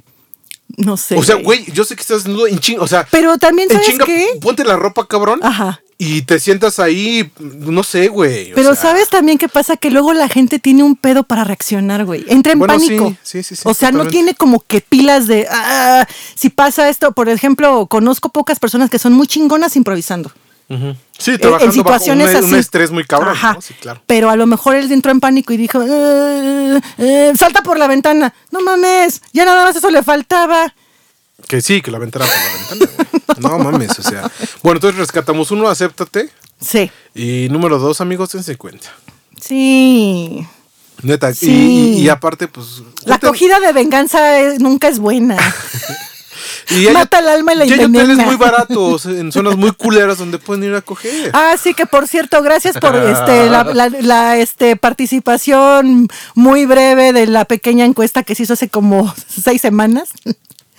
No 0.77 0.97
sé. 0.97 1.17
O 1.17 1.23
sea, 1.25 1.35
güey, 1.37 1.65
yo 1.73 1.85
sé 1.85 1.97
que 1.97 2.03
estás 2.03 2.23
desnudo 2.25 2.47
en 2.47 2.61
chinga, 2.61 2.83
o 2.83 2.87
sea... 2.87 3.07
Pero 3.11 3.37
también, 3.39 3.69
en 3.71 3.77
¿sabes 3.77 3.89
chinga, 3.91 4.05
qué? 4.07 4.29
ponte 4.41 4.65
la 4.65 4.77
ropa, 4.77 5.07
cabrón. 5.09 5.41
Ajá. 5.43 5.81
Y 6.03 6.23
te 6.23 6.41
sientas 6.41 6.79
ahí, 6.79 7.31
no 7.39 7.83
sé, 7.83 8.09
güey. 8.09 8.53
o 8.53 8.55
Pero 8.55 8.75
sea, 8.75 8.83
¿sabes 8.93 9.11
también 9.11 9.37
qué 9.37 9.49
pasa? 9.51 9.77
Que 9.77 9.91
luego 9.91 10.15
la 10.15 10.29
gente 10.29 10.59
tiene 10.59 10.83
un 10.83 10.97
pedo 10.97 11.25
para 11.25 11.45
reaccionar, 11.45 12.07
güey. 12.07 12.25
Entra 12.29 12.55
en 12.55 12.59
Bueno, 12.59 12.73
pánico. 12.73 13.15
sí, 13.23 13.43
sí, 13.43 13.55
sí, 13.55 13.63
o 13.67 13.75
sea, 13.75 13.93
no 13.93 14.07
tiene 14.07 14.33
como 14.35 14.61
que 14.61 14.81
pilas 14.81 15.27
de, 15.27 15.47
ah, 15.51 16.07
si 16.35 16.49
pasa 16.49 16.89
esto, 16.89 17.13
por 17.13 17.29
ejemplo, 17.29 17.87
conozco 17.87 18.31
pocas 18.31 18.59
personas 18.59 18.89
que 18.89 18.99
son 18.99 19.13
muy 19.13 19.27
chingonas 19.27 19.77
improvisando. 19.77 20.33
Sí, 21.19 21.33
Eh, 21.33 21.39
trabajando 21.39 21.67
en 21.67 21.73
situaciones 21.73 22.27
bajo 22.29 22.39
un, 22.39 22.45
un 22.45 22.51
así. 22.55 22.61
estrés 22.61 22.91
muy 22.93 23.05
cabrón, 23.05 23.35
Ajá. 23.37 23.53
¿no? 23.55 23.61
Sí, 23.61 23.75
claro. 23.75 24.01
Pero 24.07 24.31
a 24.31 24.37
lo 24.37 24.47
mejor 24.47 24.77
él 24.77 24.91
entró 24.93 25.11
en 25.13 25.21
pánico 25.21 25.53
y 25.53 25.57
dijo, 25.59 25.83
"Eh, 25.83 26.81
eh, 26.97 27.33
salta 27.37 27.63
por 27.63 27.77
la 27.79 27.89
ventana. 27.89 28.33
No 28.53 28.61
mames, 28.63 29.21
ya 29.33 29.45
nada 29.45 29.65
más 29.65 29.77
eso 29.77 29.91
le 29.91 30.03
faltaba. 30.03 30.73
Que 31.49 31.61
sí, 31.61 31.83
que 31.83 31.91
la 31.91 31.99
ventana 31.99 32.25
por 32.27 32.35
la 32.35 32.77
ventana, 32.87 32.93
güey. 32.97 33.41
No 33.41 33.59
mames, 33.59 33.99
o 33.99 34.03
sea. 34.03 34.31
Bueno, 34.63 34.77
entonces 34.79 34.99
rescatamos 34.99 35.51
uno, 35.51 35.69
acéptate. 35.69 36.31
Sí, 36.61 36.91
Y 37.15 37.49
número 37.51 37.79
dos, 37.79 38.01
amigos, 38.01 38.33
dense 38.33 38.57
cuenta. 38.57 38.89
sí. 39.41 40.47
Neta. 41.03 41.31
y- 41.31 41.35
Sí. 41.35 41.47
Y, 41.51 42.03
y 42.03 42.09
aparte, 42.11 42.47
pues. 42.49 42.83
La 43.07 43.15
acogida 43.15 43.59
de 43.61 43.73
venganza 43.73 44.21
nunca 44.59 44.89
es 44.89 44.99
buena. 44.99 45.39
y 46.71 46.87
mata 46.93 47.21
el 47.21 47.29
alma 47.29 47.55
y 47.55 47.57
la 47.57 47.67
y 47.67 47.73
envenena. 47.73 48.23
muy 48.27 48.37
baratos 48.37 49.07
en 49.07 49.33
zonas 49.33 49.57
muy 49.57 49.73
culeras 49.73 50.19
donde 50.19 50.37
pueden 50.39 50.65
ir 50.65 50.75
a 50.75 50.83
coger. 50.83 51.31
Ah, 51.33 51.57
sí, 51.63 51.73
que 51.73 51.87
por 51.87 52.07
cierto, 52.07 52.43
gracias 52.43 52.77
por 52.79 52.95
este, 52.97 53.49
la, 53.49 53.65
la- 53.75 53.89
la, 53.89 54.37
este, 54.37 54.77
participación 54.77 56.09
muy 56.35 56.67
breve 56.67 57.15
de 57.15 57.27
la 57.27 57.47
pequeña 57.47 57.87
encuesta 57.87 58.23
que 58.23 58.35
se 58.35 58.43
hizo 58.43 58.53
hace 58.53 58.69
como 58.69 59.13
seis 59.27 59.63
semanas. 59.63 60.11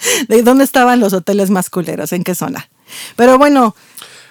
¿De 0.28 0.42
dónde 0.44 0.64
estaban 0.64 1.00
los 1.00 1.14
hoteles 1.14 1.50
más 1.50 1.70
culeros? 1.70 2.12
¿En 2.14 2.24
qué 2.24 2.36
zona? 2.36 2.70
Pero 3.16 3.38
bueno, 3.38 3.76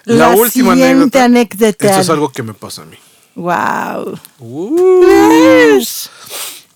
la, 0.05 0.29
la, 0.29 0.35
última 0.35 0.73
siguiente 0.73 1.19
anécdota. 1.19 1.23
anécdota. 1.25 1.87
Esto 1.87 2.01
es 2.01 2.09
algo 2.09 2.31
que 2.31 2.43
me 2.43 2.53
pasa 2.53 2.83
a 2.83 2.85
mí. 2.85 2.97
Wow. 3.35 4.19
Uh, 4.39 5.83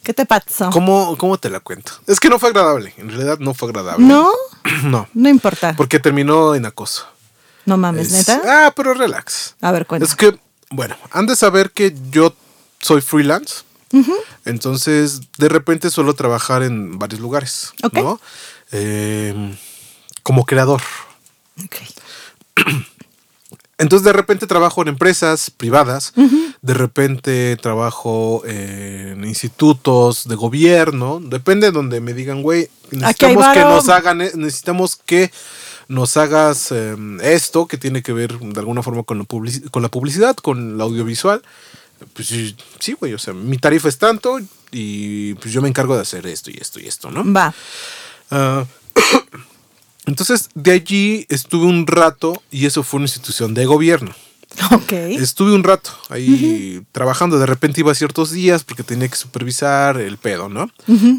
¿Qué 0.04 0.14
te 0.14 0.26
pasó? 0.26 0.70
¿cómo, 0.70 1.18
¿Cómo 1.18 1.38
te 1.38 1.50
la 1.50 1.60
cuento? 1.60 1.94
Es 2.06 2.20
que 2.20 2.30
no 2.30 2.38
fue 2.40 2.50
agradable. 2.50 2.94
En 2.98 3.10
realidad 3.10 3.40
no 3.40 3.54
fue 3.54 3.70
agradable. 3.70 4.06
¿No? 4.06 4.30
No. 4.84 5.08
No 5.14 5.30
importa. 5.30 5.76
Porque 5.76 6.00
terminó 6.00 6.56
en 6.56 6.66
acoso. 6.66 7.06
No 7.66 7.78
mames, 7.78 8.12
Es- 8.12 8.28
neta. 8.28 8.42
Ah, 8.46 8.74
pero 8.76 8.94
relax. 8.94 9.56
A 9.62 9.72
ver, 9.72 9.86
cuéntame. 9.86 10.10
Es 10.10 10.16
que, 10.16 10.38
bueno, 10.70 10.96
han 11.12 11.26
de 11.26 11.36
saber 11.36 11.72
que 11.72 11.96
yo 12.12 12.36
soy 12.80 13.02
freelance. 13.02 13.64
Entonces, 14.44 15.22
de 15.38 15.48
repente 15.50 15.90
suelo 15.90 16.14
trabajar 16.16 16.64
en 16.64 17.00
varios 17.00 17.22
lugares. 17.22 17.72
Ok. 17.82 17.94
¿no? 17.94 18.20
Eh, 18.72 19.56
como 20.24 20.46
creador. 20.46 20.82
Entonces, 23.78 24.06
de 24.06 24.14
repente 24.14 24.48
trabajo 24.48 24.82
en 24.82 24.88
empresas 24.88 25.50
privadas. 25.52 26.14
De 26.62 26.74
repente 26.74 27.58
trabajo 27.58 28.42
en 28.46 29.26
institutos 29.26 30.28
de 30.28 30.36
gobierno. 30.36 31.20
Depende 31.22 31.68
de 31.68 31.72
donde 31.74 32.00
me 32.00 32.14
digan, 32.14 32.42
güey, 32.42 32.70
necesitamos 32.92 33.44
que 33.54 33.60
nos 33.76 33.90
hagan, 33.90 34.22
e- 34.22 34.32
necesitamos 34.36 34.96
que 34.96 35.32
nos 35.90 36.16
hagas 36.18 36.72
eh, 36.72 36.96
esto 37.22 37.68
que 37.68 37.78
tiene 37.78 38.02
que 38.02 38.14
ver 38.14 38.40
de 38.40 38.60
alguna 38.60 38.82
forma 38.82 39.04
con 39.04 39.26
con 39.26 39.82
la 39.84 39.90
publicidad, 39.90 40.36
con 40.38 40.78
la 40.78 40.86
audiovisual. 40.86 41.42
Pues 42.14 42.28
sí, 42.80 42.94
güey, 42.94 43.14
o 43.14 43.20
sea, 43.20 43.34
mi 43.34 43.58
tarifa 43.58 43.90
es 43.90 43.98
tanto 43.98 44.40
y 44.72 45.34
pues 45.36 45.54
yo 45.54 45.62
me 45.62 45.70
encargo 45.70 45.96
de 45.96 46.02
hacer 46.02 46.26
esto 46.28 46.50
y 46.50 46.58
esto 46.60 46.80
y 46.80 46.88
esto, 46.88 47.12
¿no? 47.12 47.24
Va. 47.32 47.54
Ah, 48.32 48.66
entonces, 50.06 50.50
de 50.54 50.72
allí 50.72 51.26
estuve 51.30 51.66
un 51.66 51.88
rato 51.88 52.42
y 52.52 52.66
eso 52.66 52.84
fue 52.84 52.98
una 53.00 53.06
institución 53.06 53.54
de 53.54 53.66
gobierno. 53.66 54.12
Ok. 54.72 54.94
Estuve 54.94 55.52
un 55.54 55.64
rato 55.66 55.90
ahí 56.10 56.82
trabajando, 56.94 57.38
de 57.40 57.46
repente 57.46 57.82
iba 57.82 57.94
ciertos 57.94 58.32
días 58.32 58.64
porque 58.64 58.84
tenía 58.84 59.08
que 59.10 59.16
supervisar 59.18 59.98
el 59.98 60.18
pedo, 60.18 60.48
¿no? 60.48 60.70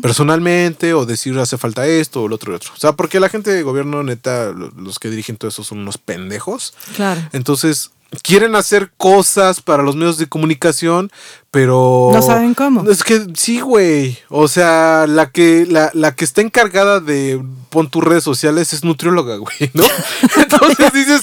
Personalmente 0.01 0.95
o 0.95 1.05
decir 1.05 1.37
hace 1.39 1.59
falta 1.59 1.87
esto 1.87 2.23
o 2.23 2.29
lo 2.29 2.37
otro 2.37 2.51
y 2.51 2.53
lo 2.53 2.57
otro. 2.57 2.71
O 2.75 2.79
sea, 2.79 2.93
porque 2.93 3.21
la 3.21 3.29
gente 3.29 3.51
de 3.53 3.63
gobierno, 3.63 4.03
neta, 4.03 4.53
lo- 4.53 4.71
los 4.71 4.99
que 4.99 5.11
dirigen 5.11 5.37
todo 5.37 5.49
eso 5.51 5.65
son 5.65 5.79
unos 5.79 5.99
pendejos. 5.99 6.73
Claro. 6.95 7.21
Entonces, 7.33 7.91
quieren 8.23 8.55
hacer 8.57 8.91
cosas 8.97 9.61
para 9.61 9.83
los 9.83 9.97
medios 9.97 10.19
de 10.19 10.27
comunicación, 10.29 11.11
pero... 11.51 12.11
No 12.13 12.23
saben 12.23 12.55
cómo. 12.55 12.89
Es 12.91 13.03
que 13.03 13.27
sí, 13.35 13.61
güey. 13.61 14.19
O 14.29 14.49
sea, 14.49 15.07
la 15.09 15.31
que, 15.31 15.67
la, 15.69 15.91
la 15.95 16.15
que 16.15 16.25
está 16.25 16.41
encargada 16.41 17.01
de 17.01 17.43
pon 17.71 17.91
tus 17.91 18.03
redes 18.05 18.25
sociales 18.25 18.73
es 18.73 18.85
nutrióloga, 18.85 19.37
güey, 19.39 19.71
¿no? 19.75 19.85
Entonces 20.37 20.93
dices, 20.93 21.23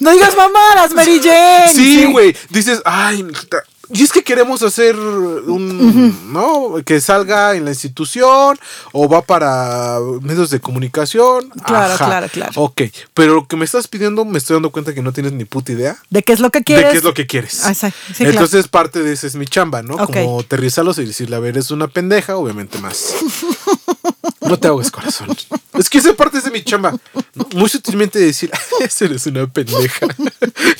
No 0.00 0.12
digas 0.12 0.36
mamadas, 0.36 0.94
Mary 0.94 1.20
Jane. 1.22 1.72
sí, 1.72 2.04
güey. 2.10 2.36
Dices, 2.50 2.80
ay, 2.84 3.26
y 3.92 4.02
es 4.02 4.12
que 4.12 4.22
queremos 4.22 4.62
hacer 4.62 4.96
un, 4.96 6.32
¿no? 6.32 6.82
Que 6.84 7.00
salga 7.00 7.54
en 7.54 7.64
la 7.64 7.70
institución 7.70 8.58
o 8.92 9.08
va 9.08 9.22
para 9.22 9.98
medios 10.22 10.50
de 10.50 10.60
comunicación. 10.60 11.50
Claro, 11.64 11.94
Ajá. 11.94 12.06
claro, 12.06 12.28
claro. 12.28 12.52
Ok, 12.56 12.82
pero 13.14 13.34
lo 13.34 13.46
que 13.46 13.56
me 13.56 13.64
estás 13.64 13.88
pidiendo 13.88 14.24
me 14.24 14.38
estoy 14.38 14.54
dando 14.54 14.70
cuenta 14.70 14.94
que 14.94 15.02
no 15.02 15.12
tienes 15.12 15.32
ni 15.32 15.44
puta 15.44 15.72
idea 15.72 15.96
¿De 16.10 16.22
qué 16.22 16.32
es 16.32 16.40
lo 16.40 16.50
que 16.50 16.62
quieres? 16.62 16.86
de 16.86 16.92
qué 16.92 16.98
es 16.98 17.04
lo 17.04 17.14
que 17.14 17.26
quieres. 17.26 17.64
Ah. 17.64 17.74
Sí, 17.74 17.90
claro. 18.16 18.30
Entonces 18.32 18.68
parte 18.68 19.02
de 19.02 19.12
ese 19.12 19.26
es 19.26 19.34
mi 19.34 19.46
chamba, 19.46 19.82
¿no? 19.82 19.94
Ok. 19.94 20.14
Como 20.14 20.40
aterrizarlos 20.40 20.98
y 20.98 21.04
decirle, 21.04 21.36
a 21.36 21.40
ver, 21.40 21.58
es 21.58 21.70
una 21.70 21.88
pendeja, 21.88 22.36
obviamente 22.36 22.78
más. 22.78 23.14
No 24.52 24.58
te 24.58 24.68
ahogues, 24.68 24.90
corazón. 24.90 25.34
Es 25.72 25.88
que 25.88 25.96
esa 25.96 26.12
parte 26.12 26.36
es 26.36 26.44
de 26.44 26.50
mi 26.50 26.62
chamba. 26.62 26.94
Muy 27.54 27.70
sutilmente 27.70 28.18
decir, 28.18 28.50
eres 29.00 29.26
una 29.26 29.46
pendeja. 29.46 30.06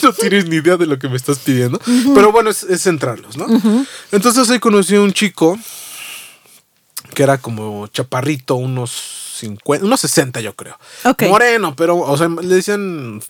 No 0.02 0.12
tienes 0.12 0.46
ni 0.46 0.56
idea 0.56 0.76
de 0.76 0.84
lo 0.84 0.98
que 0.98 1.08
me 1.08 1.16
estás 1.16 1.38
pidiendo. 1.38 1.80
Pero 2.14 2.30
bueno, 2.32 2.50
es, 2.50 2.64
es 2.64 2.82
centrarlos, 2.82 3.38
¿no? 3.38 3.46
Entonces 4.10 4.50
ahí 4.50 4.58
conocí 4.58 4.94
a 4.94 5.00
un 5.00 5.14
chico 5.14 5.58
que 7.14 7.22
era 7.22 7.38
como 7.38 7.86
chaparrito, 7.86 8.56
unos 8.56 8.90
50, 9.38 9.86
unos 9.86 10.00
60 10.00 10.42
yo 10.42 10.54
creo. 10.54 10.78
Moreno, 11.30 11.74
pero, 11.74 11.96
o 11.96 12.16
sea, 12.18 12.28
le 12.28 12.54
decían 12.54 13.22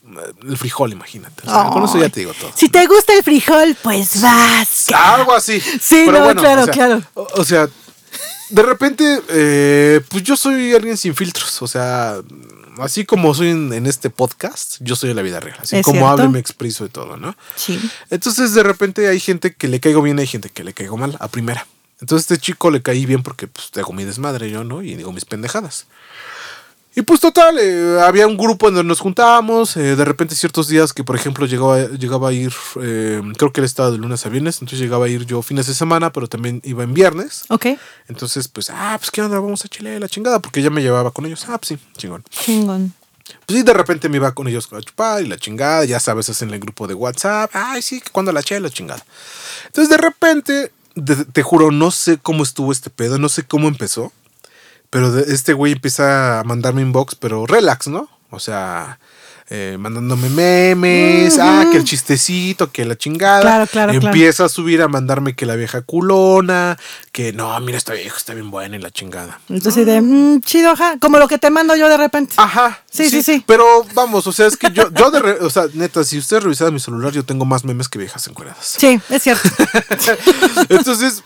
el 0.43 0.57
frijol, 0.57 0.91
imagínate. 0.91 1.45
O 1.47 1.51
sea, 1.51 1.71
con 1.71 1.85
eso 1.85 1.99
ya 1.99 2.09
te 2.09 2.19
digo 2.19 2.33
todo. 2.35 2.51
Si 2.57 2.69
te 2.69 2.85
gusta 2.87 3.15
el 3.15 3.23
frijol, 3.23 3.77
pues 3.81 4.21
vas. 4.21 4.87
Algo 4.93 5.35
así. 5.35 5.61
Sí, 5.61 6.07
no, 6.07 6.35
claro, 6.35 6.63
o 6.63 6.65
sea, 6.65 6.75
claro. 6.75 7.03
O 7.15 7.45
sea, 7.45 7.69
de 8.53 8.63
repente, 8.63 9.23
eh, 9.31 10.01
pues 10.09 10.23
yo 10.23 10.37
soy 10.37 10.75
alguien 10.75 10.97
sin 10.97 11.15
filtros. 11.15 11.63
O 11.63 11.67
sea, 11.67 12.21
así 12.79 13.05
como 13.05 13.35
soy 13.35 13.49
en, 13.49 13.73
en 13.73 13.87
este 13.87 14.11
podcast, 14.11 14.77
yo 14.81 14.95
soy 14.95 15.11
en 15.11 15.17
la 15.17 15.23
vida 15.23 15.41
real. 15.41 15.57
Así 15.61 15.81
como 15.83 16.01
cierto. 16.01 16.09
hablo 16.09 16.25
y 16.27 16.29
me 16.29 16.39
expreso 16.39 16.85
y 16.85 16.89
todo, 16.89 17.17
¿no? 17.17 17.35
Sí. 17.57 17.81
Entonces 18.11 18.55
de 18.55 18.63
repente 18.63 19.09
hay 19.09 19.21
gente 19.21 19.55
que 19.55 19.69
le 19.69 19.81
caigo 19.81 20.03
bien, 20.03 20.19
hay 20.19 20.27
gente 20.27 20.51
que 20.51 20.65
le 20.65 20.75
caigo 20.75 20.97
mal 20.97 21.17
a 21.21 21.29
primera. 21.29 21.67
Entonces 22.01 22.31
este 22.31 22.45
chico 22.45 22.71
le 22.71 22.83
caí 22.83 23.07
bien 23.07 23.23
porque 23.23 23.47
pues 23.47 23.71
hago 23.77 23.93
mi 23.93 24.05
desmadre 24.05 24.51
yo, 24.51 24.65
¿no? 24.65 24.83
Y 24.83 24.97
digo 24.97 25.13
mis 25.13 25.25
pendejadas. 25.25 25.87
Y 26.95 27.01
pues 27.03 27.21
total, 27.21 27.59
eh, 27.59 27.99
había 28.03 28.27
un 28.27 28.37
grupo 28.37 28.69
en 28.69 28.75
donde 28.75 28.89
nos 28.89 29.01
juntábamos, 29.01 29.77
eh, 29.79 29.97
de 29.97 30.05
repente 30.05 30.35
ciertos 30.35 30.69
días 30.69 30.93
que 30.93 31.03
por 31.05 31.17
ejemplo 31.17 31.47
llegaba, 31.47 31.79
llegaba 31.89 32.29
a 32.29 32.33
ir, 32.35 32.53
eh, 32.83 33.23
creo 33.39 33.51
que 33.51 33.61
él 33.63 33.65
estaba 33.65 33.91
de 33.91 33.97
lunes 33.97 34.27
a 34.27 34.29
viernes, 34.29 34.57
entonces 34.57 34.79
llegaba 34.79 35.07
a 35.07 35.09
ir 35.09 35.25
yo 35.25 35.41
fines 35.41 35.67
de 35.67 35.75
semana, 35.75 36.13
pero 36.13 36.27
también 36.29 36.61
iba 36.65 36.83
en 36.85 36.93
viernes. 36.93 37.45
Ok. 37.49 37.67
Entonces 38.09 38.47
pues, 38.49 38.69
ah, 38.69 38.97
pues 38.99 39.11
qué 39.11 39.23
onda, 39.23 39.41
vamos 39.41 39.65
a 39.65 39.69
Chile, 39.69 39.99
la 39.99 40.09
chingada, 40.09 40.41
porque 40.41 40.61
ya 40.61 40.69
me 40.69 40.83
llevaba 40.83 41.11
con 41.13 41.25
ellos. 41.25 41.47
Ah, 41.49 41.57
pues 41.57 41.69
sí, 41.69 41.79
chingón. 41.97 42.25
Chingón. 42.29 42.93
Pues 43.47 43.57
sí, 43.59 43.63
de 43.63 43.73
repente 43.73 44.11
me 44.11 44.17
iba 44.19 44.33
con 44.35 44.47
ellos 44.49 44.69
a 44.73 44.81
chupar 44.83 45.23
y 45.23 45.27
la 45.29 45.39
chingada, 45.39 45.87
ya 45.87 45.99
sabes, 45.99 46.29
es 46.29 46.43
en 46.43 46.51
el 46.51 46.61
grupo 46.61 46.87
de 46.87 46.93
WhatsApp, 46.95 47.51
ay, 47.55 47.81
sí, 47.81 48.03
cuando 48.13 48.33
la 48.33 48.43
chela, 48.43 48.69
la 48.69 48.71
chingada. 48.71 49.03
Entonces 49.67 49.89
de 49.89 49.97
repente, 49.97 50.73
de- 50.95 51.25
te 51.25 51.43
juro, 51.43 51.71
no 51.71 51.91
sé 51.91 52.19
cómo 52.19 52.43
estuvo 52.43 52.71
este 52.71 52.91
pedo, 52.91 53.19
no 53.19 53.31
sé 53.31 53.45
cómo 53.45 53.69
empezó, 53.69 54.13
pero 54.93 55.11
de- 55.11 55.33
este 55.33 55.55
güey 55.55 55.73
empieza 55.73 56.41
a 56.41 56.45
mandarme 56.45 56.83
inbox, 56.83 57.15
pero 57.15 57.47
relax, 57.47 57.89
¿no? 57.89 58.09
O 58.29 58.39
sea, 58.39 58.99
eh, 59.49 59.77
mandándome 59.79 60.29
memes, 60.31 61.39
ah, 61.39 61.67
que 61.71 61.77
el 61.79 61.85
chistecito, 61.85 62.71
que 62.71 62.85
la 62.85 62.97
chingada. 62.97 63.41
Claro, 63.41 63.67
claro, 63.67 63.93
claro. 63.93 64.07
Empieza 64.07 64.45
a 64.45 64.49
subir 64.51 64.81
a 64.83 64.89
mandarme 64.89 65.35
que 65.35 65.45
la 65.47 65.57
vieja 65.57 65.81
culona, 65.83 66.79
que 67.11 67.33
no, 67.33 67.59
mira, 67.61 67.77
esta 67.77 67.93
vieja 67.95 68.17
está 68.17 68.33
bien 68.35 68.51
buena 68.51 68.77
y 68.77 68.81
la 68.81 68.91
chingada. 68.91 69.41
Entonces 69.51 69.85
de, 69.87 70.01
mm, 70.01 70.41
chido, 70.43 70.71
ajá. 70.71 70.97
Como 71.01 71.19
lo 71.19 71.27
que 71.29 71.37
te 71.39 71.51
mando 71.51 71.75
yo 71.77 71.89
de 71.91 71.97
repente. 71.99 72.35
Ajá. 72.39 72.83
Sí, 72.91 73.09
sí, 73.11 73.23
sí. 73.23 73.43
Pero 73.47 73.65
vamos, 73.95 74.27
o 74.27 74.33
sea, 74.33 74.47
es 74.47 74.57
que 74.57 74.71
yo, 74.71 74.91
yo 74.93 75.11
de, 75.11 75.21
re- 75.21 75.39
o 75.41 75.51
sea, 75.51 75.65
neta, 75.75 76.05
si 76.05 76.17
ustedes 76.19 76.43
revisaran 76.45 76.73
mi 76.75 76.81
celular, 76.81 77.13
yo 77.13 77.25
tengo 77.25 77.45
más 77.47 77.65
memes 77.65 77.89
que 77.89 77.99
viejas 77.99 78.27
encueradas. 78.29 78.77
Sí, 78.79 79.01
es 79.11 79.23
cierto. 79.23 79.49
Entonces, 80.69 81.23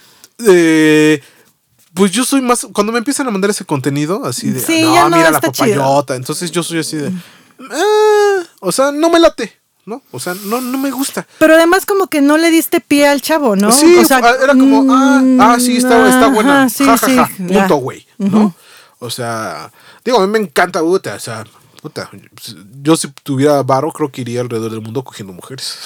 eh, 0.47 1.23
pues 1.97 2.13
yo 2.13 2.25
soy 2.25 2.41
más, 2.43 2.67
cuando 2.73 2.93
me 2.93 2.99
empiezan 2.99 3.27
a 3.27 3.31
mandar 3.31 3.51
ese 3.51 3.65
contenido, 3.65 4.25
así 4.25 4.51
de, 4.51 4.61
Sí, 4.61 4.83
no, 4.83 5.09
no 5.09 5.17
mira 5.17 5.31
la 5.31 5.39
está 5.39 5.51
chido. 5.51 5.81
papayota, 5.81 6.15
entonces 6.15 6.51
yo 6.51 6.63
soy 6.63 6.79
así 6.81 6.97
de, 6.97 7.11
"Ah", 7.71 8.43
o 8.61 8.71
sea, 8.73 8.93
no 8.93 9.11
me 9.11 9.19
late, 9.19 9.59
¿no? 9.85 10.03
O 10.13 10.21
sea, 10.21 10.35
no, 10.45 10.61
no 10.61 10.79
me 10.79 10.91
gusta. 10.91 11.27
Pero 11.39 11.55
además 11.55 11.87
como 11.87 12.07
que 12.09 12.21
no 12.21 12.37
le 12.37 12.51
diste 12.51 12.81
pie 12.81 13.09
al 13.09 13.21
chavo, 13.23 13.57
¿no? 13.57 13.73
Sí, 13.73 13.97
O 13.99 14.05
sea, 14.05 14.19
era 14.19 14.53
como, 14.53 14.93
ah, 14.95 15.21
mm, 15.23 15.41
ah, 15.41 15.57
sí, 15.61 15.77
está, 15.77 16.09
está 16.09 16.29
buena. 16.29 16.63
ajá, 16.65 16.69
sí, 16.69 16.85
ja, 16.85 16.97
ja, 16.99 17.07
sí, 17.07 17.17
ja, 17.17 17.31
punto, 17.37 17.77
güey, 17.77 18.07
¿no? 18.19 18.55
O 18.99 19.11
sea, 19.11 19.71
digo, 20.05 20.19
a 20.21 20.27
mí 20.27 20.33
me 20.33 20.39
encanta, 20.39 20.81
puta, 20.81 21.15
o 21.15 21.21
sea, 21.21 21.45
puta, 21.83 22.11
yo 22.83 22.97
si 22.97 23.09
tuviera 23.23 23.63
varo, 23.63 23.93
creo 23.93 24.11
que 24.11 24.23
iría 24.23 24.41
alrededor 24.41 24.71
del 24.71 24.81
mundo 24.81 25.05
cogiendo 25.05 25.33
mujeres. 25.33 25.79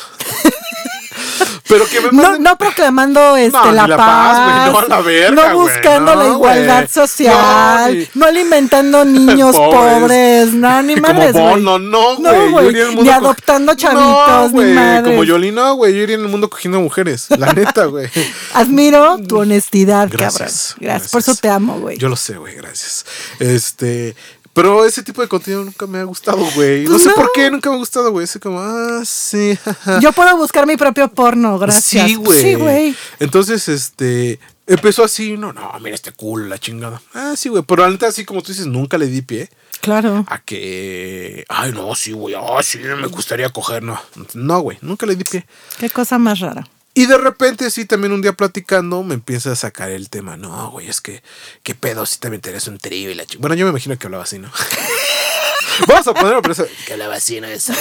Pero 1.70 1.86
que 1.86 2.00
me 2.02 2.10
No, 2.12 2.36
no 2.38 2.58
proclamando 2.58 3.36
este, 3.36 3.56
No, 3.56 3.72
la, 3.72 3.86
la 3.86 3.96
paz, 3.96 4.38
paz, 4.38 4.72
no, 4.72 4.78
a 4.80 4.88
la 4.88 5.00
verga, 5.00 5.48
no 5.50 5.54
güey, 5.56 5.74
buscando 5.74 6.14
la 6.16 6.26
igualdad 6.26 6.88
social, 6.90 8.08
No, 8.14 8.26
alimentando 8.26 9.04
niños 9.06 9.56
Pobres. 9.56 10.00
pobres, 10.00 10.52
no, 10.52 10.82
ni 10.82 10.96
madres. 10.96 11.32
Bono, 11.32 11.78
no, 11.78 12.18
No, 12.18 12.50
güey. 12.50 12.74
ni 12.96 13.08
adoptando 13.08 13.74
chavitos, 13.74 14.52
ni 14.52 14.64
madres. 14.74 15.12
Como 15.14 15.24
Yoli, 15.24 15.52
no, 15.52 15.74
güey. 15.76 15.94
Yo 15.94 16.02
iría 16.02 16.16
en 16.16 16.22
el 16.22 16.28
mundo 16.28 16.50
cogiendo 16.50 16.80
mujeres. 16.80 17.26
La 17.30 17.52
neta, 17.52 17.84
güey. 17.86 18.08
Admiro 18.54 19.18
tu 19.26 19.38
honestidad, 19.38 20.08
Gracias, 20.10 20.32
cabrón. 20.32 20.46
Gracias, 20.48 20.76
gracias. 20.80 21.10
por 21.12 21.20
eso 21.20 21.34
te 21.36 21.48
amo, 21.48 21.78
güey. 21.80 21.96
Yo 21.98 22.08
lo 22.08 22.16
sé, 22.16 22.36
güey, 22.36 22.54
gracias. 22.56 23.06
Este. 23.38 24.14
Pero 24.52 24.84
ese 24.84 25.02
tipo 25.02 25.22
de 25.22 25.28
contenido 25.28 25.64
nunca 25.64 25.86
me 25.86 25.98
ha 25.98 26.04
gustado, 26.04 26.44
güey. 26.56 26.84
No 26.84 26.90
Pues 26.90 27.02
sé 27.04 27.10
por 27.10 27.30
qué 27.32 27.50
nunca 27.50 27.70
me 27.70 27.76
ha 27.76 27.78
gustado, 27.78 28.10
güey. 28.10 28.24
Es 28.24 28.38
como, 28.42 28.58
ah, 28.60 29.02
sí. 29.04 29.56
Yo 30.00 30.12
puedo 30.12 30.36
buscar 30.36 30.66
mi 30.66 30.76
propio 30.76 31.08
porno, 31.08 31.58
gracias. 31.58 32.08
Sí, 32.08 32.14
güey. 32.16 32.42
Sí, 32.42 32.54
güey. 32.54 32.96
Entonces, 33.20 33.68
este. 33.68 34.40
Empezó 34.66 35.02
así, 35.02 35.36
no, 35.36 35.52
no, 35.52 35.72
mira 35.80 35.96
este 35.96 36.12
culo, 36.12 36.46
la 36.46 36.56
chingada. 36.58 37.02
Ah, 37.12 37.34
sí, 37.36 37.48
güey. 37.48 37.64
Pero 37.66 37.82
la 37.84 37.90
neta, 37.90 38.06
así 38.06 38.24
como 38.24 38.40
tú 38.42 38.52
dices, 38.52 38.66
nunca 38.66 38.98
le 38.98 39.06
di 39.06 39.20
pie 39.22 39.48
Claro. 39.80 40.24
a 40.28 40.38
que. 40.38 41.44
Ay, 41.48 41.72
no, 41.72 41.94
sí, 41.94 42.12
güey. 42.12 42.34
Ah, 42.36 42.62
sí, 42.62 42.78
me 42.78 43.06
gustaría 43.08 43.48
coger. 43.50 43.82
No, 43.82 44.00
no, 44.34 44.60
güey. 44.60 44.78
Nunca 44.80 45.06
le 45.06 45.16
di 45.16 45.24
pie. 45.24 45.44
Qué 45.78 45.90
cosa 45.90 46.18
más 46.18 46.38
rara. 46.40 46.68
Y 46.94 47.06
de 47.06 47.16
repente, 47.18 47.70
sí, 47.70 47.84
también 47.84 48.12
un 48.12 48.20
día 48.20 48.32
platicando, 48.32 49.02
me 49.02 49.14
empieza 49.14 49.52
a 49.52 49.56
sacar 49.56 49.90
el 49.90 50.10
tema. 50.10 50.36
No, 50.36 50.70
güey, 50.72 50.88
es 50.88 51.00
que, 51.00 51.22
¿qué 51.62 51.74
pedo 51.74 52.04
si 52.04 52.18
también 52.18 52.40
tenés 52.40 52.66
un 52.66 52.78
trío 52.78 53.10
y 53.10 53.14
la 53.14 53.24
chica? 53.24 53.38
Bueno, 53.40 53.54
yo 53.54 53.64
me 53.64 53.70
imagino 53.70 53.96
que 53.98 54.06
hablaba 54.06 54.24
así, 54.24 54.38
¿no? 54.38 54.50
Vamos 55.86 56.06
a 56.08 56.12
ponerlo, 56.14 56.42
pero 56.42 56.52
eso- 56.52 56.66
Que 56.86 56.92
hablaba 56.94 57.14
así, 57.14 57.40
¿no? 57.40 57.46
Eso, 57.46 57.72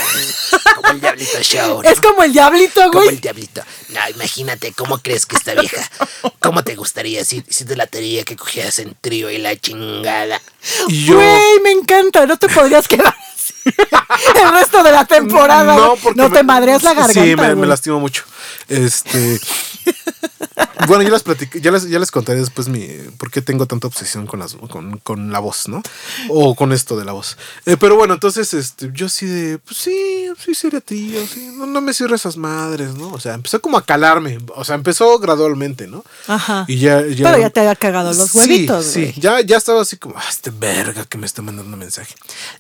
como 0.76 0.90
el 0.90 1.02
diablito 1.02 1.42
show, 1.42 1.82
¿no? 1.84 1.90
Es 1.90 2.00
como 2.00 2.24
el 2.24 2.32
diablito, 2.32 2.82
Como 2.88 3.02
güey. 3.04 3.10
el 3.16 3.20
diablito. 3.20 3.62
No, 3.90 4.00
imagínate, 4.16 4.72
¿cómo 4.74 5.00
crees 5.00 5.26
que 5.26 5.36
esta 5.36 5.54
vieja? 5.54 5.82
¿Cómo 6.40 6.64
te 6.64 6.76
gustaría 6.76 7.26
si, 7.26 7.44
si 7.50 7.66
te 7.66 7.76
latería 7.76 8.24
que 8.24 8.36
cogieras 8.38 8.80
en 8.80 8.96
trío 9.02 9.30
y 9.30 9.40
la 9.40 9.56
chingada? 9.58 10.42
Y 10.88 11.06
yo. 11.06 11.16
Güey, 11.16 11.60
me 11.64 11.72
encanta. 11.72 12.26
No 12.26 12.38
te 12.38 12.48
podrías 12.48 12.88
quedar 12.88 13.14
así 13.36 13.54
el 14.44 14.52
resto 14.54 14.82
de 14.84 14.92
la 14.92 15.06
temporada. 15.06 15.76
No, 15.76 15.96
porque 15.98 16.22
no 16.22 16.30
me- 16.30 16.38
te 16.38 16.44
madreas 16.44 16.84
la 16.84 16.94
garganta. 16.94 17.22
Sí, 17.22 17.36
me, 17.36 17.56
me 17.56 17.68
lastimo 17.68 18.00
mucho. 18.00 18.24
Este. 18.70 19.40
bueno, 20.88 21.04
ya 21.04 21.10
les 21.10 21.24
platiqué, 21.24 21.62
ya 21.62 21.72
les, 21.72 21.90
ya 21.90 22.00
les 22.00 22.12
contaré 22.12 22.40
después 22.40 22.68
mi 22.68 22.88
por 23.18 23.32
qué 23.32 23.42
tengo 23.42 23.66
tanta 23.66 23.88
obsesión 23.88 24.28
con 24.28 24.40
las 24.40 24.56
con, 24.56 24.98
con 25.00 25.32
la 25.32 25.40
voz, 25.40 25.68
¿no? 25.68 25.82
O 26.30 26.56
con 26.56 26.72
esto 26.72 26.98
de 26.98 27.06
la 27.06 27.12
voz. 27.12 27.38
Eh, 27.66 27.78
pero 27.78 27.96
bueno, 27.96 28.14
entonces, 28.14 28.54
este, 28.54 28.90
yo 28.94 29.10
sí 29.10 29.26
de, 29.26 29.58
pues 29.60 29.78
sí, 29.78 30.28
sí 30.44 30.56
sería 30.56 30.82
tío, 30.82 31.26
sí, 31.28 31.52
no, 31.56 31.66
no 31.66 31.82
me 31.82 31.94
cierre 31.94 32.16
esas 32.16 32.38
madres, 32.38 32.94
¿no? 32.96 33.12
O 33.12 33.20
sea, 33.20 33.34
empezó 33.36 33.62
como 33.62 33.78
a 33.78 33.86
calarme, 33.86 34.38
o 34.56 34.64
sea, 34.64 34.76
empezó 34.76 35.20
gradualmente, 35.20 35.88
¿no? 35.88 36.04
Ajá. 36.28 36.66
Y 36.68 36.78
ya, 36.78 37.06
ya 37.06 37.30
Pero 37.30 37.40
ya 37.42 37.50
te 37.50 37.60
había 37.60 37.76
cagado 37.76 38.14
los 38.14 38.32
Sí, 38.32 38.38
huevitos, 38.38 38.86
Sí, 38.86 39.02
güey. 39.02 39.14
ya, 39.20 39.42
ya 39.42 39.58
estaba 39.58 39.82
así 39.82 39.98
como, 39.98 40.16
ah, 40.18 40.24
este 40.30 40.50
verga 40.52 41.06
que 41.06 41.18
me 41.18 41.26
está 41.26 41.42
mandando 41.42 41.76
mensaje. 41.78 42.16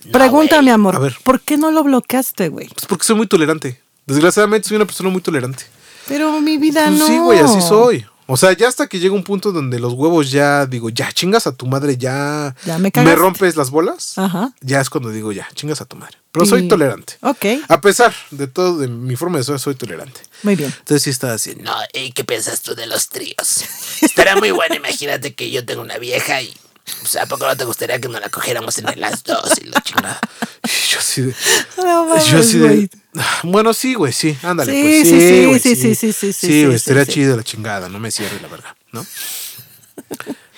No, 0.06 0.12
Pregunta, 0.12 0.56
güey. 0.58 0.66
mi 0.66 0.72
amor. 0.72 0.96
A 0.96 1.00
ver. 1.00 1.18
¿Por 1.24 1.42
qué 1.42 1.58
no 1.58 1.72
lo 1.72 1.84
bloqueaste, 1.84 2.50
güey? 2.50 2.68
Pues 2.70 2.86
porque 2.88 3.06
soy 3.06 3.16
muy 3.16 3.28
tolerante. 3.28 3.80
Desgraciadamente 4.06 4.68
soy 4.68 4.76
una 4.78 4.86
persona 4.86 5.10
muy 5.10 5.22
tolerante. 5.22 5.66
Pero 6.10 6.42
mi 6.42 6.58
vida 6.58 6.86
Pues 6.88 7.00
no. 7.00 7.08
Sí, 7.08 7.18
güey, 7.20 7.40
así 7.40 7.62
soy. 7.62 8.06
O 8.32 8.38
sea, 8.38 8.52
ya 8.54 8.68
hasta 8.68 8.86
que 8.86 9.00
llega 9.00 9.16
un 9.16 9.24
punto 9.24 9.52
donde 9.52 9.80
los 9.80 9.94
huevos 9.94 10.30
ya 10.30 10.68
digo, 10.68 10.90
ya 10.92 11.12
chingas 11.12 11.48
a 11.48 11.52
tu 11.56 11.66
madre, 11.66 11.98
ya, 11.98 12.54
Ya 12.64 12.78
me 12.78 12.92
cagaste. 12.92 13.16
rompes 13.16 13.56
las 13.56 13.72
bolas. 13.72 14.18
Ajá. 14.20 14.54
Ya 14.62 14.80
es 14.82 14.90
cuando 14.92 15.10
digo, 15.10 15.32
ya, 15.32 15.48
chingas 15.56 15.82
a 15.82 15.86
tu 15.86 15.96
madre. 15.96 16.16
Pero 16.32 16.46
soy 16.46 16.66
Y- 16.66 16.68
tolerante. 16.68 17.14
Ok, 17.22 17.46
A 17.68 17.82
pesar 17.82 18.14
de 18.30 18.46
todo, 18.46 18.78
de 18.78 18.88
mi 18.88 19.16
forma 19.16 19.40
de 19.40 19.44
ser, 19.46 19.58
soy 19.60 19.74
tolerante. 19.74 20.22
muy 20.44 20.56
bien. 20.56 20.72
Entonces 20.78 21.02
sí 21.02 21.10
estaba 21.10 21.34
así. 21.34 21.56
No, 21.56 21.74
¿y 21.92 22.12
qué 22.12 22.24
piensas 22.24 22.62
tú 22.62 22.76
de 22.76 22.86
los 22.86 23.10
tríos? 23.10 23.64
Estará 24.02 24.36
muy 24.36 24.52
bueno, 24.52 24.76
imagínate 24.76 25.34
que 25.34 25.50
yo 25.50 25.66
tengo 25.66 25.82
una 25.82 25.98
vieja 25.98 26.40
y... 26.44 26.54
Pues, 27.02 27.16
¿A 27.18 27.26
poco 27.26 27.46
no 27.48 27.56
te 27.56 27.66
gustaría 27.66 28.00
que 28.00 28.08
nos 28.08 28.22
la 28.22 28.30
cogiéramos 28.30 28.78
entre 28.78 28.96
las 28.98 29.24
dos 29.24 29.58
y 29.62 29.66
la 29.68 29.82
chingada? 29.84 30.20
Y 30.64 30.92
yo 30.92 31.00
así 31.00 31.22
de. 31.22 31.36
No 31.78 32.06
mames, 32.06 32.26
yo 32.28 32.40
así 32.40 32.58
de. 32.60 32.68
güey. 32.68 32.90
"Ah, 33.16 33.40
Bueno, 33.44 33.74
sí, 33.74 33.94
güey, 33.96 34.14
sí, 34.14 34.38
ándale. 34.44 34.72
Sí, 34.74 34.82
pues, 34.82 35.08
sí, 35.10 35.30
sí, 35.30 35.46
güey, 35.46 35.60
sí, 35.60 35.76
sí, 35.76 35.96
sí, 35.96 36.14
sí, 36.14 36.34
sí, 36.34 36.48
Sí, 36.48 36.66
güey, 36.66 36.72
sí, 36.72 36.76
estaría 36.76 37.06
sí. 37.06 37.12
chido 37.14 37.38
la 37.38 37.44
chingada, 37.44 37.90
no 37.90 38.00
me 38.00 38.12
cierre 38.12 38.40
la 38.42 38.48
verga, 38.48 38.76
¿no? 38.92 39.06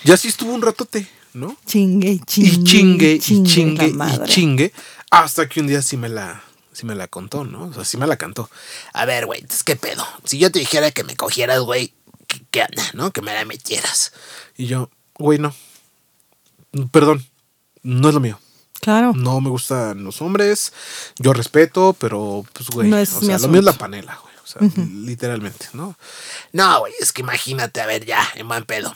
Ya 0.04 0.18
sí 0.18 0.28
estuvo 0.30 0.54
un 0.54 0.62
ratote, 0.62 1.08
¿no? 1.34 1.56
Chingue, 1.66 2.20
chingue. 2.26 2.50
y 2.52 2.64
chingue, 2.64 3.12
y 3.14 3.44
chingue, 3.44 3.88
y 3.88 3.94
madre. 3.94 4.26
chingue, 4.32 4.74
hasta 5.12 5.48
que 5.48 5.60
un 5.60 5.68
día 5.68 5.82
sí 5.82 5.96
me 5.98 6.10
la, 6.10 6.44
sí 6.74 6.86
me 6.86 6.96
la 6.96 7.08
contó, 7.08 7.44
¿no? 7.44 7.66
O 7.66 7.74
sea, 7.74 7.86
sí 7.86 7.98
me 7.98 8.08
la 8.08 8.18
cantó. 8.18 8.50
A 8.94 9.06
ver, 9.06 9.26
güey, 9.28 9.42
entonces, 9.42 9.64
¿qué 9.64 9.76
pedo? 9.76 10.06
Si 10.24 10.40
yo 10.40 10.52
te 10.52 10.60
dijera 10.60 10.92
que 10.92 11.04
me 11.04 11.16
cogieras, 11.16 11.60
güey, 11.60 11.94
¿qué, 12.28 12.42
qué 12.50 12.62
onda, 12.64 12.84
no? 12.94 13.12
Que 13.12 13.22
me 13.22 13.34
la 13.34 13.46
metieras. 13.46 14.12
Y 14.58 14.66
yo, 14.68 14.90
güey, 15.16 15.38
no. 15.38 15.54
Perdón, 16.92 17.26
no 17.84 18.08
es 18.10 18.14
lo 18.14 18.20
mío. 18.20 18.40
Claro. 18.80 19.14
No 19.16 19.40
me 19.42 19.50
gustan 19.50 20.04
los 20.04 20.22
hombres. 20.22 20.74
Yo 21.18 21.34
respeto, 21.34 21.96
pero, 22.00 22.44
pues, 22.54 22.70
güey. 22.70 22.90
No 22.90 22.98
es 22.98 23.14
o 23.14 23.22
sea, 23.22 23.38
lo 23.38 23.48
mío 23.48 23.60
es 23.60 23.66
la 23.66 23.74
panela, 23.74 24.20
güey. 24.22 24.34
O 24.44 24.48
sea, 24.48 24.84
literalmente, 25.06 25.68
¿no? 25.74 25.96
No, 26.52 26.80
güey, 26.80 26.94
es 27.00 27.14
que 27.14 27.22
imagínate, 27.22 27.80
a 27.80 27.86
ver, 27.86 28.06
ya, 28.06 28.28
en 28.36 28.48
buen 28.48 28.66
pedo. 28.66 28.94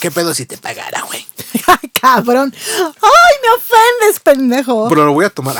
¿Qué 0.00 0.10
pedo 0.10 0.34
si 0.34 0.46
te 0.46 0.58
pagara, 0.58 1.02
güey? 1.02 1.26
Ay, 1.66 1.88
cabrón. 1.90 2.54
Ay, 2.54 3.34
me 3.42 3.50
ofendes, 3.56 4.20
pendejo. 4.22 4.88
Pero 4.88 5.06
lo 5.06 5.12
voy 5.12 5.24
a 5.24 5.30
tomar. 5.30 5.56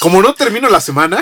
Como 0.00 0.22
no 0.22 0.34
termino 0.34 0.68
la 0.68 0.80
semana, 0.80 1.20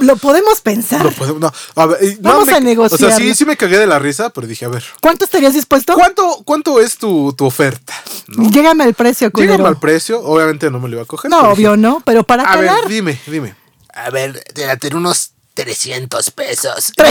Lo 0.00 0.16
podemos 0.16 0.60
pensar. 0.60 1.04
lo 1.04 1.10
podemos. 1.12 1.40
No, 1.40 1.52
a 1.76 1.86
ver, 1.86 2.04
y- 2.04 2.14
no 2.20 2.30
Vamos 2.30 2.46
me- 2.46 2.52
a 2.74 2.80
O 2.80 2.88
sea, 2.96 3.16
sí, 3.16 3.34
sí 3.34 3.44
me 3.44 3.56
cagué 3.56 3.78
de 3.78 3.86
la 3.86 3.98
risa, 3.98 4.30
pero 4.30 4.46
dije, 4.46 4.64
a 4.64 4.68
ver. 4.68 4.84
¿Cuánto 5.00 5.24
estarías 5.24 5.54
dispuesto? 5.54 5.94
¿Cuánto, 5.94 6.42
cuánto 6.44 6.80
es 6.80 6.96
tu, 6.98 7.32
tu 7.32 7.44
oferta? 7.44 7.94
¿no? 8.28 8.50
Llégame 8.50 8.84
el 8.84 8.94
precio, 8.94 9.30
culero. 9.30 9.56
Llega 9.56 9.68
al 9.68 9.78
precio, 9.78 10.20
obviamente 10.20 10.70
no 10.70 10.80
me 10.80 10.88
lo 10.88 10.94
iba 10.96 11.02
a 11.02 11.06
coger. 11.06 11.30
No, 11.30 11.50
obvio 11.50 11.76
no, 11.76 12.00
pero 12.04 12.24
para 12.24 12.42
A 12.44 12.54
calar. 12.54 12.80
ver, 12.82 12.88
dime, 12.88 13.20
dime. 13.26 13.54
A 13.92 14.10
ver, 14.10 14.42
te 14.54 14.66
la 14.66 14.76
tengo 14.76 14.96
unos 14.98 15.32
300 15.54 16.30
pesos. 16.30 16.92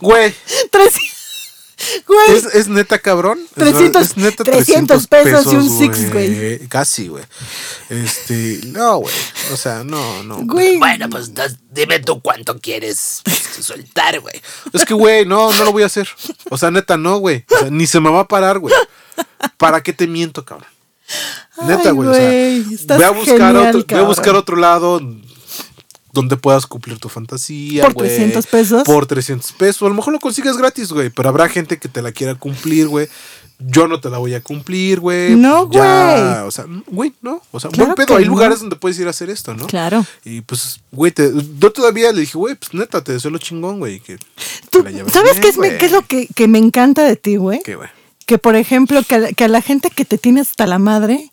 Güey, 0.00 0.34
Tres. 0.70 0.92
Güey, 0.94 1.15
Güey. 2.06 2.36
Es, 2.36 2.44
es 2.54 2.68
neta 2.68 2.98
cabrón. 2.98 3.40
Es 3.56 3.64
300 3.64 4.02
es 4.02 4.16
neta 4.16 4.44
300 4.44 5.06
pesos 5.06 5.52
y 5.52 5.56
un 5.56 5.78
six, 5.78 6.12
güey. 6.12 6.66
Casi, 6.68 7.08
güey. 7.08 7.24
Este, 7.88 8.60
no, 8.66 8.98
güey. 8.98 9.14
O 9.52 9.56
sea, 9.56 9.84
no, 9.84 10.22
no. 10.22 10.38
Güey. 10.44 10.78
Bueno, 10.78 11.08
pues 11.08 11.32
dime 11.70 12.00
tú 12.00 12.20
cuánto 12.20 12.58
quieres 12.58 13.20
pues, 13.24 13.36
soltar, 13.60 14.20
güey. 14.20 14.40
Es 14.72 14.84
que, 14.84 14.94
güey, 14.94 15.24
no, 15.24 15.52
no 15.52 15.64
lo 15.64 15.72
voy 15.72 15.82
a 15.82 15.86
hacer. 15.86 16.08
O 16.50 16.58
sea, 16.58 16.70
neta, 16.70 16.96
no, 16.96 17.18
güey. 17.18 17.44
O 17.50 17.58
sea, 17.58 17.70
ni 17.70 17.86
se 17.86 18.00
me 18.00 18.10
va 18.10 18.20
a 18.20 18.28
parar, 18.28 18.58
güey. 18.58 18.74
¿Para 19.56 19.82
qué 19.82 19.92
te 19.92 20.06
miento, 20.06 20.44
cabrón? 20.44 20.68
Neta, 21.62 21.90
güey. 21.92 22.08
O 22.08 22.14
sea, 22.14 22.96
voy 22.96 23.04
a 23.04 23.10
buscar 23.10 23.54
genial, 23.54 23.76
otro, 23.76 23.84
voy 23.88 24.04
a 24.04 24.06
buscar 24.06 24.34
otro 24.34 24.56
lado 24.56 25.00
donde 26.16 26.36
puedas 26.36 26.66
cumplir 26.66 26.98
tu 26.98 27.08
fantasía, 27.08 27.84
¿Por 27.84 27.92
güey. 27.94 28.08
300 28.08 28.46
pesos? 28.46 28.82
Por 28.82 29.06
300 29.06 29.52
pesos. 29.52 29.82
A 29.82 29.88
lo 29.88 29.94
mejor 29.94 30.12
lo 30.12 30.18
consigues 30.18 30.56
gratis, 30.56 30.90
güey. 30.90 31.10
Pero 31.10 31.28
habrá 31.28 31.48
gente 31.48 31.78
que 31.78 31.88
te 31.88 32.02
la 32.02 32.10
quiera 32.10 32.34
cumplir, 32.34 32.88
güey. 32.88 33.08
Yo 33.58 33.88
no 33.88 34.00
te 34.00 34.10
la 34.10 34.18
voy 34.18 34.34
a 34.34 34.42
cumplir, 34.42 35.00
güey. 35.00 35.34
No, 35.36 35.70
Ya, 35.70 36.34
güey. 36.40 36.48
O 36.48 36.50
sea, 36.50 36.66
güey, 36.88 37.12
no. 37.22 37.40
O 37.52 37.60
sea, 37.60 37.70
Claro 37.70 37.86
buen 37.86 37.96
pedo. 37.96 38.06
que 38.08 38.14
Hay 38.22 38.24
no. 38.24 38.32
lugares 38.32 38.60
donde 38.60 38.76
puedes 38.76 38.98
ir 38.98 39.06
a 39.06 39.10
hacer 39.10 39.30
esto, 39.30 39.54
¿no? 39.54 39.66
Claro. 39.66 40.04
Y 40.24 40.40
pues, 40.42 40.80
güey, 40.92 41.12
yo 41.58 41.72
todavía 41.72 42.12
le 42.12 42.20
dije, 42.20 42.36
güey, 42.36 42.54
pues 42.56 42.74
neta, 42.74 43.02
te 43.02 43.12
deseo 43.12 43.30
lo 43.30 43.38
chingón, 43.38 43.78
güey. 43.78 44.00
Que 44.00 44.18
Tú, 44.70 44.82
la 44.82 44.90
¿Sabes 45.10 45.38
qué 45.40 45.48
es, 45.48 45.56
me- 45.58 45.78
qué 45.78 45.86
es 45.86 45.92
lo 45.92 46.02
que, 46.02 46.26
que 46.34 46.48
me 46.48 46.58
encanta 46.58 47.04
de 47.04 47.16
ti, 47.16 47.36
güey? 47.36 47.60
¿Qué, 47.64 47.76
güey? 47.76 47.88
Que, 48.26 48.38
por 48.38 48.56
ejemplo, 48.56 49.02
que 49.04 49.14
a, 49.14 49.28
que 49.32 49.44
a 49.44 49.48
la 49.48 49.62
gente 49.62 49.88
que 49.88 50.04
te 50.04 50.18
tiene 50.18 50.40
hasta 50.40 50.66
la 50.66 50.78
madre, 50.78 51.30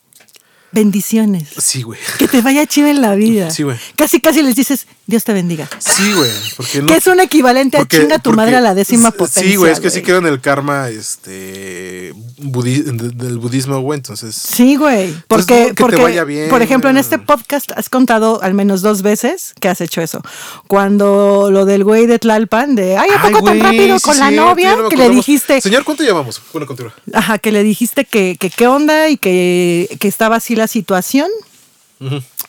bendiciones. 0.74 1.50
Sí, 1.58 1.84
güey. 1.84 2.00
Que 2.18 2.28
te 2.28 2.41
vaya 2.41 2.66
chido 2.66 2.88
en 2.88 3.02
la 3.02 3.16
vida. 3.16 3.50
Sí, 3.52 3.64
güey. 3.64 3.78
Casi, 3.95 4.20
casi 4.20 4.41
les 4.41 4.56
dices, 4.56 4.88
Dios 5.08 5.24
te 5.24 5.32
bendiga. 5.34 5.70
Sí, 5.80 6.12
güey. 6.14 6.32
Porque 6.58 6.80
no. 6.82 6.88
que 6.88 6.95
es 6.98 7.08
un 7.08 7.20
equivalente 7.20 7.78
porque- 7.78 7.98
a 7.98 8.00
chinga 8.02 8.18
tu 8.18 8.32
porque- 8.32 8.36
madre 8.38 8.56
a 8.58 8.62
la 8.62 8.74
décima 8.74 9.12
potencia. 9.12 9.44
Sí, 9.52 9.56
güey, 9.56 9.72
es 9.72 9.80
que 9.80 9.90
sí 9.90 10.02
queda 10.02 10.18
en 10.18 10.26
el 10.26 10.41
karma 10.41 10.90
este 10.90 12.14
budi- 12.40 12.84
de- 12.84 13.10
del 13.10 13.38
budismo, 13.38 13.80
güey. 13.82 13.98
Entonces. 14.00 14.36
Sí, 14.36 14.76
güey. 14.76 15.14
Porque, 15.28 15.60
no, 15.60 15.66
que 15.68 15.74
te 15.76 15.82
porque 15.84 16.02
vaya 16.02 16.24
bien. 16.24 16.50
por 16.50 16.62
ejemplo, 16.62 16.90
en 16.90 16.98
este 16.98 17.20
podcast 17.20 17.72
has 17.76 17.90
contado 17.90 18.41
al 18.41 18.54
menos 18.54 18.82
dos 18.82 19.02
veces 19.02 19.54
que 19.60 19.70
has 19.70 19.80
hecho 19.82 20.02
eso. 20.02 20.22
Cuando 20.68 21.50
lo 21.52 21.66
del 21.66 21.84
güey 21.84 22.08
de 22.08 22.18
Tlalpan, 22.20 22.76
de, 22.76 22.98
ay, 22.98 23.10
¿a 23.10 23.22
Ay, 23.22 23.32
poco 23.34 23.45
tan 23.45 23.60
rápido 23.60 24.00
sí, 24.00 24.04
con 24.04 24.18
la 24.18 24.32
novia? 24.32 24.76
no 24.76 24.90
que 24.90 24.98
le 24.98 25.10
dijiste, 25.10 25.62
Señor, 25.62 25.84
¿cuánto 25.84 26.04
llevamos? 26.04 26.41
Bueno, 26.52 26.66
continúa. 26.66 26.94
ajá, 27.14 27.38
que 27.38 27.52
le 27.52 27.64
dijiste 27.64 28.06
que, 28.06 28.38
que 28.40 28.50
qué 28.50 28.68
onda 28.68 29.10
y 29.10 29.18
que, 29.18 29.95
que 30.00 30.08
estaba 30.08 30.38
así 30.38 30.56
la 30.56 30.62
situación 30.68 31.30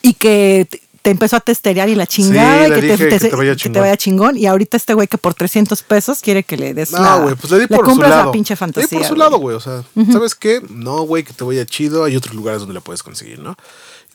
y 0.01 0.13
que 0.15 0.67
te, 1.01 1.09
empezó 1.11 1.35
a 1.35 1.39
testerear 1.39 1.87
y 1.87 1.95
la 1.95 2.07
chingada 2.07 2.65
Sí, 2.65 2.65
y 2.65 2.69
le 2.69 2.75
que 2.75 2.81
te, 2.81 2.97
te- 2.97 3.19
que 3.19 3.29
te 3.29 3.35
vaya 3.35 3.51
que 3.51 3.55
te 3.57 3.63
chingón. 3.63 3.81
vaya 3.81 3.97
chingón. 3.97 4.37
Y 4.37 4.45
ahorita 4.47 4.75
este 4.75 4.93
güey 4.93 5.07
que 5.07 5.17
por 5.17 5.33
300 5.33 5.81
pesos 5.83 6.19
quiere 6.19 6.43
que 6.43 6.57
le 6.57 6.73
des 6.73 6.91
la... 6.91 6.99
No, 6.99 7.21
güey, 7.23 7.35
pues 7.35 7.51
le 7.51 7.59
di 7.59 7.67
por 7.67 7.79
su 7.85 7.91
cumplas 7.91 8.09
lado. 8.09 8.25
la 8.25 8.31
pinche 8.31 8.53
Le 8.53 8.57
fantasía. 8.57 8.87
di 8.89 8.95
por 8.97 9.03
su 9.03 9.09
güey. 9.13 9.19
lado, 9.19 9.37
güey. 9.37 9.55
O 9.55 9.59
sea, 9.59 9.83
¿sabes 10.11 10.35
qué? 10.35 10.61
No, 10.69 11.03
güey, 11.03 11.23
que 11.23 11.33
te 11.33 11.43
vaya 11.43 11.65
chido. 11.65 12.03
Hay 12.03 12.15
otros 12.15 12.33
lugares 12.35 12.59
donde 12.61 12.73
la 12.73 12.81
puedes 12.81 13.03
conseguir, 13.03 13.39
¿no? 13.39 13.55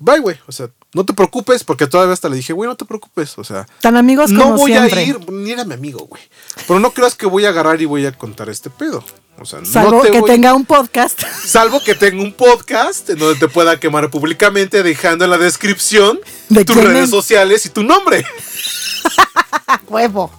Bye, 0.02 0.18
güey. 0.20 0.36
O 0.46 0.52
sea, 0.52 0.68
no 0.94 1.04
te 1.04 1.12
preocupes, 1.12 1.62
porque 1.62 1.86
todavía 1.86 2.12
hasta 2.14 2.28
le 2.28 2.36
dije, 2.36 2.52
güey, 2.54 2.68
no 2.68 2.74
te 2.76 2.84
preocupes. 2.86 3.38
O 3.38 3.44
sea, 3.44 3.66
Tan 3.82 3.96
amigos 3.96 4.30
no 4.30 4.42
como 4.44 4.56
voy 4.56 4.72
siempre. 4.72 5.00
a 5.00 5.04
ir, 5.04 5.30
ni 5.30 5.50
era 5.52 5.64
mi 5.64 5.74
amigo, 5.74 6.06
güey. 6.06 6.22
Pero 6.66 6.80
no 6.80 6.90
creas 6.92 7.14
que 7.14 7.26
voy 7.26 7.44
a 7.44 7.50
agarrar 7.50 7.80
y 7.80 7.84
voy 7.84 8.04
a 8.06 8.12
contar 8.12 8.48
este 8.48 8.68
pedo. 8.70 9.04
O 9.40 9.46
sea, 9.46 9.64
Salvo 9.64 9.90
no 9.92 10.02
te 10.02 10.10
que 10.10 10.20
voy- 10.20 10.30
tenga 10.30 10.52
un 10.54 10.66
podcast. 10.66 11.22
Salvo 11.46 11.82
que 11.82 11.94
tenga 11.94 12.22
un 12.22 12.32
podcast 12.32 13.08
en 13.08 13.18
donde 13.18 13.38
te 13.40 13.48
pueda 13.48 13.80
quemar 13.80 14.10
públicamente 14.10 14.82
dejando 14.82 15.24
en 15.24 15.30
la 15.30 15.38
descripción 15.38 16.20
¿De 16.50 16.64
tus 16.64 16.76
redes 16.76 17.04
es? 17.04 17.10
sociales 17.10 17.64
y 17.64 17.70
tu 17.70 17.82
nombre. 17.82 18.24
Huevo. 19.88 20.30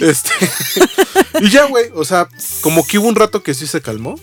Este. 0.00 0.30
y 1.40 1.50
ya, 1.50 1.64
güey. 1.64 1.90
O 1.94 2.04
sea, 2.04 2.28
como 2.60 2.86
que 2.86 2.98
hubo 2.98 3.08
un 3.08 3.16
rato 3.16 3.42
que 3.42 3.52
sí 3.54 3.66
se 3.66 3.80
calmó. 3.82 4.18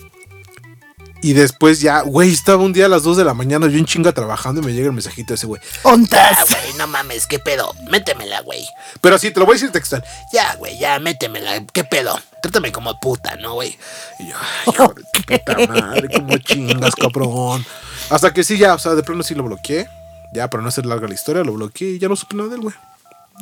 Y 1.22 1.34
después 1.34 1.80
ya, 1.80 2.00
güey, 2.00 2.32
estaba 2.32 2.62
un 2.62 2.72
día 2.72 2.86
a 2.86 2.88
las 2.88 3.02
2 3.02 3.18
de 3.18 3.24
la 3.24 3.34
mañana, 3.34 3.66
yo 3.66 3.78
en 3.78 3.84
chinga 3.84 4.12
trabajando 4.12 4.60
y 4.62 4.64
me 4.64 4.72
llega 4.72 4.86
el 4.86 4.92
mensajito 4.94 5.28
de 5.28 5.34
ese 5.34 5.46
güey. 5.46 5.60
Ah, 5.84 5.90
Ontas. 5.90 6.48
güey, 6.48 6.72
no 6.78 6.86
mames, 6.86 7.26
¿qué 7.26 7.38
pedo? 7.38 7.74
Métemela, 7.90 8.40
güey. 8.40 8.66
Pero 9.02 9.18
sí, 9.18 9.30
te 9.30 9.38
lo 9.38 9.44
voy 9.46 9.54
a 9.54 9.56
decir 9.56 9.70
textual. 9.70 10.02
Ya, 10.32 10.54
güey, 10.56 10.78
ya, 10.78 10.98
métemela. 10.98 11.64
¿Qué 11.72 11.84
pedo? 11.84 12.18
Trátame 12.42 12.72
como 12.72 12.98
puta, 13.00 13.36
¿no, 13.36 13.54
güey? 13.54 13.78
Y 14.18 14.28
yo, 14.30 14.36
ay, 14.40 14.72
hijo 14.72 14.94
de 14.94 15.02
tu 15.12 15.22
puta 15.22 15.66
madre, 15.72 16.08
cómo 16.14 16.38
chingas, 16.38 16.94
cabrón. 16.94 17.66
Hasta 18.08 18.32
que 18.32 18.42
sí, 18.42 18.56
ya, 18.56 18.74
o 18.74 18.78
sea, 18.78 18.94
de 18.94 19.02
plano 19.02 19.22
sí 19.22 19.34
lo 19.34 19.42
bloqueé. 19.44 19.86
Ya, 20.32 20.48
para 20.48 20.62
no 20.62 20.68
hacer 20.70 20.86
larga 20.86 21.06
la 21.08 21.14
historia, 21.14 21.44
lo 21.44 21.52
bloqueé 21.52 21.90
y 21.90 21.98
ya 21.98 22.08
no 22.08 22.16
supe 22.16 22.36
nada 22.36 22.48
de 22.48 22.54
él, 22.54 22.60
güey. 22.62 22.74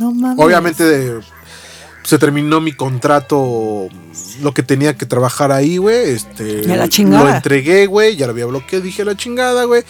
No 0.01 0.11
mames. 0.11 0.45
Obviamente 0.45 0.83
de- 0.85 1.21
se 2.09 2.17
terminó 2.17 2.59
mi 2.63 2.73
contrato, 2.73 3.87
lo 4.41 4.55
que 4.55 4.63
tenía 4.63 4.97
que 4.97 5.05
trabajar 5.05 5.53
ahí, 5.53 5.77
güey. 5.77 6.09
Este, 6.09 6.63
Y 6.67 6.71
a 6.71 6.77
la 6.77 6.89
chingada. 6.89 7.23
Lo 7.23 7.35
entregué, 7.35 7.85
güey, 7.85 8.17
ya 8.17 8.25
lo 8.25 8.33
había 8.33 8.47
bloqueado, 8.47 8.83
dije 8.83 9.03
a 9.03 9.05
la 9.05 9.15
chingada, 9.15 9.65
güey. 9.65 9.83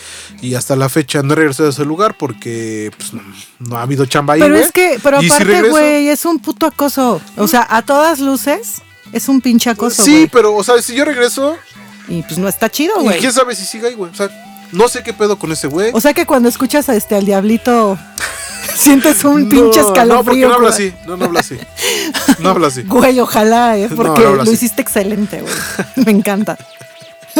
Y 0.42 0.56
hasta 0.56 0.74
la 0.74 0.88
fecha 0.88 1.22
no 1.22 1.34
he 1.34 1.36
regresado 1.36 1.68
a 1.68 1.70
ese 1.70 1.84
lugar 1.84 2.16
porque 2.18 2.90
pues, 2.96 3.14
no, 3.14 3.22
no 3.60 3.76
ha 3.76 3.82
habido 3.82 4.04
chamba 4.04 4.34
ahí, 4.34 4.40
Pero 4.40 4.56
es 4.56 4.72
que, 4.72 4.98
pero 5.00 5.22
Y 5.22 5.30
aparte, 5.30 5.70
güey, 5.70 6.08
es 6.08 6.24
un 6.24 6.40
puto 6.40 6.66
acoso. 6.66 7.20
O 7.36 7.46
sea, 7.46 7.64
a 7.70 7.82
todas 7.82 8.18
luces, 8.18 8.82
es 9.12 9.28
un 9.28 9.40
pinche 9.40 9.70
acoso, 9.70 10.02
Sí, 10.02 10.28
pero, 10.32 10.56
o 10.56 10.64
sea, 10.64 10.82
si 10.82 10.96
yo 10.96 11.04
regreso, 11.04 11.56
Y 12.08 12.22
pues 12.22 12.36
no 12.36 12.48
está 12.48 12.68
chido, 12.68 12.94
y 12.98 13.04
güey. 13.04 13.20
quién 13.20 13.32
sabe 13.32 13.54
si 13.54 13.64
sigue 13.64 13.86
ahí, 13.86 13.94
güey. 13.94 14.10
O 14.10 14.14
sea, 14.16 14.28
no 14.72 14.88
sé 14.88 15.04
qué 15.04 15.12
pedo 15.12 15.38
con 15.38 15.52
ese 15.52 15.68
güey. 15.68 15.92
O 15.94 16.00
sea 16.00 16.14
que 16.14 16.26
cuando 16.26 16.48
escuchas 16.48 16.88
a 16.88 16.96
este 16.96 17.14
al 17.14 17.26
diablito, 17.26 17.96
sientes 18.76 19.24
un 19.24 19.48
pinche 19.48 19.80
No, 19.80 19.86
escalofrío. 19.88 20.16
No, 20.16 20.24
porque 20.24 20.40
no 20.48 20.54
habla 20.54 20.68
así, 20.70 20.94
no, 21.06 21.16
no 21.16 21.24
habla 21.26 21.40
así. 21.40 21.58
No 22.38 22.48
habla 22.50 22.66
así. 22.68 22.82
Güey, 22.86 23.20
ojalá, 23.20 23.76
¿eh? 23.76 23.88
No, 23.90 23.96
Porque 23.96 24.22
no 24.22 24.28
habla 24.28 24.36
lo 24.36 24.42
así. 24.42 24.52
hiciste 24.52 24.82
excelente, 24.82 25.40
güey. 25.40 25.54
Me 26.06 26.12
encanta. 26.12 26.56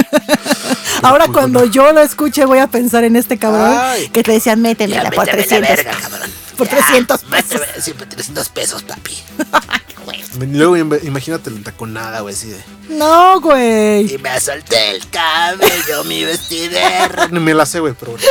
Ahora 1.02 1.28
cuando 1.28 1.64
yo 1.64 1.92
lo 1.92 2.00
escuche 2.00 2.44
voy 2.44 2.58
a 2.58 2.66
pensar 2.66 3.04
en 3.04 3.16
este 3.16 3.38
cabrón 3.38 3.76
Ay. 3.80 4.08
que 4.08 4.22
te 4.22 4.32
decía, 4.32 4.56
métemela 4.56 5.10
por 5.10 5.26
méteme 5.26 5.42
la 5.60 5.66
300. 5.66 5.68
verga, 5.76 5.92
cabrón. 6.00 6.30
Por 6.56 6.66
Ya, 6.68 6.76
300 6.78 7.20
pesos. 7.22 7.60
méteme- 7.60 7.80
Sí, 7.82 7.92
por 7.92 8.06
300 8.08 8.48
pesos, 8.48 8.82
papi. 8.82 9.16
Luego 10.52 10.76
im- 10.76 11.04
imagínate 11.04 11.50
la 11.50 11.56
entaconada, 11.56 12.20
güey, 12.20 12.34
así 12.34 12.48
de. 12.48 12.62
No, 12.90 13.40
güey. 13.40 14.12
Y 14.14 14.18
me 14.18 14.40
solté 14.40 14.90
el 14.92 15.08
cabello, 15.10 16.04
mi 16.04 16.24
vestidero, 16.24 17.28
Ni 17.30 17.40
me 17.40 17.54
la 17.54 17.66
sé, 17.66 17.80
güey, 17.80 17.94
pero 17.98 18.12
bueno. 18.12 18.24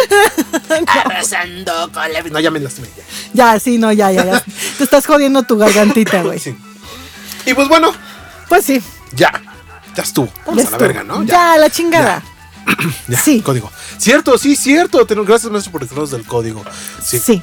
arrasando 0.87 1.91
con 1.93 2.11
la... 2.11 2.21
No, 2.23 2.39
ya 2.39 2.49
me 2.51 2.59
lastimé, 2.59 2.87
ya. 2.95 3.03
Ya, 3.53 3.59
sí, 3.59 3.77
no, 3.77 3.91
ya, 3.91 4.11
ya, 4.11 4.25
ya. 4.25 4.43
Te 4.77 4.83
estás 4.83 5.05
jodiendo 5.05 5.43
tu 5.43 5.57
gargantita, 5.57 6.21
güey. 6.23 6.39
Sí. 6.39 6.55
Y 7.45 7.53
pues 7.53 7.67
bueno, 7.67 7.91
Pues 8.49 8.65
sí. 8.65 8.81
ya. 9.13 9.31
Ya 9.97 10.03
estuvo. 10.03 10.29
Vamos 10.45 10.45
ya 10.45 10.51
a 10.51 10.55
la 10.55 10.61
estuvo. 10.77 10.79
verga, 10.79 11.03
¿no? 11.03 11.23
Ya, 11.23 11.57
la 11.57 11.69
chingada. 11.69 12.23
Ya, 13.07 13.17
sí. 13.19 13.41
Código. 13.41 13.71
Cierto, 13.97 14.37
sí, 14.37 14.55
cierto. 14.55 15.05
Gracias, 15.05 15.51
maestro, 15.51 15.71
por 15.71 15.81
recordarnos 15.81 16.11
del 16.11 16.25
código. 16.25 16.63
Sí. 17.03 17.17
Sí. 17.19 17.41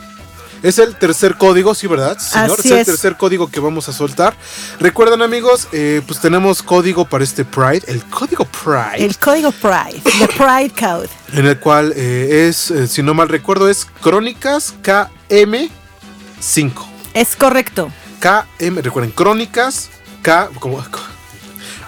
Es 0.62 0.78
el 0.78 0.96
tercer 0.96 1.36
código, 1.36 1.74
sí, 1.74 1.86
¿verdad? 1.86 2.16
Señor, 2.18 2.52
Así 2.58 2.68
es 2.68 2.72
el 2.74 2.78
es. 2.78 2.86
tercer 2.86 3.16
código 3.16 3.48
que 3.50 3.58
vamos 3.60 3.88
a 3.88 3.92
soltar. 3.92 4.34
Recuerden, 4.80 5.20
amigos, 5.20 5.68
eh, 5.72 6.00
pues 6.06 6.20
tenemos 6.20 6.62
código 6.62 7.04
para 7.06 7.22
este 7.24 7.44
Pride, 7.44 7.82
el 7.86 8.02
código 8.04 8.44
Pride, 8.46 9.04
El 9.04 9.18
código 9.18 9.50
Pride. 9.52 10.00
The 10.20 10.28
Pride 10.28 10.72
Code. 10.78 11.08
en 11.32 11.46
el 11.46 11.58
cual 11.58 11.92
eh, 11.96 12.46
es, 12.48 12.70
eh, 12.70 12.86
si 12.86 13.02
no 13.02 13.12
mal 13.14 13.28
recuerdo, 13.28 13.68
es 13.68 13.86
Crónicas 14.00 14.74
KM5. 14.82 16.72
Es 17.14 17.36
correcto. 17.36 17.90
KM, 18.20 18.80
recuerden, 18.82 19.10
Crónicas 19.12 19.90
K, 20.22 20.48
como, 20.60 20.82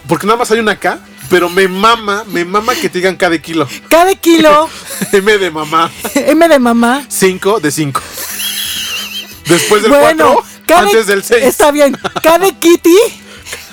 porque 0.09 0.27
nada 0.27 0.39
más 0.39 0.51
hay 0.51 0.59
una 0.61 0.79
K, 0.79 0.99
pero 1.29 1.49
me 1.49 1.69
mama, 1.69 2.25
me 2.29 2.45
mama 2.45 2.75
que 2.75 2.89
te 2.89 2.99
digan 2.99 3.17
K 3.17 3.31
de 3.31 3.41
kilo. 3.43 3.69
Cada 3.89 4.15
kilo, 4.15 4.69
M 5.13 5.39
de 5.39 5.51
mamá, 5.51 5.91
M 6.15 6.49
de 6.49 6.59
mamá. 6.59 7.05
5 7.09 7.61
de 7.61 7.71
5. 7.71 8.01
Después 9.47 9.83
del 9.83 9.91
bueno, 9.93 10.35
4, 10.35 10.45
cada- 10.67 10.81
antes 10.83 11.07
del 11.07 11.23
6. 11.23 11.45
Está 11.45 11.71
bien. 11.71 11.97
Cada 12.23 12.51
kitty, 12.51 12.97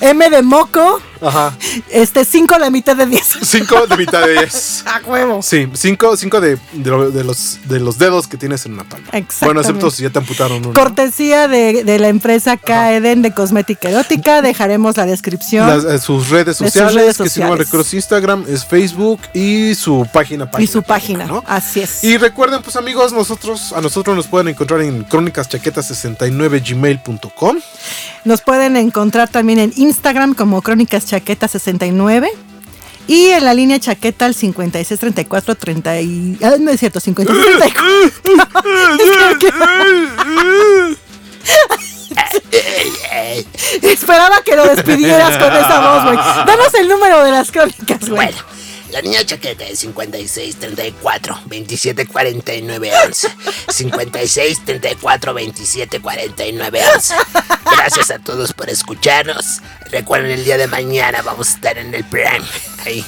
M 0.01 0.29
de 0.29 0.41
moco, 0.43 1.01
Ajá. 1.23 1.53
este 1.89 2.25
5 2.25 2.57
la 2.59 2.69
mitad 2.69 2.95
de 2.95 3.05
10. 3.05 3.39
5 3.41 3.87
de 3.91 3.97
mitad 3.97 4.25
de 4.25 4.33
10. 4.39 4.83
A 4.87 5.01
huevo. 5.05 5.41
Sí, 5.41 5.67
5 5.73 6.17
cinco 6.17 6.41
de, 6.41 6.57
de, 6.73 7.11
de 7.11 7.23
los, 7.23 7.59
de 7.65 7.79
los 7.79 7.97
dedos 7.97 8.27
que 8.27 8.37
tienes 8.37 8.65
en 8.65 8.73
una 8.73 8.83
palma. 8.83 9.07
Bueno, 9.11 9.25
Exactamente. 9.25 9.61
excepto 9.61 9.91
si 9.91 10.03
ya 10.03 10.09
te 10.09 10.19
amputaron 10.19 10.63
uno. 10.65 10.73
Cortesía 10.73 11.47
de, 11.47 11.83
de 11.83 11.99
la 11.99 12.09
empresa 12.09 12.57
K-Eden 12.57 13.21
de 13.21 13.33
cosmética 13.33 13.89
erótica. 13.89 14.41
Dejaremos 14.41 14.97
la 14.97 15.05
descripción. 15.05 15.67
Las- 15.67 15.85
eh, 15.85 15.99
sus 15.99 16.29
redes 16.29 16.57
sus 16.57 16.67
sociales, 16.67 16.93
redes 16.95 17.17
que 17.17 17.29
si 17.29 17.39
no 17.41 17.55
recuerdo 17.55 17.85
Instagram, 17.91 18.45
es 18.47 18.65
Facebook 18.65 19.19
y 19.33 19.75
su 19.75 20.07
página. 20.11 20.49
y 20.59 20.67
su 20.67 20.81
página, 20.83 21.19
página. 21.25 21.27
¿no? 21.27 21.43
Así 21.47 21.81
es. 21.81 22.03
Y 22.03 22.17
recuerden, 22.17 22.61
pues 22.61 22.75
amigos, 22.75 23.13
nosotros, 23.13 23.73
a 23.73 23.81
nosotros 23.81 24.15
nos 24.15 24.27
pueden 24.27 24.49
encontrar 24.49 24.81
en 24.81 25.05
crónicaschaquetas69gmail.com. 25.07 27.57
Nos 28.25 28.41
pueden 28.41 28.77
encontrar 28.77 29.29
también 29.29 29.59
en 29.59 29.73
Instagram 29.75 30.33
como 30.33 30.61
Crónicas 30.61 31.05
Chaqueta 31.13 31.47
69 31.47 32.31
y 33.05 33.27
en 33.27 33.45
la 33.45 33.53
línea 33.53 33.79
chaqueta 33.79 34.25
al 34.25 34.33
5634 34.33 35.53
30 35.53 36.01
y... 36.01 36.39
ah, 36.41 36.55
no 36.59 36.71
es 36.71 36.79
cierto, 36.79 36.99
5634. 36.99 37.83
güey. 43.79 43.83
Esperaba 43.93 44.41
que 44.43 44.55
lo 44.55 44.65
despidieras 44.65 45.37
con 45.37 45.55
esa 45.55 45.81
voz, 45.81 46.05
güey. 46.05 46.17
Danos 46.17 46.73
el 46.79 46.87
número 46.87 47.23
de 47.23 47.29
las 47.29 47.51
crónicas, 47.51 48.09
güey. 48.09 48.29
La 48.93 49.01
niña 49.01 49.25
chaqueta 49.25 49.65
es 49.65 49.79
56 49.79 50.55
34 50.57 51.39
27 51.47 52.05
49 52.07 52.91
11. 53.07 53.27
56 53.69 54.65
34 54.65 55.33
27 55.33 55.99
49 55.99 56.81
11. 56.95 57.15
Gracias 57.75 58.11
a 58.11 58.19
todos 58.19 58.53
por 58.53 58.69
escucharnos. 58.69 59.61
Recuerden, 59.91 60.31
el 60.31 60.45
día 60.45 60.57
de 60.57 60.67
mañana 60.67 61.21
vamos 61.23 61.49
a 61.49 61.53
estar 61.55 61.77
en 61.79 61.93
el 61.95 62.03
Prime. 62.03 62.45
Ahí, 62.85 63.03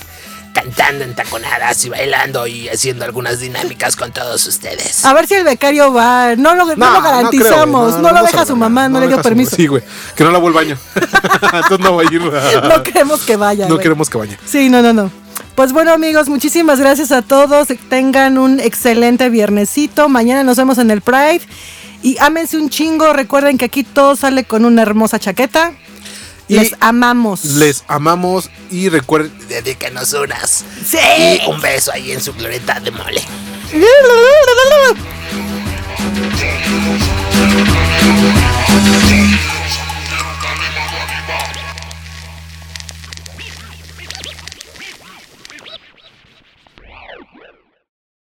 cantando 0.56 1.04
en 1.04 1.14
taconadas 1.14 1.86
y 1.86 1.90
bailando 1.90 2.48
y 2.48 2.68
haciendo 2.68 3.06
algunas 3.06 3.40
dinámicas 3.40 3.96
con 3.96 4.12
todos 4.12 4.46
ustedes. 4.48 5.06
A 5.06 5.14
ver 5.14 5.28
si 5.28 5.36
el 5.36 5.44
becario 5.44 5.94
va. 5.94 6.36
No 6.36 6.56
lo, 6.56 6.66
no 6.66 6.92
lo 6.92 7.02
garantizamos. 7.02 7.94
No, 7.98 8.10
creo, 8.10 8.22
lo 8.22 8.24
deja 8.26 8.46
su 8.46 8.56
mamá, 8.56 8.90
no, 8.90 9.00
le 9.00 9.08
dio 9.08 9.18
su- 9.18 9.22
permiso. 9.24 9.56
Sí, 9.56 9.68
güey. 9.68 9.84
Que 10.16 10.24
no 10.24 10.32
lavo 10.32 10.48
el 10.48 10.54
baño. 10.56 10.78
Entonces 11.54 11.80
no 11.80 11.96
va 11.96 12.02
a 12.02 12.06
ir. 12.06 12.22
No 12.22 12.82
queremos 12.84 13.22
que 13.22 13.36
vaya. 13.36 13.68
No 13.68 13.78
queremos 13.78 14.10
que 14.10 14.18
vaya. 14.18 14.40
Sí, 14.48 14.70
no, 14.70 14.82
no, 14.82 14.92
no. 14.92 15.25
Pues 15.56 15.72
bueno 15.72 15.94
amigos, 15.94 16.28
muchísimas 16.28 16.82
gracias 16.82 17.14
a 17.14 17.22
todos. 17.22 17.70
Tengan 17.90 18.38
un 18.38 18.60
excelente 18.60 19.30
viernesito. 19.30 20.10
Mañana 20.10 20.44
nos 20.44 20.58
vemos 20.58 20.78
en 20.80 20.92
el 20.92 21.00
Pride. 21.00 21.42
Y 22.04 22.18
ámense 22.20 22.58
un 22.58 22.70
chingo. 22.70 23.14
Recuerden 23.14 23.58
que 23.58 23.64
aquí 23.64 23.86
todo 23.86 24.18
sale 24.18 24.44
con 24.44 24.66
una 24.66 24.82
hermosa 24.82 25.18
chaqueta. 25.18 25.72
Y 26.50 26.56
les 26.56 26.76
amamos. 26.82 27.46
Les 27.46 27.86
amamos 27.88 28.50
y 28.70 28.90
recuerden, 28.90 29.32
dedícanos 29.48 30.14
unas. 30.14 30.66
Sí. 30.86 30.98
Y 30.98 31.50
un 31.50 31.62
beso 31.62 31.92
ahí 31.94 32.12
en 32.12 32.22
su 32.22 32.34
glorieta 32.34 32.82
de 32.82 32.92
mole. 32.92 33.22